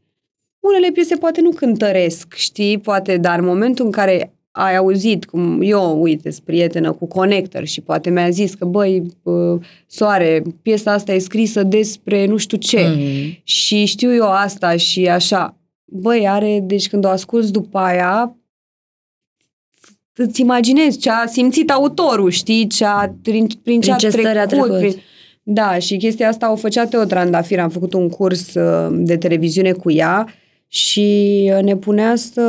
unele 0.60 0.92
piese 0.92 1.16
poate 1.16 1.42
nu 1.42 1.50
cântăresc, 1.50 2.34
știi, 2.34 2.78
poate, 2.78 3.18
dar 3.18 3.40
în 3.40 3.46
momentul 3.46 3.86
în 3.86 3.92
care 3.92 4.34
ai 4.52 4.76
auzit, 4.76 5.26
cum 5.26 5.60
eu, 5.62 6.02
uite, 6.02 6.32
sunt 6.32 6.46
prietenă 6.46 6.92
cu 6.92 7.06
Connector 7.08 7.66
și 7.66 7.82
poate 7.82 8.10
mi-a 8.10 8.30
zis 8.30 8.54
că, 8.54 8.66
băi, 8.66 9.02
uh, 9.24 9.60
soare, 9.88 10.44
piesa 10.62 10.92
asta 10.92 11.14
e 11.14 11.20
scrisă 11.20 11.64
despre 11.64 12.26
nu 12.26 12.38
știu 12.38 12.58
ce 12.58 12.88
Mhm. 12.88 13.40
și 13.44 13.86
știu 13.86 14.14
eu 14.14 14.32
asta 14.32 14.76
și 14.78 15.08
așa. 15.08 15.58
Băi, 15.86 16.28
are, 16.28 16.60
deci 16.64 16.88
când 16.90 17.06
o 17.06 17.10
asculți 17.10 17.52
după 17.52 17.78
aia, 17.78 18.38
îți 20.16 20.42
imaginezi 20.42 20.98
ce 20.98 21.10
a 21.10 21.26
simțit 21.26 21.72
autorul, 21.72 22.30
știi, 22.30 22.68
ce 22.68 22.86
a, 22.86 23.16
prin, 23.22 23.48
prin 23.64 23.82
ce 23.82 23.92
Prin 23.92 23.94
a 23.94 23.96
ce 23.96 24.10
stări 24.10 24.38
a 24.38 24.46
trecut. 24.46 24.68
trecut. 24.68 24.88
Prin... 24.88 25.02
Da, 25.44 25.78
și 25.80 25.98
chestia 25.98 26.28
asta 26.28 26.52
o 26.52 26.56
făcea 26.56 26.86
Teo 26.86 27.04
Trandafir, 27.04 27.60
am 27.60 27.70
făcut 27.70 27.94
un 27.94 28.10
curs 28.10 28.54
uh, 28.54 28.88
de 28.92 29.18
televiziune 29.18 29.72
cu 29.72 29.92
ea 29.92 30.28
și 30.68 31.42
uh, 31.58 31.64
ne 31.64 31.76
punea 31.76 32.16
să, 32.16 32.42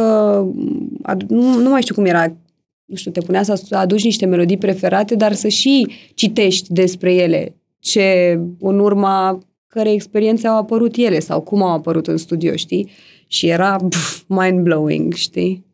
adu- 1.03 1.35
nu, 1.35 1.59
nu 1.59 1.69
mai 1.69 1.83
știu 1.83 1.95
cum 1.95 2.05
era, 2.05 2.37
nu 2.85 2.97
știu, 2.97 3.11
te 3.11 3.21
punea 3.21 3.43
să 3.43 3.61
aduci 3.71 4.05
niște 4.05 4.27
melodii 4.27 4.57
preferate, 4.57 5.15
dar 5.15 5.33
să 5.33 5.49
și 5.49 5.87
citești 6.15 6.73
despre 6.73 7.15
ele, 7.15 7.57
ce 7.79 8.39
în 8.61 8.79
urma 8.79 9.39
care 9.67 9.93
experiențe 9.93 10.47
au 10.47 10.57
apărut 10.57 10.97
ele 10.97 11.19
sau 11.19 11.41
cum 11.41 11.63
au 11.63 11.73
apărut 11.75 12.07
în 12.07 12.17
studio, 12.17 12.57
știi? 12.57 12.91
Și 13.27 13.47
era 13.49 13.77
pf, 13.89 14.23
mind-blowing, 14.29 15.13
știi? 15.15 15.65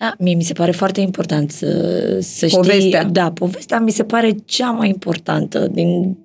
Da, 0.00 0.14
mie 0.18 0.34
mi 0.34 0.42
se 0.42 0.52
pare 0.52 0.70
foarte 0.70 1.00
important 1.00 1.50
să, 1.50 1.66
să 2.20 2.46
Povestea. 2.46 3.00
știi... 3.00 3.12
Da, 3.12 3.30
povestea 3.30 3.80
mi 3.80 3.90
se 3.90 4.04
pare 4.04 4.36
cea 4.44 4.70
mai 4.70 4.88
importantă 4.88 5.68
din... 5.72 6.16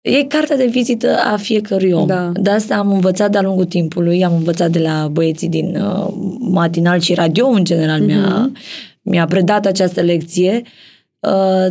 E 0.00 0.24
cartea 0.24 0.56
de 0.56 0.66
vizită 0.66 1.16
a 1.16 1.36
fiecărui 1.36 1.90
om. 1.92 2.06
Da. 2.06 2.32
De 2.34 2.50
asta 2.50 2.76
am 2.76 2.92
învățat 2.92 3.30
de-a 3.30 3.42
lungul 3.42 3.64
timpului, 3.64 4.24
am 4.24 4.34
învățat 4.34 4.70
de 4.70 4.78
la 4.78 5.08
băieții 5.12 5.48
din 5.48 5.76
uh, 5.76 6.06
matinal 6.38 7.00
și 7.00 7.14
radio, 7.14 7.46
în 7.46 7.64
general, 7.64 8.00
mi-a, 8.00 8.52
mi-a 9.02 9.26
predat 9.26 9.66
această 9.66 10.00
lecție, 10.00 10.62
uh, 10.64 10.70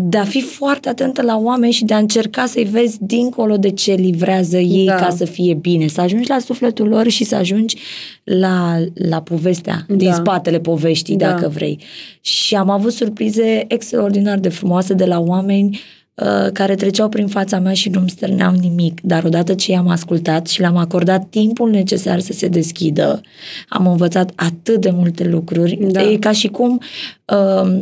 de 0.02 0.18
a 0.18 0.24
fi 0.24 0.41
foarte 0.41 0.90
atentă 0.90 1.22
la 1.22 1.38
oameni 1.38 1.72
și 1.72 1.86
de 1.86 1.94
a 1.94 1.98
încerca 1.98 2.45
să-i 2.45 2.64
vezi 2.64 2.98
dincolo 3.02 3.57
de 3.57 3.69
ce 3.69 3.94
livrează 3.94 4.57
ei 4.57 4.86
Da. 4.86 4.95
ca 4.95 5.10
să 5.10 5.26
fie 5.26 5.53
bine, 5.53 5.88
să 5.88 6.02
ajungi 6.02 6.30
la 6.30 6.40
sufletul 6.40 6.88
lor 6.88 7.07
și 7.07 7.24
să 7.24 7.36
ajungi 7.36 7.78
la, 8.24 8.78
la 8.94 9.22
povestea 9.22 9.86
din 9.88 10.10
Da. 10.10 10.14
spatele 10.14 10.60
poveștii, 10.60 11.15
Da. 11.15 11.28
dacă 11.32 11.48
vrei. 11.48 11.80
Și 12.22 12.56
am 12.56 12.69
avut 12.69 12.91
surprize 12.94 13.65
extraordinar 13.68 14.38
de 14.40 14.49
frumoase 14.49 14.94
de 14.94 15.06
la 15.06 15.19
oameni 15.19 15.80
uh, 16.15 16.52
care 16.53 16.76
treceau 16.76 17.10
prin 17.10 17.28
fața 17.28 17.60
mea 17.60 17.74
și 17.74 17.90
nu-mi 17.90 18.10
stârneau 18.10 18.53
nimic, 18.53 19.02
dar 19.02 19.24
odată 19.24 19.53
ce 19.53 19.72
i-am 19.72 19.88
ascultat 19.88 20.48
și 20.48 20.60
le-am 20.60 20.78
acordat 20.78 21.28
timpul 21.30 21.69
necesar 21.69 22.19
să 22.19 22.34
se 22.34 22.48
deschidă, 22.48 23.22
am 23.69 23.88
învățat 23.88 24.32
atât 24.36 24.82
de 24.82 24.90
multe 24.90 25.24
lucruri. 25.24 25.78
Da. 25.91 26.02
E 26.02 26.18
ca 26.18 26.32
și 26.32 26.48
cum 26.48 26.82
uh, 27.26 27.82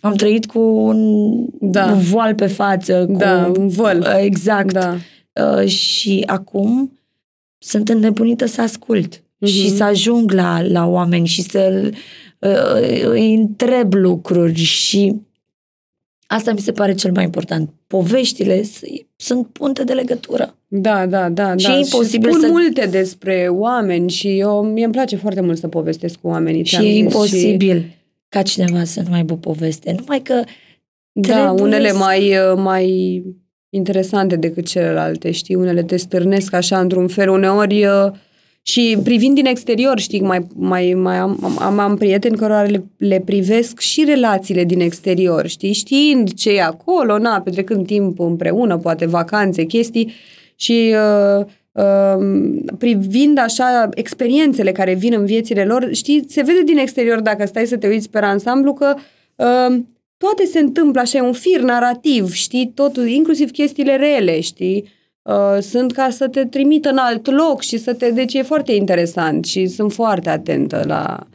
am 0.00 0.14
trăit 0.14 0.46
cu 0.46 0.58
un 0.60 1.24
Da. 1.60 1.92
voal 1.92 2.34
pe 2.34 2.46
față. 2.46 3.06
Cu, 3.06 3.12
Da, 3.16 3.52
un 3.58 3.68
văl. 3.68 3.98
Uh, 4.00 4.18
Exact. 4.22 4.72
Da. 4.72 4.96
Uh, 5.60 5.66
și 5.66 6.22
acum 6.26 6.98
sunt 7.58 7.88
înnebunită 7.88 8.46
să 8.46 8.60
ascult 8.62 9.22
Mhm. 9.38 9.50
și 9.50 9.70
să 9.70 9.84
ajung 9.84 10.32
la, 10.32 10.62
la 10.62 10.86
oameni 10.86 11.26
și 11.26 11.42
să 11.42 11.90
uh, 12.38 13.02
îi 13.08 13.34
întreb 13.34 13.92
lucruri 13.94 14.54
și 14.54 15.14
asta 16.26 16.52
mi 16.52 16.58
se 16.58 16.72
pare 16.72 16.94
cel 16.94 17.12
mai 17.12 17.24
important. 17.24 17.70
Poveștile 17.86 18.62
s- 18.62 18.80
sunt 19.16 19.46
punte 19.46 19.84
de 19.84 19.92
legătură. 19.92 20.54
Da, 20.68 21.06
da, 21.06 21.28
da. 21.28 21.56
Și 21.56 21.66
da. 21.66 21.74
e 21.74 21.78
imposibil 21.78 22.30
spun 22.30 22.42
să- 22.42 22.48
multe 22.50 22.86
despre 22.90 23.46
oameni 23.50 24.10
și 24.10 24.38
eu, 24.38 24.62
mie 24.62 24.84
îmi 24.84 24.92
place 24.92 25.16
foarte 25.16 25.40
mult 25.40 25.58
să 25.58 25.68
povestesc 25.68 26.14
cu 26.20 26.28
oamenii. 26.28 26.64
Și 26.64 26.70
ți-am 26.74 26.84
e 26.84 26.88
zis, 26.90 26.98
imposibil 26.98 27.84
ca 28.30 28.42
cineva 28.42 28.84
să 28.84 29.02
nu 29.08 29.14
aibă 29.14 29.34
poveste. 29.36 29.94
Numai 29.98 30.20
că 30.20 30.42
Da, 31.12 31.32
trebuie 31.34 31.62
unele 31.62 31.88
să- 31.88 31.96
mai, 31.96 32.36
uh, 32.36 32.56
mai 32.56 33.22
interesante 33.70 34.36
decât 34.36 34.66
celelalte, 34.66 35.30
știi? 35.30 35.54
Unele 35.54 35.82
te 35.82 35.96
stârnesc 35.96 36.52
așa 36.52 36.80
într-un 36.80 37.08
fel, 37.08 37.28
uneori 37.28 37.84
uh, 37.86 38.10
și 38.62 38.98
privind 39.04 39.34
din 39.34 39.46
exterior, 39.46 39.98
știi, 39.98 40.20
mai, 40.20 40.46
mai, 40.54 40.94
mai 40.94 41.16
am, 41.16 41.56
am, 41.58 41.78
am 41.78 41.96
prieteni 41.96 42.36
care 42.36 42.68
le, 42.68 42.84
le 42.96 43.20
privesc 43.24 43.78
și 43.78 44.04
relațiile 44.04 44.64
din 44.64 44.80
exterior, 44.80 45.46
știi? 45.46 45.72
Știind 45.72 46.34
ce 46.34 46.50
e 46.50 46.62
acolo, 46.62 47.18
na, 47.18 47.40
petrecând 47.40 47.86
timp 47.86 48.20
împreună, 48.20 48.78
poate 48.78 49.06
vacanțe, 49.06 49.64
chestii 49.64 50.12
și 50.56 50.94
uh, 50.94 51.38
uh, 51.40 51.46
privind 52.78 53.38
așa 53.38 53.88
experiențele 53.94 54.72
care 54.72 54.94
vin 54.94 55.12
în 55.12 55.24
viețile 55.24 55.64
lor, 55.64 55.88
știi, 55.92 56.24
se 56.28 56.42
vede 56.42 56.62
din 56.62 56.78
exterior 56.78 57.20
dacă 57.20 57.46
stai 57.46 57.66
să 57.66 57.76
te 57.76 57.86
uiți 57.86 58.10
pe 58.10 58.18
ansamblu 58.18 58.72
că 58.72 58.94
uh, 59.36 59.80
toate 60.16 60.44
se 60.44 60.58
întâmplă 60.58 61.00
așa, 61.00 61.18
e 61.18 61.20
un 61.20 61.32
fir 61.32 61.60
narrativ, 61.60 62.32
știi, 62.32 62.72
totul, 62.74 63.06
inclusiv 63.06 63.50
chestiile 63.50 63.96
rele, 63.96 64.40
știi, 64.40 64.88
uh, 65.22 65.58
sunt 65.60 65.92
ca 65.92 66.10
să 66.10 66.28
te 66.28 66.44
trimită 66.44 66.88
în 66.88 66.96
alt 66.96 67.30
loc 67.30 67.60
și 67.60 67.78
să 67.78 67.94
te... 67.94 68.10
Deci 68.10 68.34
e 68.34 68.42
foarte 68.42 68.72
interesant 68.72 69.44
și 69.44 69.66
sunt 69.66 69.92
foarte 69.92 70.30
atentă 70.30 70.82
la, 70.86 71.26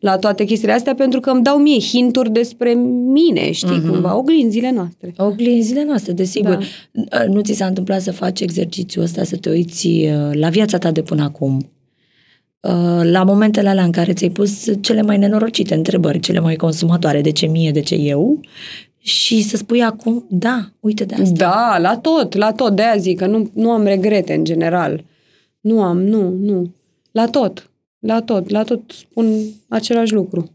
la 0.00 0.16
toate 0.16 0.44
chestiile 0.44 0.72
astea 0.72 0.94
pentru 0.94 1.20
că 1.20 1.30
îmi 1.30 1.42
dau 1.42 1.58
mie 1.58 1.78
hinturi 1.78 2.30
despre 2.30 2.72
mine, 3.12 3.50
știi, 3.52 3.80
uh-huh. 3.80 3.90
cumva, 3.90 4.16
oglinzile 4.16 4.70
noastre. 4.70 5.14
Oglinzile 5.16 5.84
noastre, 5.84 6.12
desigur. 6.12 6.58
Da. 6.92 7.24
Nu 7.24 7.40
ți 7.40 7.52
s-a 7.52 7.66
întâmplat 7.66 8.00
să 8.00 8.12
faci 8.12 8.40
exercițiul 8.40 9.04
ăsta, 9.04 9.24
să 9.24 9.36
te 9.36 9.50
uiți 9.50 9.86
uh, 9.86 10.30
la 10.32 10.48
viața 10.48 10.78
ta 10.78 10.90
de 10.90 11.02
până 11.02 11.22
acum, 11.22 11.56
uh, 12.60 13.00
la 13.02 13.22
momentele 13.22 13.68
alea 13.68 13.84
în 13.84 13.90
care 13.90 14.12
ți-ai 14.12 14.30
pus 14.30 14.64
cele 14.80 15.02
mai 15.02 15.18
nenorocite 15.18 15.74
întrebări, 15.74 16.20
cele 16.20 16.40
mai 16.40 16.56
consumatoare, 16.56 17.20
de 17.20 17.30
ce 17.30 17.46
mie, 17.46 17.70
de 17.70 17.80
ce 17.80 17.94
eu, 17.94 18.40
și 18.98 19.42
să 19.42 19.56
spui 19.56 19.82
acum, 19.82 20.26
da, 20.28 20.70
uite 20.80 21.04
de 21.04 21.14
asta. 21.14 21.34
Da, 21.34 21.78
la 21.78 21.96
tot, 21.96 22.34
la 22.34 22.52
tot. 22.52 22.76
De-aia 22.76 22.96
zic 22.96 23.18
că 23.18 23.26
nu, 23.26 23.50
nu 23.54 23.70
am 23.70 23.84
regrete 23.84 24.34
în 24.34 24.44
general. 24.44 25.04
Nu 25.60 25.82
am, 25.82 26.02
nu, 26.02 26.28
nu. 26.40 26.72
La 27.10 27.26
tot, 27.26 27.69
la 28.00 28.20
tot, 28.20 28.50
la 28.50 28.62
tot 28.62 28.80
spun 28.86 29.26
același 29.68 30.12
lucru. 30.12 30.50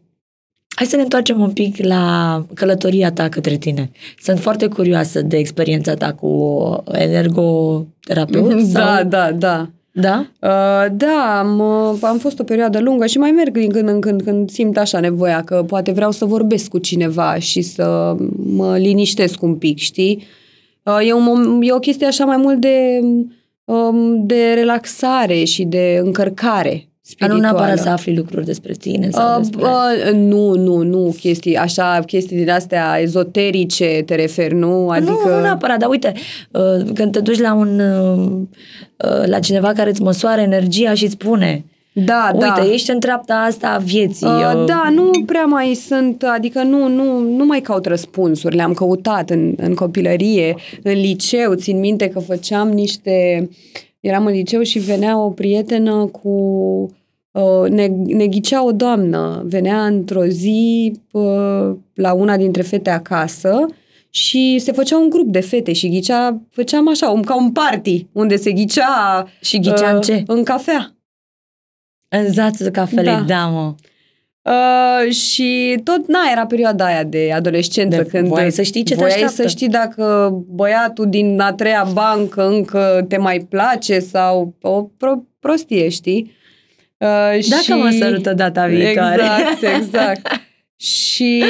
Hai 0.75 0.87
să 0.87 0.95
ne 0.95 1.01
întoarcem 1.01 1.39
un 1.39 1.51
pic 1.51 1.77
la 1.77 2.45
călătoria 2.53 3.11
ta 3.11 3.29
către 3.29 3.55
tine. 3.55 3.91
Sunt 4.19 4.39
foarte 4.39 4.67
curioasă 4.67 5.21
de 5.21 5.37
experiența 5.37 5.93
ta 5.93 6.13
cu 6.13 6.83
energoterapeut. 6.91 8.63
Da, 8.71 8.95
sau... 8.95 9.03
da, 9.03 9.31
da. 9.31 9.69
Da? 9.97 10.27
Uh, 10.41 10.91
da, 10.91 11.39
am, 11.39 11.59
uh, 11.59 11.97
am 12.01 12.17
fost 12.17 12.39
o 12.39 12.43
perioadă 12.43 12.79
lungă 12.79 13.05
și 13.05 13.17
mai 13.17 13.31
merg 13.31 13.57
din 13.57 13.69
când 13.69 13.89
în 13.89 14.01
când 14.01 14.21
când 14.21 14.49
simt 14.49 14.77
așa 14.77 14.99
nevoia 14.99 15.43
că 15.43 15.63
poate 15.67 15.91
vreau 15.91 16.11
să 16.11 16.25
vorbesc 16.25 16.67
cu 16.67 16.77
cineva 16.77 17.39
și 17.39 17.61
să 17.61 18.15
mă 18.35 18.77
liniștesc 18.77 19.41
un 19.41 19.55
pic, 19.55 19.77
știi? 19.77 20.23
Uh, 20.83 21.07
e, 21.07 21.13
un, 21.13 21.59
e 21.61 21.73
o 21.73 21.79
chestie 21.79 22.05
așa 22.05 22.25
mai 22.25 22.37
mult 22.37 22.59
de, 22.59 23.01
um, 23.65 24.25
de 24.25 24.53
relaxare 24.53 25.43
și 25.43 25.63
de 25.63 25.99
încărcare 26.03 26.89
spirituală. 27.07 27.33
nu 27.33 27.39
neapărat 27.39 27.79
să 27.79 27.89
afli 27.89 28.15
lucruri 28.15 28.45
despre 28.45 28.73
tine 28.73 29.09
sau 29.09 29.31
Uh, 29.31 29.37
despre... 29.37 29.61
uh, 29.61 30.13
nu, 30.13 30.53
nu, 30.53 30.81
nu, 30.81 31.15
chestii, 31.19 31.55
așa, 31.55 31.99
chestii 32.05 32.37
din 32.37 32.49
astea 32.49 32.97
ezoterice 32.99 34.03
te 34.05 34.15
referi, 34.15 34.53
nu? 34.53 34.89
Adică... 34.89 35.11
Nu, 35.25 35.35
nu 35.35 35.41
neapărat, 35.41 35.79
dar 35.79 35.89
uite, 35.89 36.13
uh, 36.51 36.93
când 36.93 37.11
te 37.11 37.19
duci 37.19 37.39
la 37.39 37.53
un 37.53 37.79
uh, 37.79 38.31
uh, 39.09 39.27
la 39.27 39.39
cineva 39.39 39.71
care 39.73 39.89
îți 39.89 40.01
măsoară 40.01 40.41
energia 40.41 40.93
și 40.93 41.03
îți 41.03 41.13
spune 41.13 41.65
Da, 41.93 42.29
Uite, 42.33 42.45
da. 42.45 42.71
ești 42.73 42.91
în 42.91 42.99
treapta 42.99 43.33
asta 43.35 43.67
a 43.67 43.77
vieții. 43.77 44.27
Uh, 44.27 44.53
uh, 44.55 44.63
da, 44.65 44.89
nu 44.93 45.11
prea 45.25 45.45
mai 45.45 45.73
sunt, 45.73 46.23
adică 46.23 46.63
nu, 46.63 46.87
nu, 46.87 47.19
nu 47.19 47.45
mai 47.45 47.61
caut 47.61 47.85
răspunsuri, 47.85 48.55
le-am 48.55 48.73
căutat 48.73 49.29
în, 49.29 49.53
în 49.57 49.73
copilărie, 49.73 50.55
în 50.83 50.93
liceu, 50.93 51.53
țin 51.53 51.79
minte 51.79 52.07
că 52.07 52.19
făceam 52.19 52.69
niște, 52.69 53.49
eram 54.05 54.25
în 54.25 54.33
liceu 54.33 54.61
și 54.61 54.79
venea 54.79 55.19
o 55.19 55.29
prietenă 55.29 56.05
cu, 56.05 56.29
uh, 57.31 57.69
ne, 57.69 57.87
ne 57.87 58.27
ghicea 58.27 58.65
o 58.65 58.71
doamnă, 58.71 59.43
venea 59.45 59.85
într-o 59.85 60.25
zi 60.25 60.91
uh, 61.11 61.75
la 61.93 62.13
una 62.13 62.37
dintre 62.37 62.61
fete 62.61 62.89
acasă 62.89 63.65
și 64.09 64.57
se 64.59 64.71
făcea 64.71 64.97
un 64.97 65.09
grup 65.09 65.27
de 65.27 65.39
fete 65.39 65.73
și 65.73 65.89
ghicea, 65.89 66.41
făceam 66.49 66.89
așa, 66.89 67.09
un, 67.09 67.21
ca 67.21 67.35
un 67.35 67.51
party, 67.51 68.07
unde 68.11 68.35
se 68.35 68.51
ghicea... 68.51 69.27
Și 69.41 69.59
ghicea 69.59 69.95
în 69.95 70.01
ce? 70.01 70.23
În 70.27 70.43
cafea. 70.43 70.95
În 72.09 72.31
zață 72.31 72.71
cafele, 72.71 73.03
Da. 73.03 73.23
da, 73.27 73.47
mă. 73.47 73.75
Uh, 74.45 75.11
și 75.11 75.79
tot, 75.83 76.07
na, 76.07 76.19
era 76.31 76.45
perioada 76.45 76.85
aia 76.85 77.03
de 77.03 77.31
adolescență. 77.35 77.97
De 77.97 78.03
când 78.03 78.27
voiai 78.27 78.51
să 78.51 78.61
știi 78.61 78.83
ce 78.83 78.93
te 78.93 78.99
voiai 78.99 79.13
așteaptă. 79.13 79.41
să 79.41 79.47
știi 79.47 79.67
dacă 79.67 80.33
băiatul 80.47 81.09
din 81.09 81.39
a 81.39 81.53
treia 81.53 81.87
bancă 81.93 82.47
încă 82.47 83.05
te 83.07 83.17
mai 83.17 83.39
place 83.49 83.99
sau 83.99 84.53
o 84.61 84.81
pro- 84.97 85.23
prostie, 85.39 85.89
știi? 85.89 86.31
Uh, 86.97 87.47
Dacă 87.49 87.61
și... 87.61 87.71
mă 87.71 87.89
sărută 87.99 88.33
data 88.33 88.65
viitoare. 88.65 89.21
Exact, 89.21 89.75
exact. 89.81 90.27
și 90.93 91.43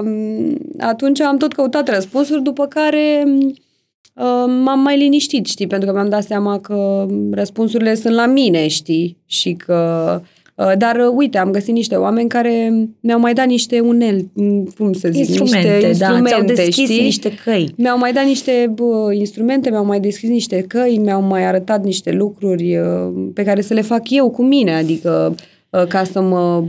um, 0.00 0.56
atunci 0.78 1.20
am 1.20 1.36
tot 1.36 1.52
căutat 1.52 1.88
răspunsuri, 1.88 2.42
după 2.42 2.66
care 2.66 3.24
uh, 3.26 4.44
m-am 4.64 4.80
mai 4.80 4.98
liniștit, 4.98 5.46
știi, 5.46 5.66
pentru 5.66 5.88
că 5.88 5.94
mi-am 5.94 6.08
dat 6.08 6.22
seama 6.22 6.60
că 6.60 7.06
răspunsurile 7.30 7.94
sunt 7.94 8.14
la 8.14 8.26
mine, 8.26 8.68
știi, 8.68 9.18
și 9.26 9.52
că 9.52 10.20
uh, 10.20 10.40
dar 10.78 10.96
uh, 10.96 11.12
uite, 11.16 11.38
am 11.38 11.50
găsit 11.50 11.74
niște 11.74 11.94
oameni 11.94 12.28
care 12.28 12.72
mi-au 13.00 13.20
mai 13.20 13.32
dat 13.32 13.46
niște 13.46 13.80
unel, 13.80 14.30
m, 14.32 14.64
cum 14.78 14.92
să 14.92 15.08
zic, 15.10 15.28
Instrumente, 15.28 15.56
niște 15.56 15.80
da, 15.80 15.86
instrumente, 15.88 16.28
ți-au 16.28 16.42
deschis 16.42 16.88
știi? 16.90 17.02
niște 17.02 17.32
căi. 17.44 17.72
Mi-au 17.76 17.98
mai 17.98 18.12
dat 18.12 18.24
niște 18.24 18.72
bă, 18.74 19.12
instrumente, 19.12 19.70
mi-au 19.70 19.84
mai 19.84 20.00
deschis 20.00 20.28
niște 20.28 20.64
căi, 20.68 20.98
mi-au 20.98 21.22
mai 21.22 21.44
arătat 21.44 21.84
niște 21.84 22.12
lucruri 22.12 22.76
uh, 22.76 23.30
pe 23.34 23.42
care 23.42 23.60
să 23.60 23.74
le 23.74 23.80
fac 23.82 24.10
eu 24.10 24.30
cu 24.30 24.42
mine, 24.42 24.74
adică 24.74 25.34
uh, 25.70 25.86
ca 25.86 26.04
să 26.04 26.20
mă 26.20 26.64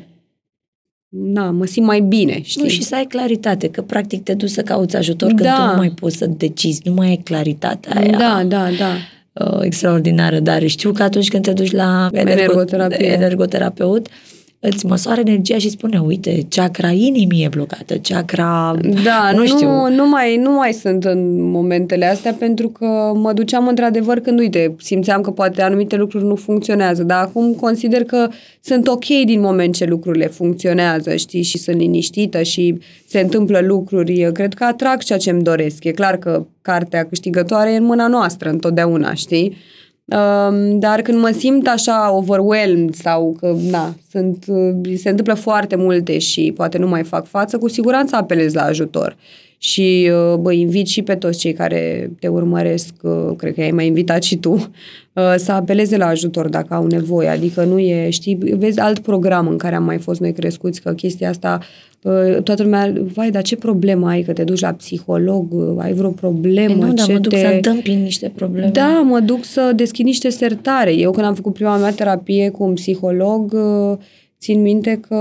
na, 1.15 1.51
mă 1.51 1.65
simt 1.65 1.85
mai 1.85 2.01
bine, 2.01 2.41
știi? 2.41 2.61
Nu, 2.61 2.67
și 2.67 2.83
să 2.83 2.95
ai 2.95 3.05
claritate, 3.05 3.67
că 3.69 3.81
practic 3.81 4.23
te 4.23 4.33
duci 4.33 4.49
să 4.49 4.61
cauți 4.61 4.95
ajutor 4.95 5.27
când 5.27 5.41
Da. 5.41 5.55
tu 5.55 5.69
nu 5.71 5.75
mai 5.77 5.89
poți 5.89 6.17
să 6.17 6.25
decizi, 6.25 6.81
nu 6.83 6.93
mai 6.93 7.07
ai 7.07 7.21
claritatea 7.23 7.99
aia 7.99 8.17
Da, 8.17 8.43
da, 8.47 8.69
da. 8.77 8.95
Uh, 9.33 9.57
extraordinară, 9.61 10.39
dar 10.39 10.67
știu 10.67 10.91
că 10.91 11.03
atunci 11.03 11.29
când 11.29 11.43
te 11.43 11.53
duci 11.53 11.71
la 11.71 12.09
Energoterapie. 12.11 13.11
energoterapeut, 13.11 14.07
îți 14.69 14.85
măsoară 14.85 15.19
energia 15.19 15.57
și 15.57 15.69
spune, 15.69 15.99
uite, 15.99 16.45
chakra 16.49 16.89
inimii 16.89 17.43
e 17.43 17.47
blocată, 17.47 17.95
chakra... 17.97 18.75
Da, 19.03 19.29
nu, 19.33 19.37
nu, 19.37 19.45
știu. 19.45 19.89
nu, 19.89 20.09
mai, 20.09 20.37
nu 20.37 20.51
mai 20.51 20.73
sunt 20.73 21.03
în 21.03 21.41
momentele 21.51 22.05
astea 22.05 22.35
pentru 22.39 22.69
că 22.69 23.11
mă 23.15 23.33
duceam 23.33 23.67
într-adevăr 23.67 24.19
când, 24.19 24.39
uite, 24.39 24.75
simțeam 24.79 25.21
că 25.21 25.31
poate 25.31 25.61
anumite 25.61 25.95
lucruri 25.95 26.25
nu 26.25 26.35
funcționează, 26.35 27.03
dar 27.03 27.23
acum 27.23 27.53
consider 27.53 28.03
că 28.03 28.29
sunt 28.61 28.87
ok 28.87 29.05
din 29.05 29.39
moment 29.39 29.75
ce 29.75 29.85
lucrurile 29.85 30.27
funcționează, 30.27 31.15
știi, 31.15 31.41
și 31.41 31.57
sunt 31.57 31.77
liniștită 31.77 32.41
și 32.41 32.77
se 33.07 33.19
întâmplă 33.19 33.59
lucruri. 33.59 34.19
Eu 34.19 34.31
Cred 34.31 34.53
că 34.53 34.63
atrag 34.63 35.03
ceea 35.03 35.19
ce 35.19 35.29
îmi 35.29 35.43
doresc. 35.43 35.83
E 35.83 35.91
clar 35.91 36.17
că 36.17 36.45
cartea 36.61 37.05
câștigătoare 37.05 37.71
e 37.71 37.77
în 37.77 37.83
mâna 37.83 38.07
noastră 38.07 38.49
întotdeauna, 38.49 39.13
știi? 39.13 39.57
Um, 40.05 40.79
dar 40.79 41.01
când 41.01 41.19
mă 41.19 41.29
simt 41.37 41.67
așa 41.67 42.11
overwhelmed 42.15 42.93
sau 42.93 43.35
că, 43.39 43.55
na, 43.69 43.95
sunt, 44.11 44.45
uh, 44.47 44.95
se 44.95 45.09
întâmplă 45.09 45.33
foarte 45.33 45.75
multe 45.75 46.17
și 46.17 46.53
poate 46.55 46.77
nu 46.77 46.87
mai 46.87 47.03
fac 47.03 47.27
față, 47.27 47.57
cu 47.57 47.69
siguranță 47.69 48.15
apelez 48.15 48.53
la 48.53 48.63
ajutor. 48.63 49.15
Și 49.57 50.11
uh, 50.11 50.37
bă, 50.37 50.51
invit 50.51 50.87
și 50.87 51.01
pe 51.01 51.15
toți 51.15 51.39
cei 51.39 51.53
care 51.53 52.11
te 52.19 52.27
urmăresc, 52.27 52.93
uh, 53.01 53.35
cred 53.37 53.53
că 53.53 53.61
ai 53.61 53.71
mai 53.71 53.85
invitat 53.85 54.23
și 54.23 54.35
tu, 54.35 54.51
uh, 54.51 54.63
să 55.35 55.51
apeleze 55.51 55.97
la 55.97 56.05
ajutor 56.05 56.49
dacă 56.49 56.73
au 56.73 56.87
nevoie. 56.87 57.27
Adică 57.27 57.63
nu 57.63 57.79
e, 57.79 58.09
știi, 58.09 58.35
vezi 58.35 58.79
alt 58.79 58.99
program 58.99 59.47
în 59.47 59.57
care 59.57 59.75
am 59.75 59.83
mai 59.83 59.97
fost 59.97 60.19
noi 60.19 60.33
crescuți, 60.33 60.81
că 60.81 60.91
chestia 60.93 61.29
asta 61.29 61.59
uh, 62.01 62.41
toată 62.43 62.63
lumea, 62.63 62.93
vai, 63.13 63.31
dar 63.31 63.41
ce 63.41 63.55
problemă 63.55 64.07
ai, 64.07 64.21
că 64.21 64.33
te 64.33 64.43
duci 64.43 64.59
la 64.59 64.73
psiholog, 64.73 65.53
uh, 65.53 65.75
ai 65.77 65.93
vreo 65.93 66.09
problemă, 66.09 66.77
Păi 66.77 66.87
nu, 66.87 66.93
dar 66.93 67.05
ce 67.05 67.13
mă 67.13 67.19
duc 67.19 67.31
te... 67.31 67.39
să 67.39 67.47
întâmpin 67.53 68.01
niște 68.01 68.31
probleme. 68.35 68.69
Da, 68.73 69.01
mă 69.05 69.19
duc 69.19 69.43
să 69.43 69.71
deschid 69.75 70.05
niște 70.05 70.29
sertare. 70.29 70.93
Eu 70.93 71.11
când 71.11 71.25
am 71.25 71.33
făcut 71.33 71.53
prima 71.53 71.77
mea 71.77 71.91
terapie 71.91 72.49
cu 72.49 72.63
un 72.63 72.73
psiholog, 72.73 73.53
uh, 73.53 73.97
țin 74.39 74.61
minte 74.61 74.99
că 75.07 75.15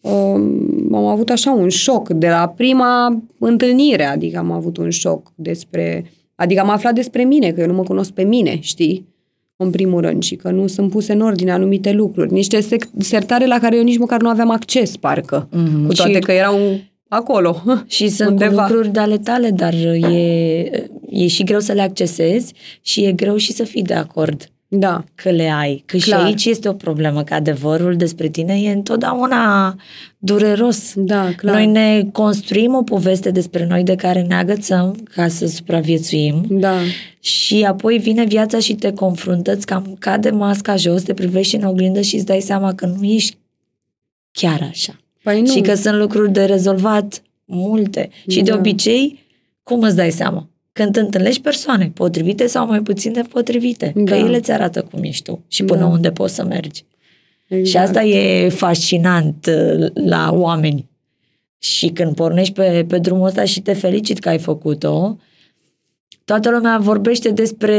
um, 0.00 0.94
am 0.94 1.04
avut 1.04 1.30
așa 1.30 1.52
un 1.52 1.68
șoc 1.68 2.08
de 2.08 2.28
la 2.28 2.52
prima 2.56 3.22
întâlnire, 3.38 4.04
adică 4.04 4.38
am 4.38 4.50
avut 4.50 4.76
un 4.76 4.90
șoc 4.90 5.32
despre, 5.34 6.10
adică 6.36 6.60
am 6.60 6.70
aflat 6.70 6.94
despre 6.94 7.24
mine, 7.24 7.50
că 7.52 7.60
eu 7.60 7.66
nu 7.66 7.72
mă 7.74 7.82
cunosc 7.82 8.10
pe 8.10 8.22
mine, 8.22 8.58
știi? 8.60 9.06
În 9.56 9.70
primul 9.70 10.00
rând 10.00 10.22
și 10.22 10.34
că 10.36 10.50
nu 10.50 10.66
sunt 10.66 10.90
puse 10.90 11.12
în 11.12 11.20
ordine 11.20 11.50
anumite 11.52 11.92
lucruri. 11.92 12.32
Niște 12.32 12.58
sec- 12.60 12.90
sertare 12.98 13.46
la 13.46 13.58
care 13.58 13.76
eu 13.76 13.82
nici 13.82 13.98
măcar 13.98 14.20
nu 14.20 14.28
aveam 14.28 14.50
acces, 14.50 14.96
parcă. 14.96 15.48
Mhm. 15.52 15.86
Cu 15.86 15.92
toate 15.92 16.12
Și- 16.12 16.18
că 16.20 16.32
erau 16.32 16.58
acolo. 17.08 17.62
Și 17.86 18.08
sunt 18.08 18.28
undeva. 18.28 18.62
cu 18.64 18.68
lucruri 18.72 18.92
de 18.92 18.98
ale 19.00 19.18
tale, 19.18 19.50
dar 19.50 19.74
e, 19.74 20.88
e 21.10 21.26
și 21.26 21.44
greu 21.44 21.60
să 21.60 21.72
le 21.72 21.82
accesezi 21.82 22.52
și 22.80 23.04
e 23.04 23.12
greu 23.12 23.36
și 23.36 23.52
să 23.52 23.64
fii 23.64 23.82
de 23.82 23.94
acord 23.94 24.50
Da. 24.68 25.04
că 25.14 25.30
le 25.30 25.48
ai. 25.50 25.82
Că 25.86 25.96
Clar. 25.96 26.20
și 26.20 26.26
aici 26.26 26.44
este 26.44 26.68
o 26.68 26.72
problemă, 26.72 27.22
că 27.22 27.34
adevărul 27.34 27.96
despre 27.96 28.28
tine 28.28 28.60
e 28.60 28.70
întotdeauna 28.72 29.74
dureros. 30.18 30.92
Da, 30.96 31.32
clar. 31.36 31.54
Noi 31.54 31.66
ne 31.66 32.04
construim 32.12 32.74
o 32.74 32.82
poveste 32.82 33.30
despre 33.30 33.66
noi 33.66 33.82
de 33.82 33.94
care 33.94 34.22
ne 34.22 34.34
agățăm 34.34 35.08
ca 35.14 35.28
să 35.28 35.46
supraviețuim 35.46 36.44
Da. 36.48 36.74
și 37.20 37.62
apoi 37.68 37.98
vine 37.98 38.24
viața 38.24 38.58
și 38.58 38.74
te 38.74 38.92
confruntă, 38.92 39.52
îți 39.54 39.66
cam 39.66 39.96
cade 39.98 40.30
masca 40.30 40.76
jos, 40.76 41.02
te 41.02 41.14
privești 41.14 41.56
în 41.56 41.62
oglindă 41.64 42.00
și 42.00 42.14
îți 42.16 42.26
dai 42.26 42.40
seama 42.40 42.74
că 42.74 42.86
nu 42.86 43.04
ești 43.04 43.36
chiar 44.32 44.66
așa. 44.70 45.00
Păi 45.22 45.40
nu. 45.40 45.46
Și 45.52 45.60
că 45.60 45.74
sunt 45.74 45.96
lucruri 45.98 46.32
de 46.32 46.44
rezolvat 46.44 47.22
multe. 47.44 48.10
Și 48.28 48.42
de 48.42 48.50
Da. 48.50 48.56
obicei, 48.56 49.24
cum 49.62 49.80
îți 49.82 49.96
dai 49.96 50.10
seama? 50.10 50.48
Când 50.76 50.96
întâlnești 50.96 51.40
persoane 51.40 51.90
potrivite 51.94 52.46
sau 52.46 52.66
mai 52.66 52.80
puțin 52.80 53.12
de 53.12 53.20
potrivite. 53.28 53.92
Că 53.94 54.00
Da. 54.00 54.16
ele 54.16 54.40
ți 54.40 54.50
arată 54.52 54.86
cum 54.90 55.02
ești 55.02 55.22
tu 55.22 55.44
și 55.48 55.64
până 55.64 55.80
Da. 55.80 55.86
unde 55.86 56.10
poți 56.10 56.34
să 56.34 56.44
mergi. 56.44 56.84
exact. 57.48 57.66
Și 57.68 57.76
asta 57.76 58.02
e 58.02 58.48
fascinant 58.48 59.46
uh, 59.48 59.86
la 59.94 60.30
oameni. 60.32 60.88
Și 61.58 61.88
când 61.88 62.14
pornești 62.14 62.52
pe, 62.52 62.84
pe 62.88 62.98
drumul 62.98 63.26
ăsta 63.26 63.44
și 63.44 63.60
te 63.60 63.72
felicit 63.72 64.18
că 64.18 64.28
ai 64.28 64.38
făcut-o, 64.38 65.16
toată 66.24 66.50
lumea 66.50 66.78
vorbește 66.80 67.30
despre 67.30 67.76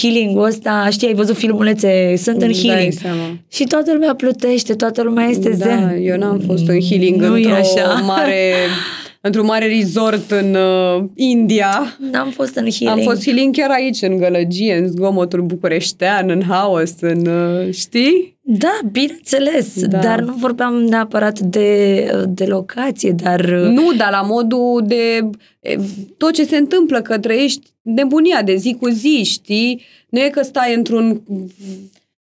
healing-ul 0.00 0.44
ăsta, 0.44 0.88
știi, 0.90 1.06
ai 1.08 1.14
văzut 1.14 1.36
filmulețe, 1.36 2.14
sunt 2.16 2.42
în 2.42 2.48
Îți 2.48 2.62
dai 2.64 2.70
healing. 2.74 2.92
seama. 2.92 3.38
Și 3.48 3.64
toată 3.64 3.92
lumea 3.92 4.14
plutește, 4.14 4.74
toată 4.74 5.02
lumea 5.02 5.26
este 5.26 5.48
Da, 5.50 5.56
zen. 5.56 5.96
eu 6.02 6.16
n-am 6.16 6.38
fost 6.46 6.68
în 6.68 6.80
healing 6.80 7.20
Nu 7.20 7.36
e 7.36 7.44
într-o 7.44 7.54
așa. 7.80 7.92
mare, 8.06 8.52
într-un 9.20 9.44
mare 9.46 9.66
resort 9.66 10.30
în 10.30 10.54
uh, 10.54 11.04
India. 11.14 11.96
N-am 12.10 12.30
fost 12.30 12.54
în 12.56 12.68
healing. 12.70 12.98
Am 13.06 13.12
fost 13.12 13.24
healing 13.24 13.56
chiar 13.56 13.70
aici, 13.70 14.02
în 14.02 14.16
gălăgie, 14.16 14.74
în 14.76 14.88
zgomotul 14.88 15.40
bucureștean, 15.42 16.30
în 16.30 16.42
haos, 16.48 16.92
în, 17.00 17.26
uh, 17.26 17.72
știi? 17.74 18.36
Da, 18.42 18.78
bineînțeles, 18.92 19.84
Da. 19.86 19.98
dar 19.98 20.20
nu 20.20 20.32
vorbeam 20.32 20.74
neapărat 20.74 21.38
de, 21.40 22.04
de 22.28 22.44
locație, 22.44 23.10
dar... 23.22 23.44
Nu, 23.50 23.92
dar 23.96 24.10
la 24.10 24.20
modul 24.22 24.82
de 24.86 25.30
e, 25.60 25.76
tot 26.16 26.32
ce 26.32 26.44
se 26.44 26.56
întâmplă, 26.56 27.00
că 27.00 27.18
trăiești 27.18 27.66
nebunia 27.82 28.42
de 28.42 28.54
zi 28.56 28.76
cu 28.80 28.88
zi, 28.88 29.22
știi? 29.24 29.82
Nu 30.08 30.20
e 30.20 30.28
că 30.28 30.42
stai 30.42 30.74
într-un... 30.74 31.22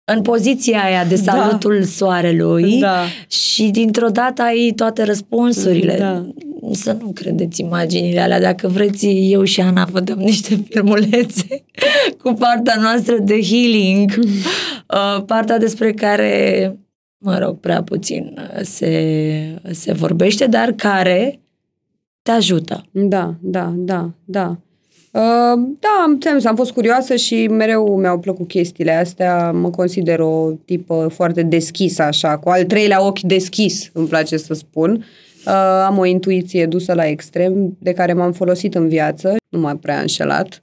în 0.04 0.22
poziția 0.22 0.84
aia 0.84 1.06
de 1.06 1.16
Da. 1.26 1.32
salutul 1.32 1.84
soarelui 1.84 2.80
Da. 2.80 3.04
și 3.28 3.64
dintr-o 3.64 4.08
dată 4.10 4.42
ai 4.42 4.74
toate 4.76 5.04
răspunsurile. 5.04 5.96
Da. 6.00 6.26
Să 6.72 6.98
nu 7.02 7.12
credeți 7.14 7.62
imaginile 7.62 8.20
alea. 8.20 8.40
Dacă 8.40 8.68
vreți, 8.68 9.08
eu 9.08 9.44
și 9.44 9.62
Ana 9.62 9.86
vă 9.92 10.00
dăm 10.00 10.18
niște 10.18 10.64
filmulețe 10.70 11.64
cu 12.24 12.34
partea 12.34 12.78
noastră 12.82 13.18
de 13.18 13.42
healing, 13.42 14.12
uh, 14.18 15.24
partea 15.26 15.58
despre 15.58 15.92
care, 15.94 16.76
mă 17.18 17.38
rog, 17.38 17.60
prea 17.60 17.84
puțin 17.84 18.38
uh, 18.38 18.62
se, 18.62 19.62
se 19.72 19.94
vorbește, 19.94 20.46
dar 20.46 20.72
care 20.72 21.40
te 22.22 22.32
ajută. 22.32 22.86
Da, 22.92 23.36
da, 23.42 23.74
da, 23.76 24.10
da. 24.26 24.58
Uh, 25.12 25.60
da, 25.80 26.04
am, 26.04 26.18
ți-am 26.20 26.38
zis, 26.38 26.46
am 26.46 26.56
fost 26.56 26.72
curioasă 26.72 27.16
și 27.16 27.48
mereu 27.48 27.98
mi-au 28.00 28.20
plăcut 28.20 28.48
chestiile 28.48 28.92
astea. 28.92 29.52
Mă 29.52 29.70
consider 29.70 30.20
o 30.20 30.52
tipă 30.66 31.10
foarte 31.14 31.44
deschisă, 31.44 32.02
așa, 32.02 32.38
cu 32.38 32.50
al 32.50 32.64
treilea 32.64 33.06
ochi 33.06 33.20
deschis, 33.20 33.90
îmi 33.94 34.08
place 34.08 34.38
să 34.38 34.54
spun. 34.54 35.06
Uh, 35.48 35.54
am 35.86 35.98
o 35.98 36.06
intuiție 36.06 36.66
dusă 36.66 36.94
la 36.94 37.06
extrem, 37.08 37.76
de 37.80 37.94
care 37.94 38.14
m-am 38.14 38.32
folosit 38.32 38.76
în 38.76 38.88
viață, 38.88 39.36
nu 39.50 39.60
m-a 39.60 39.76
prea 39.76 40.00
înșelat. 40.00 40.62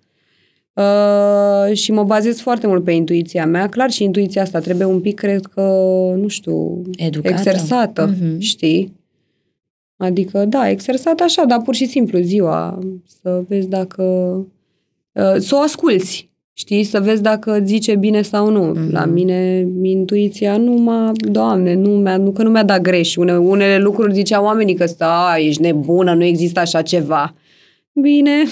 Uh, 0.72 1.72
și 1.76 1.92
mă 1.92 2.04
bazez 2.04 2.40
foarte 2.40 2.66
mult 2.66 2.84
pe 2.84 2.92
intuiția 2.92 3.46
mea. 3.46 3.68
Clar, 3.68 3.90
și 3.90 4.04
intuiția 4.04 4.42
asta 4.42 4.58
trebuie 4.58 4.86
un 4.86 5.00
pic, 5.00 5.14
cred 5.14 5.46
că, 5.46 5.60
nu 6.16 6.28
știu, 6.28 6.82
Educată. 6.96 7.34
exersată, 7.34 8.14
Mhm. 8.20 8.38
știi? 8.38 8.92
Adică, 9.96 10.44
da, 10.44 10.68
exersat 10.68 11.20
așa, 11.20 11.44
dar 11.44 11.60
pur 11.62 11.74
și 11.74 11.86
simplu 11.86 12.18
ziua, 12.18 12.78
să 13.22 13.42
vezi 13.48 13.68
dacă... 13.68 14.02
uh, 15.12 15.34
Să 15.38 15.54
o 15.54 15.58
asculți, 15.58 16.30
știi? 16.56 16.84
Să 16.84 17.00
vezi 17.00 17.22
dacă 17.22 17.56
îți 17.56 17.66
zice 17.66 17.94
bine 17.94 18.22
sau 18.22 18.50
nu. 18.50 18.62
Mhm. 18.64 18.92
La 18.92 19.04
mine, 19.04 19.68
intuiția 19.82 20.56
nu 20.56 20.72
m-a... 20.72 21.12
Doamne, 21.30 21.74
nu 21.74 21.90
mi-a, 21.90 22.16
nu, 22.16 22.32
că 22.32 22.42
nu 22.42 22.50
mi-a 22.50 22.64
dat 22.64 22.80
greș. 22.80 23.16
Une, 23.16 23.36
unele 23.36 23.78
lucruri 23.78 24.14
ziceau 24.14 24.44
oamenii 24.44 24.74
că 24.74 24.86
stă, 24.86 25.10
ești 25.38 25.60
nebună, 25.60 26.14
nu 26.14 26.24
există 26.24 26.60
așa 26.60 26.82
ceva. 26.82 27.34
Bine, 27.92 28.42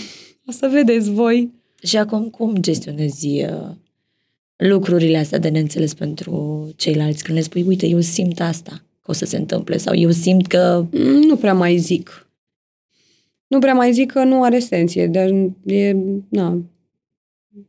o 0.46 0.52
să 0.52 0.68
vedeți 0.72 1.10
voi. 1.10 1.50
Și 1.82 1.96
acum 1.96 2.28
cum 2.28 2.56
gestionezi 2.60 3.26
uh, 3.26 3.70
lucrurile 4.56 5.18
astea 5.18 5.38
de 5.38 5.48
neînțeles 5.48 5.94
pentru 5.94 6.68
ceilalți? 6.76 7.24
Când 7.24 7.36
le 7.36 7.42
spui, 7.44 7.64
uite, 7.66 7.86
eu 7.86 8.00
simt 8.00 8.40
asta 8.40 8.82
că 9.02 9.10
o 9.10 9.12
să 9.12 9.24
se 9.24 9.36
întâmple 9.36 9.76
sau 9.76 9.94
eu 9.96 10.10
simt 10.10 10.46
că... 10.46 10.86
Mm, 10.90 11.20
Nu 11.20 11.36
prea 11.36 11.54
mai 11.54 11.76
zic. 11.76 12.26
Nu 13.46 13.58
prea 13.58 13.74
mai 13.74 13.92
zic 13.92 14.12
că 14.12 14.24
nu 14.24 14.42
are 14.42 14.58
sens. 14.58 14.94
E 14.94 15.06
de, 15.06 15.50
e, 15.74 15.96
na, 16.28 16.62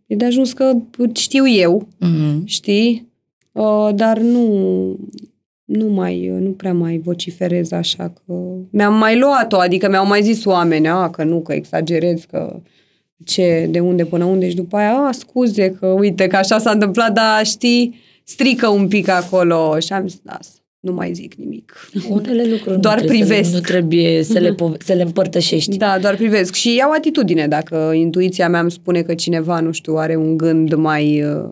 e 0.07 0.15
de 0.15 0.25
ajuns 0.25 0.53
că 0.53 0.73
știu 1.13 1.47
eu, 1.47 1.87
Mm-hmm. 2.05 2.43
știi? 2.45 3.11
Uh, 3.51 3.89
dar 3.95 4.17
nu, 4.19 4.47
nu 5.65 5.87
mai, 5.87 6.27
nu 6.27 6.49
prea 6.49 6.73
mai 6.73 6.97
vociferez 6.97 7.71
așa 7.71 8.13
că... 8.25 8.33
Mi-am 8.69 8.93
mai 8.93 9.19
luat-o, 9.19 9.57
adică 9.57 9.89
mi-au 9.89 10.07
mai 10.07 10.23
zis 10.23 10.45
oameni, 10.45 10.87
a, 10.87 11.09
că 11.09 11.23
nu, 11.23 11.41
că 11.41 11.53
exagerez, 11.53 12.23
că 12.23 12.61
ce, 13.25 13.67
de 13.71 13.79
unde 13.79 14.05
până 14.05 14.25
unde 14.25 14.49
și 14.49 14.55
după 14.55 14.77
aia, 14.77 14.93
a, 14.93 15.11
scuze, 15.11 15.71
că 15.71 15.87
uite, 15.87 16.27
că 16.27 16.35
așa 16.35 16.57
s-a 16.57 16.71
întâmplat, 16.71 17.13
dar 17.13 17.45
știi, 17.45 17.95
strică 18.23 18.67
un 18.67 18.87
pic 18.87 19.07
acolo 19.07 19.79
și 19.79 19.93
am 19.93 20.07
zis, 20.07 20.19
las, 20.23 20.61
nu 20.83 20.91
mai 20.93 21.13
zic 21.13 21.33
nimic. 21.33 21.89
Unele 22.09 22.45
lucruri 22.45 22.79
Doar 22.79 22.99
nu 22.99 23.05
trebuie, 23.05 23.25
privesc. 23.25 23.49
Să, 23.49 23.51
le- 23.55 23.57
nu 23.57 23.63
trebuie 23.67 24.23
să 24.23 24.39
le, 24.39 24.53
pove- 24.53 24.77
să 24.79 24.93
le 24.93 25.01
împărtășești. 25.01 25.77
Da, 25.77 25.99
doar 25.99 26.15
privesc 26.15 26.53
și 26.53 26.75
iau 26.75 26.91
atitudine. 26.91 27.47
Dacă 27.47 27.91
intuiția 27.95 28.49
mea 28.49 28.59
îmi 28.59 28.71
spune 28.71 29.01
că 29.01 29.13
cineva, 29.13 29.59
nu 29.59 29.71
știu, 29.71 29.95
are 29.95 30.15
un 30.15 30.37
gând 30.37 30.73
mai 30.73 31.23
uh, 31.23 31.49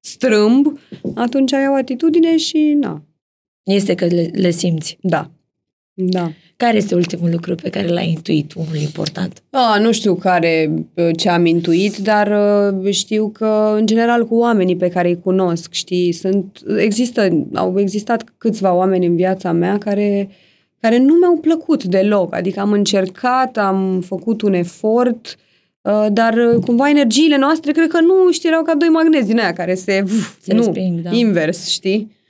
strâmb, 0.00 0.78
atunci 1.14 1.50
iau 1.50 1.74
atitudine 1.74 2.36
și 2.36 2.76
na, 2.80 3.02
Este 3.62 3.94
că 3.94 4.04
le, 4.04 4.30
le 4.34 4.50
simți. 4.50 4.98
da. 5.00 5.30
Da. 5.94 6.32
Care 6.56 6.76
este 6.76 6.94
ultimul 6.94 7.30
lucru 7.30 7.54
pe 7.54 7.68
care 7.70 7.88
l-ai 7.88 8.08
intuit, 8.08 8.52
unul 8.54 8.76
important? 8.76 9.42
A, 9.50 9.78
nu 9.78 9.92
știu 9.92 10.14
care 10.14 10.72
uh, 10.94 11.08
ce 11.16 11.28
am 11.28 11.46
intuit, 11.46 11.96
dar 11.96 12.32
uh, 12.72 12.92
știu 12.92 13.28
că, 13.28 13.74
în 13.78 13.86
general, 13.86 14.26
cu 14.26 14.34
oamenii 14.34 14.76
pe 14.76 14.88
care 14.88 15.08
îi 15.08 15.20
cunosc, 15.20 15.72
știi, 15.72 16.12
sunt, 16.12 16.60
există, 16.78 17.46
au 17.54 17.74
existat 17.78 18.34
câțiva 18.38 18.74
oameni 18.74 19.06
în 19.06 19.16
viața 19.16 19.52
mea 19.52 19.78
care, 19.78 20.28
care 20.80 20.98
nu 20.98 21.14
mi-au 21.14 21.36
plăcut 21.36 21.84
deloc. 21.84 22.34
Adică 22.34 22.60
am 22.60 22.72
încercat, 22.72 23.56
am 23.56 24.00
făcut 24.00 24.42
un 24.42 24.52
efort, 24.52 25.36
uh, 25.80 26.06
dar 26.12 26.34
uh, 26.34 26.64
cumva 26.64 26.88
energiile 26.88 27.36
noastre, 27.36 27.72
cred 27.72 27.88
că 27.88 28.00
nu, 28.00 28.32
știi, 28.32 28.48
erau 28.48 28.62
ca 28.62 28.74
doi 28.74 28.88
magnezi 28.88 29.26
din 29.26 29.38
aia 29.38 29.52
care 29.52 29.74
se... 29.74 30.04
Se 30.40 30.54
nu, 30.54 30.62
resping, 30.64 31.00
da. 31.00 31.10
invers, 31.12 31.68
știi? 31.68 32.20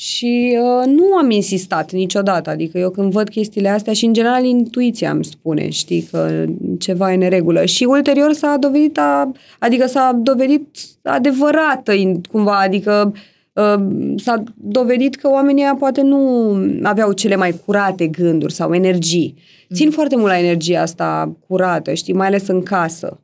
Și 0.00 0.58
uh, 0.60 0.86
nu 0.86 1.14
am 1.14 1.30
insistat 1.30 1.92
niciodată, 1.92 2.50
adică 2.50 2.78
eu 2.78 2.90
când 2.90 3.12
văd 3.12 3.28
chestiile 3.28 3.68
astea 3.68 3.92
și 3.92 4.04
în 4.04 4.12
general 4.12 4.44
intuiția 4.44 5.10
îmi 5.10 5.24
spune, 5.24 5.68
știi, 5.68 6.02
că 6.10 6.44
ceva 6.78 7.10
e 7.10 7.14
în 7.14 7.20
neregulă. 7.20 7.64
Și 7.64 7.84
ulterior 7.84 8.32
s-a 8.32 8.56
dovedit, 8.60 8.98
a, 8.98 9.32
adică 9.58 9.86
s-a 9.86 10.18
dovedit 10.22 10.66
adevărată 11.02 11.92
in- 11.92 12.20
cumva, 12.30 12.58
adică 12.58 13.12
uh, 13.52 13.86
s-a 14.16 14.42
dovedit 14.54 15.14
că 15.14 15.28
oamenii 15.28 15.62
ăia 15.62 15.76
poate 15.78 16.02
nu 16.02 16.52
aveau 16.82 17.12
cele 17.12 17.36
mai 17.36 17.54
curate 17.64 18.06
gânduri 18.06 18.52
sau 18.52 18.74
energii. 18.74 19.34
Țin 19.74 19.90
foarte 19.90 20.16
mult 20.16 20.28
la 20.28 20.38
energia 20.38 20.80
asta 20.80 21.36
curată, 21.48 21.94
știi, 21.94 22.14
mai 22.14 22.26
ales 22.26 22.46
în 22.46 22.62
casă. 22.62 23.20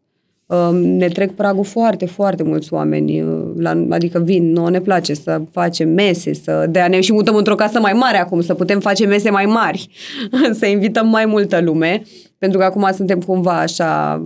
Um, 0.46 0.76
ne 0.76 1.08
trec 1.08 1.32
pragul 1.32 1.64
foarte, 1.64 2.06
foarte 2.06 2.42
mulți 2.42 2.72
oameni, 2.72 3.22
uh, 3.22 3.44
la, 3.56 3.86
adică 3.90 4.18
vin, 4.18 4.52
nouă 4.52 4.70
ne 4.70 4.80
place 4.80 5.14
să 5.14 5.40
facem 5.50 5.88
mese, 5.88 6.34
să, 6.34 6.66
de 6.70 6.80
a 6.80 6.88
ne 6.88 7.00
și 7.00 7.12
mutăm 7.12 7.36
într-o 7.36 7.54
casă 7.54 7.80
mai 7.80 7.92
mare 7.92 8.18
acum, 8.18 8.40
să 8.40 8.54
putem 8.54 8.80
face 8.80 9.06
mese 9.06 9.30
mai 9.30 9.44
mari, 9.44 9.88
să 10.58 10.66
invităm 10.66 11.08
mai 11.08 11.26
multă 11.26 11.60
lume, 11.60 12.02
pentru 12.38 12.58
că 12.58 12.64
acum 12.64 12.88
suntem 12.92 13.20
cumva 13.20 13.58
așa 13.58 14.22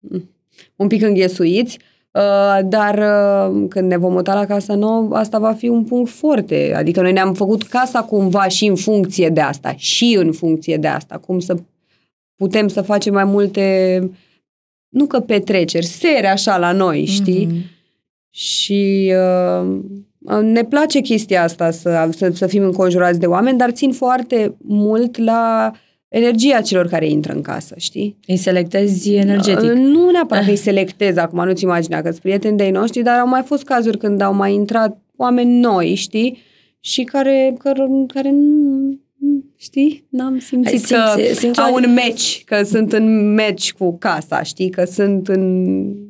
mm, 0.00 0.30
un 0.76 0.86
pic 0.86 1.02
înghesuiți, 1.02 1.78
uh, 2.10 2.58
dar 2.64 2.98
uh, 2.98 3.66
când 3.68 3.90
ne 3.90 3.96
vom 3.96 4.12
muta 4.12 4.34
la 4.34 4.46
casa 4.46 4.74
nouă, 4.74 5.08
asta 5.12 5.38
va 5.38 5.52
fi 5.52 5.68
un 5.68 5.84
punct 5.84 6.10
foarte, 6.10 6.72
adică 6.76 7.00
noi 7.00 7.12
ne-am 7.12 7.34
făcut 7.34 7.62
casa 7.62 8.00
cumva 8.00 8.48
și 8.48 8.66
în 8.66 8.76
funcție 8.76 9.28
de 9.28 9.40
asta, 9.40 9.74
și 9.76 10.16
în 10.20 10.32
funcție 10.32 10.76
de 10.76 10.88
asta, 10.88 11.20
cum 11.26 11.38
să 11.38 11.56
putem 12.36 12.68
să 12.68 12.82
facem 12.82 13.12
mai 13.12 13.24
multe 13.24 14.00
nu 14.98 15.06
că 15.06 15.20
petreceri, 15.20 15.84
sere 15.84 16.28
așa 16.28 16.58
la 16.58 16.72
noi, 16.72 17.04
știi? 17.04 17.46
Mhm. 17.46 17.56
Și 18.30 19.12
uh, 19.62 20.40
ne 20.42 20.64
place 20.64 21.00
chestia 21.00 21.42
asta, 21.42 21.70
să, 21.70 22.08
să, 22.16 22.30
să 22.34 22.46
fim 22.46 22.62
înconjurați 22.62 23.18
de 23.18 23.26
oameni, 23.26 23.58
dar 23.58 23.70
țin 23.70 23.92
foarte 23.92 24.56
mult 24.58 25.16
la 25.16 25.72
energia 26.08 26.60
celor 26.60 26.86
care 26.86 27.08
intră 27.08 27.32
în 27.32 27.42
casă, 27.42 27.74
știi? 27.78 28.16
Îi 28.26 28.36
selectezi 28.36 29.14
energetic. 29.14 29.70
Uh, 29.70 29.76
Nu 29.76 30.10
neapărat 30.10 30.44
că 30.44 30.50
îi 30.50 30.56
selectez 30.70 31.16
acum, 31.16 31.44
nu-ți 31.44 31.62
imagina 31.62 32.00
că 32.00 32.08
sunt 32.08 32.20
prieteni 32.20 32.56
de-ai 32.56 32.70
noștri, 32.70 33.02
dar 33.02 33.18
au 33.18 33.28
mai 33.28 33.42
fost 33.42 33.64
cazuri 33.64 33.98
când 33.98 34.20
au 34.20 34.34
mai 34.34 34.54
intrat 34.54 34.98
oameni 35.16 35.60
noi, 35.60 35.94
știi? 35.94 36.38
Și 36.80 37.02
care, 37.02 37.54
care, 37.58 37.86
care 38.06 38.30
nu, 38.30 38.98
știi? 39.56 40.04
N-am 40.10 40.38
simțit 40.38 40.92
Ai 40.92 40.98
că 40.98 41.12
simți- 41.20 41.38
simți 41.40 41.60
au 41.60 41.72
o- 41.72 41.76
un 41.76 41.92
match, 41.94 42.40
că 42.44 42.62
sunt 42.62 42.92
în 42.92 43.34
match 43.34 43.70
cu 43.70 43.96
casa, 43.98 44.42
știi? 44.42 44.70
Că 44.70 44.84
sunt 44.84 45.28
în, 45.28 45.42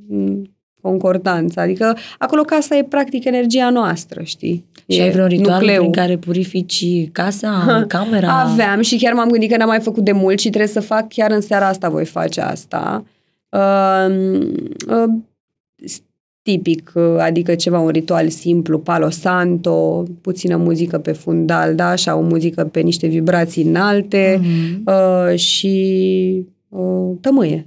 în 0.08 0.44
concordanță. 0.80 1.60
Adică 1.60 1.96
acolo 2.18 2.42
casa 2.42 2.76
e 2.76 2.84
practic 2.84 3.24
energia 3.24 3.70
noastră, 3.70 4.22
știi? 4.22 4.64
Și 4.88 4.98
E 4.98 5.02
ai 5.02 5.10
vreun 5.10 5.28
ritual 5.28 5.58
nucleul. 5.58 5.78
prin 5.78 5.92
care 5.92 6.16
purifici 6.16 6.84
casa, 7.12 7.64
camera? 7.88 8.40
Aveam 8.40 8.80
și 8.80 8.96
chiar 8.98 9.12
m-am 9.12 9.28
gândit 9.30 9.50
că 9.50 9.56
n-am 9.56 9.68
mai 9.68 9.80
făcut 9.80 10.04
de 10.04 10.12
mult 10.12 10.38
și 10.38 10.48
trebuie 10.48 10.68
să 10.72 10.80
fac 10.80 11.08
chiar 11.08 11.30
în 11.30 11.40
seara 11.40 11.66
asta 11.68 11.88
voi 11.88 12.04
face 12.04 12.40
asta. 12.40 13.04
Uh, 13.48 14.06
uh, 14.88 15.14
tipic, 16.52 16.92
uh, 16.94 17.02
adică 17.18 17.54
ceva, 17.54 17.78
un 17.78 17.88
ritual 17.88 18.28
simplu, 18.28 18.78
palo 18.78 19.10
santo, 19.10 20.02
puțină 20.20 20.56
muzică 20.56 20.98
pe 20.98 21.12
fundal, 21.12 21.74
da, 21.74 21.88
așa, 21.88 22.16
o 22.16 22.20
muzică 22.20 22.64
pe 22.64 22.80
niște 22.80 23.06
vibrații 23.06 23.62
înalte 23.62 24.40
Mhm. 24.42 24.82
uh, 24.86 25.38
și 25.38 26.46
uh, 26.68 27.16
tămâie. 27.20 27.66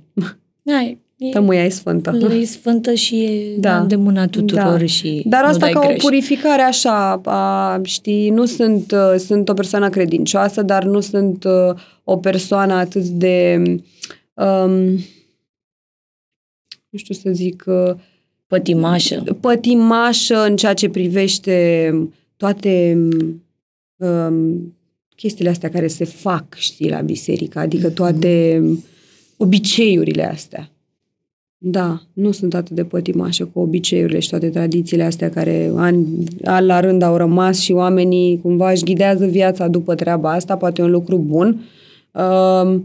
Ai, 0.78 0.98
e, 1.18 1.30
Tămâia 1.30 1.64
e 1.64 1.70
sfântă. 1.70 2.18
e 2.42 2.44
sfântă 2.46 2.94
și 2.94 3.24
e 3.24 3.56
Da. 3.60 3.78
da. 3.80 3.86
de 3.86 3.96
mâna 3.96 4.28
tuturor 4.28 4.80
Da. 4.80 4.86
și 4.86 5.24
Dar 5.28 5.42
nu 5.42 5.48
asta 5.48 5.60
dai 5.60 5.72
ca 5.72 5.80
greș. 5.80 5.96
o 6.04 6.06
purificare 6.08 6.62
așa, 6.62 7.22
a, 7.26 7.80
știi, 7.84 8.30
nu 8.30 8.46
sunt, 8.46 8.92
uh, 8.92 9.16
sunt 9.18 9.50
o 9.50 9.54
persoană 9.54 9.90
credincioasă, 9.90 10.62
dar 10.62 10.84
nu 10.84 11.00
sunt 11.00 11.44
uh, 11.44 11.76
o 12.04 12.18
persoană 12.18 12.74
atât 12.74 13.04
de, 13.04 13.62
um, 14.34 14.74
nu 16.90 16.98
știu 16.98 17.14
să 17.14 17.30
zic, 17.32 17.64
uh, 17.68 17.94
Pătimașă. 18.52 19.24
pătimașă 19.40 20.44
în 20.44 20.56
ceea 20.56 20.74
ce 20.74 20.90
privește 20.90 21.94
toate 22.38 22.98
um, 23.96 24.76
chestiile 25.16 25.50
astea 25.50 25.70
care 25.70 25.88
se 25.88 26.06
fac, 26.06 26.56
știi, 26.56 26.90
la 26.90 27.02
biserică, 27.02 27.60
adică 27.60 27.90
toate 27.90 28.64
obiceiurile 29.38 30.30
astea. 30.30 30.70
Da, 31.58 32.02
nu 32.14 32.32
sunt 32.32 32.54
atât 32.54 32.76
de 32.76 32.84
pătimașă 32.84 33.46
cu 33.54 33.60
obiceiurile 33.60 34.20
și 34.20 34.30
toate 34.30 34.50
tradițiile 34.50 35.04
astea 35.04 35.30
care 35.30 35.72
an, 35.76 36.06
an 36.44 36.66
la 36.66 36.80
rând 36.80 37.02
au 37.02 37.18
rămas 37.18 37.60
și 37.60 37.72
oamenii 37.72 38.40
cumva 38.42 38.72
își 38.72 38.84
ghidează 38.84 39.26
viața 39.26 39.68
după 39.68 39.96
treaba 39.96 40.32
asta, 40.32 40.58
poate 40.58 40.82
e 40.82 40.86
un 40.86 40.92
lucru 40.92 41.18
bun 41.18 41.48
uh, 41.50 41.62
uh, 42.12 42.80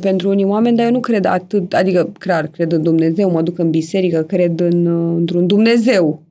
pentru 0.00 0.28
unii 0.28 0.44
oameni, 0.44 0.76
dar 0.76 0.86
eu 0.86 0.92
nu 0.92 1.00
cred 1.00 1.24
atât, 1.24 1.74
adică 1.74 2.12
clar, 2.18 2.46
cred 2.46 2.72
în 2.72 2.82
Dumnezeu, 2.82 3.30
mă 3.30 3.42
duc 3.42 3.58
în 3.58 3.70
biserică, 3.70 4.22
cred 4.22 4.60
în, 4.60 4.86
uh, 4.86 5.16
într-un 5.16 5.46
Dumnezeu, 5.46 6.22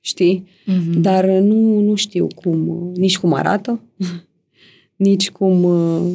știi? 0.00 0.46
Mm-hmm. 0.46 1.00
Dar 1.00 1.24
nu, 1.24 1.80
nu 1.80 1.94
știu 1.94 2.26
cum, 2.34 2.90
nici 2.94 3.18
cum 3.18 3.32
arată, 3.32 3.80
nici 4.96 5.30
cum 5.30 5.64
uh, 5.64 6.12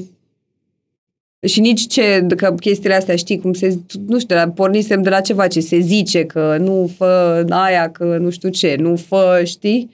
și 1.48 1.60
nici 1.60 1.88
ce, 1.88 2.28
că 2.38 2.54
chestiile 2.60 2.96
astea, 2.96 3.16
știi, 3.16 3.40
cum 3.40 3.54
se, 3.54 3.80
nu 4.08 4.20
știu, 4.20 4.52
pornisem 4.56 5.02
de 5.02 5.10
la 5.10 5.22
ceva 5.22 5.48
ce 5.48 5.60
se 5.60 5.80
zice, 5.80 6.26
că 6.26 6.58
nu 6.60 6.92
fă 6.96 7.46
aia, 7.50 7.92
că 7.92 8.18
nu 8.18 8.30
știu 8.30 8.50
ce, 8.50 8.76
nu 8.76 8.96
fă, 8.96 9.42
știi? 9.46 9.90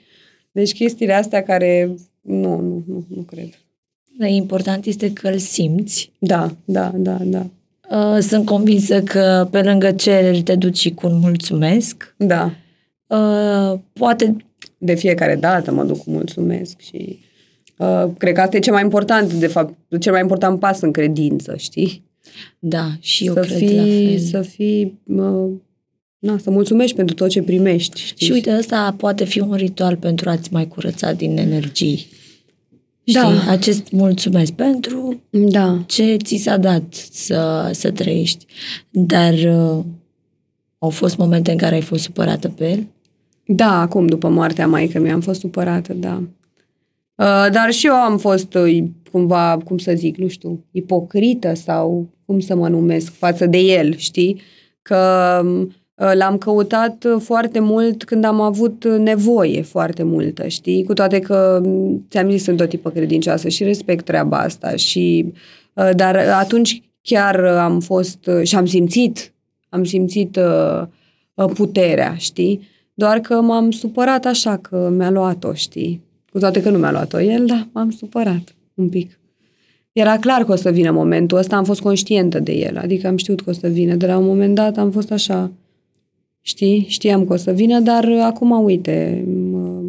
Deci 0.52 0.72
chestiile 0.72 1.12
astea 1.12 1.42
care, 1.42 1.94
nu, 2.20 2.60
nu, 2.60 2.84
nu, 2.86 3.04
nu 3.08 3.22
cred. 3.22 3.67
Dar 4.18 4.28
important 4.28 4.84
este 4.84 5.12
că 5.12 5.28
îl 5.28 5.38
simți. 5.38 6.12
Da, 6.18 6.56
da, 6.64 6.92
da, 6.94 7.18
da. 7.24 7.46
Uh, 7.90 8.18
sunt 8.20 8.44
convinsă 8.44 9.02
că 9.02 9.48
pe 9.50 9.62
lângă 9.62 9.92
cereri 9.92 10.42
te 10.42 10.54
duci 10.54 10.78
și 10.78 10.90
cu 10.90 11.06
un 11.06 11.18
mulțumesc. 11.18 12.14
Da. 12.16 12.52
Uh, 13.06 13.78
poate... 13.92 14.36
De 14.78 14.94
fiecare 14.94 15.36
dată 15.36 15.72
mă 15.72 15.84
duc 15.84 15.96
cu 15.96 16.10
mulțumesc 16.10 16.80
și 16.80 17.18
Uh, 17.78 18.04
cred 18.18 18.34
că 18.34 18.40
asta 18.40 18.56
e 18.56 18.60
cel 18.60 18.72
mai 18.72 18.82
important, 18.82 19.32
de 19.32 19.46
fapt, 19.46 19.74
cel 20.00 20.12
mai 20.12 20.20
important 20.20 20.60
pas 20.60 20.80
în 20.80 20.90
credință, 20.90 21.54
știi? 21.56 22.02
Da, 22.58 22.90
și 23.00 23.26
eu 23.26 23.32
să 23.32 23.40
cred 23.40 23.56
fii, 23.56 23.76
la 23.76 23.82
fel. 23.82 24.18
Să 24.18 24.40
fii, 24.40 24.98
uh, 25.04 25.50
na, 26.18 26.38
să 26.38 26.50
mulțumești 26.50 26.96
pentru 26.96 27.14
tot 27.14 27.28
ce 27.28 27.42
primești, 27.42 28.00
știi? 28.00 28.26
Și 28.26 28.32
uite, 28.32 28.56
ăsta 28.58 28.94
poate 28.96 29.24
fi 29.24 29.40
un 29.40 29.54
ritual 29.54 29.96
pentru 29.96 30.28
a-ți 30.28 30.52
mai 30.52 30.68
curăța 30.68 31.12
din 31.12 31.36
energii. 31.36 32.06
Știi? 33.08 33.20
Da. 33.20 33.50
Acest 33.50 33.90
mulțumesc 33.90 34.52
pentru 34.52 35.20
Da. 35.30 35.82
ce 35.86 36.16
ți 36.24 36.36
s-a 36.36 36.56
dat 36.56 36.94
să, 37.10 37.70
să 37.72 37.90
trăiești. 37.90 38.46
Dar 38.90 39.32
uh, 39.32 39.84
au 40.78 40.90
fost 40.90 41.16
momente 41.16 41.50
în 41.50 41.56
care 41.56 41.74
ai 41.74 41.80
fost 41.80 42.02
supărată 42.02 42.48
pe 42.48 42.70
el? 42.70 42.86
Da, 43.46 43.80
acum, 43.80 44.06
după 44.06 44.28
moartea 44.28 44.66
maică 44.66 44.98
mi 45.00 45.10
am 45.10 45.20
fost 45.20 45.40
supărată, 45.40 45.92
da. 45.94 46.22
Uh, 47.14 47.52
dar 47.52 47.70
și 47.70 47.86
eu 47.86 47.94
am 47.94 48.18
fost 48.18 48.54
uh, 48.54 48.84
cumva, 49.12 49.58
cum 49.64 49.78
să 49.78 49.92
zic, 49.94 50.16
nu 50.16 50.28
știu, 50.28 50.64
ipocrită 50.70 51.54
sau 51.54 52.08
cum 52.26 52.40
să 52.40 52.54
mă 52.54 52.68
numesc 52.68 53.12
față 53.12 53.46
de 53.46 53.58
el, 53.58 53.96
știi? 53.96 54.40
Că 54.82 55.40
uh, 55.44 55.68
l-am 56.14 56.38
căutat 56.38 57.06
foarte 57.18 57.58
mult 57.58 58.04
când 58.04 58.24
am 58.24 58.40
avut 58.40 58.84
nevoie 58.98 59.62
foarte 59.62 60.02
multă, 60.02 60.46
știi? 60.46 60.84
Cu 60.84 60.92
toate 60.92 61.18
că 61.18 61.60
mm, 61.64 62.06
ți-am 62.10 62.30
zis, 62.30 62.42
sunt 62.42 62.56
tot 62.56 62.68
tipă 62.68 62.90
credincioasă 62.90 63.48
și 63.48 63.64
respect 63.64 64.04
treaba 64.04 64.38
asta 64.38 64.76
și 64.76 65.32
dar 65.96 66.16
atunci 66.16 66.82
chiar 67.02 67.44
am 67.44 67.80
fost 67.80 68.30
și 68.42 68.56
am 68.56 68.66
simțit, 68.66 69.32
am 69.68 69.84
simțit 69.84 70.38
puterea, 71.54 72.14
știi? 72.16 72.68
Doar 72.94 73.18
că 73.18 73.40
m-am 73.40 73.70
supărat 73.70 74.24
așa 74.24 74.56
că 74.56 74.92
mi-a 74.96 75.10
luat-o, 75.10 75.54
știi? 75.54 76.02
Cu 76.32 76.38
toate 76.38 76.62
că 76.62 76.70
nu 76.70 76.78
mi-a 76.78 76.90
luat-o 76.90 77.20
el, 77.20 77.46
dar 77.46 77.68
m-am 77.72 77.90
supărat 77.90 78.54
un 78.74 78.88
pic. 78.88 79.18
Era 79.92 80.18
clar 80.18 80.44
că 80.44 80.52
o 80.52 80.56
să 80.56 80.70
vină 80.70 80.90
momentul 80.90 81.38
ăsta, 81.38 81.56
am 81.56 81.64
fost 81.64 81.80
conștientă 81.80 82.38
de 82.40 82.52
el, 82.52 82.78
adică 82.78 83.06
am 83.06 83.16
știut 83.16 83.40
că 83.40 83.50
o 83.50 83.52
să 83.52 83.68
vină. 83.68 83.94
De 83.94 84.06
la 84.06 84.18
un 84.18 84.26
moment 84.26 84.54
dat 84.54 84.76
am 84.76 84.90
fost 84.90 85.10
așa, 85.10 85.50
știi, 86.40 86.86
știam 86.88 87.26
că 87.26 87.32
o 87.32 87.36
să 87.36 87.52
vină, 87.52 87.80
dar 87.80 88.04
acum, 88.22 88.64
uite, 88.64 89.24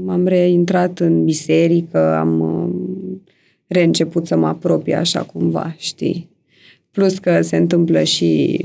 m-am 0.03 0.27
reintrat 0.27 0.99
în 0.99 1.23
biserică, 1.23 2.15
am 2.15 2.43
reînceput 3.67 4.27
să 4.27 4.35
mă 4.35 4.47
apropie 4.47 4.95
așa 4.95 5.23
cumva, 5.23 5.75
știi. 5.77 6.29
Plus 6.91 7.17
că 7.17 7.41
se 7.41 7.57
întâmplă 7.57 8.03
și 8.03 8.59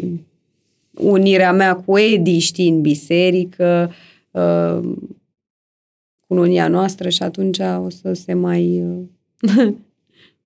unirea 0.95 1.53
mea 1.53 1.77
cu 1.77 1.99
Edi, 1.99 2.39
știi, 2.39 2.69
în 2.69 2.81
biserică, 2.81 3.91
uh, 4.31 4.93
cununia 6.27 6.69
noastră 6.69 7.09
și 7.09 7.23
atunci 7.23 7.59
o 7.59 7.89
să 7.89 8.13
se 8.13 8.33
mai 8.33 8.85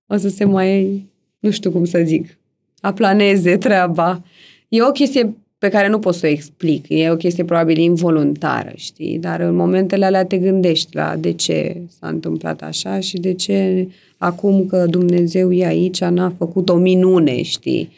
o 0.07 0.17
să 0.17 0.29
se 0.29 0.43
mai 0.43 1.03
nu 1.39 1.51
știu 1.51 1.71
cum 1.71 1.85
să 1.85 2.01
zic 2.05 2.39
aplaneze 2.81 3.57
treaba. 3.57 4.23
E 4.67 4.83
o 4.83 4.91
chestie 4.91 5.35
pe 5.59 5.69
care 5.69 5.87
nu 5.87 5.99
pot 5.99 6.13
să 6.13 6.25
o 6.25 6.29
explic. 6.29 6.85
E 6.87 7.09
o 7.09 7.15
chestie 7.15 7.43
probabil 7.43 7.77
involuntară, 7.77 8.71
știi? 8.75 9.17
Dar 9.17 9.39
în 9.39 9.55
momentele 9.55 10.05
alea 10.05 10.25
te 10.25 10.37
gândești 10.37 10.95
la 10.95 11.15
de 11.15 11.31
ce 11.31 11.81
s-a 11.99 12.07
întâmplat 12.07 12.61
așa 12.61 12.99
și 12.99 13.17
de 13.17 13.33
ce 13.33 13.87
acum 14.17 14.65
că 14.65 14.85
Dumnezeu 14.85 15.51
e 15.51 15.65
aici 15.65 16.01
n-a 16.01 16.33
făcut 16.37 16.69
o 16.69 16.75
minune, 16.75 17.41
știi? 17.41 17.89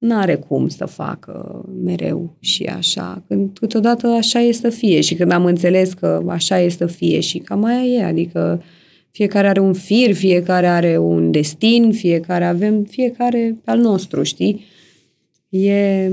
n-are 0.00 0.34
cum 0.34 0.68
să 0.68 0.86
facă 0.86 1.64
mereu 1.84 2.30
și 2.38 2.64
așa. 2.64 3.22
Când 3.28 3.58
câteodată 3.58 4.06
așa 4.06 4.40
e 4.40 4.52
să 4.52 4.68
fie 4.68 5.00
și 5.00 5.14
când 5.14 5.32
am 5.32 5.44
înțeles 5.44 5.92
că 5.92 6.22
așa 6.28 6.60
e 6.60 6.68
să 6.68 6.86
fie 6.86 7.20
și 7.20 7.38
cam 7.38 7.64
aia 7.64 7.82
e, 7.82 8.04
adică 8.04 8.62
fiecare 9.10 9.48
are 9.48 9.60
un 9.60 9.72
fir, 9.72 10.14
fiecare 10.14 10.66
are 10.66 10.98
un 10.98 11.30
destin, 11.30 11.92
fiecare 11.92 12.44
avem, 12.44 12.82
fiecare 12.82 13.56
al 13.64 13.78
nostru, 13.78 14.22
știi? 14.22 14.64
E 15.48 16.10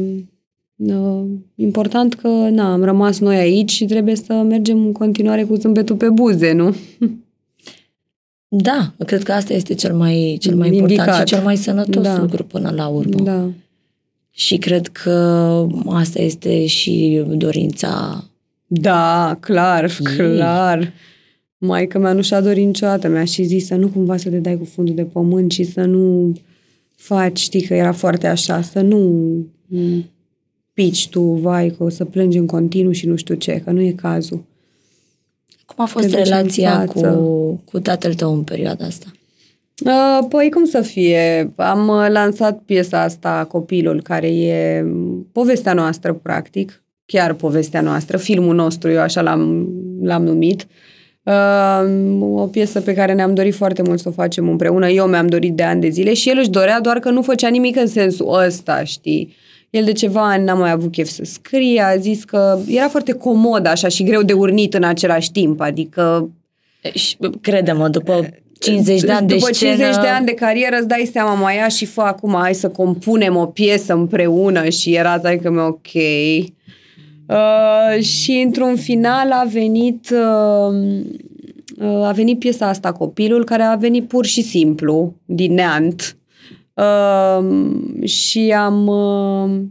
uh, 0.76 1.24
important 1.56 2.14
că, 2.14 2.28
na, 2.28 2.72
am 2.72 2.84
rămas 2.84 3.20
noi 3.20 3.36
aici 3.36 3.72
și 3.72 3.86
trebuie 3.86 4.16
să 4.16 4.34
mergem 4.34 4.86
în 4.86 4.92
continuare 4.92 5.44
cu 5.44 5.56
zâmbetul 5.56 5.96
pe 5.96 6.10
buze, 6.10 6.52
nu? 6.52 6.76
Da, 8.50 8.94
cred 9.06 9.24
că 9.24 9.32
asta 9.32 9.54
este 9.54 9.74
cel 9.74 9.96
mai, 9.96 10.38
cel 10.40 10.56
mai 10.56 10.68
important 10.68 11.00
Indicat. 11.00 11.28
și 11.28 11.34
cel 11.36 11.44
mai 11.44 11.58
sănătos 11.58 12.04
da. 12.04 12.20
lucru 12.20 12.44
până 12.44 12.72
la 12.76 12.88
urmă. 12.88 13.24
Da. 13.24 13.50
Și 14.32 14.58
cred 14.58 14.88
că 14.88 15.12
asta 15.86 16.22
este 16.22 16.66
și 16.66 17.24
dorința. 17.28 18.24
Da, 18.68 19.38
clar, 19.40 19.84
ei. 19.84 20.16
clar. 20.16 20.94
Maica 21.58 22.00
mea 22.00 22.14
nu 22.14 22.22
și-a 22.22 22.42
dorit 22.42 22.66
niciodată, 22.66 23.08
mi-a 23.08 23.26
și 23.26 23.44
zis 23.44 23.66
să 23.66 23.76
nu 23.76 23.88
cumva 23.88 24.18
să 24.18 24.30
te 24.30 24.38
dai 24.38 24.58
cu 24.58 24.66
fundul 24.66 24.96
de 24.96 25.04
pământ 25.04 25.52
și 25.52 25.64
să 25.64 25.84
nu 25.84 26.34
faci, 26.96 27.40
știi 27.40 27.62
că 27.62 27.74
era 27.74 27.92
foarte 27.92 28.28
așa, 28.28 28.62
să 28.62 28.82
nu 28.82 29.26
pici 30.74 31.10
tu, 31.10 31.22
vai, 31.22 31.70
că 31.78 31.84
o 31.84 31.90
să 31.90 32.06
plângi 32.06 32.38
în 32.38 32.46
continuu 32.46 32.92
și 32.92 33.08
nu 33.08 33.16
știu 33.16 33.36
ce, 33.36 33.62
că 33.66 33.72
nu 33.72 33.82
e 33.82 33.92
cazul. 33.92 34.44
Cum 35.66 35.84
a 35.84 35.88
fost 35.88 36.14
relația 36.14 36.86
cu, 36.86 37.02
cu 37.66 37.80
tatăl 37.80 38.14
tău 38.14 38.34
în 38.34 38.44
perioada 38.44 38.86
asta? 38.86 39.06
Uh, 39.86 40.28
păi 40.30 40.50
cum 40.52 40.66
să 40.66 40.82
fie? 40.82 41.54
Am 41.56 41.88
uh, 41.88 42.06
lansat 42.10 42.62
piesa 42.66 43.02
asta, 43.02 43.46
Copilul, 43.50 44.02
care 44.02 44.28
e 44.28 44.86
povestea 45.32 45.74
noastră, 45.74 46.14
practic, 46.14 46.84
chiar 47.06 47.34
povestea 47.34 47.82
noastră, 47.82 48.18
filmul 48.18 48.56
nostru, 48.56 48.90
eu 48.90 49.00
așa 49.00 49.22
l-am, 49.22 49.70
l-am 50.02 50.24
numit. 50.24 50.62
Uh, 50.62 50.68
o 52.22 52.46
piesă 52.46 52.82
pe 52.82 52.94
care 52.94 53.14
ne-am 53.14 53.34
dorit 53.34 53.56
foarte 53.56 53.82
mult 53.82 54.00
să 54.00 54.10
o 54.10 54.12
facem 54.12 54.50
împreună. 54.50 54.90
Eu 54.90 55.06
mi-am 55.06 55.28
dorit 55.28 55.54
de 55.54 55.64
ani 55.64 55.82
de 55.82 55.90
zile 55.90 56.14
și 56.14 56.30
el 56.30 56.38
își 56.38 56.50
dorea, 56.50 56.82
doar 56.82 57.00
că 57.00 57.10
nu 57.10 57.22
făcea 57.22 57.48
nimic 57.48 57.76
în 57.76 57.88
sensul 57.88 58.44
ăsta, 58.46 58.84
știi? 58.84 59.36
El 59.70 59.84
de 59.84 59.92
ceva 59.92 60.30
ani 60.30 60.44
n-a 60.44 60.54
mai 60.54 60.72
avut 60.72 60.92
chef 60.92 61.08
să 61.08 61.22
scrie, 61.24 61.82
a 61.82 61.98
zis 61.98 62.24
că 62.24 62.60
era 62.68 62.88
foarte 62.88 63.12
comod 63.12 63.66
așa 63.66 63.88
și 63.88 64.04
greu 64.04 64.22
de 64.22 64.34
urnit 64.34 64.74
în 64.74 64.84
același 64.84 65.32
timp, 65.32 65.62
adică... 65.62 66.30
Crede-mă, 67.42 67.88
după 67.88 68.30
50 68.60 69.02
de 69.02 69.12
ani 69.12 69.28
de 69.28 69.36
După 69.36 69.54
scenă... 69.54 69.76
50 69.76 70.02
de 70.02 70.08
ani 70.08 70.26
de 70.26 70.34
carieră 70.34 70.76
îți 70.78 70.88
dai 70.88 71.10
seama, 71.12 71.34
mai 71.34 71.56
ia 71.56 71.68
și 71.68 71.86
fă 71.86 72.02
acum, 72.02 72.34
hai 72.34 72.54
să 72.54 72.70
compunem 72.70 73.36
o 73.36 73.46
piesă 73.46 73.94
împreună 73.94 74.70
și 74.70 74.94
era 74.94 75.20
că 75.42 75.50
mi 75.50 75.60
ok. 75.60 75.92
Uh, 77.28 78.02
și 78.04 78.32
într-un 78.32 78.76
final 78.76 79.32
a 79.32 79.44
venit 79.44 80.10
uh, 80.10 81.02
uh, 81.78 82.06
a 82.06 82.12
venit 82.12 82.40
piesa 82.40 82.68
asta 82.68 82.92
Copilul, 82.92 83.44
care 83.44 83.64
a 83.64 83.76
venit 83.76 84.08
pur 84.08 84.26
și 84.26 84.42
simplu, 84.42 85.14
din 85.26 85.54
neant. 85.54 86.18
Uh, 86.74 88.08
și 88.08 88.54
am 88.58 88.88
uh, 88.88 89.62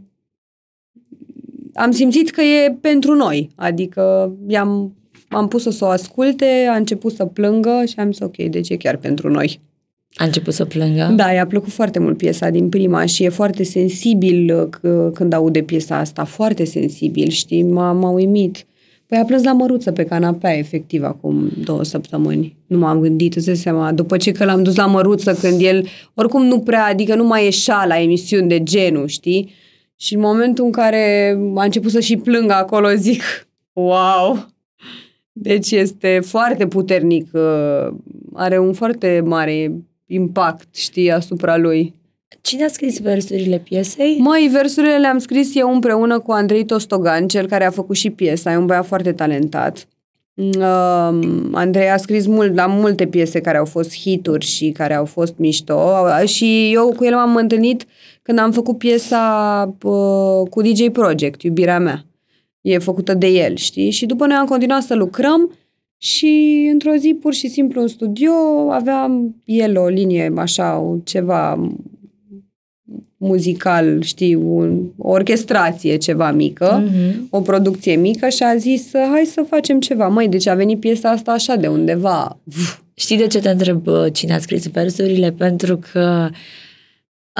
am 1.73 1.91
simțit 1.91 2.29
că 2.29 2.41
e 2.41 2.77
pentru 2.81 3.13
noi, 3.13 3.49
adică 3.55 4.35
i-am 4.47 4.91
am 5.29 5.47
pus-o 5.47 5.69
să 5.69 5.85
o 5.85 5.87
asculte, 5.87 6.67
a 6.69 6.75
început 6.75 7.13
să 7.13 7.25
plângă 7.25 7.83
și 7.87 7.99
am 7.99 8.11
zis 8.11 8.19
ok, 8.19 8.37
deci 8.37 8.69
e 8.69 8.77
chiar 8.77 8.97
pentru 8.97 9.29
noi. 9.29 9.59
A 10.17 10.23
început 10.25 10.53
să 10.53 10.65
plângă? 10.65 11.13
Da, 11.15 11.31
i-a 11.31 11.45
plăcut 11.45 11.71
foarte 11.71 11.99
mult 11.99 12.17
piesa 12.17 12.49
din 12.49 12.69
prima 12.69 13.05
și 13.05 13.23
e 13.23 13.29
foarte 13.29 13.63
sensibil 13.63 14.69
uh, 14.81 15.11
când 15.13 15.33
aude 15.33 15.61
piesa 15.61 15.97
asta, 15.97 16.23
foarte 16.23 16.65
sensibil, 16.65 17.29
știi, 17.29 17.63
m-a, 17.63 17.91
m-a 17.91 18.09
uimit. 18.09 18.65
Păi 19.07 19.17
a 19.17 19.23
plâns 19.23 19.43
la 19.43 19.53
măruță 19.53 19.91
pe 19.91 20.03
canapea, 20.03 20.57
efectiv, 20.57 21.03
acum 21.03 21.51
două 21.63 21.83
săptămâni. 21.83 22.55
Nu 22.67 22.77
m-am 22.77 22.99
gândit, 22.99 23.35
îți 23.35 23.45
dai 23.45 23.55
seama, 23.55 23.91
după 23.91 24.17
ce 24.17 24.31
că 24.31 24.45
l-am 24.45 24.63
dus 24.63 24.75
la 24.75 24.85
măruță, 24.85 25.33
când 25.33 25.61
el, 25.61 25.87
oricum 26.13 26.45
nu 26.45 26.59
prea, 26.59 26.85
adică 26.85 27.15
nu 27.15 27.23
mai 27.23 27.43
ieșea 27.43 27.85
la 27.85 28.01
emisiuni 28.01 28.47
de 28.47 28.63
genul, 28.63 29.07
știi? 29.07 29.53
Și 29.95 30.13
în 30.13 30.19
momentul 30.19 30.65
în 30.65 30.71
care 30.71 31.37
a 31.55 31.63
început 31.63 31.91
să 31.91 31.99
și 31.99 32.17
plângă 32.17 32.53
acolo, 32.53 32.87
zic, 32.95 33.21
wow! 33.73 34.45
Deci 35.31 35.71
este 35.71 36.19
foarte 36.25 36.67
puternic, 36.67 37.29
uh, 37.33 37.95
are 38.33 38.59
un 38.59 38.73
foarte 38.73 39.21
mare 39.25 39.71
impact, 40.07 40.75
știi, 40.75 41.11
asupra 41.11 41.57
lui. 41.57 41.93
Cine 42.41 42.63
a 42.63 42.67
scris 42.67 42.99
versurile 42.99 43.57
piesei? 43.57 44.17
Măi, 44.19 44.49
versurile 44.51 44.97
le-am 44.97 45.17
scris 45.17 45.55
eu 45.55 45.73
împreună 45.73 46.19
cu 46.19 46.31
Andrei 46.31 46.65
Tostogan, 46.65 47.27
cel 47.27 47.47
care 47.47 47.65
a 47.65 47.71
făcut 47.71 47.95
și 47.95 48.09
piesa, 48.09 48.51
e 48.51 48.57
un 48.57 48.65
băiat 48.65 48.85
foarte 48.85 49.11
talentat. 49.11 49.87
Uh, 50.33 51.19
Andrei 51.51 51.89
a 51.89 51.97
scris 51.97 52.27
mult, 52.27 52.55
la 52.55 52.65
multe 52.65 53.07
piese 53.07 53.41
care 53.41 53.57
au 53.57 53.65
fost 53.65 53.97
hituri 53.97 54.45
și 54.45 54.71
care 54.71 54.93
au 54.93 55.05
fost 55.05 55.33
mișto 55.37 56.05
și 56.25 56.71
eu 56.73 56.93
cu 56.95 57.05
el 57.05 57.13
m-am 57.13 57.35
întâlnit 57.35 57.85
când 58.21 58.39
am 58.39 58.51
făcut 58.51 58.77
piesa 58.77 59.75
uh, 59.83 60.49
cu 60.49 60.61
DJ 60.61 60.87
Project, 60.91 61.41
iubirea 61.41 61.79
mea. 61.79 62.05
E 62.61 62.77
făcută 62.77 63.13
de 63.13 63.27
el, 63.27 63.55
știi? 63.55 63.89
Și 63.89 64.05
după 64.05 64.25
noi 64.25 64.35
am 64.35 64.45
continuat 64.45 64.81
să 64.81 64.95
lucrăm 64.95 65.51
și 65.97 66.67
într-o 66.71 66.95
zi, 66.95 67.17
pur 67.21 67.33
și 67.33 67.47
simplu, 67.47 67.81
în 67.81 67.87
studio, 67.87 68.31
aveam 68.71 69.35
el 69.45 69.77
o 69.77 69.87
linie, 69.87 70.33
așa, 70.35 70.99
ceva 71.03 71.69
muzical, 73.17 74.01
știi, 74.01 74.35
un, 74.35 74.81
o 74.97 75.09
orchestrație 75.09 75.97
ceva 75.97 76.31
mică, 76.31 76.83
mm-hmm. 76.83 77.29
o 77.29 77.41
producție 77.41 77.95
mică 77.95 78.29
și 78.29 78.43
a 78.43 78.55
zis, 78.55 78.91
hai 79.11 79.25
să 79.25 79.45
facem 79.47 79.79
ceva. 79.79 80.07
Măi, 80.07 80.27
deci 80.27 80.47
a 80.47 80.53
venit 80.53 80.79
piesa 80.79 81.09
asta 81.09 81.31
așa 81.31 81.55
de 81.55 81.67
undeva. 81.67 82.39
Știi 82.93 83.17
de 83.17 83.27
ce 83.27 83.39
te 83.39 83.49
întreb 83.49 83.87
cine 84.11 84.33
a 84.33 84.39
scris 84.39 84.67
versurile? 84.67 85.31
Pentru 85.31 85.79
că 85.91 86.29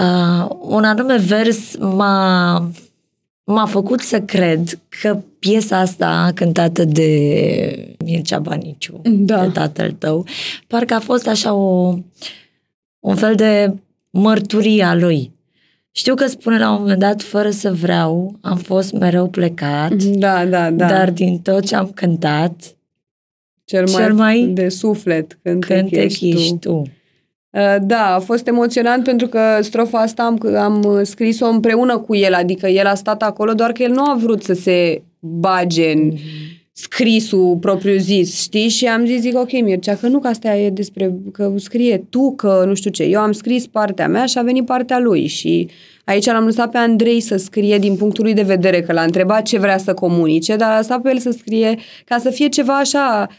uh, 0.02 0.50
un 0.60 0.84
anume 0.84 1.18
vers 1.18 1.76
m-a, 1.78 2.72
m-a 3.54 3.66
făcut 3.66 4.00
să 4.00 4.22
cred 4.22 4.80
că 5.02 5.22
piesa 5.40 5.78
asta 5.78 6.32
cântată 6.36 6.86
de 6.86 7.96
Mircea 8.06 8.40
Baniciu, 8.40 9.02
da. 9.04 9.46
de 9.46 9.52
tatăl 9.52 9.92
tău, 9.92 10.26
parcă 10.68 10.94
a 10.94 11.00
fost 11.00 11.28
așa 11.28 11.54
o, 11.54 11.98
un 13.00 13.16
fel 13.16 13.36
de 13.36 13.74
mărturie 14.10 14.84
a 14.84 14.96
lui. 14.96 15.32
Știu 15.92 16.16
că 16.16 16.28
spune 16.28 16.58
la 16.58 16.72
un 16.72 16.82
moment 16.82 17.00
dat, 17.00 17.22
fără 17.22 17.50
să 17.50 17.74
vreau, 17.74 18.38
am 18.42 18.58
fost 18.58 18.92
mereu 18.92 19.28
plecat. 19.28 19.94
Da, 19.94 20.46
da, 20.46 20.72
da. 20.72 20.88
Dar 20.88 21.12
din 21.12 21.40
tot 21.40 21.66
ce 21.66 21.76
am 21.76 21.92
cântat, 21.96 22.76
cel 23.64 23.86
mai, 23.86 24.04
cel 24.04 24.14
mai 24.14 24.48
de 24.54 24.70
suflet 24.70 25.38
cântec 25.42 25.92
ești, 25.92 26.30
ești 26.30 26.58
tu. 26.58 26.72
tu. 26.72 26.84
Uh, 27.58 27.76
da, 27.82 28.16
a 28.16 28.20
fost 28.20 28.48
emoționant 28.48 29.04
pentru 29.04 29.28
că 29.28 29.40
strofa 29.62 30.00
asta 30.00 30.24
am, 30.24 30.56
am 30.56 31.00
scris-o 31.04 31.46
împreună 31.46 31.98
cu 31.98 32.16
el, 32.16 32.34
adică 32.34 32.68
el 32.68 32.86
a 32.86 32.96
stat 32.96 33.24
acolo, 33.24 33.54
doar 33.54 33.72
că 33.72 33.84
el 33.84 33.92
nu 33.92 34.04
a 34.04 34.18
vrut 34.22 34.44
să 34.44 34.54
se 34.54 35.02
bage 35.20 35.92
în 35.92 36.12
mm-hmm 36.12 36.58
scrisul 36.80 37.58
propriu-zis, 37.62 38.42
știi? 38.42 38.68
Și 38.68 38.86
am 38.86 39.06
zis, 39.06 39.20
zic, 39.20 39.38
ok, 39.38 39.52
Mircea, 39.52 39.96
că 39.96 40.08
nu 40.08 40.20
că 40.20 40.28
asta 40.28 40.56
e 40.56 40.70
despre, 40.70 41.14
că 41.32 41.54
scrie 41.56 41.98
tu, 42.10 42.34
că 42.36 42.64
nu 42.68 42.74
știu 42.74 42.90
ce. 42.90 43.04
Eu 43.04 43.20
am 43.20 43.32
scris 43.32 43.68
partea 43.68 44.08
mea 44.08 44.26
și 44.26 44.38
a 44.38 44.42
venit 44.42 44.66
partea 44.66 45.00
lui 45.00 45.28
și 45.28 45.70
aici 46.04 46.26
l-am 46.26 46.46
lăsat 46.46 46.72
pe 46.72 46.78
Andrei 46.78 47.20
să 47.20 47.38
scrie 47.38 47.78
din 47.78 47.96
punctul 47.96 48.24
lui 48.24 48.34
de 48.34 48.42
vedere, 48.42 48.82
că 48.82 48.94
l-a 48.94 49.02
întrebat 49.02 49.42
ce 49.42 49.60
vrea 49.60 49.78
să 49.78 49.94
comunice, 49.94 50.56
dar 50.56 50.72
a 50.72 50.78
lăsat 50.78 51.02
pe 51.02 51.10
el 51.10 51.18
să 51.18 51.32
scrie 51.32 51.78
ca 52.06 52.18
să 52.18 52.30
fie 52.30 52.48
ceva 52.48 52.78
așa, 52.78 53.28
uh, 53.30 53.36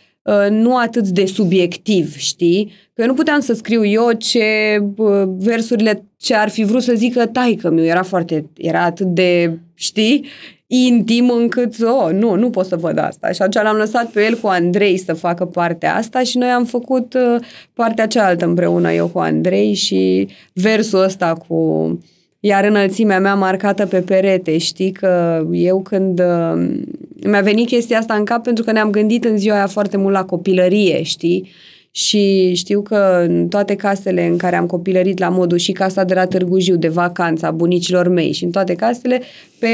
nu 0.50 0.76
atât 0.76 1.08
de 1.08 1.26
subiectiv, 1.26 2.16
știi? 2.16 2.72
Că 2.94 3.02
eu 3.02 3.06
nu 3.06 3.14
puteam 3.14 3.40
să 3.40 3.52
scriu 3.52 3.84
eu 3.84 4.12
ce 4.12 4.78
uh, 4.96 5.22
versurile 5.38 6.04
ce 6.16 6.34
ar 6.34 6.48
fi 6.48 6.64
vrut 6.64 6.82
să 6.82 6.92
zică 6.94 7.26
taică 7.26 7.70
mi 7.70 7.86
era 7.86 8.02
foarte, 8.02 8.44
era 8.56 8.84
atât 8.84 9.06
de, 9.06 9.58
știi? 9.74 10.24
intim 10.70 11.30
încât, 11.30 11.74
oh, 11.82 12.12
nu, 12.12 12.34
nu 12.34 12.50
pot 12.50 12.66
să 12.66 12.76
văd 12.76 12.98
asta. 12.98 13.30
Și 13.30 13.42
atunci 13.42 13.64
l-am 13.64 13.76
lăsat 13.76 14.10
pe 14.10 14.24
el 14.24 14.34
cu 14.34 14.46
Andrei 14.46 14.96
să 14.98 15.12
facă 15.12 15.44
partea 15.44 15.94
asta 15.94 16.22
și 16.22 16.38
noi 16.38 16.48
am 16.48 16.64
făcut 16.64 17.14
uh, 17.14 17.36
partea 17.72 18.06
cealaltă 18.06 18.44
împreună, 18.44 18.92
eu 18.92 19.06
cu 19.06 19.18
Andrei 19.18 19.74
și 19.74 20.28
versul 20.52 21.02
ăsta 21.02 21.32
cu 21.48 21.98
iar 22.40 22.64
înălțimea 22.64 23.20
mea 23.20 23.34
marcată 23.34 23.86
pe 23.86 24.00
perete, 24.00 24.58
știi 24.58 24.92
că 24.92 25.42
eu 25.52 25.80
când 25.82 26.20
uh, 26.20 26.80
mi-a 27.26 27.40
venit 27.40 27.66
chestia 27.66 27.98
asta 27.98 28.14
în 28.14 28.24
cap 28.24 28.42
pentru 28.42 28.64
că 28.64 28.72
ne-am 28.72 28.90
gândit 28.90 29.24
în 29.24 29.38
ziua 29.38 29.54
aia 29.54 29.66
foarte 29.66 29.96
mult 29.96 30.14
la 30.14 30.24
copilărie, 30.24 31.02
știi? 31.02 31.50
și 31.90 32.54
știu 32.54 32.82
că 32.82 33.24
în 33.28 33.48
toate 33.48 33.74
casele 33.74 34.26
în 34.26 34.36
care 34.36 34.56
am 34.56 34.66
copilărit 34.66 35.18
la 35.18 35.28
modul 35.28 35.58
și 35.58 35.72
casa 35.72 36.04
de 36.04 36.14
la 36.14 36.26
Târgu 36.26 36.58
Jiu 36.58 36.76
de 36.76 36.88
vacanța 36.88 37.50
bunicilor 37.50 38.08
mei 38.08 38.32
și 38.32 38.44
în 38.44 38.50
toate 38.50 38.74
casele 38.74 39.22
pe 39.58 39.68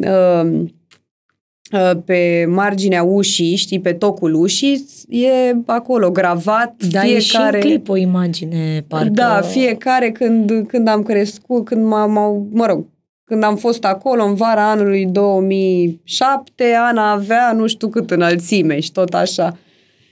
uh, 0.00 0.60
uh, 1.72 1.90
pe 2.04 2.46
marginea 2.48 3.02
ușii, 3.02 3.56
știi, 3.56 3.80
pe 3.80 3.92
tocul 3.92 4.34
ușii, 4.34 4.86
e 5.08 5.28
acolo 5.66 6.10
gravat 6.10 6.74
da, 6.90 7.00
fiecare... 7.00 7.56
e 7.56 7.60
și 7.60 7.66
clip 7.66 7.88
o 7.88 7.96
imagine, 7.96 8.84
parcă... 8.88 9.10
Da, 9.12 9.40
fiecare 9.40 10.10
când, 10.10 10.64
când 10.68 10.88
am 10.88 11.02
crescut, 11.02 11.64
când 11.64 11.86
m-am, 11.86 12.46
mă 12.52 12.66
rog, 12.66 12.86
când 13.24 13.42
am 13.42 13.56
fost 13.56 13.84
acolo 13.84 14.24
în 14.24 14.34
vara 14.34 14.70
anului 14.70 15.06
2007, 15.06 16.64
Ana 16.74 17.12
avea 17.12 17.52
nu 17.52 17.66
știu 17.66 17.88
cât 17.88 18.10
înălțime 18.10 18.80
și 18.80 18.92
tot 18.92 19.14
așa. 19.14 19.56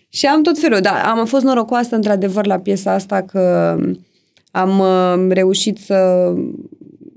Și 0.09 0.27
am 0.27 0.43
tot 0.43 0.59
felul, 0.59 0.81
dar 0.81 1.03
am 1.05 1.27
fost 1.27 1.45
norocoasă 1.45 1.95
într-adevăr 1.95 2.47
la 2.47 2.59
piesa 2.59 2.93
asta 2.93 3.23
că 3.23 3.77
am 4.51 4.79
uh, 4.79 5.35
reușit 5.35 5.79
să, 5.79 6.33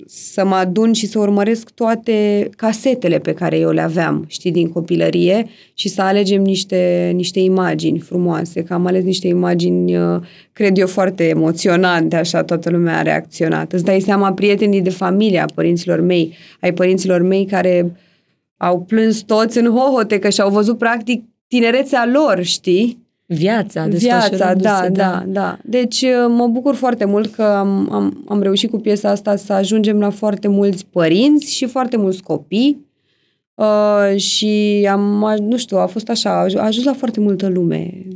să 0.07 0.45
mă 0.45 0.55
adun 0.55 0.93
și 0.93 1.07
să 1.07 1.19
urmăresc 1.19 1.69
toate 1.69 2.49
casetele 2.57 3.19
pe 3.19 3.33
care 3.33 3.57
eu 3.57 3.71
le 3.71 3.81
aveam, 3.81 4.25
știi, 4.27 4.51
din 4.51 4.69
copilărie 4.69 5.47
și 5.73 5.89
să 5.89 6.01
alegem 6.01 6.41
niște, 6.41 7.11
niște 7.15 7.39
imagini 7.39 7.99
frumoase, 7.99 8.63
că 8.63 8.73
am 8.73 8.85
ales 8.85 9.03
niște 9.03 9.27
imagini, 9.27 9.97
uh, 9.97 10.21
cred 10.53 10.77
eu, 10.77 10.87
foarte 10.87 11.27
emoționante, 11.27 12.15
așa 12.15 12.43
toată 12.43 12.69
lumea 12.69 12.97
a 12.97 13.01
reacționat. 13.01 13.73
Îți 13.73 13.83
dai 13.83 13.99
seama, 13.99 14.33
prietenii 14.33 14.81
de 14.81 14.89
familie 14.89 15.39
a 15.39 15.45
părinților 15.55 16.01
mei, 16.01 16.33
ai 16.59 16.73
părinților 16.73 17.21
mei 17.21 17.45
care 17.45 17.95
au 18.57 18.81
plâns 18.81 19.21
toți 19.21 19.57
în 19.57 19.65
hohote, 19.65 20.19
că 20.19 20.29
și-au 20.29 20.49
văzut 20.49 20.77
practic 20.77 21.23
tinerețea 21.47 22.09
lor, 22.13 22.43
știi? 22.43 23.04
Viața, 23.25 23.85
Viața, 23.85 24.53
da, 24.53 24.53
da, 24.53 24.89
da, 24.89 25.23
da. 25.27 25.57
Deci 25.63 26.01
uh, 26.01 26.25
mă 26.29 26.47
bucur 26.47 26.75
foarte 26.75 27.05
mult 27.05 27.33
că 27.33 27.43
am, 27.43 27.93
am, 27.93 28.23
am 28.27 28.41
reușit 28.41 28.69
cu 28.69 28.79
piesa 28.79 29.09
asta 29.09 29.35
să 29.35 29.53
ajungem 29.53 29.99
la 29.99 30.09
foarte 30.09 30.47
mulți 30.47 30.85
părinți 30.85 31.53
și 31.53 31.65
foarte 31.65 31.97
mulți 31.97 32.23
copii 32.23 32.85
uh, 33.55 34.15
și 34.15 34.87
am, 34.91 35.35
nu 35.39 35.57
știu, 35.57 35.77
a 35.77 35.85
fost 35.85 36.09
așa, 36.09 36.29
a 36.29 36.65
ajuns 36.65 36.85
la 36.85 36.93
foarte 36.93 37.19
multă 37.19 37.47
lume 37.47 38.07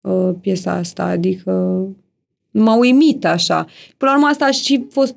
uh, 0.00 0.30
piesa 0.40 0.72
asta, 0.72 1.04
adică 1.04 1.86
m-a 2.50 2.76
uimit 2.76 3.24
așa. 3.24 3.66
Până 3.96 4.10
la 4.10 4.16
urmă 4.16 4.28
asta 4.28 4.44
a 4.44 4.50
și 4.50 4.86
fost 4.90 5.16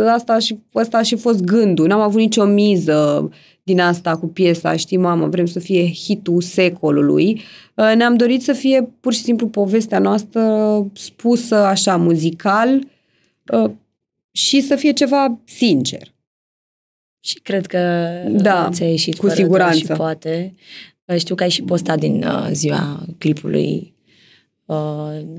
asta 0.00 0.38
și, 0.38 0.58
asta 0.72 0.98
a 0.98 1.02
și 1.02 1.16
fost 1.16 1.40
gândul. 1.40 1.86
N-am 1.86 2.00
avut 2.00 2.20
nicio 2.20 2.44
miză 2.44 3.30
din 3.62 3.80
asta 3.80 4.16
cu 4.16 4.26
piesa, 4.26 4.76
știi, 4.76 4.96
mamă, 4.96 5.26
vrem 5.26 5.46
să 5.46 5.58
fie 5.58 5.92
hitul 5.92 6.40
secolului. 6.40 7.40
Uh, 7.74 7.92
ne-am 7.96 8.16
dorit 8.16 8.42
să 8.42 8.52
fie 8.52 8.88
pur 9.00 9.12
și 9.12 9.22
simplu 9.22 9.48
povestea 9.48 9.98
noastră 9.98 10.42
spusă 10.92 11.54
așa 11.54 11.96
muzical 11.96 12.80
uh, 13.52 13.70
și 14.32 14.60
să 14.60 14.76
fie 14.76 14.92
ceva 14.92 15.40
sincer. 15.44 16.14
Și 17.20 17.40
cred 17.40 17.66
că 17.66 17.78
da, 18.30 18.68
ți-a 18.72 18.88
ieșit 18.88 19.16
cu 19.16 19.28
siguranță. 19.28 19.76
Și 19.76 19.86
poate. 19.86 20.54
Uh, 21.04 21.16
știu 21.16 21.34
că 21.34 21.42
ai 21.42 21.50
și 21.50 21.62
postat 21.62 21.98
din 21.98 22.24
ziua 22.50 23.06
clipului 23.18 23.93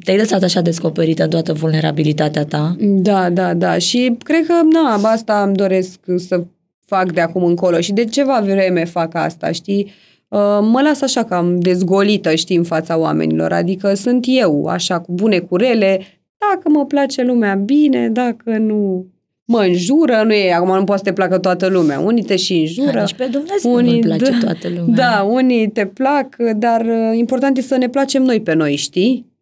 te-ai 0.03 0.17
lăsat 0.17 0.43
așa 0.43 0.61
descoperită 0.61 1.23
în 1.23 1.29
toată 1.29 1.53
vulnerabilitatea 1.53 2.45
ta. 2.45 2.75
Da, 2.79 3.29
da, 3.29 3.53
da. 3.53 3.77
Și 3.77 4.17
cred 4.23 4.45
că, 4.45 4.53
na, 4.71 5.09
asta 5.09 5.43
îmi 5.45 5.55
doresc 5.55 5.99
să 6.15 6.43
fac 6.85 7.11
de 7.11 7.21
acum 7.21 7.43
încolo 7.43 7.79
și 7.79 7.93
de 7.93 8.05
ceva 8.05 8.39
vreme 8.43 8.85
fac 8.85 9.15
asta, 9.15 9.51
știi? 9.51 9.91
Uh, 10.27 10.59
mă 10.61 10.81
las 10.83 11.01
așa 11.01 11.23
cam 11.23 11.59
dezgolită, 11.59 12.35
știi, 12.35 12.55
în 12.55 12.63
fața 12.63 12.97
oamenilor, 12.97 13.51
adică 13.51 13.93
sunt 13.93 14.25
eu, 14.27 14.65
așa, 14.65 14.99
cu 14.99 15.11
bune 15.11 15.39
curele, 15.39 16.01
dacă 16.37 16.69
mă 16.69 16.85
place 16.85 17.23
lumea, 17.23 17.55
bine, 17.55 18.09
dacă 18.09 18.57
nu 18.57 19.05
mă 19.45 19.59
înjură, 19.59 20.21
nu 20.25 20.33
e, 20.33 20.53
acum 20.53 20.77
nu 20.77 20.83
poate 20.83 21.01
să 21.05 21.09
te 21.09 21.13
placă 21.15 21.37
toată 21.37 21.67
lumea, 21.67 21.99
unii 21.99 22.23
te 22.23 22.35
și 22.35 22.53
înjură. 22.53 22.99
Nici 22.99 23.13
pe 23.13 23.25
Dumnezeu 23.31 23.73
unii, 23.73 23.99
nu 23.99 24.07
place 24.15 24.31
da, 24.31 24.37
toată 24.39 24.67
lumea. 24.77 24.95
Da, 24.95 25.23
unii 25.23 25.69
te 25.69 25.85
plac, 25.85 26.35
dar 26.55 26.81
uh, 26.81 27.17
important 27.17 27.57
e 27.57 27.61
să 27.61 27.75
ne 27.77 27.89
placem 27.89 28.23
noi 28.23 28.41
pe 28.41 28.53
noi, 28.53 28.75
știi? 28.75 29.33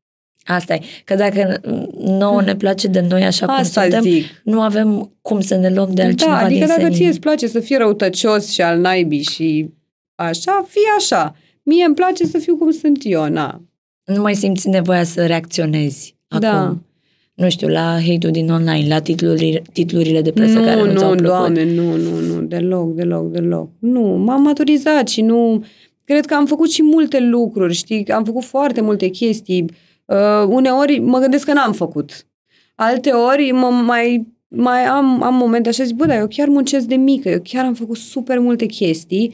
Asta 0.45 0.73
e. 0.73 0.79
Că 1.05 1.15
dacă 1.15 1.61
nouă 1.99 2.41
ne 2.41 2.55
place 2.55 2.87
de 2.87 3.05
noi 3.09 3.23
așa 3.23 3.45
cum 3.45 3.55
Asta 3.55 3.81
suntem, 3.81 4.01
zic. 4.01 4.25
nu 4.43 4.61
avem 4.61 5.11
cum 5.21 5.41
să 5.41 5.55
ne 5.55 5.69
luăm 5.73 5.93
de 5.93 6.01
altcineva 6.01 6.35
Da, 6.37 6.43
adică 6.45 6.59
din 6.59 6.67
dacă 6.67 6.81
senin. 6.81 6.95
ție 6.95 7.07
îți 7.07 7.19
place 7.19 7.47
să 7.47 7.59
fii 7.59 7.75
răutăcios 7.77 8.51
și 8.51 8.61
al 8.61 8.79
naibii 8.79 9.21
și 9.23 9.69
așa, 10.15 10.65
fii 10.67 10.81
așa. 10.97 11.35
Mie 11.63 11.85
îmi 11.85 11.95
place 11.95 12.25
să 12.25 12.37
fiu 12.37 12.55
cum 12.57 12.71
sunt 12.71 12.97
eu, 13.03 13.27
na. 13.29 13.61
Nu 14.03 14.21
mai 14.21 14.35
simți 14.35 14.69
nevoia 14.69 15.03
să 15.03 15.25
reacționezi 15.25 16.15
Da. 16.39 16.61
acum. 16.61 16.85
Nu 17.33 17.49
știu, 17.49 17.67
la 17.67 17.97
hate-ul 18.07 18.31
din 18.31 18.49
online, 18.49 18.87
la 18.87 18.99
titlurile, 18.99 19.61
titlurile 19.73 20.21
de 20.21 20.31
presă 20.31 20.59
nu, 20.59 20.65
care 20.65 20.83
nu, 20.83 20.97
ți-au 20.97 21.09
nu, 21.09 21.15
plăcut. 21.15 21.37
doamne, 21.37 21.73
nu, 21.73 21.95
nu, 21.95 22.19
nu, 22.19 22.41
deloc, 22.41 22.93
deloc, 22.95 23.31
deloc. 23.31 23.69
Nu, 23.79 24.01
m-am 24.01 24.41
maturizat 24.41 25.07
și 25.07 25.21
nu... 25.21 25.63
Cred 26.05 26.25
că 26.25 26.33
am 26.33 26.45
făcut 26.45 26.71
și 26.71 26.83
multe 26.83 27.19
lucruri, 27.19 27.73
știi? 27.73 28.07
Am 28.07 28.23
făcut 28.23 28.43
foarte 28.43 28.81
multe 28.81 29.07
chestii. 29.07 29.65
Uh, 30.05 30.47
uneori 30.47 30.99
mă 30.99 31.19
gândesc 31.19 31.45
că 31.45 31.53
n-am 31.53 31.73
făcut. 31.73 32.27
Alte 32.75 33.09
ori 33.09 33.51
mă 33.51 33.67
mai, 33.67 34.27
mai 34.47 34.79
am, 34.79 35.23
am 35.23 35.35
momente 35.35 35.69
așa, 35.69 35.83
zic, 35.83 35.95
bă, 35.95 36.05
dar 36.05 36.17
eu 36.17 36.27
chiar 36.27 36.47
muncesc 36.47 36.85
de 36.85 36.95
mică, 36.95 37.29
eu 37.29 37.39
chiar 37.43 37.65
am 37.65 37.73
făcut 37.73 37.97
super 37.97 38.39
multe 38.39 38.65
chestii 38.65 39.33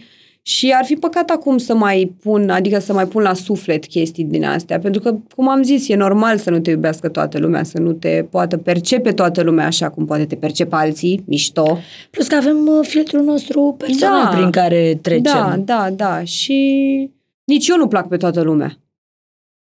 și 0.50 0.72
ar 0.78 0.86
fi 0.86 0.96
păcat 0.96 1.30
acum 1.30 1.58
să 1.58 1.76
mai 1.76 2.14
pun, 2.22 2.50
adică 2.50 2.80
să 2.80 2.94
mai 2.94 3.08
pun 3.08 3.22
la 3.22 3.34
suflet 3.34 3.86
chestii 3.86 4.24
din 4.24 4.46
astea, 4.46 4.80
pentru 4.80 5.02
că, 5.02 5.16
cum 5.36 5.50
am 5.50 5.64
zis, 5.64 5.88
e 5.88 5.96
normal 5.96 6.38
să 6.38 6.50
nu 6.50 6.60
te 6.60 6.70
iubească 6.70 7.10
toată 7.10 7.40
lumea, 7.40 7.64
să 7.64 7.80
nu 7.80 7.92
te 7.92 8.26
poată 8.30 8.58
percepe 8.58 9.12
toată 9.12 9.42
lumea 9.42 9.66
așa 9.66 9.90
cum 9.90 10.06
poate 10.06 10.26
te 10.26 10.36
percepe 10.36 10.76
alții, 10.76 11.24
mișto. 11.26 11.78
Plus 12.10 12.28
că 12.28 12.36
avem 12.36 12.58
uh, 12.68 12.88
filtrul 12.88 13.24
nostru 13.24 13.76
personal 13.78 14.24
Da. 14.24 14.38
prin 14.38 14.50
care 14.50 15.00
trecem. 15.02 15.22
Da, 15.24 15.58
da, 15.66 15.90
da. 15.96 16.24
Și 16.24 16.58
nici 17.44 17.68
eu 17.68 17.78
nu 17.78 17.88
plac 17.88 18.08
pe 18.08 18.18
toată 18.18 18.42
lumea. 18.42 18.78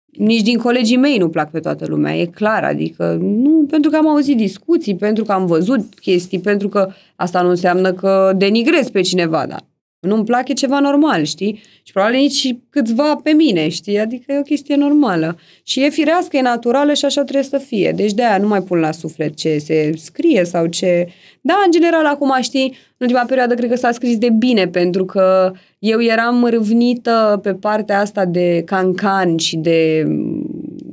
Nici 0.06 0.42
din 0.42 0.58
colegii 0.58 0.96
mei 0.96 1.18
nu 1.18 1.28
plac 1.28 1.50
pe 1.50 1.60
toată 1.60 1.84
lumea, 1.88 2.16
e 2.16 2.24
clar, 2.24 2.64
adică 2.64 3.18
nu 3.20 3.66
pentru 3.70 3.90
că 3.90 3.96
am 3.96 4.08
auzit 4.08 4.36
discuții, 4.36 4.96
pentru 4.96 5.24
că 5.24 5.32
am 5.32 5.46
văzut 5.46 5.98
chestii, 6.00 6.40
pentru 6.40 6.68
că 6.68 6.90
asta 7.16 7.42
nu 7.42 7.48
înseamnă 7.48 7.92
că 7.92 8.32
denigrez 8.36 8.88
pe 8.90 9.00
cineva, 9.00 9.46
dar 9.48 9.67
nu-mi 10.00 10.24
plac, 10.24 10.48
e 10.48 10.52
ceva 10.52 10.80
normal, 10.80 11.24
știi? 11.24 11.60
Și 11.82 11.92
probabil 11.92 12.18
nici 12.18 12.56
câțiva 12.70 13.20
pe 13.22 13.30
mine, 13.30 13.68
știi? 13.68 13.98
Adică 13.98 14.32
e 14.32 14.38
o 14.38 14.42
chestie 14.42 14.76
normală. 14.76 15.38
Și 15.62 15.84
e 15.84 15.88
firească, 15.88 16.36
e 16.36 16.40
naturală 16.40 16.92
și 16.94 17.04
așa 17.04 17.22
trebuie 17.22 17.44
să 17.44 17.58
fie. 17.58 17.92
Deci 17.96 18.12
de-aia 18.12 18.38
nu 18.38 18.48
mai 18.48 18.62
pun 18.62 18.78
la 18.78 18.92
suflet 18.92 19.36
ce 19.36 19.58
se 19.58 19.92
scrie 19.96 20.44
sau 20.44 20.66
ce... 20.66 21.08
Da, 21.40 21.54
în 21.64 21.70
general, 21.70 22.06
acum, 22.06 22.32
știi, 22.40 22.76
în 22.96 23.06
ultima 23.06 23.24
perioadă 23.24 23.54
cred 23.54 23.70
că 23.70 23.76
s-a 23.76 23.92
scris 23.92 24.18
de 24.18 24.30
bine, 24.30 24.68
pentru 24.68 25.04
că 25.04 25.52
eu 25.78 26.02
eram 26.02 26.44
râvnită 26.44 27.40
pe 27.42 27.54
partea 27.54 28.00
asta 28.00 28.24
de 28.24 28.62
cancan 28.66 29.36
și 29.36 29.56
de 29.56 30.06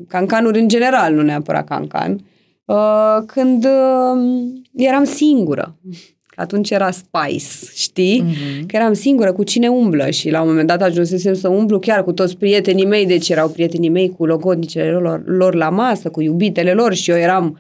cancanuri 0.08 0.60
în 0.60 0.68
general, 0.68 1.14
nu 1.14 1.22
neapărat 1.22 1.68
cancan, 1.68 2.20
uh, 2.66 3.24
când 3.26 3.66
uh, 3.66 4.22
eram 4.76 5.04
singură. 5.04 5.76
Că 6.36 6.42
atunci 6.42 6.70
era 6.70 6.92
Spice, 6.92 7.72
știi? 7.76 8.22
Mhm. 8.22 8.66
Că 8.66 8.76
eram 8.76 8.94
singură 8.94 9.34
cu 9.34 9.44
cine 9.44 9.68
umblă 9.68 10.10
și 10.10 10.30
la 10.30 10.42
un 10.42 10.48
moment 10.48 10.68
dat 10.68 10.82
ajunsesem 10.82 11.34
să 11.34 11.48
umblu 11.48 11.80
chiar 11.80 12.04
cu 12.04 12.12
toți 12.12 12.38
prietenii 12.38 12.86
mei, 12.86 13.06
deci 13.06 13.30
erau 13.30 13.50
prietenii 13.50 13.90
mei 13.90 14.10
cu 14.10 14.26
logodnicele 14.26 14.92
lor, 14.92 15.24
lor 15.26 15.56
la 15.56 15.70
masă, 15.70 16.10
cu 16.10 16.22
iubitele 16.22 16.74
lor 16.74 16.94
și 16.94 17.12
eu 17.12 17.18
eram 17.18 17.60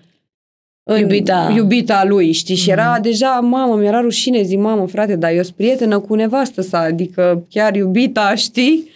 în 0.84 1.00
Iubita. 1.00 1.54
iubita 1.56 2.04
lui, 2.08 2.32
știi? 2.32 2.56
Și 2.56 2.70
era 2.70 3.00
deja, 3.02 3.40
mamă, 3.44 3.76
mi-era 3.76 4.02
rușine, 4.02 4.42
zic, 4.42 4.60
mamă, 4.60 4.88
frate, 4.88 5.16
dar 5.16 5.32
eu 5.32 5.44
sunt 5.44 5.56
prietenă 5.56 6.00
cu 6.00 6.16
nevastă 6.16 6.62
sa, 6.62 6.80
adică 6.80 7.46
chiar 7.50 7.76
iubita, 7.76 8.36
știi? 8.36 8.90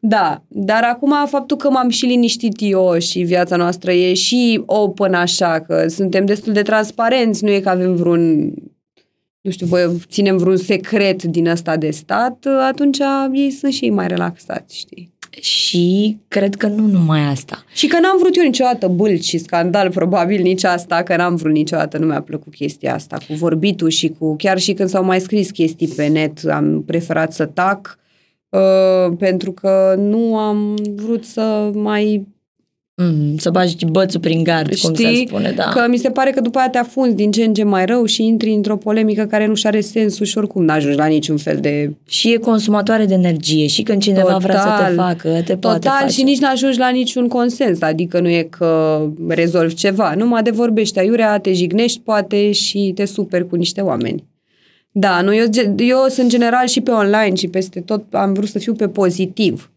Da, 0.00 0.42
dar 0.48 0.82
acum 0.82 1.14
faptul 1.26 1.56
că 1.56 1.70
m-am 1.70 1.88
și 1.88 2.06
liniștit 2.06 2.56
eu 2.58 2.98
și 2.98 3.20
viața 3.20 3.56
noastră 3.56 3.92
e 3.92 4.14
și 4.14 4.62
open 4.66 5.14
așa, 5.14 5.60
că 5.66 5.88
suntem 5.88 6.26
destul 6.26 6.52
de 6.52 6.62
transparenți, 6.62 7.44
nu 7.44 7.50
e 7.50 7.60
că 7.60 7.68
avem 7.68 7.94
vreun, 7.94 8.52
nu 9.40 9.50
știu, 9.50 9.66
voi 9.66 10.00
ținem 10.08 10.36
vreun 10.36 10.56
secret 10.56 11.22
din 11.22 11.48
ăsta 11.48 11.76
de 11.76 11.90
stat, 11.90 12.46
atunci 12.68 12.98
ei 13.32 13.50
sunt 13.50 13.72
și 13.72 13.84
ei 13.84 13.90
mai 13.90 14.08
relaxați, 14.08 14.76
știi? 14.76 15.16
Și 15.40 16.18
cred 16.28 16.54
că 16.54 16.66
nu 16.66 16.86
numai 16.86 17.20
asta. 17.20 17.64
Și 17.72 17.86
că 17.86 18.00
n-am 18.00 18.16
vrut 18.18 18.36
eu 18.36 18.44
niciodată 18.44 18.88
bâlci 18.88 19.24
și 19.24 19.38
scandal, 19.38 19.90
probabil 19.90 20.42
nici 20.42 20.64
asta, 20.64 21.02
că 21.02 21.16
n-am 21.16 21.34
vrut 21.34 21.52
niciodată, 21.52 21.98
nu 21.98 22.06
mi-a 22.06 22.22
plăcut 22.22 22.54
chestia 22.54 22.94
asta 22.94 23.18
cu 23.28 23.34
vorbitul 23.34 23.88
și 23.88 24.08
cu, 24.18 24.36
chiar 24.36 24.58
și 24.58 24.72
când 24.72 24.88
s-au 24.88 25.04
mai 25.04 25.20
scris 25.20 25.50
chestii 25.50 25.88
pe 25.88 26.06
net, 26.06 26.44
am 26.44 26.82
preferat 26.86 27.32
să 27.32 27.44
tac, 27.44 27.98
uh, 28.48 29.16
pentru 29.18 29.52
că 29.52 29.94
nu 29.98 30.36
am 30.36 30.74
vrut 30.94 31.24
să 31.24 31.70
mai 31.74 32.26
Mm, 33.00 33.36
să 33.36 33.50
bagi 33.50 33.84
bățul 33.84 34.20
prin 34.20 34.42
gard, 34.42 34.74
cum 34.74 34.94
se 34.94 35.04
Știi? 35.04 35.26
spune, 35.26 35.52
da. 35.56 35.64
Că 35.64 35.86
mi 35.88 35.96
se 35.98 36.10
pare 36.10 36.30
că 36.30 36.40
după 36.40 36.58
aia 36.58 36.68
te 36.68 36.78
afunzi 36.78 37.14
din 37.14 37.30
ce 37.30 37.44
în 37.44 37.54
ce 37.54 37.62
mai 37.64 37.86
rău 37.86 38.04
și 38.04 38.24
intri 38.24 38.50
într-o 38.50 38.76
polemică 38.76 39.24
care 39.24 39.46
nu 39.46 39.54
și 39.54 39.66
are 39.66 39.80
sens 39.80 40.20
și 40.20 40.38
oricum 40.38 40.64
n-ajungi 40.64 40.96
la 40.96 41.06
niciun 41.06 41.36
fel 41.36 41.58
de... 41.60 41.92
Și 42.08 42.32
e 42.32 42.36
consumatoare 42.36 43.04
de 43.04 43.14
energie 43.14 43.66
și 43.66 43.82
când 43.82 44.02
cineva 44.02 44.22
Total. 44.32 44.38
vrea 44.40 44.60
să 44.60 44.84
te 44.88 44.94
facă, 44.94 45.28
te 45.44 45.56
poate 45.56 45.78
Total 45.78 46.00
face. 46.00 46.12
și 46.12 46.22
nici 46.22 46.38
n-ajungi 46.38 46.78
la 46.78 46.88
niciun 46.88 47.28
consens, 47.28 47.82
adică 47.82 48.20
nu 48.20 48.28
e 48.28 48.42
că 48.50 49.00
rezolvi 49.28 49.74
ceva, 49.74 50.14
numai 50.16 50.42
de 50.42 50.50
vorbești 50.50 50.98
aiurea, 50.98 51.38
te 51.38 51.52
jignești 51.52 52.00
poate 52.00 52.52
și 52.52 52.92
te 52.94 53.04
superi 53.04 53.48
cu 53.48 53.56
niște 53.56 53.80
oameni. 53.80 54.24
Da, 54.92 55.20
nu, 55.20 55.34
eu, 55.34 55.46
ge- 55.50 55.74
eu 55.76 56.06
sunt 56.08 56.28
general 56.28 56.66
și 56.66 56.80
pe 56.80 56.90
online 56.90 57.34
și 57.34 57.48
peste 57.48 57.80
tot 57.80 58.04
am 58.10 58.32
vrut 58.32 58.48
să 58.48 58.58
fiu 58.58 58.72
pe 58.74 58.88
pozitiv. 58.88 59.70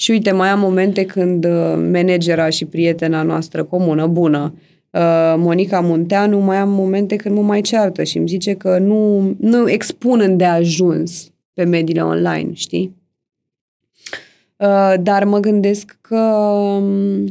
Și 0.00 0.10
uite, 0.10 0.30
mai 0.30 0.48
am 0.48 0.60
momente 0.60 1.04
când 1.04 1.44
uh, 1.44 1.74
managera 1.92 2.48
și 2.48 2.64
prietena 2.64 3.22
noastră 3.22 3.64
comună, 3.64 4.06
bună, 4.06 4.54
uh, 4.90 5.34
Monica 5.36 5.80
Munteanu, 5.80 6.38
mai 6.38 6.56
am 6.56 6.70
momente 6.70 7.16
când 7.16 7.34
mă 7.34 7.42
mai 7.42 7.60
ceartă 7.60 8.02
și 8.02 8.18
îmi 8.18 8.28
zice 8.28 8.54
că 8.54 8.78
nu, 8.78 9.34
nu 9.38 9.70
expun 9.70 10.20
îndeajuns 10.20 11.30
pe 11.54 11.64
mediile 11.64 12.00
online, 12.02 12.50
știi? 12.52 12.96
Uh, 14.56 14.94
dar 15.02 15.24
mă 15.24 15.38
gândesc 15.38 15.98
că 16.00 16.20
um, 16.20 17.24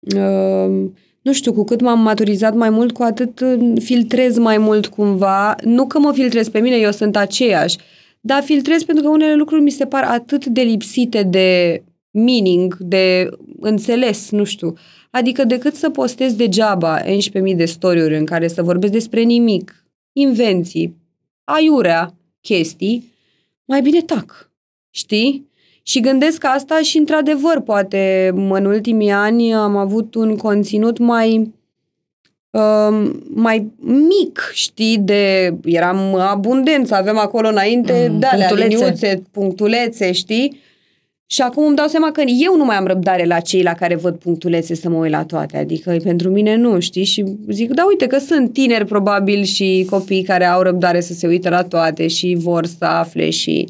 uh, 0.00 0.90
nu 1.22 1.32
știu, 1.32 1.52
cu 1.52 1.64
cât 1.64 1.80
m-am 1.80 2.00
maturizat 2.00 2.54
mai 2.54 2.70
mult, 2.70 2.92
cu 2.92 3.02
atât 3.02 3.40
uh, 3.40 3.72
filtrez 3.82 4.38
mai 4.38 4.58
mult 4.58 4.86
cumva. 4.86 5.54
Nu 5.62 5.86
că 5.86 5.98
mă 5.98 6.12
filtrez 6.12 6.48
pe 6.48 6.60
mine, 6.60 6.76
eu 6.76 6.90
sunt 6.90 7.16
aceeași, 7.16 7.76
dar 8.20 8.42
filtrez 8.42 8.82
pentru 8.82 9.04
că 9.04 9.10
unele 9.10 9.34
lucruri 9.34 9.62
mi 9.62 9.70
se 9.70 9.84
par 9.84 10.04
atât 10.04 10.46
de 10.46 10.60
lipsite 10.60 11.22
de 11.22 11.82
meaning, 12.16 12.76
de 12.78 13.28
înțeles, 13.60 14.30
nu 14.30 14.44
știu. 14.44 14.74
Adică 15.10 15.44
decât 15.44 15.74
să 15.74 15.90
postez 15.90 16.34
degeaba 16.34 17.00
11.000 17.02 17.56
de 17.56 17.64
story-uri 17.64 18.16
în 18.16 18.24
care 18.24 18.48
să 18.48 18.62
vorbesc 18.62 18.92
despre 18.92 19.20
nimic, 19.22 19.84
invenții, 20.12 20.96
aiurea, 21.44 22.14
chestii, 22.40 23.12
mai 23.64 23.80
bine 23.80 24.00
tac. 24.00 24.50
Știi? 24.90 25.48
Și 25.82 26.00
gândesc 26.00 26.44
asta 26.44 26.80
și, 26.82 26.98
într-adevăr, 26.98 27.60
poate 27.60 28.30
în 28.34 28.64
ultimii 28.64 29.10
ani 29.10 29.54
am 29.54 29.76
avut 29.76 30.14
un 30.14 30.36
conținut 30.36 30.98
mai 30.98 31.52
um, 32.50 33.22
mai 33.34 33.72
mic, 33.80 34.50
știi, 34.52 34.98
de 34.98 35.54
eram 35.64 36.14
abundență, 36.14 36.94
avem 36.94 37.18
acolo 37.18 37.48
înainte 37.48 38.08
Mm, 38.10 38.18
de 38.18 38.26
alea, 38.26 38.46
punctulețe. 38.46 38.76
liniuțe, 38.76 39.22
punctulețe, 39.30 40.12
știi? 40.12 40.60
Și 41.34 41.42
acum 41.42 41.66
îmi 41.66 41.76
dau 41.76 41.86
seama 41.86 42.10
că 42.10 42.22
eu 42.26 42.56
nu 42.56 42.64
mai 42.64 42.76
am 42.76 42.86
răbdare 42.86 43.24
la 43.24 43.40
cei 43.40 43.62
la 43.62 43.72
care 43.72 43.94
văd 43.94 44.16
punctulețe 44.16 44.74
să 44.74 44.88
mă 44.88 44.96
uit 44.96 45.10
la 45.10 45.24
toate. 45.24 45.56
Adică 45.56 45.96
pentru 46.02 46.30
mine 46.30 46.56
nu, 46.56 46.80
știi? 46.80 47.04
Și 47.04 47.24
zic, 47.48 47.70
da, 47.70 47.84
uite 47.88 48.06
că 48.06 48.18
sunt 48.18 48.52
tineri 48.52 48.84
probabil 48.84 49.42
și 49.42 49.86
copii 49.90 50.22
care 50.22 50.44
au 50.44 50.62
răbdare 50.62 51.00
să 51.00 51.12
se 51.12 51.26
uite 51.26 51.48
la 51.48 51.62
toate 51.62 52.06
și 52.06 52.36
vor 52.38 52.66
să 52.66 52.84
afle 52.84 53.30
și... 53.30 53.68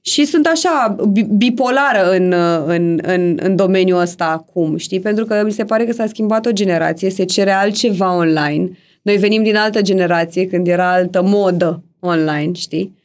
Și 0.00 0.24
sunt 0.24 0.46
așa 0.46 0.96
bi- 1.08 1.26
bipolară 1.36 2.10
în, 2.10 2.34
în, 2.66 2.98
în, 3.02 3.38
în 3.42 3.56
domeniul 3.56 4.00
ăsta 4.00 4.24
acum, 4.24 4.76
știi? 4.76 5.00
Pentru 5.00 5.24
că 5.24 5.42
mi 5.44 5.52
se 5.52 5.64
pare 5.64 5.84
că 5.84 5.92
s-a 5.92 6.06
schimbat 6.06 6.46
o 6.46 6.52
generație, 6.52 7.10
se 7.10 7.24
cere 7.24 7.50
altceva 7.50 8.16
online. 8.16 8.70
Noi 9.02 9.16
venim 9.16 9.42
din 9.42 9.56
altă 9.56 9.82
generație, 9.82 10.46
când 10.46 10.66
era 10.66 10.92
altă 10.92 11.22
modă 11.22 11.82
online, 12.00 12.52
știi? 12.52 12.98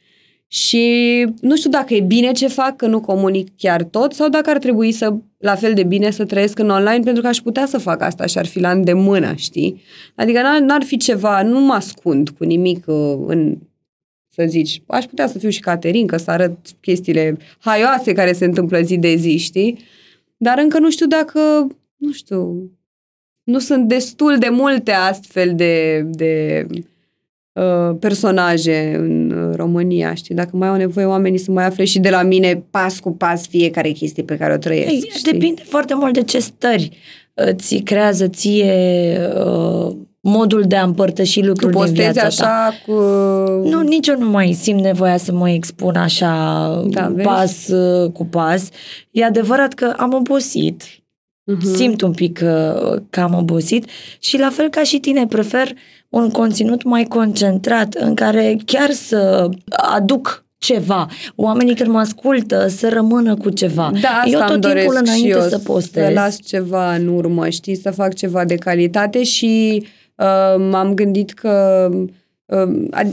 Și 0.48 1.26
nu 1.40 1.56
știu 1.56 1.70
dacă 1.70 1.94
e 1.94 2.00
bine 2.00 2.32
ce 2.32 2.48
fac, 2.48 2.76
că 2.76 2.86
nu 2.86 3.00
comunic 3.00 3.48
chiar 3.56 3.82
tot, 3.84 4.12
sau 4.12 4.28
dacă 4.28 4.50
ar 4.50 4.58
trebui 4.58 4.92
să, 4.92 5.14
la 5.38 5.54
fel 5.54 5.74
de 5.74 5.82
bine, 5.82 6.10
să 6.10 6.24
trăiesc 6.24 6.58
în 6.58 6.70
online, 6.70 7.00
pentru 7.00 7.22
că 7.22 7.28
aș 7.28 7.38
putea 7.38 7.66
să 7.66 7.78
fac 7.78 8.02
asta 8.02 8.26
și 8.26 8.38
ar 8.38 8.46
fi 8.46 8.60
la 8.60 8.70
îndemână, 8.70 9.34
știi? 9.34 9.82
Adică 10.14 10.40
n-ar, 10.40 10.60
n-ar 10.60 10.82
fi 10.82 10.96
ceva, 10.96 11.42
nu 11.42 11.60
mă 11.60 11.72
ascund 11.72 12.28
cu 12.28 12.44
nimic 12.44 12.84
uh, 12.86 13.18
în, 13.26 13.58
să 14.28 14.44
zici, 14.48 14.82
aș 14.86 15.04
putea 15.04 15.26
să 15.26 15.38
fiu 15.38 15.48
și 15.48 15.60
Caterinca, 15.60 16.16
să 16.16 16.30
arăt 16.30 16.58
chestiile 16.80 17.36
haioase 17.58 18.12
care 18.12 18.32
se 18.32 18.44
întâmplă 18.44 18.80
zi 18.80 18.98
de 18.98 19.14
zi, 19.14 19.36
știi? 19.36 19.78
Dar 20.36 20.58
încă 20.58 20.78
nu 20.78 20.90
știu 20.90 21.06
dacă, 21.06 21.40
nu 21.96 22.12
știu, 22.12 22.70
nu 23.42 23.58
sunt 23.58 23.88
destul 23.88 24.38
de 24.38 24.48
multe 24.48 24.90
astfel 24.90 25.54
de, 25.54 26.02
de 26.10 26.66
uh, 26.70 26.82
personaje 28.00 28.94
în 28.98 29.30
uh, 29.30 29.54
România, 29.56 30.14
știi? 30.14 30.34
Dacă 30.34 30.50
mai 30.52 30.68
au 30.68 30.76
nevoie 30.76 31.06
oamenii 31.06 31.38
să 31.38 31.50
mai 31.50 31.64
afle 31.66 31.84
și 31.84 31.98
de 31.98 32.10
la 32.10 32.22
mine 32.22 32.64
pas 32.70 32.98
cu 33.00 33.12
pas 33.12 33.46
fiecare 33.46 33.90
chestie 33.90 34.22
pe 34.22 34.36
care 34.36 34.52
o 34.52 34.56
trăiesc, 34.56 34.90
Ei, 34.90 35.10
știi? 35.16 35.32
depinde 35.32 35.62
foarte 35.64 35.94
mult 35.94 36.12
de 36.12 36.22
ce 36.22 36.38
stări 36.38 36.96
îți 37.34 37.76
creează 37.76 38.26
ție 38.28 38.74
uh, 39.44 39.96
modul 40.20 40.62
de 40.66 40.76
a 40.76 40.84
împărtăși 40.84 41.40
Tu 41.40 41.46
lucruri 41.46 41.72
din 41.72 41.80
postezi 41.80 42.00
viața 42.00 42.26
așa 42.26 42.44
ta. 42.44 42.72
cu... 42.86 42.92
Nu, 43.68 43.80
nici 43.80 44.06
eu 44.06 44.18
nu 44.18 44.28
mai 44.30 44.52
simt 44.52 44.80
nevoia 44.80 45.16
să 45.16 45.32
mă 45.32 45.50
expun 45.50 45.96
așa 45.96 46.30
Da, 46.90 47.06
vezi? 47.14 47.28
pas 47.28 47.68
uh, 47.68 48.10
cu 48.12 48.24
pas. 48.24 48.68
E 49.10 49.24
adevărat 49.24 49.72
că 49.74 49.94
am 49.96 50.12
obosit. 50.12 50.82
Mhm. 51.44 51.74
Simt 51.74 52.00
un 52.02 52.12
pic 52.12 52.40
uh, 52.42 52.96
că 53.10 53.20
am 53.20 53.34
obosit 53.34 53.84
și 54.18 54.38
la 54.38 54.48
fel 54.50 54.68
ca 54.68 54.82
și 54.82 54.98
tine 54.98 55.26
prefer 55.26 55.72
un 56.08 56.30
conținut 56.30 56.82
mai 56.82 57.04
concentrat 57.04 57.94
în 57.94 58.14
care 58.14 58.56
chiar 58.64 58.90
să 58.90 59.48
aduc 59.68 60.44
ceva. 60.58 61.06
Oamenii 61.36 61.74
când 61.74 61.90
mă 61.90 61.98
ascultă 61.98 62.66
să 62.68 62.88
rămână 62.88 63.34
cu 63.34 63.50
ceva. 63.50 63.90
Da, 64.00 64.08
asta 64.08 64.28
eu 64.30 64.38
tot 64.40 64.50
îmi 64.50 64.60
doresc 64.60 64.86
timpul 64.86 65.04
și 65.06 65.10
înainte 65.10 65.38
eu, 65.38 65.48
să 65.48 65.58
postez. 65.58 66.04
Să 66.04 66.10
las 66.12 66.38
ceva 66.46 66.94
în 66.94 67.06
urmă, 67.08 67.48
știi, 67.48 67.76
să 67.76 67.90
fac 67.90 68.14
ceva 68.14 68.44
de 68.44 68.54
calitate 68.54 69.22
și 69.22 69.86
uh, 70.16 70.66
m-am 70.70 70.94
gândit 70.94 71.32
că 71.32 71.88
uh, 71.92 72.04
ad- 72.08 72.24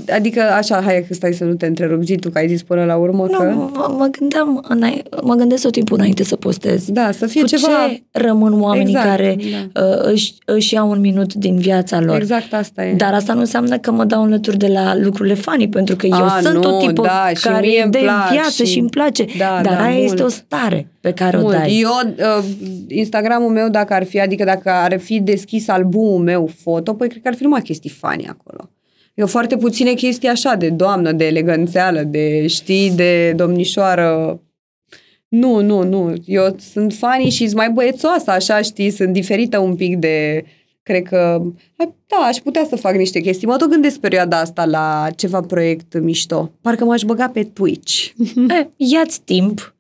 adică 0.10 0.42
așa, 0.42 0.82
hai 0.82 1.06
că 1.08 1.14
stai 1.14 1.34
să 1.34 1.44
nu 1.44 1.54
te 1.54 1.66
întrerup, 1.66 2.04
zi 2.04 2.16
tu 2.16 2.30
că 2.30 2.38
ai 2.38 2.48
zis 2.48 2.64
până 2.64 2.86
la 2.86 2.96
urmă 2.96 3.26
Nu, 3.32 3.38
că... 3.38 3.44
mă, 3.56 3.96
mă 3.98 4.08
gândeam, 4.20 4.66
înainte, 4.70 5.10
mă 5.24 5.36
gândesc 5.36 5.62
tot 5.64 5.72
timpul 5.72 5.98
înainte 5.98 6.24
să 6.24 6.36
postez. 6.36 6.86
Da, 6.90 7.12
să 7.12 7.26
fie 7.26 7.42
cu 7.42 7.48
ceva... 7.48 7.68
ce 7.90 8.04
rămân 8.12 8.62
oamenii 8.62 8.94
Exact, 8.94 9.08
care 9.10 9.38
da. 9.74 9.82
uh, 9.86 10.12
își, 10.12 10.34
își 10.46 10.74
iau 10.74 10.90
un 10.90 11.00
minut 11.00 11.34
din 11.34 11.58
viața 11.58 12.00
lor. 12.02 12.16
Exact 12.16 12.54
asta 12.54 12.86
e. 12.86 12.94
Dar 12.94 13.14
asta 13.14 13.34
nu 13.34 13.40
înseamnă 13.40 13.78
că 13.78 13.92
mă 13.92 14.04
dau 14.06 14.24
înlături 14.24 14.58
de 14.58 14.68
la 14.68 14.96
lucrurile 14.98 15.34
funny, 15.36 15.70
pentru 15.70 15.96
că 15.96 16.06
eu 16.06 16.14
A, 16.24 16.40
sunt 16.42 16.54
nu, 16.54 16.60
tot 16.60 16.80
tipul 16.80 17.04
da, 17.04 17.30
și 17.36 17.44
care 17.44 17.68
mie 17.68 17.78
e 17.78 17.84
îmi 17.84 17.92
de 17.92 17.98
plac 18.02 18.32
viață 18.32 18.64
și- 18.64 18.72
și 18.72 18.80
îmi 18.80 18.90
place. 18.90 19.26
Da, 19.38 19.60
dar 19.64 19.76
da, 19.78 19.84
aia 19.84 19.96
mult. 19.98 20.04
este 20.12 20.24
o 20.24 20.28
stare 20.28 20.88
pe 21.02 21.14
care 21.14 21.38
o 21.38 21.42
Mult. 21.42 21.54
dai. 21.54 21.80
Eu, 21.82 22.14
uh, 22.40 22.44
Instagramul 22.88 23.50
meu, 23.50 23.70
dacă 23.70 23.94
ar 23.94 24.04
fi, 24.04 24.20
adică 24.20 24.44
dacă 24.44 24.70
ar 24.70 25.00
fi 25.00 25.20
deschis 25.20 25.68
albumul 25.68 26.20
meu 26.20 26.50
foto, 26.62 26.94
păi 26.94 27.10
cred 27.10 27.22
că 27.22 27.28
ar 27.28 27.36
fi 27.36 27.44
numai 27.44 27.62
chestii 27.62 27.90
funny 27.90 28.28
acolo. 28.30 28.70
Eu 29.14 29.28
foarte 29.28 29.58
puține 29.58 29.94
chestii 29.94 30.28
așa, 30.28 30.56
de 30.56 30.70
doamnă, 30.70 31.12
de 31.12 31.26
eleganțeală, 31.26 32.02
de 32.02 32.48
știi, 32.48 32.92
de 32.92 33.32
domnișoară. 33.32 34.42
Nu, 35.28 35.62
nu, 35.62 35.84
nu. 35.84 36.14
Eu 36.26 36.56
sunt 36.72 36.94
funny 36.94 37.30
și 37.30 37.46
sunt 37.46 37.58
mai 37.58 37.70
băiețoasă, 37.70 38.32
așa, 38.32 38.62
știi, 38.62 38.90
sunt 38.90 39.14
diferită 39.14 39.58
un 39.60 39.76
pic 39.76 39.98
de... 39.98 40.44
Cred 40.84 41.04
că, 41.04 41.42
da, 42.08 42.18
aș 42.18 42.38
putea 42.38 42.66
să 42.70 42.76
fac 42.76 42.96
niște 42.96 43.20
chestii. 43.20 43.48
Mă 43.48 43.56
tot 43.56 43.70
gândesc 43.70 44.00
perioada 44.00 44.40
asta 44.40 44.66
la 44.66 45.08
ceva 45.16 45.42
proiect 45.42 46.00
mișto. 46.00 46.52
Parcă 46.62 46.86
m-aș 46.86 47.02
băga 47.02 47.30
pe 47.30 47.44
Twitch. 47.44 48.08
Eh, 48.60 48.66
ia-ți 48.76 49.22
timp. 49.22 49.73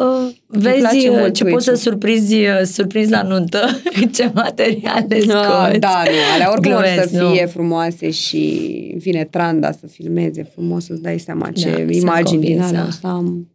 Uh, 0.00 0.30
place 0.60 0.80
vezi 0.80 1.08
uh, 1.08 1.16
mult 1.18 1.34
ce 1.34 1.44
poți 1.44 1.64
să 1.64 1.70
Twitch-ul. 1.70 1.90
surprizi, 1.92 2.34
uh, 2.34 2.60
surprizi 2.64 3.10
la 3.10 3.22
nuntă, 3.22 3.80
ce 4.14 4.30
materiale 4.34 5.06
Ah, 5.14 5.20
scoți. 5.20 5.78
da, 5.78 6.02
nu, 6.04 6.34
alea 6.34 6.50
oricum 6.50 6.72
or 6.72 6.82
Glumesc, 6.82 7.10
să 7.10 7.22
nu. 7.22 7.30
fie 7.30 7.46
frumoase 7.46 8.10
și 8.10 8.70
vine 8.98 9.24
tranda 9.24 9.72
să 9.72 9.86
filmeze 9.86 10.48
frumos, 10.52 10.84
să-ți 10.84 11.02
dai 11.02 11.18
seama 11.18 11.50
ce 11.50 11.68
Da, 11.70 11.74
sunt 11.76 11.94
imagini 11.94 12.40
din 12.40 12.48
convinsă. 12.50 12.74
alea 12.76 12.84
asta 12.88 13.08
am. 13.08 13.48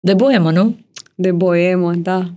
De 0.00 0.14
boemă, 0.14 0.50
nu? 0.50 0.76
De 1.14 1.30
boemă, 1.32 1.92
da. 1.94 2.30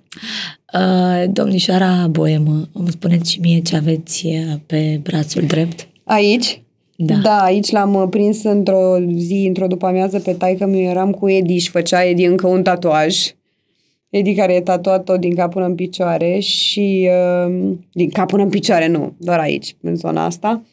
Uh, 0.74 1.24
domnișoara 1.32 2.08
boemă, 2.10 2.68
îmi 2.74 2.90
spuneți 2.90 3.32
și 3.32 3.40
mie 3.40 3.60
ce 3.60 3.76
aveți 3.76 4.26
uh, 4.26 4.56
pe 4.66 5.00
brațul 5.04 5.44
drept? 5.48 5.88
Aici? 6.04 6.60
Da. 6.98 7.16
Da, 7.16 7.38
aici 7.44 7.72
l-am 7.72 7.94
uh, 7.94 8.08
prins 8.10 8.44
într-o 8.44 8.98
zi, 9.18 9.44
într-o 9.48 9.68
după 9.68 9.86
amiază 9.86 10.20
pe 10.20 10.32
taică 10.34 10.66
mi 10.66 10.86
eram 10.86 11.12
cu 11.12 11.30
Edi 11.30 11.58
și 11.58 11.70
făcea 11.70 12.04
Edi 12.04 12.24
încă 12.26 12.48
un 12.48 12.64
tatuaj. 12.64 13.18
Edi 14.18 14.34
care 14.34 14.54
e 14.54 14.62
tatuat 14.62 15.04
tot 15.04 15.20
din 15.20 15.36
cap 15.36 15.54
până 15.54 15.66
în 15.66 15.76
picioare 15.76 16.40
și 16.40 17.10
uh, 17.48 17.74
din 17.92 18.10
cap 18.10 18.28
până 18.28 18.44
în 18.44 18.50
picioare, 18.50 18.88
nu, 18.88 19.14
doar 19.18 19.40
aici, 19.40 19.76
în 19.82 19.96
zona 19.96 20.26
asta. 20.26 20.64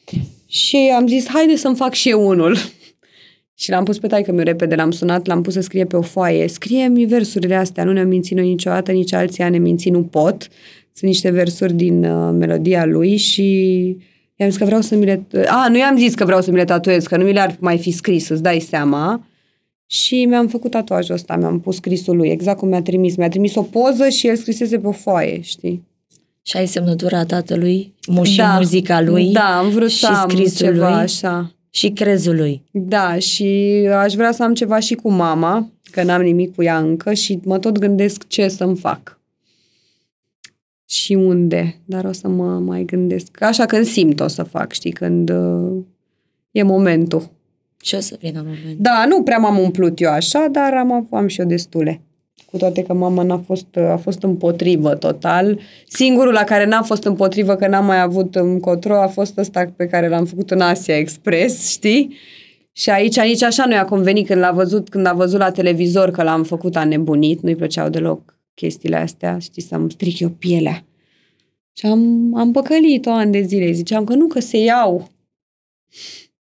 Și 0.47 0.93
am 0.97 1.07
zis, 1.07 1.29
haide 1.29 1.57
să-mi 1.57 1.77
fac 1.77 1.93
și 1.93 2.09
eu 2.09 2.27
unul. 2.27 2.57
Și 3.55 3.71
l-am 3.71 3.85
pus 3.85 3.99
pe 3.99 4.07
taică 4.07 4.33
meu 4.33 4.45
repede, 4.45 4.75
l-am 4.75 4.91
sunat, 4.91 5.27
l-am 5.27 5.43
pus 5.43 5.53
să 5.53 5.61
scrie 5.61 5.85
pe 5.85 5.97
o 5.97 6.03
foaie. 6.03 6.49
Scrie-mi 6.49 7.05
versurile 7.05 7.55
astea, 7.55 7.85
nu 7.85 7.93
ne-am 7.93 8.09
mințit 8.09 8.37
noi 8.37 8.49
niciodată, 8.49 8.93
nici 8.93 9.13
alții 9.13 9.51
ne 9.51 9.59
minți 9.59 9.91
nu 9.91 10.03
pot. 10.03 10.49
Sunt 10.93 11.11
niște 11.11 11.31
versuri 11.31 11.73
din 11.73 12.05
uh, 12.05 12.35
melodia 12.39 12.85
lui 12.85 13.17
și 13.17 13.43
i-am 14.37 14.49
zis 14.49 14.59
că 14.59 14.65
vreau 14.65 14.81
să 14.81 14.97
mi 14.97 15.05
le... 15.05 15.27
A, 15.47 15.69
nu 15.69 15.79
i-am 15.79 15.97
zis 15.97 16.15
că 16.15 16.25
vreau 16.25 16.41
să 16.41 16.51
mi 16.51 16.57
le 16.57 16.65
tatuez, 16.65 17.07
că 17.07 17.17
nu 17.17 17.25
mi 17.25 17.33
le-ar 17.33 17.57
mai 17.61 17.79
fi 17.79 17.91
scris, 17.91 18.29
îți 18.29 18.43
dai 18.43 18.59
seama. 18.59 19.27
Și 19.93 20.25
mi-am 20.25 20.49
făcut 20.49 20.71
tatuajul 20.71 21.15
ăsta, 21.15 21.37
mi-am 21.37 21.61
pus 21.61 21.77
scrisul 21.77 22.17
lui, 22.17 22.29
exact 22.29 22.59
cum 22.59 22.69
mi-a 22.69 22.83
trimis. 22.83 23.17
Mi-a 23.17 23.29
trimis 23.29 23.55
o 23.55 23.63
poză 23.63 24.09
și 24.09 24.27
el 24.27 24.37
scrisese 24.37 24.79
pe 24.79 24.87
o 24.87 24.93
foaie, 24.93 25.41
știi? 25.41 25.83
Și 26.43 26.57
ai 26.57 26.67
semnătura 26.67 27.25
tatălui, 27.25 27.95
muș- 28.21 28.23
și 28.25 28.37
Da. 28.37 28.57
muzica 28.57 29.01
lui 29.01 29.33
Da, 29.33 29.59
am 29.59 29.69
vrut 29.71 29.91
și 29.91 29.99
să 29.99 30.07
am 30.07 30.29
scrisul 30.29 30.67
ceva 30.67 30.89
lui 30.91 30.99
așa. 31.03 31.55
și 31.71 31.91
crezul 31.91 32.37
lui. 32.37 32.63
Da, 32.71 33.19
și 33.19 33.45
aș 33.95 34.15
vrea 34.15 34.33
să 34.33 34.43
am 34.43 34.55
ceva 34.55 34.79
și 34.79 34.95
cu 34.95 35.11
mama, 35.11 35.69
că 35.91 36.03
n-am 36.03 36.23
nimic 36.23 36.55
cu 36.55 36.63
ea 36.63 36.79
încă 36.79 37.13
și 37.13 37.39
mă 37.45 37.59
tot 37.59 37.79
gândesc 37.79 38.27
ce 38.27 38.49
să-mi 38.49 38.77
fac. 38.77 39.21
Și 40.89 41.15
unde, 41.15 41.81
dar 41.85 42.05
o 42.05 42.13
să 42.13 42.29
mă 42.29 42.59
mai 42.59 42.85
gândesc. 42.85 43.43
Așa 43.43 43.67
când 43.67 43.85
simt 43.87 44.21
o 44.21 44.27
să 44.29 44.43
fac, 44.43 44.73
știi, 44.73 44.93
când 44.93 45.31
uh, 45.31 45.73
e 46.51 46.63
momentul. 46.63 47.31
Și 47.83 47.95
o 47.95 48.01
să 48.01 48.17
vină 48.21 48.39
moment. 48.39 48.79
Da, 48.79 49.05
nu 49.09 49.23
prea 49.23 49.39
m-am 49.39 49.59
umplut 49.59 50.01
eu 50.01 50.11
așa, 50.11 50.49
dar 50.51 50.75
am, 50.75 51.09
am 51.11 51.27
și 51.27 51.41
eu 51.41 51.47
destule. 51.47 52.01
Cu 52.51 52.57
toate 52.57 52.83
că 52.83 52.93
mama 52.93 53.23
n-a 53.23 53.39
fost, 53.39 53.77
a 53.77 53.97
fost 53.97 54.23
împotrivă 54.23 54.95
total. 54.95 55.61
Singurul 55.89 56.33
la 56.33 56.45
care 56.45 56.67
n-a 56.67 56.83
fost 56.83 57.05
împotrivă, 57.05 57.57
că 57.57 57.67
n-am 57.67 57.85
mai 57.85 58.01
avut 58.01 58.35
încotro, 58.35 59.01
a 59.01 59.07
fost 59.07 59.39
ăsta 59.39 59.73
pe 59.77 59.87
care 59.87 60.09
l-am 60.09 60.25
făcut 60.25 60.51
în 60.51 60.61
Asia 60.61 60.97
Express, 60.97 61.71
știi? 61.71 62.17
Și 62.73 62.91
aici 62.91 63.21
nici 63.21 63.43
așa 63.43 63.65
nu 63.67 63.73
i-a 63.73 63.85
convenit 63.85 64.27
când 64.27 64.41
l-a 64.41 64.51
văzut, 64.51 64.89
când 64.89 65.07
a 65.07 65.13
văzut 65.13 65.39
la 65.39 65.51
televizor 65.51 66.11
că 66.11 66.23
l-am 66.23 66.45
făcut 66.45 66.77
a 66.77 66.85
nebunit, 66.85 67.41
nu-i 67.41 67.57
plăceau 67.57 67.89
deloc 67.89 68.39
chestiile 68.55 68.97
astea, 68.97 69.39
știi, 69.39 69.63
să-mi 69.63 69.91
stric 69.91 70.19
eu 70.19 70.29
pielea. 70.29 70.85
Și 71.73 71.87
am, 71.87 72.35
am 72.37 72.53
păcălit-o 72.53 73.11
ani 73.11 73.33
de 73.33 73.41
zile, 73.41 73.71
ziceam 73.71 74.05
că 74.05 74.15
nu, 74.15 74.27
că 74.27 74.41
se 74.41 74.59
iau. 74.59 75.11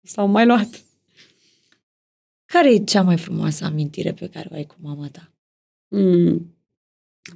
S-au 0.03 0.27
mai 0.27 0.47
luat. 0.47 0.69
Care 2.53 2.73
e 2.73 2.79
cea 2.79 3.03
mai 3.03 3.17
frumoasă 3.17 3.65
amintire 3.65 4.13
pe 4.13 4.29
care 4.33 4.49
o 4.53 4.55
ai 4.55 4.65
cu 4.65 4.75
mama 4.81 5.09
ta? 5.13 5.33
Mm. 5.89 6.55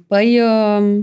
Păi, 0.07 0.39
uh, 0.39 0.99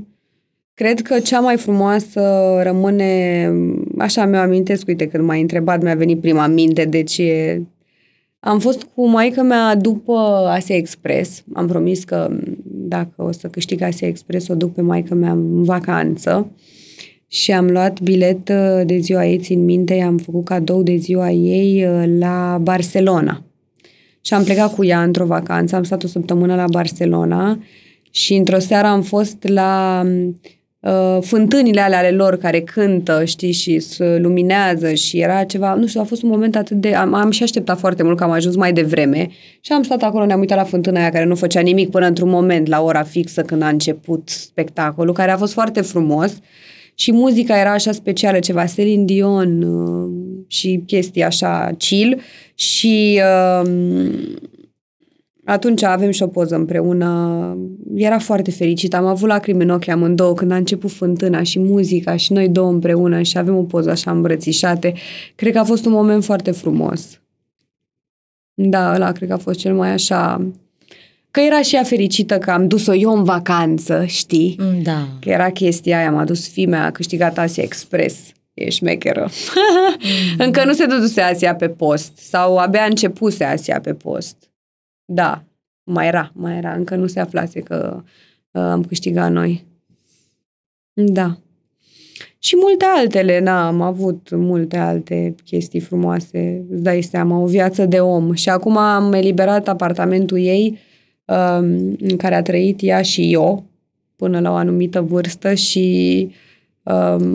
cred 0.74 1.00
că 1.00 1.18
cea 1.18 1.40
mai 1.40 1.56
frumoasă 1.56 2.20
rămâne, 2.62 3.52
așa 3.98 4.26
mi-o 4.26 4.40
amintesc, 4.40 4.86
uite, 4.86 5.08
când 5.08 5.24
m-ai 5.24 5.40
întrebat, 5.40 5.82
mi-a 5.82 5.94
venit 5.94 6.20
prima 6.20 6.46
minte, 6.46 6.84
deci 6.84 7.18
e... 7.18 7.62
Am 8.40 8.58
fost 8.58 8.86
cu 8.94 9.08
maica 9.08 9.42
mea 9.42 9.74
după 9.74 10.16
Asia 10.48 10.76
Express. 10.76 11.44
Am 11.52 11.66
promis 11.66 12.04
că 12.04 12.38
dacă 12.64 13.22
o 13.22 13.32
să 13.32 13.48
câștig 13.48 13.80
Asia 13.80 14.08
Express, 14.08 14.48
o 14.48 14.54
duc 14.54 14.74
pe 14.74 14.80
maica 14.80 15.14
mea 15.14 15.32
în 15.32 15.62
vacanță. 15.62 16.50
Și 17.26 17.52
am 17.52 17.66
luat 17.66 18.00
bilet 18.00 18.48
uh, 18.48 18.86
de 18.86 18.98
ziua 18.98 19.26
ei, 19.26 19.38
țin 19.38 19.64
minte, 19.64 20.00
am 20.00 20.18
făcut 20.18 20.44
cadou 20.44 20.82
de 20.82 20.96
ziua 20.96 21.30
ei 21.30 21.86
uh, 21.86 22.04
la 22.18 22.58
Barcelona. 22.62 23.44
Și 24.20 24.34
am 24.34 24.44
plecat 24.44 24.74
cu 24.74 24.84
ea 24.84 25.02
într-o 25.02 25.26
vacanță, 25.26 25.76
am 25.76 25.82
stat 25.82 26.02
o 26.02 26.06
săptămână 26.06 26.54
la 26.54 26.64
Barcelona 26.70 27.58
și 28.10 28.34
într-o 28.34 28.58
seară 28.58 28.86
am 28.86 29.02
fost 29.02 29.48
la 29.48 30.02
uh, 30.80 31.18
fântânile 31.20 31.80
alea 31.80 31.98
ale 31.98 32.10
lor 32.10 32.36
care 32.36 32.60
cântă, 32.60 33.24
știi, 33.24 33.52
și 33.52 33.78
se 33.78 34.18
luminează 34.18 34.92
și 34.92 35.18
era 35.18 35.44
ceva, 35.44 35.74
nu 35.74 35.86
știu, 35.86 36.00
a 36.00 36.04
fost 36.04 36.22
un 36.22 36.28
moment 36.28 36.56
atât 36.56 36.76
de... 36.76 36.94
Am, 36.94 37.14
am 37.14 37.30
și 37.30 37.42
așteptat 37.42 37.78
foarte 37.78 38.02
mult 38.02 38.16
că 38.16 38.24
am 38.24 38.30
ajuns 38.30 38.56
mai 38.56 38.72
devreme 38.72 39.28
și 39.60 39.72
am 39.72 39.82
stat 39.82 40.02
acolo, 40.02 40.26
ne-am 40.26 40.40
uitat 40.40 40.56
la 40.58 40.64
fântâna 40.64 41.00
aia 41.00 41.10
care 41.10 41.24
nu 41.24 41.34
făcea 41.34 41.60
nimic 41.60 41.90
până 41.90 42.06
într-un 42.06 42.28
moment, 42.28 42.66
la 42.66 42.82
ora 42.82 43.02
fixă 43.02 43.42
când 43.42 43.62
a 43.62 43.68
început 43.68 44.28
spectacolul, 44.28 45.14
care 45.14 45.30
a 45.30 45.36
fost 45.36 45.52
foarte 45.52 45.80
frumos. 45.80 46.38
Și 46.94 47.12
muzica 47.12 47.58
era 47.58 47.72
așa 47.72 47.92
specială, 47.92 48.38
ceva 48.38 48.64
Celine 48.64 49.04
Dion 49.04 49.62
uh, 49.62 50.10
și 50.46 50.82
chestii 50.86 51.22
așa 51.22 51.70
chill. 51.78 52.20
Și 52.60 53.20
uh, 53.62 53.70
atunci 55.44 55.82
avem 55.82 56.10
și 56.10 56.22
o 56.22 56.26
poză 56.26 56.54
împreună. 56.54 57.56
Era 57.94 58.18
foarte 58.18 58.50
fericită. 58.50 58.96
Am 58.96 59.04
avut 59.04 59.28
lacrimi 59.28 59.62
în 59.62 59.70
ochi 59.70 59.88
amândouă 59.88 60.34
când 60.34 60.50
a 60.50 60.56
început 60.56 60.90
fântâna 60.90 61.42
și 61.42 61.58
muzica 61.58 62.16
și 62.16 62.32
noi 62.32 62.48
două 62.48 62.70
împreună 62.70 63.22
și 63.22 63.38
avem 63.38 63.56
o 63.56 63.62
poză 63.62 63.90
așa 63.90 64.10
îmbrățișate. 64.10 64.94
Cred 65.34 65.52
că 65.52 65.58
a 65.58 65.64
fost 65.64 65.84
un 65.86 65.92
moment 65.92 66.24
foarte 66.24 66.50
frumos. 66.50 67.20
Da, 68.54 68.92
ăla 68.94 69.12
cred 69.12 69.28
că 69.28 69.34
a 69.34 69.38
fost 69.38 69.58
cel 69.58 69.74
mai 69.74 69.90
așa... 69.90 70.46
Că 71.30 71.40
era 71.40 71.62
și 71.62 71.74
ea 71.74 71.82
fericită 71.82 72.38
că 72.38 72.50
am 72.50 72.68
dus-o 72.68 72.94
eu 72.94 73.16
în 73.16 73.24
vacanță, 73.24 74.04
știi? 74.06 74.56
Mm, 74.58 74.82
Da. 74.82 75.08
Că 75.20 75.28
era 75.28 75.50
chestia 75.50 75.98
aia, 75.98 76.10
m-a 76.10 76.24
dus 76.24 76.48
fimea, 76.48 76.84
a 76.84 76.90
câștigat 76.90 77.38
Asia 77.38 77.62
Express. 77.62 78.32
E 78.60 78.70
șmecheră. 78.70 79.28
Încă 80.44 80.64
nu 80.64 80.72
se 80.72 80.86
dăduse 80.86 81.20
Asia 81.20 81.54
pe 81.54 81.68
post 81.68 82.16
sau 82.16 82.56
abia 82.56 82.84
începuse 82.84 83.44
Asia 83.44 83.80
pe 83.80 83.94
post. 83.94 84.36
Da, 85.04 85.44
mai 85.84 86.06
era, 86.06 86.30
mai 86.34 86.56
era. 86.56 86.72
Încă 86.72 86.96
nu 86.96 87.06
se 87.06 87.20
aflase 87.20 87.60
că 87.60 88.02
uh, 88.50 88.62
am 88.62 88.84
câștigat 88.84 89.30
noi. 89.30 89.66
Da. 90.92 91.38
Și 92.38 92.56
multe 92.60 92.84
altele, 92.96 93.40
na, 93.40 93.66
am 93.66 93.80
avut 93.80 94.28
multe 94.30 94.76
alte 94.76 95.34
chestii 95.44 95.80
frumoase, 95.80 96.64
îți 96.70 96.82
dai 96.82 97.02
seama, 97.02 97.38
o 97.38 97.46
viață 97.46 97.86
de 97.86 98.00
om. 98.00 98.32
Și 98.32 98.48
acum 98.48 98.76
am 98.76 99.12
eliberat 99.12 99.68
apartamentul 99.68 100.38
ei 100.38 100.78
um, 101.24 101.96
în 102.00 102.16
care 102.16 102.34
a 102.34 102.42
trăit 102.42 102.78
ea 102.82 103.02
și 103.02 103.32
eu 103.32 103.64
până 104.16 104.40
la 104.40 104.50
o 104.50 104.54
anumită 104.54 105.00
vârstă 105.00 105.54
și 105.54 106.18
um, 106.22 106.32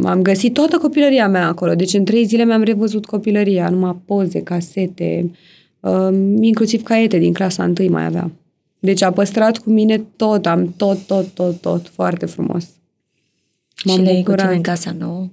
am 0.04 0.22
găsit 0.22 0.54
toată 0.54 0.78
copilăria 0.78 1.28
mea 1.28 1.48
acolo. 1.48 1.76
Deci 1.76 1.94
în 1.94 2.06
trei 2.06 2.26
zile 2.26 2.46
mi-am 2.46 2.64
revăzut 2.64 3.06
copilăria, 3.06 3.70
numai 3.70 3.98
poze, 4.06 4.42
casete, 4.42 5.32
um, 5.80 6.44
inclusiv 6.44 6.84
caiete 6.84 7.18
din 7.18 7.34
clasa 7.34 7.64
întâi 7.64 7.90
mai 7.90 8.06
aveam. 8.06 8.34
Deci 8.80 9.02
a 9.02 9.12
păstrat 9.12 9.58
cu 9.58 9.70
mine 9.70 10.06
tot, 10.16 10.46
am 10.46 10.74
tot, 10.78 11.00
tot, 11.06 11.28
tot, 11.28 11.62
tot, 11.62 11.88
foarte 11.88 12.26
frumos. 12.26 12.68
M-am 13.86 13.96
și 13.98 14.04
le 14.04 14.22
cu 14.24 14.34
tine 14.34 14.54
în 14.54 14.62
casa 14.62 14.96
nouă? 15.00 15.28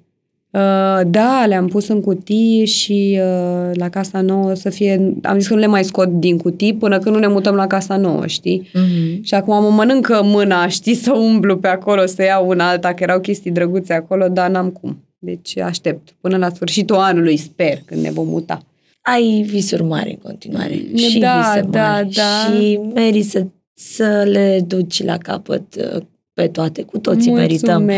Uh, 0.52 1.00
da, 1.06 1.44
le-am 1.46 1.66
pus 1.66 1.88
în 1.88 2.00
cutii 2.00 2.66
și 2.66 3.20
uh, 3.20 3.70
la 3.74 3.88
casa 3.88 4.20
nouă 4.20 4.54
să 4.54 4.70
fie... 4.70 5.14
Am 5.22 5.38
zis 5.38 5.48
că 5.48 5.54
nu 5.54 5.60
le 5.60 5.66
mai 5.66 5.84
scot 5.84 6.08
din 6.08 6.38
cutii 6.38 6.74
până 6.74 6.98
când 6.98 7.14
nu 7.14 7.20
ne 7.20 7.26
mutăm 7.26 7.54
la 7.54 7.66
casa 7.66 7.96
nouă, 7.96 8.26
știi? 8.26 8.68
Uh-huh. 8.68 9.20
Și 9.22 9.34
acum 9.34 9.62
mă 9.62 9.70
mănâncă 9.70 10.20
mâna, 10.24 10.68
știi, 10.68 10.94
să 10.94 11.12
umblu 11.12 11.56
pe 11.56 11.68
acolo, 11.68 12.06
să 12.06 12.22
iau 12.22 12.48
una 12.48 12.68
alta, 12.68 12.94
că 12.94 13.02
erau 13.02 13.20
chestii 13.20 13.50
drăguțe 13.50 13.92
acolo, 13.92 14.28
dar 14.28 14.50
n-am 14.50 14.70
cum. 14.70 15.04
Deci 15.18 15.58
aștept 15.58 16.14
până 16.20 16.36
la 16.36 16.48
sfârșitul 16.48 16.96
anului, 16.96 17.36
sper, 17.36 17.78
când 17.84 18.02
ne 18.02 18.10
vom 18.10 18.28
muta. 18.28 18.62
Ai 19.02 19.44
visuri 19.46 19.82
mari 19.82 20.10
în 20.10 20.30
continuare. 20.30 20.74
Da, 20.74 20.98
și 20.98 21.04
vise 21.04 21.18
da, 21.18 21.34
mari. 21.34 22.10
da. 22.10 22.54
Și 22.56 22.80
meri 22.94 23.22
să, 23.22 23.46
să 23.74 24.22
le 24.30 24.64
duci 24.66 25.04
la 25.04 25.16
capăt 25.18 25.74
uh, 25.94 26.02
pe 26.34 26.46
toate, 26.48 26.82
cu 26.82 26.98
toții 26.98 27.30
Mulțumesc. 27.30 27.66
merităm. 27.66 27.90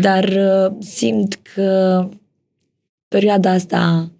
Dar 0.00 0.24
uh, 0.24 0.76
simt 0.78 1.38
că 1.54 2.08
perioada 3.08 3.50
asta, 3.50 4.10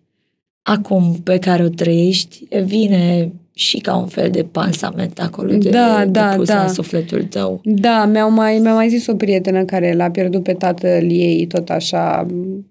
acum 0.63 1.17
pe 1.25 1.39
care 1.39 1.65
o 1.65 1.69
trăiești, 1.69 2.47
vine 2.65 3.33
și 3.55 3.79
ca 3.79 3.97
un 3.97 4.07
fel 4.07 4.31
de 4.31 4.43
pansament 4.43 5.19
acolo 5.19 5.53
de, 5.53 5.69
Da, 5.69 6.03
de 6.05 6.11
da, 6.11 6.33
pus 6.37 6.47
da. 6.47 6.63
la 6.63 6.69
sufletul 6.69 7.23
tău. 7.23 7.61
Da, 7.65 8.05
mi-a 8.05 8.27
mai, 8.27 8.59
mi-a 8.59 8.75
mai 8.75 8.89
zis 8.89 9.07
o 9.07 9.15
prietenă 9.15 9.65
care 9.65 9.93
l-a 9.95 10.11
pierdut 10.11 10.43
pe 10.43 10.53
tatăl 10.53 11.11
ei 11.11 11.47
tot 11.47 11.69
așa 11.69 12.27
m, 12.31 12.67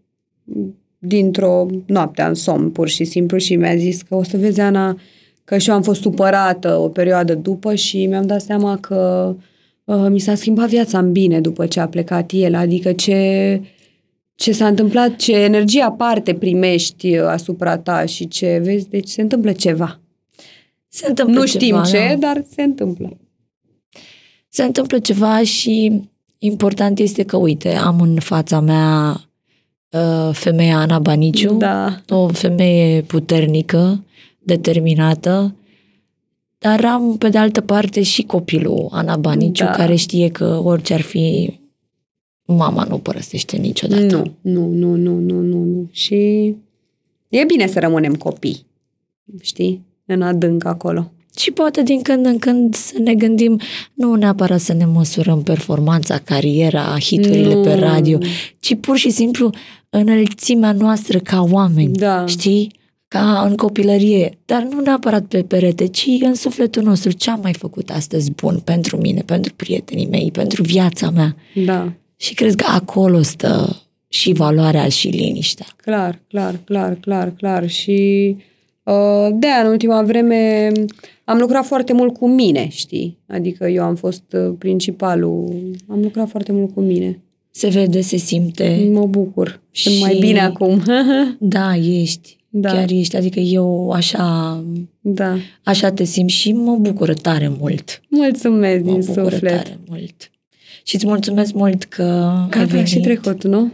dintr-o 0.99 1.65
noapte 1.85 2.21
în 2.21 2.33
somn, 2.33 2.69
pur 2.69 2.87
și 2.89 3.03
simplu, 3.03 3.37
și 3.37 3.55
mi-a 3.55 3.75
zis 3.75 4.01
că 4.01 4.15
o 4.15 4.23
să 4.23 4.37
vezi, 4.37 4.59
Ana, 4.59 4.99
că 5.43 5.57
și 5.57 5.69
eu 5.69 5.75
am 5.75 5.81
fost 5.81 6.01
supărată 6.01 6.75
o 6.75 6.87
perioadă 6.87 7.33
după 7.33 7.75
și 7.75 8.05
mi-am 8.05 8.25
dat 8.25 8.41
seama 8.41 8.77
că 8.77 9.33
uh, 9.35 9.43
mi 9.95 10.19
s-a 10.19 10.35
schimbat 10.35 10.69
viața 10.69 10.99
în 10.99 11.11
bine 11.11 11.41
după 11.41 11.65
ce 11.67 11.79
a 11.79 11.87
plecat 11.87 12.31
el, 12.33 12.55
adică 12.55 12.91
ce, 12.91 13.61
ce 14.35 14.51
s-a 14.51 14.67
întâmplat, 14.67 15.15
ce 15.15 15.35
energie 15.35 15.81
aparte 15.81 16.33
primești 16.33 17.17
uh, 17.17 17.25
asupra 17.25 17.77
ta 17.77 18.05
și 18.05 18.27
ce 18.27 18.59
vezi, 18.63 18.89
deci 18.89 19.07
se 19.07 19.21
întâmplă 19.21 19.51
ceva. 19.51 19.99
Se 20.87 21.07
întâmplă 21.07 21.39
Nu 21.39 21.45
ceva, 21.45 21.83
știm 21.83 21.99
ce, 21.99 22.09
nu? 22.13 22.19
dar 22.19 22.43
se 22.55 22.61
întâmplă. 22.61 23.17
se 24.49 24.63
întâmplă 24.63 24.99
ceva 24.99 25.43
și 25.43 26.01
important 26.37 26.99
este 26.99 27.23
că, 27.23 27.37
uite, 27.37 27.69
am 27.75 28.01
în 28.01 28.15
fața 28.19 28.59
mea 28.59 29.21
uh, 29.89 30.29
femeia 30.33 30.77
Ana 30.77 30.99
Baniciu, 30.99 31.53
Da. 31.57 32.01
o 32.09 32.27
femeie 32.27 33.01
puternică, 33.01 34.03
determinată, 34.39 35.55
dar 36.60 36.86
am, 36.86 37.18
pe 37.18 37.30
de 37.30 37.38
altă 37.38 37.61
parte, 37.61 38.02
și 38.02 38.23
copilul 38.23 38.88
Ana 38.91 39.15
Baniciu, 39.18 39.64
Da. 39.64 39.72
care 39.72 39.95
știe 39.95 40.30
că 40.30 40.61
orice 40.64 40.94
ar 40.94 41.02
fi, 41.02 41.60
mama 42.45 42.84
nu 42.84 42.98
părăsește 42.98 43.57
niciodată. 43.57 44.15
Nu, 44.41 44.52
nu, 44.52 44.68
nu, 44.72 44.95
nu, 44.95 45.19
nu, 45.19 45.41
nu, 45.41 45.64
nu. 45.64 45.88
Și 45.91 46.15
e 47.30 47.44
bine 47.48 47.68
să 47.68 47.80
rămânem 47.80 48.14
copii, 48.14 48.65
știi? 49.41 49.81
În 50.06 50.22
adânc 50.22 50.65
acolo. 50.65 51.11
Și 51.38 51.52
poate 51.52 51.84
din 51.84 52.02
când 52.02 52.26
în 52.26 52.38
când 52.38 52.76
să 52.76 52.94
ne 52.99 53.14
gândim, 53.15 53.60
nu 53.94 54.15
neapărat 54.15 54.60
să 54.60 54.73
ne 54.73 54.86
măsurăm 54.86 55.44
performanța, 55.44 56.18
cariera, 56.18 56.98
hiturile 56.99 57.53
Nu. 57.53 57.61
pe 57.61 57.73
radio, 57.73 58.18
ci 58.60 58.76
pur 58.76 58.98
și 58.98 59.10
simplu 59.10 59.49
înălțimea 59.90 60.72
noastră 60.72 61.19
ca 61.19 61.41
oameni, 61.52 61.94
Da. 61.94 62.26
știi? 62.26 62.72
Ca 63.15 63.45
în 63.49 63.56
copilărie, 63.56 64.38
dar 64.45 64.64
nu 64.72 64.80
neapărat 64.81 65.23
pe 65.26 65.44
perete, 65.44 65.86
ci 65.88 66.07
în 66.22 66.34
sufletul 66.36 66.84
nostru. 66.84 67.11
Ce 67.11 67.30
am 67.30 67.40
mai 67.44 67.53
făcut 67.53 67.90
astăzi 67.90 68.31
bun 68.31 68.60
pentru 68.64 68.98
mine, 68.98 69.22
pentru 69.26 69.53
prietenii 69.56 70.07
mei, 70.07 70.31
pentru 70.31 70.64
viața 70.64 71.10
mea? 71.10 71.36
Da, 71.65 71.94
Și 72.15 72.34
cred 72.34 72.56
că 72.56 72.65
acolo 72.69 73.22
stă 73.22 73.81
și 74.07 74.31
valoarea 74.34 74.88
și 74.90 75.07
liniștea. 75.07 75.65
clar, 75.76 76.19
clar, 76.27 76.60
clar, 76.65 76.95
clar, 77.02 77.31
clar. 77.38 77.69
Și 77.69 78.36
uh, 78.84 79.27
de 79.34 79.48
în 79.64 79.69
ultima 79.69 80.02
vreme 80.03 80.72
am 81.23 81.38
lucrat 81.38 81.65
foarte 81.65 81.94
mult 81.94 82.18
cu 82.18 82.27
mine, 82.27 82.68
știi? 82.72 83.18
Adică 83.27 83.68
eu 83.68 83.84
am 83.84 83.95
fost 83.95 84.23
uh, 84.34 84.53
principalul, 84.57 85.56
am 85.88 86.02
lucrat 86.02 86.30
foarte 86.30 86.52
mult 86.52 86.73
cu 86.73 86.81
mine. 86.81 87.19
Se 87.52 87.68
vede, 87.68 88.02
se 88.02 88.18
simte. 88.18 88.90
Mă 88.94 89.06
bucur. 89.06 89.61
Sunt 89.72 89.95
Și- 89.95 90.02
mai 90.02 90.18
bine 90.19 90.40
acum. 90.40 90.81
Da, 91.40 91.76
ești. 91.76 92.38
Da. 92.49 92.69
Chiar 92.71 92.89
ești. 92.91 93.15
Adică 93.15 93.39
eu 93.39 93.89
așa 93.91 94.63
da. 95.01 95.35
Așa 95.63 95.91
te 95.91 96.03
simt 96.03 96.30
și 96.30 96.51
mă 96.53 96.76
bucură 96.76 97.13
tare 97.13 97.51
mult. 97.59 98.01
Mulțumesc 98.09 98.84
Mă 98.84 98.91
din 98.91 98.99
bucură 99.05 99.30
suflet. 99.30 99.55
tare 99.63 99.80
mult. 99.89 100.31
Și 100.84 100.95
îți 100.95 101.05
mulțumesc 101.07 101.53
mult 101.53 101.84
că 101.84 102.01
ai 102.03 102.47
Gata 102.49 102.65
venit. 102.65 102.88
și 102.88 102.99
trecut, 102.99 103.43
nu? 103.43 103.71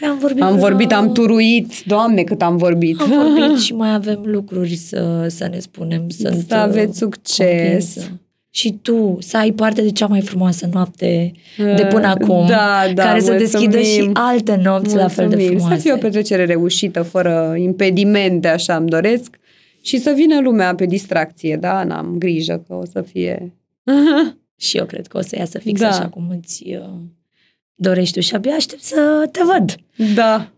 Păi 0.00 0.08
am 0.08 0.18
vorbit, 0.18 0.42
Am 0.42 0.48
până- 0.48 0.60
vorbit, 0.60 0.92
am 0.92 1.12
turuit. 1.12 1.72
Doamne, 1.86 2.22
cât 2.22 2.42
am 2.42 2.56
vorbit. 2.56 3.00
Am 3.00 3.08
vorbit 3.08 3.58
și 3.64 3.74
mai 3.74 3.94
avem 3.94 4.20
lucruri 4.24 4.74
să, 4.76 5.26
să 5.28 5.48
ne 5.50 5.58
spunem. 5.58 6.08
Sunt 6.08 6.44
Să 6.48 6.54
aveți 6.54 7.02
uh, 7.04 7.10
succes. 7.10 7.46
convinsă. 7.94 8.20
Și 8.54 8.78
tu 8.82 9.16
să 9.20 9.36
ai 9.36 9.50
parte 9.52 9.82
de 9.82 9.90
cea 9.90 10.06
mai 10.06 10.20
frumoasă 10.20 10.68
noapte 10.72 11.32
de 11.56 11.86
până 11.90 12.06
Uh, 12.06 12.14
acum, 12.20 12.46
da, 12.46 12.82
da, 12.94 13.02
care 13.04 13.20
să 13.20 13.32
deschidă 13.32 13.78
și 13.80 13.84
mulțumim. 13.92 14.12
alte 14.14 14.60
nopți 14.64 14.94
la 14.96 15.08
fel 15.08 15.28
de 15.28 15.34
Mulțumim. 15.34 15.58
frumoase. 15.58 15.76
Să 15.76 15.82
fie 15.82 15.92
o 15.92 15.96
petrecere 15.96 16.44
reușită, 16.44 17.02
fără 17.02 17.54
impedimente, 17.58 18.48
așa 18.48 18.76
îmi 18.76 18.88
doresc. 18.88 19.38
Și 19.82 19.98
să 19.98 20.12
vină 20.16 20.40
lumea 20.40 20.74
pe 20.74 20.86
distracție, 20.86 21.56
da? 21.56 21.84
N-am 21.84 22.14
grijă 22.18 22.64
că 22.68 22.74
o 22.74 22.84
să 22.84 23.00
fie... 23.02 23.52
Și 24.56 24.76
eu 24.76 24.84
cred 24.84 25.06
că 25.06 25.18
o 25.18 25.20
să 25.20 25.36
iasă 25.38 25.58
fix 25.58 25.80
Da. 25.80 25.88
așa 25.88 26.08
cum 26.08 26.24
îți 26.40 26.64
uh, 26.68 26.98
dorești 27.74 28.14
tu 28.14 28.20
și 28.20 28.34
abia 28.34 28.54
aștept 28.54 28.82
să 28.82 29.28
te 29.32 29.40
văd. 29.44 29.74
Da. 30.14 30.48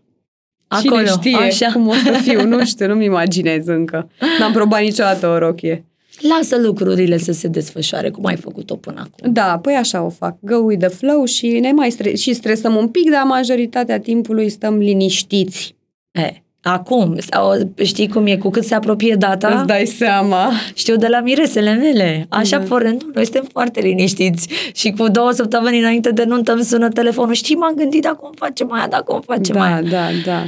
Acolo, 0.67 0.95
Cine 1.01 1.09
știe 1.09 1.35
așa. 1.65 1.71
cum 1.71 1.87
o 1.87 1.93
să 1.93 2.11
fiu, 2.21 2.47
nu 2.47 2.65
știu, 2.65 2.87
nu-mi 2.87 3.05
imaginez 3.05 3.67
încă. 3.67 4.09
N-am 4.39 4.51
probat 4.51 4.81
niciodată 4.81 5.27
o 5.27 5.37
rochie. 5.37 5.85
Lasă 6.21 6.57
lucrurile 6.61 7.17
să 7.17 7.31
se 7.31 7.47
desfășoare 7.47 8.09
cum 8.09 8.25
ai 8.25 8.35
făcut-o 8.35 8.75
până 8.75 8.99
acum. 8.99 9.33
Da, 9.33 9.59
păi 9.61 9.73
așa 9.73 10.03
o 10.03 10.09
fac. 10.09 10.37
Go 10.39 10.55
with 10.55 10.85
the 10.87 10.95
flow 10.95 11.25
și 11.25 11.47
ne 11.47 11.71
mai 11.71 11.91
stre- 11.91 12.15
și 12.15 12.33
stresăm 12.33 12.75
un 12.75 12.87
pic, 12.87 13.09
dar 13.11 13.23
majoritatea 13.23 13.99
timpului 13.99 14.49
stăm 14.49 14.77
liniștiți. 14.77 15.75
E, 16.11 16.31
acum, 16.61 17.15
sau 17.31 17.73
știi 17.83 18.07
cum 18.09 18.25
e, 18.25 18.37
cu 18.37 18.49
cât 18.49 18.63
se 18.63 18.73
apropie 18.75 19.15
data, 19.15 19.47
Îți 19.57 19.65
dai 19.65 19.85
seama. 19.85 20.51
știu 20.73 20.95
de 20.95 21.07
la 21.07 21.19
miresele 21.21 21.73
mele. 21.73 22.25
Așa 22.29 22.57
Da. 22.57 22.63
da. 22.63 22.69
pornă, 22.69 22.89
nu, 22.89 22.97
noi 23.13 23.23
suntem 23.23 23.47
foarte 23.51 23.79
liniștiți 23.81 24.47
și 24.73 24.91
cu 24.91 25.07
două 25.09 25.31
săptămâni 25.31 25.79
înainte 25.79 26.09
de 26.11 26.23
nuntă 26.23 26.51
îmi 26.53 26.63
sună 26.63 26.89
telefonul. 26.89 27.33
Știi, 27.33 27.55
m-am 27.55 27.73
gândit 27.75 28.01
dacă 28.01 28.17
o 28.21 28.29
facem 28.35 28.71
aia, 28.71 28.87
dacă 28.87 29.13
o 29.13 29.19
facem 29.21 29.55
da, 29.55 29.63
aia. 29.63 29.81
da, 29.81 30.05
da. 30.25 30.43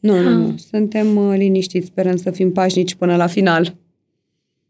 Nu, 0.00 0.20
nu, 0.20 0.30
nu. 0.30 0.54
Suntem 0.70 1.16
uh, 1.16 1.34
liniștiți, 1.36 1.86
sperăm 1.86 2.16
să 2.16 2.30
fim 2.30 2.52
pașnici 2.52 2.94
până 2.94 3.16
la 3.16 3.26
final. 3.26 3.74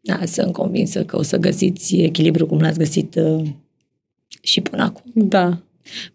Da, 0.07 0.19
sunt 0.25 0.53
convinsă 0.53 1.05
că 1.05 1.19
o 1.19 1.23
să 1.23 1.37
găsiți 1.37 1.97
echilibru 1.97 2.47
cum 2.47 2.61
l-ați 2.61 2.79
găsit 2.79 3.15
uh, 3.15 3.47
și 4.41 4.61
până 4.61 4.83
acum. 4.83 5.03
Da. 5.15 5.59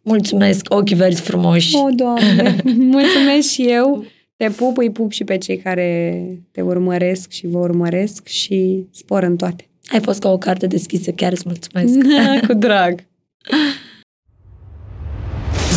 Mulțumesc, 0.02 0.66
ochi 0.70 0.90
verzi 0.90 1.22
frumoși. 1.22 1.76
O, 1.76 1.90
Doamne, 1.96 2.56
mulțumesc 2.98 3.50
și 3.50 3.66
eu. 3.68 4.06
Te 4.36 4.50
pup, 4.50 4.78
îi 4.78 4.92
pup 4.92 5.12
și 5.12 5.24
pe 5.24 5.38
cei 5.38 5.58
care 5.58 6.24
te 6.52 6.62
urmăresc 6.62 7.32
și 7.32 7.48
vă 7.48 7.58
urmăresc 7.58 8.28
și 8.28 8.86
spor 8.92 9.24
în 9.24 9.36
toate. 9.36 9.68
Ai 9.86 10.00
fost 10.00 10.20
ca 10.20 10.32
o 10.32 10.38
carte 10.38 10.68
deschisă, 10.68 11.12
chiar 11.12 11.32
îți 11.32 11.44
mulțumesc. 11.46 11.94
Cu 12.48 12.54
drag. 12.54 13.00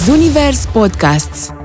Zunivers 0.05 0.67
Podcasts 0.73 1.64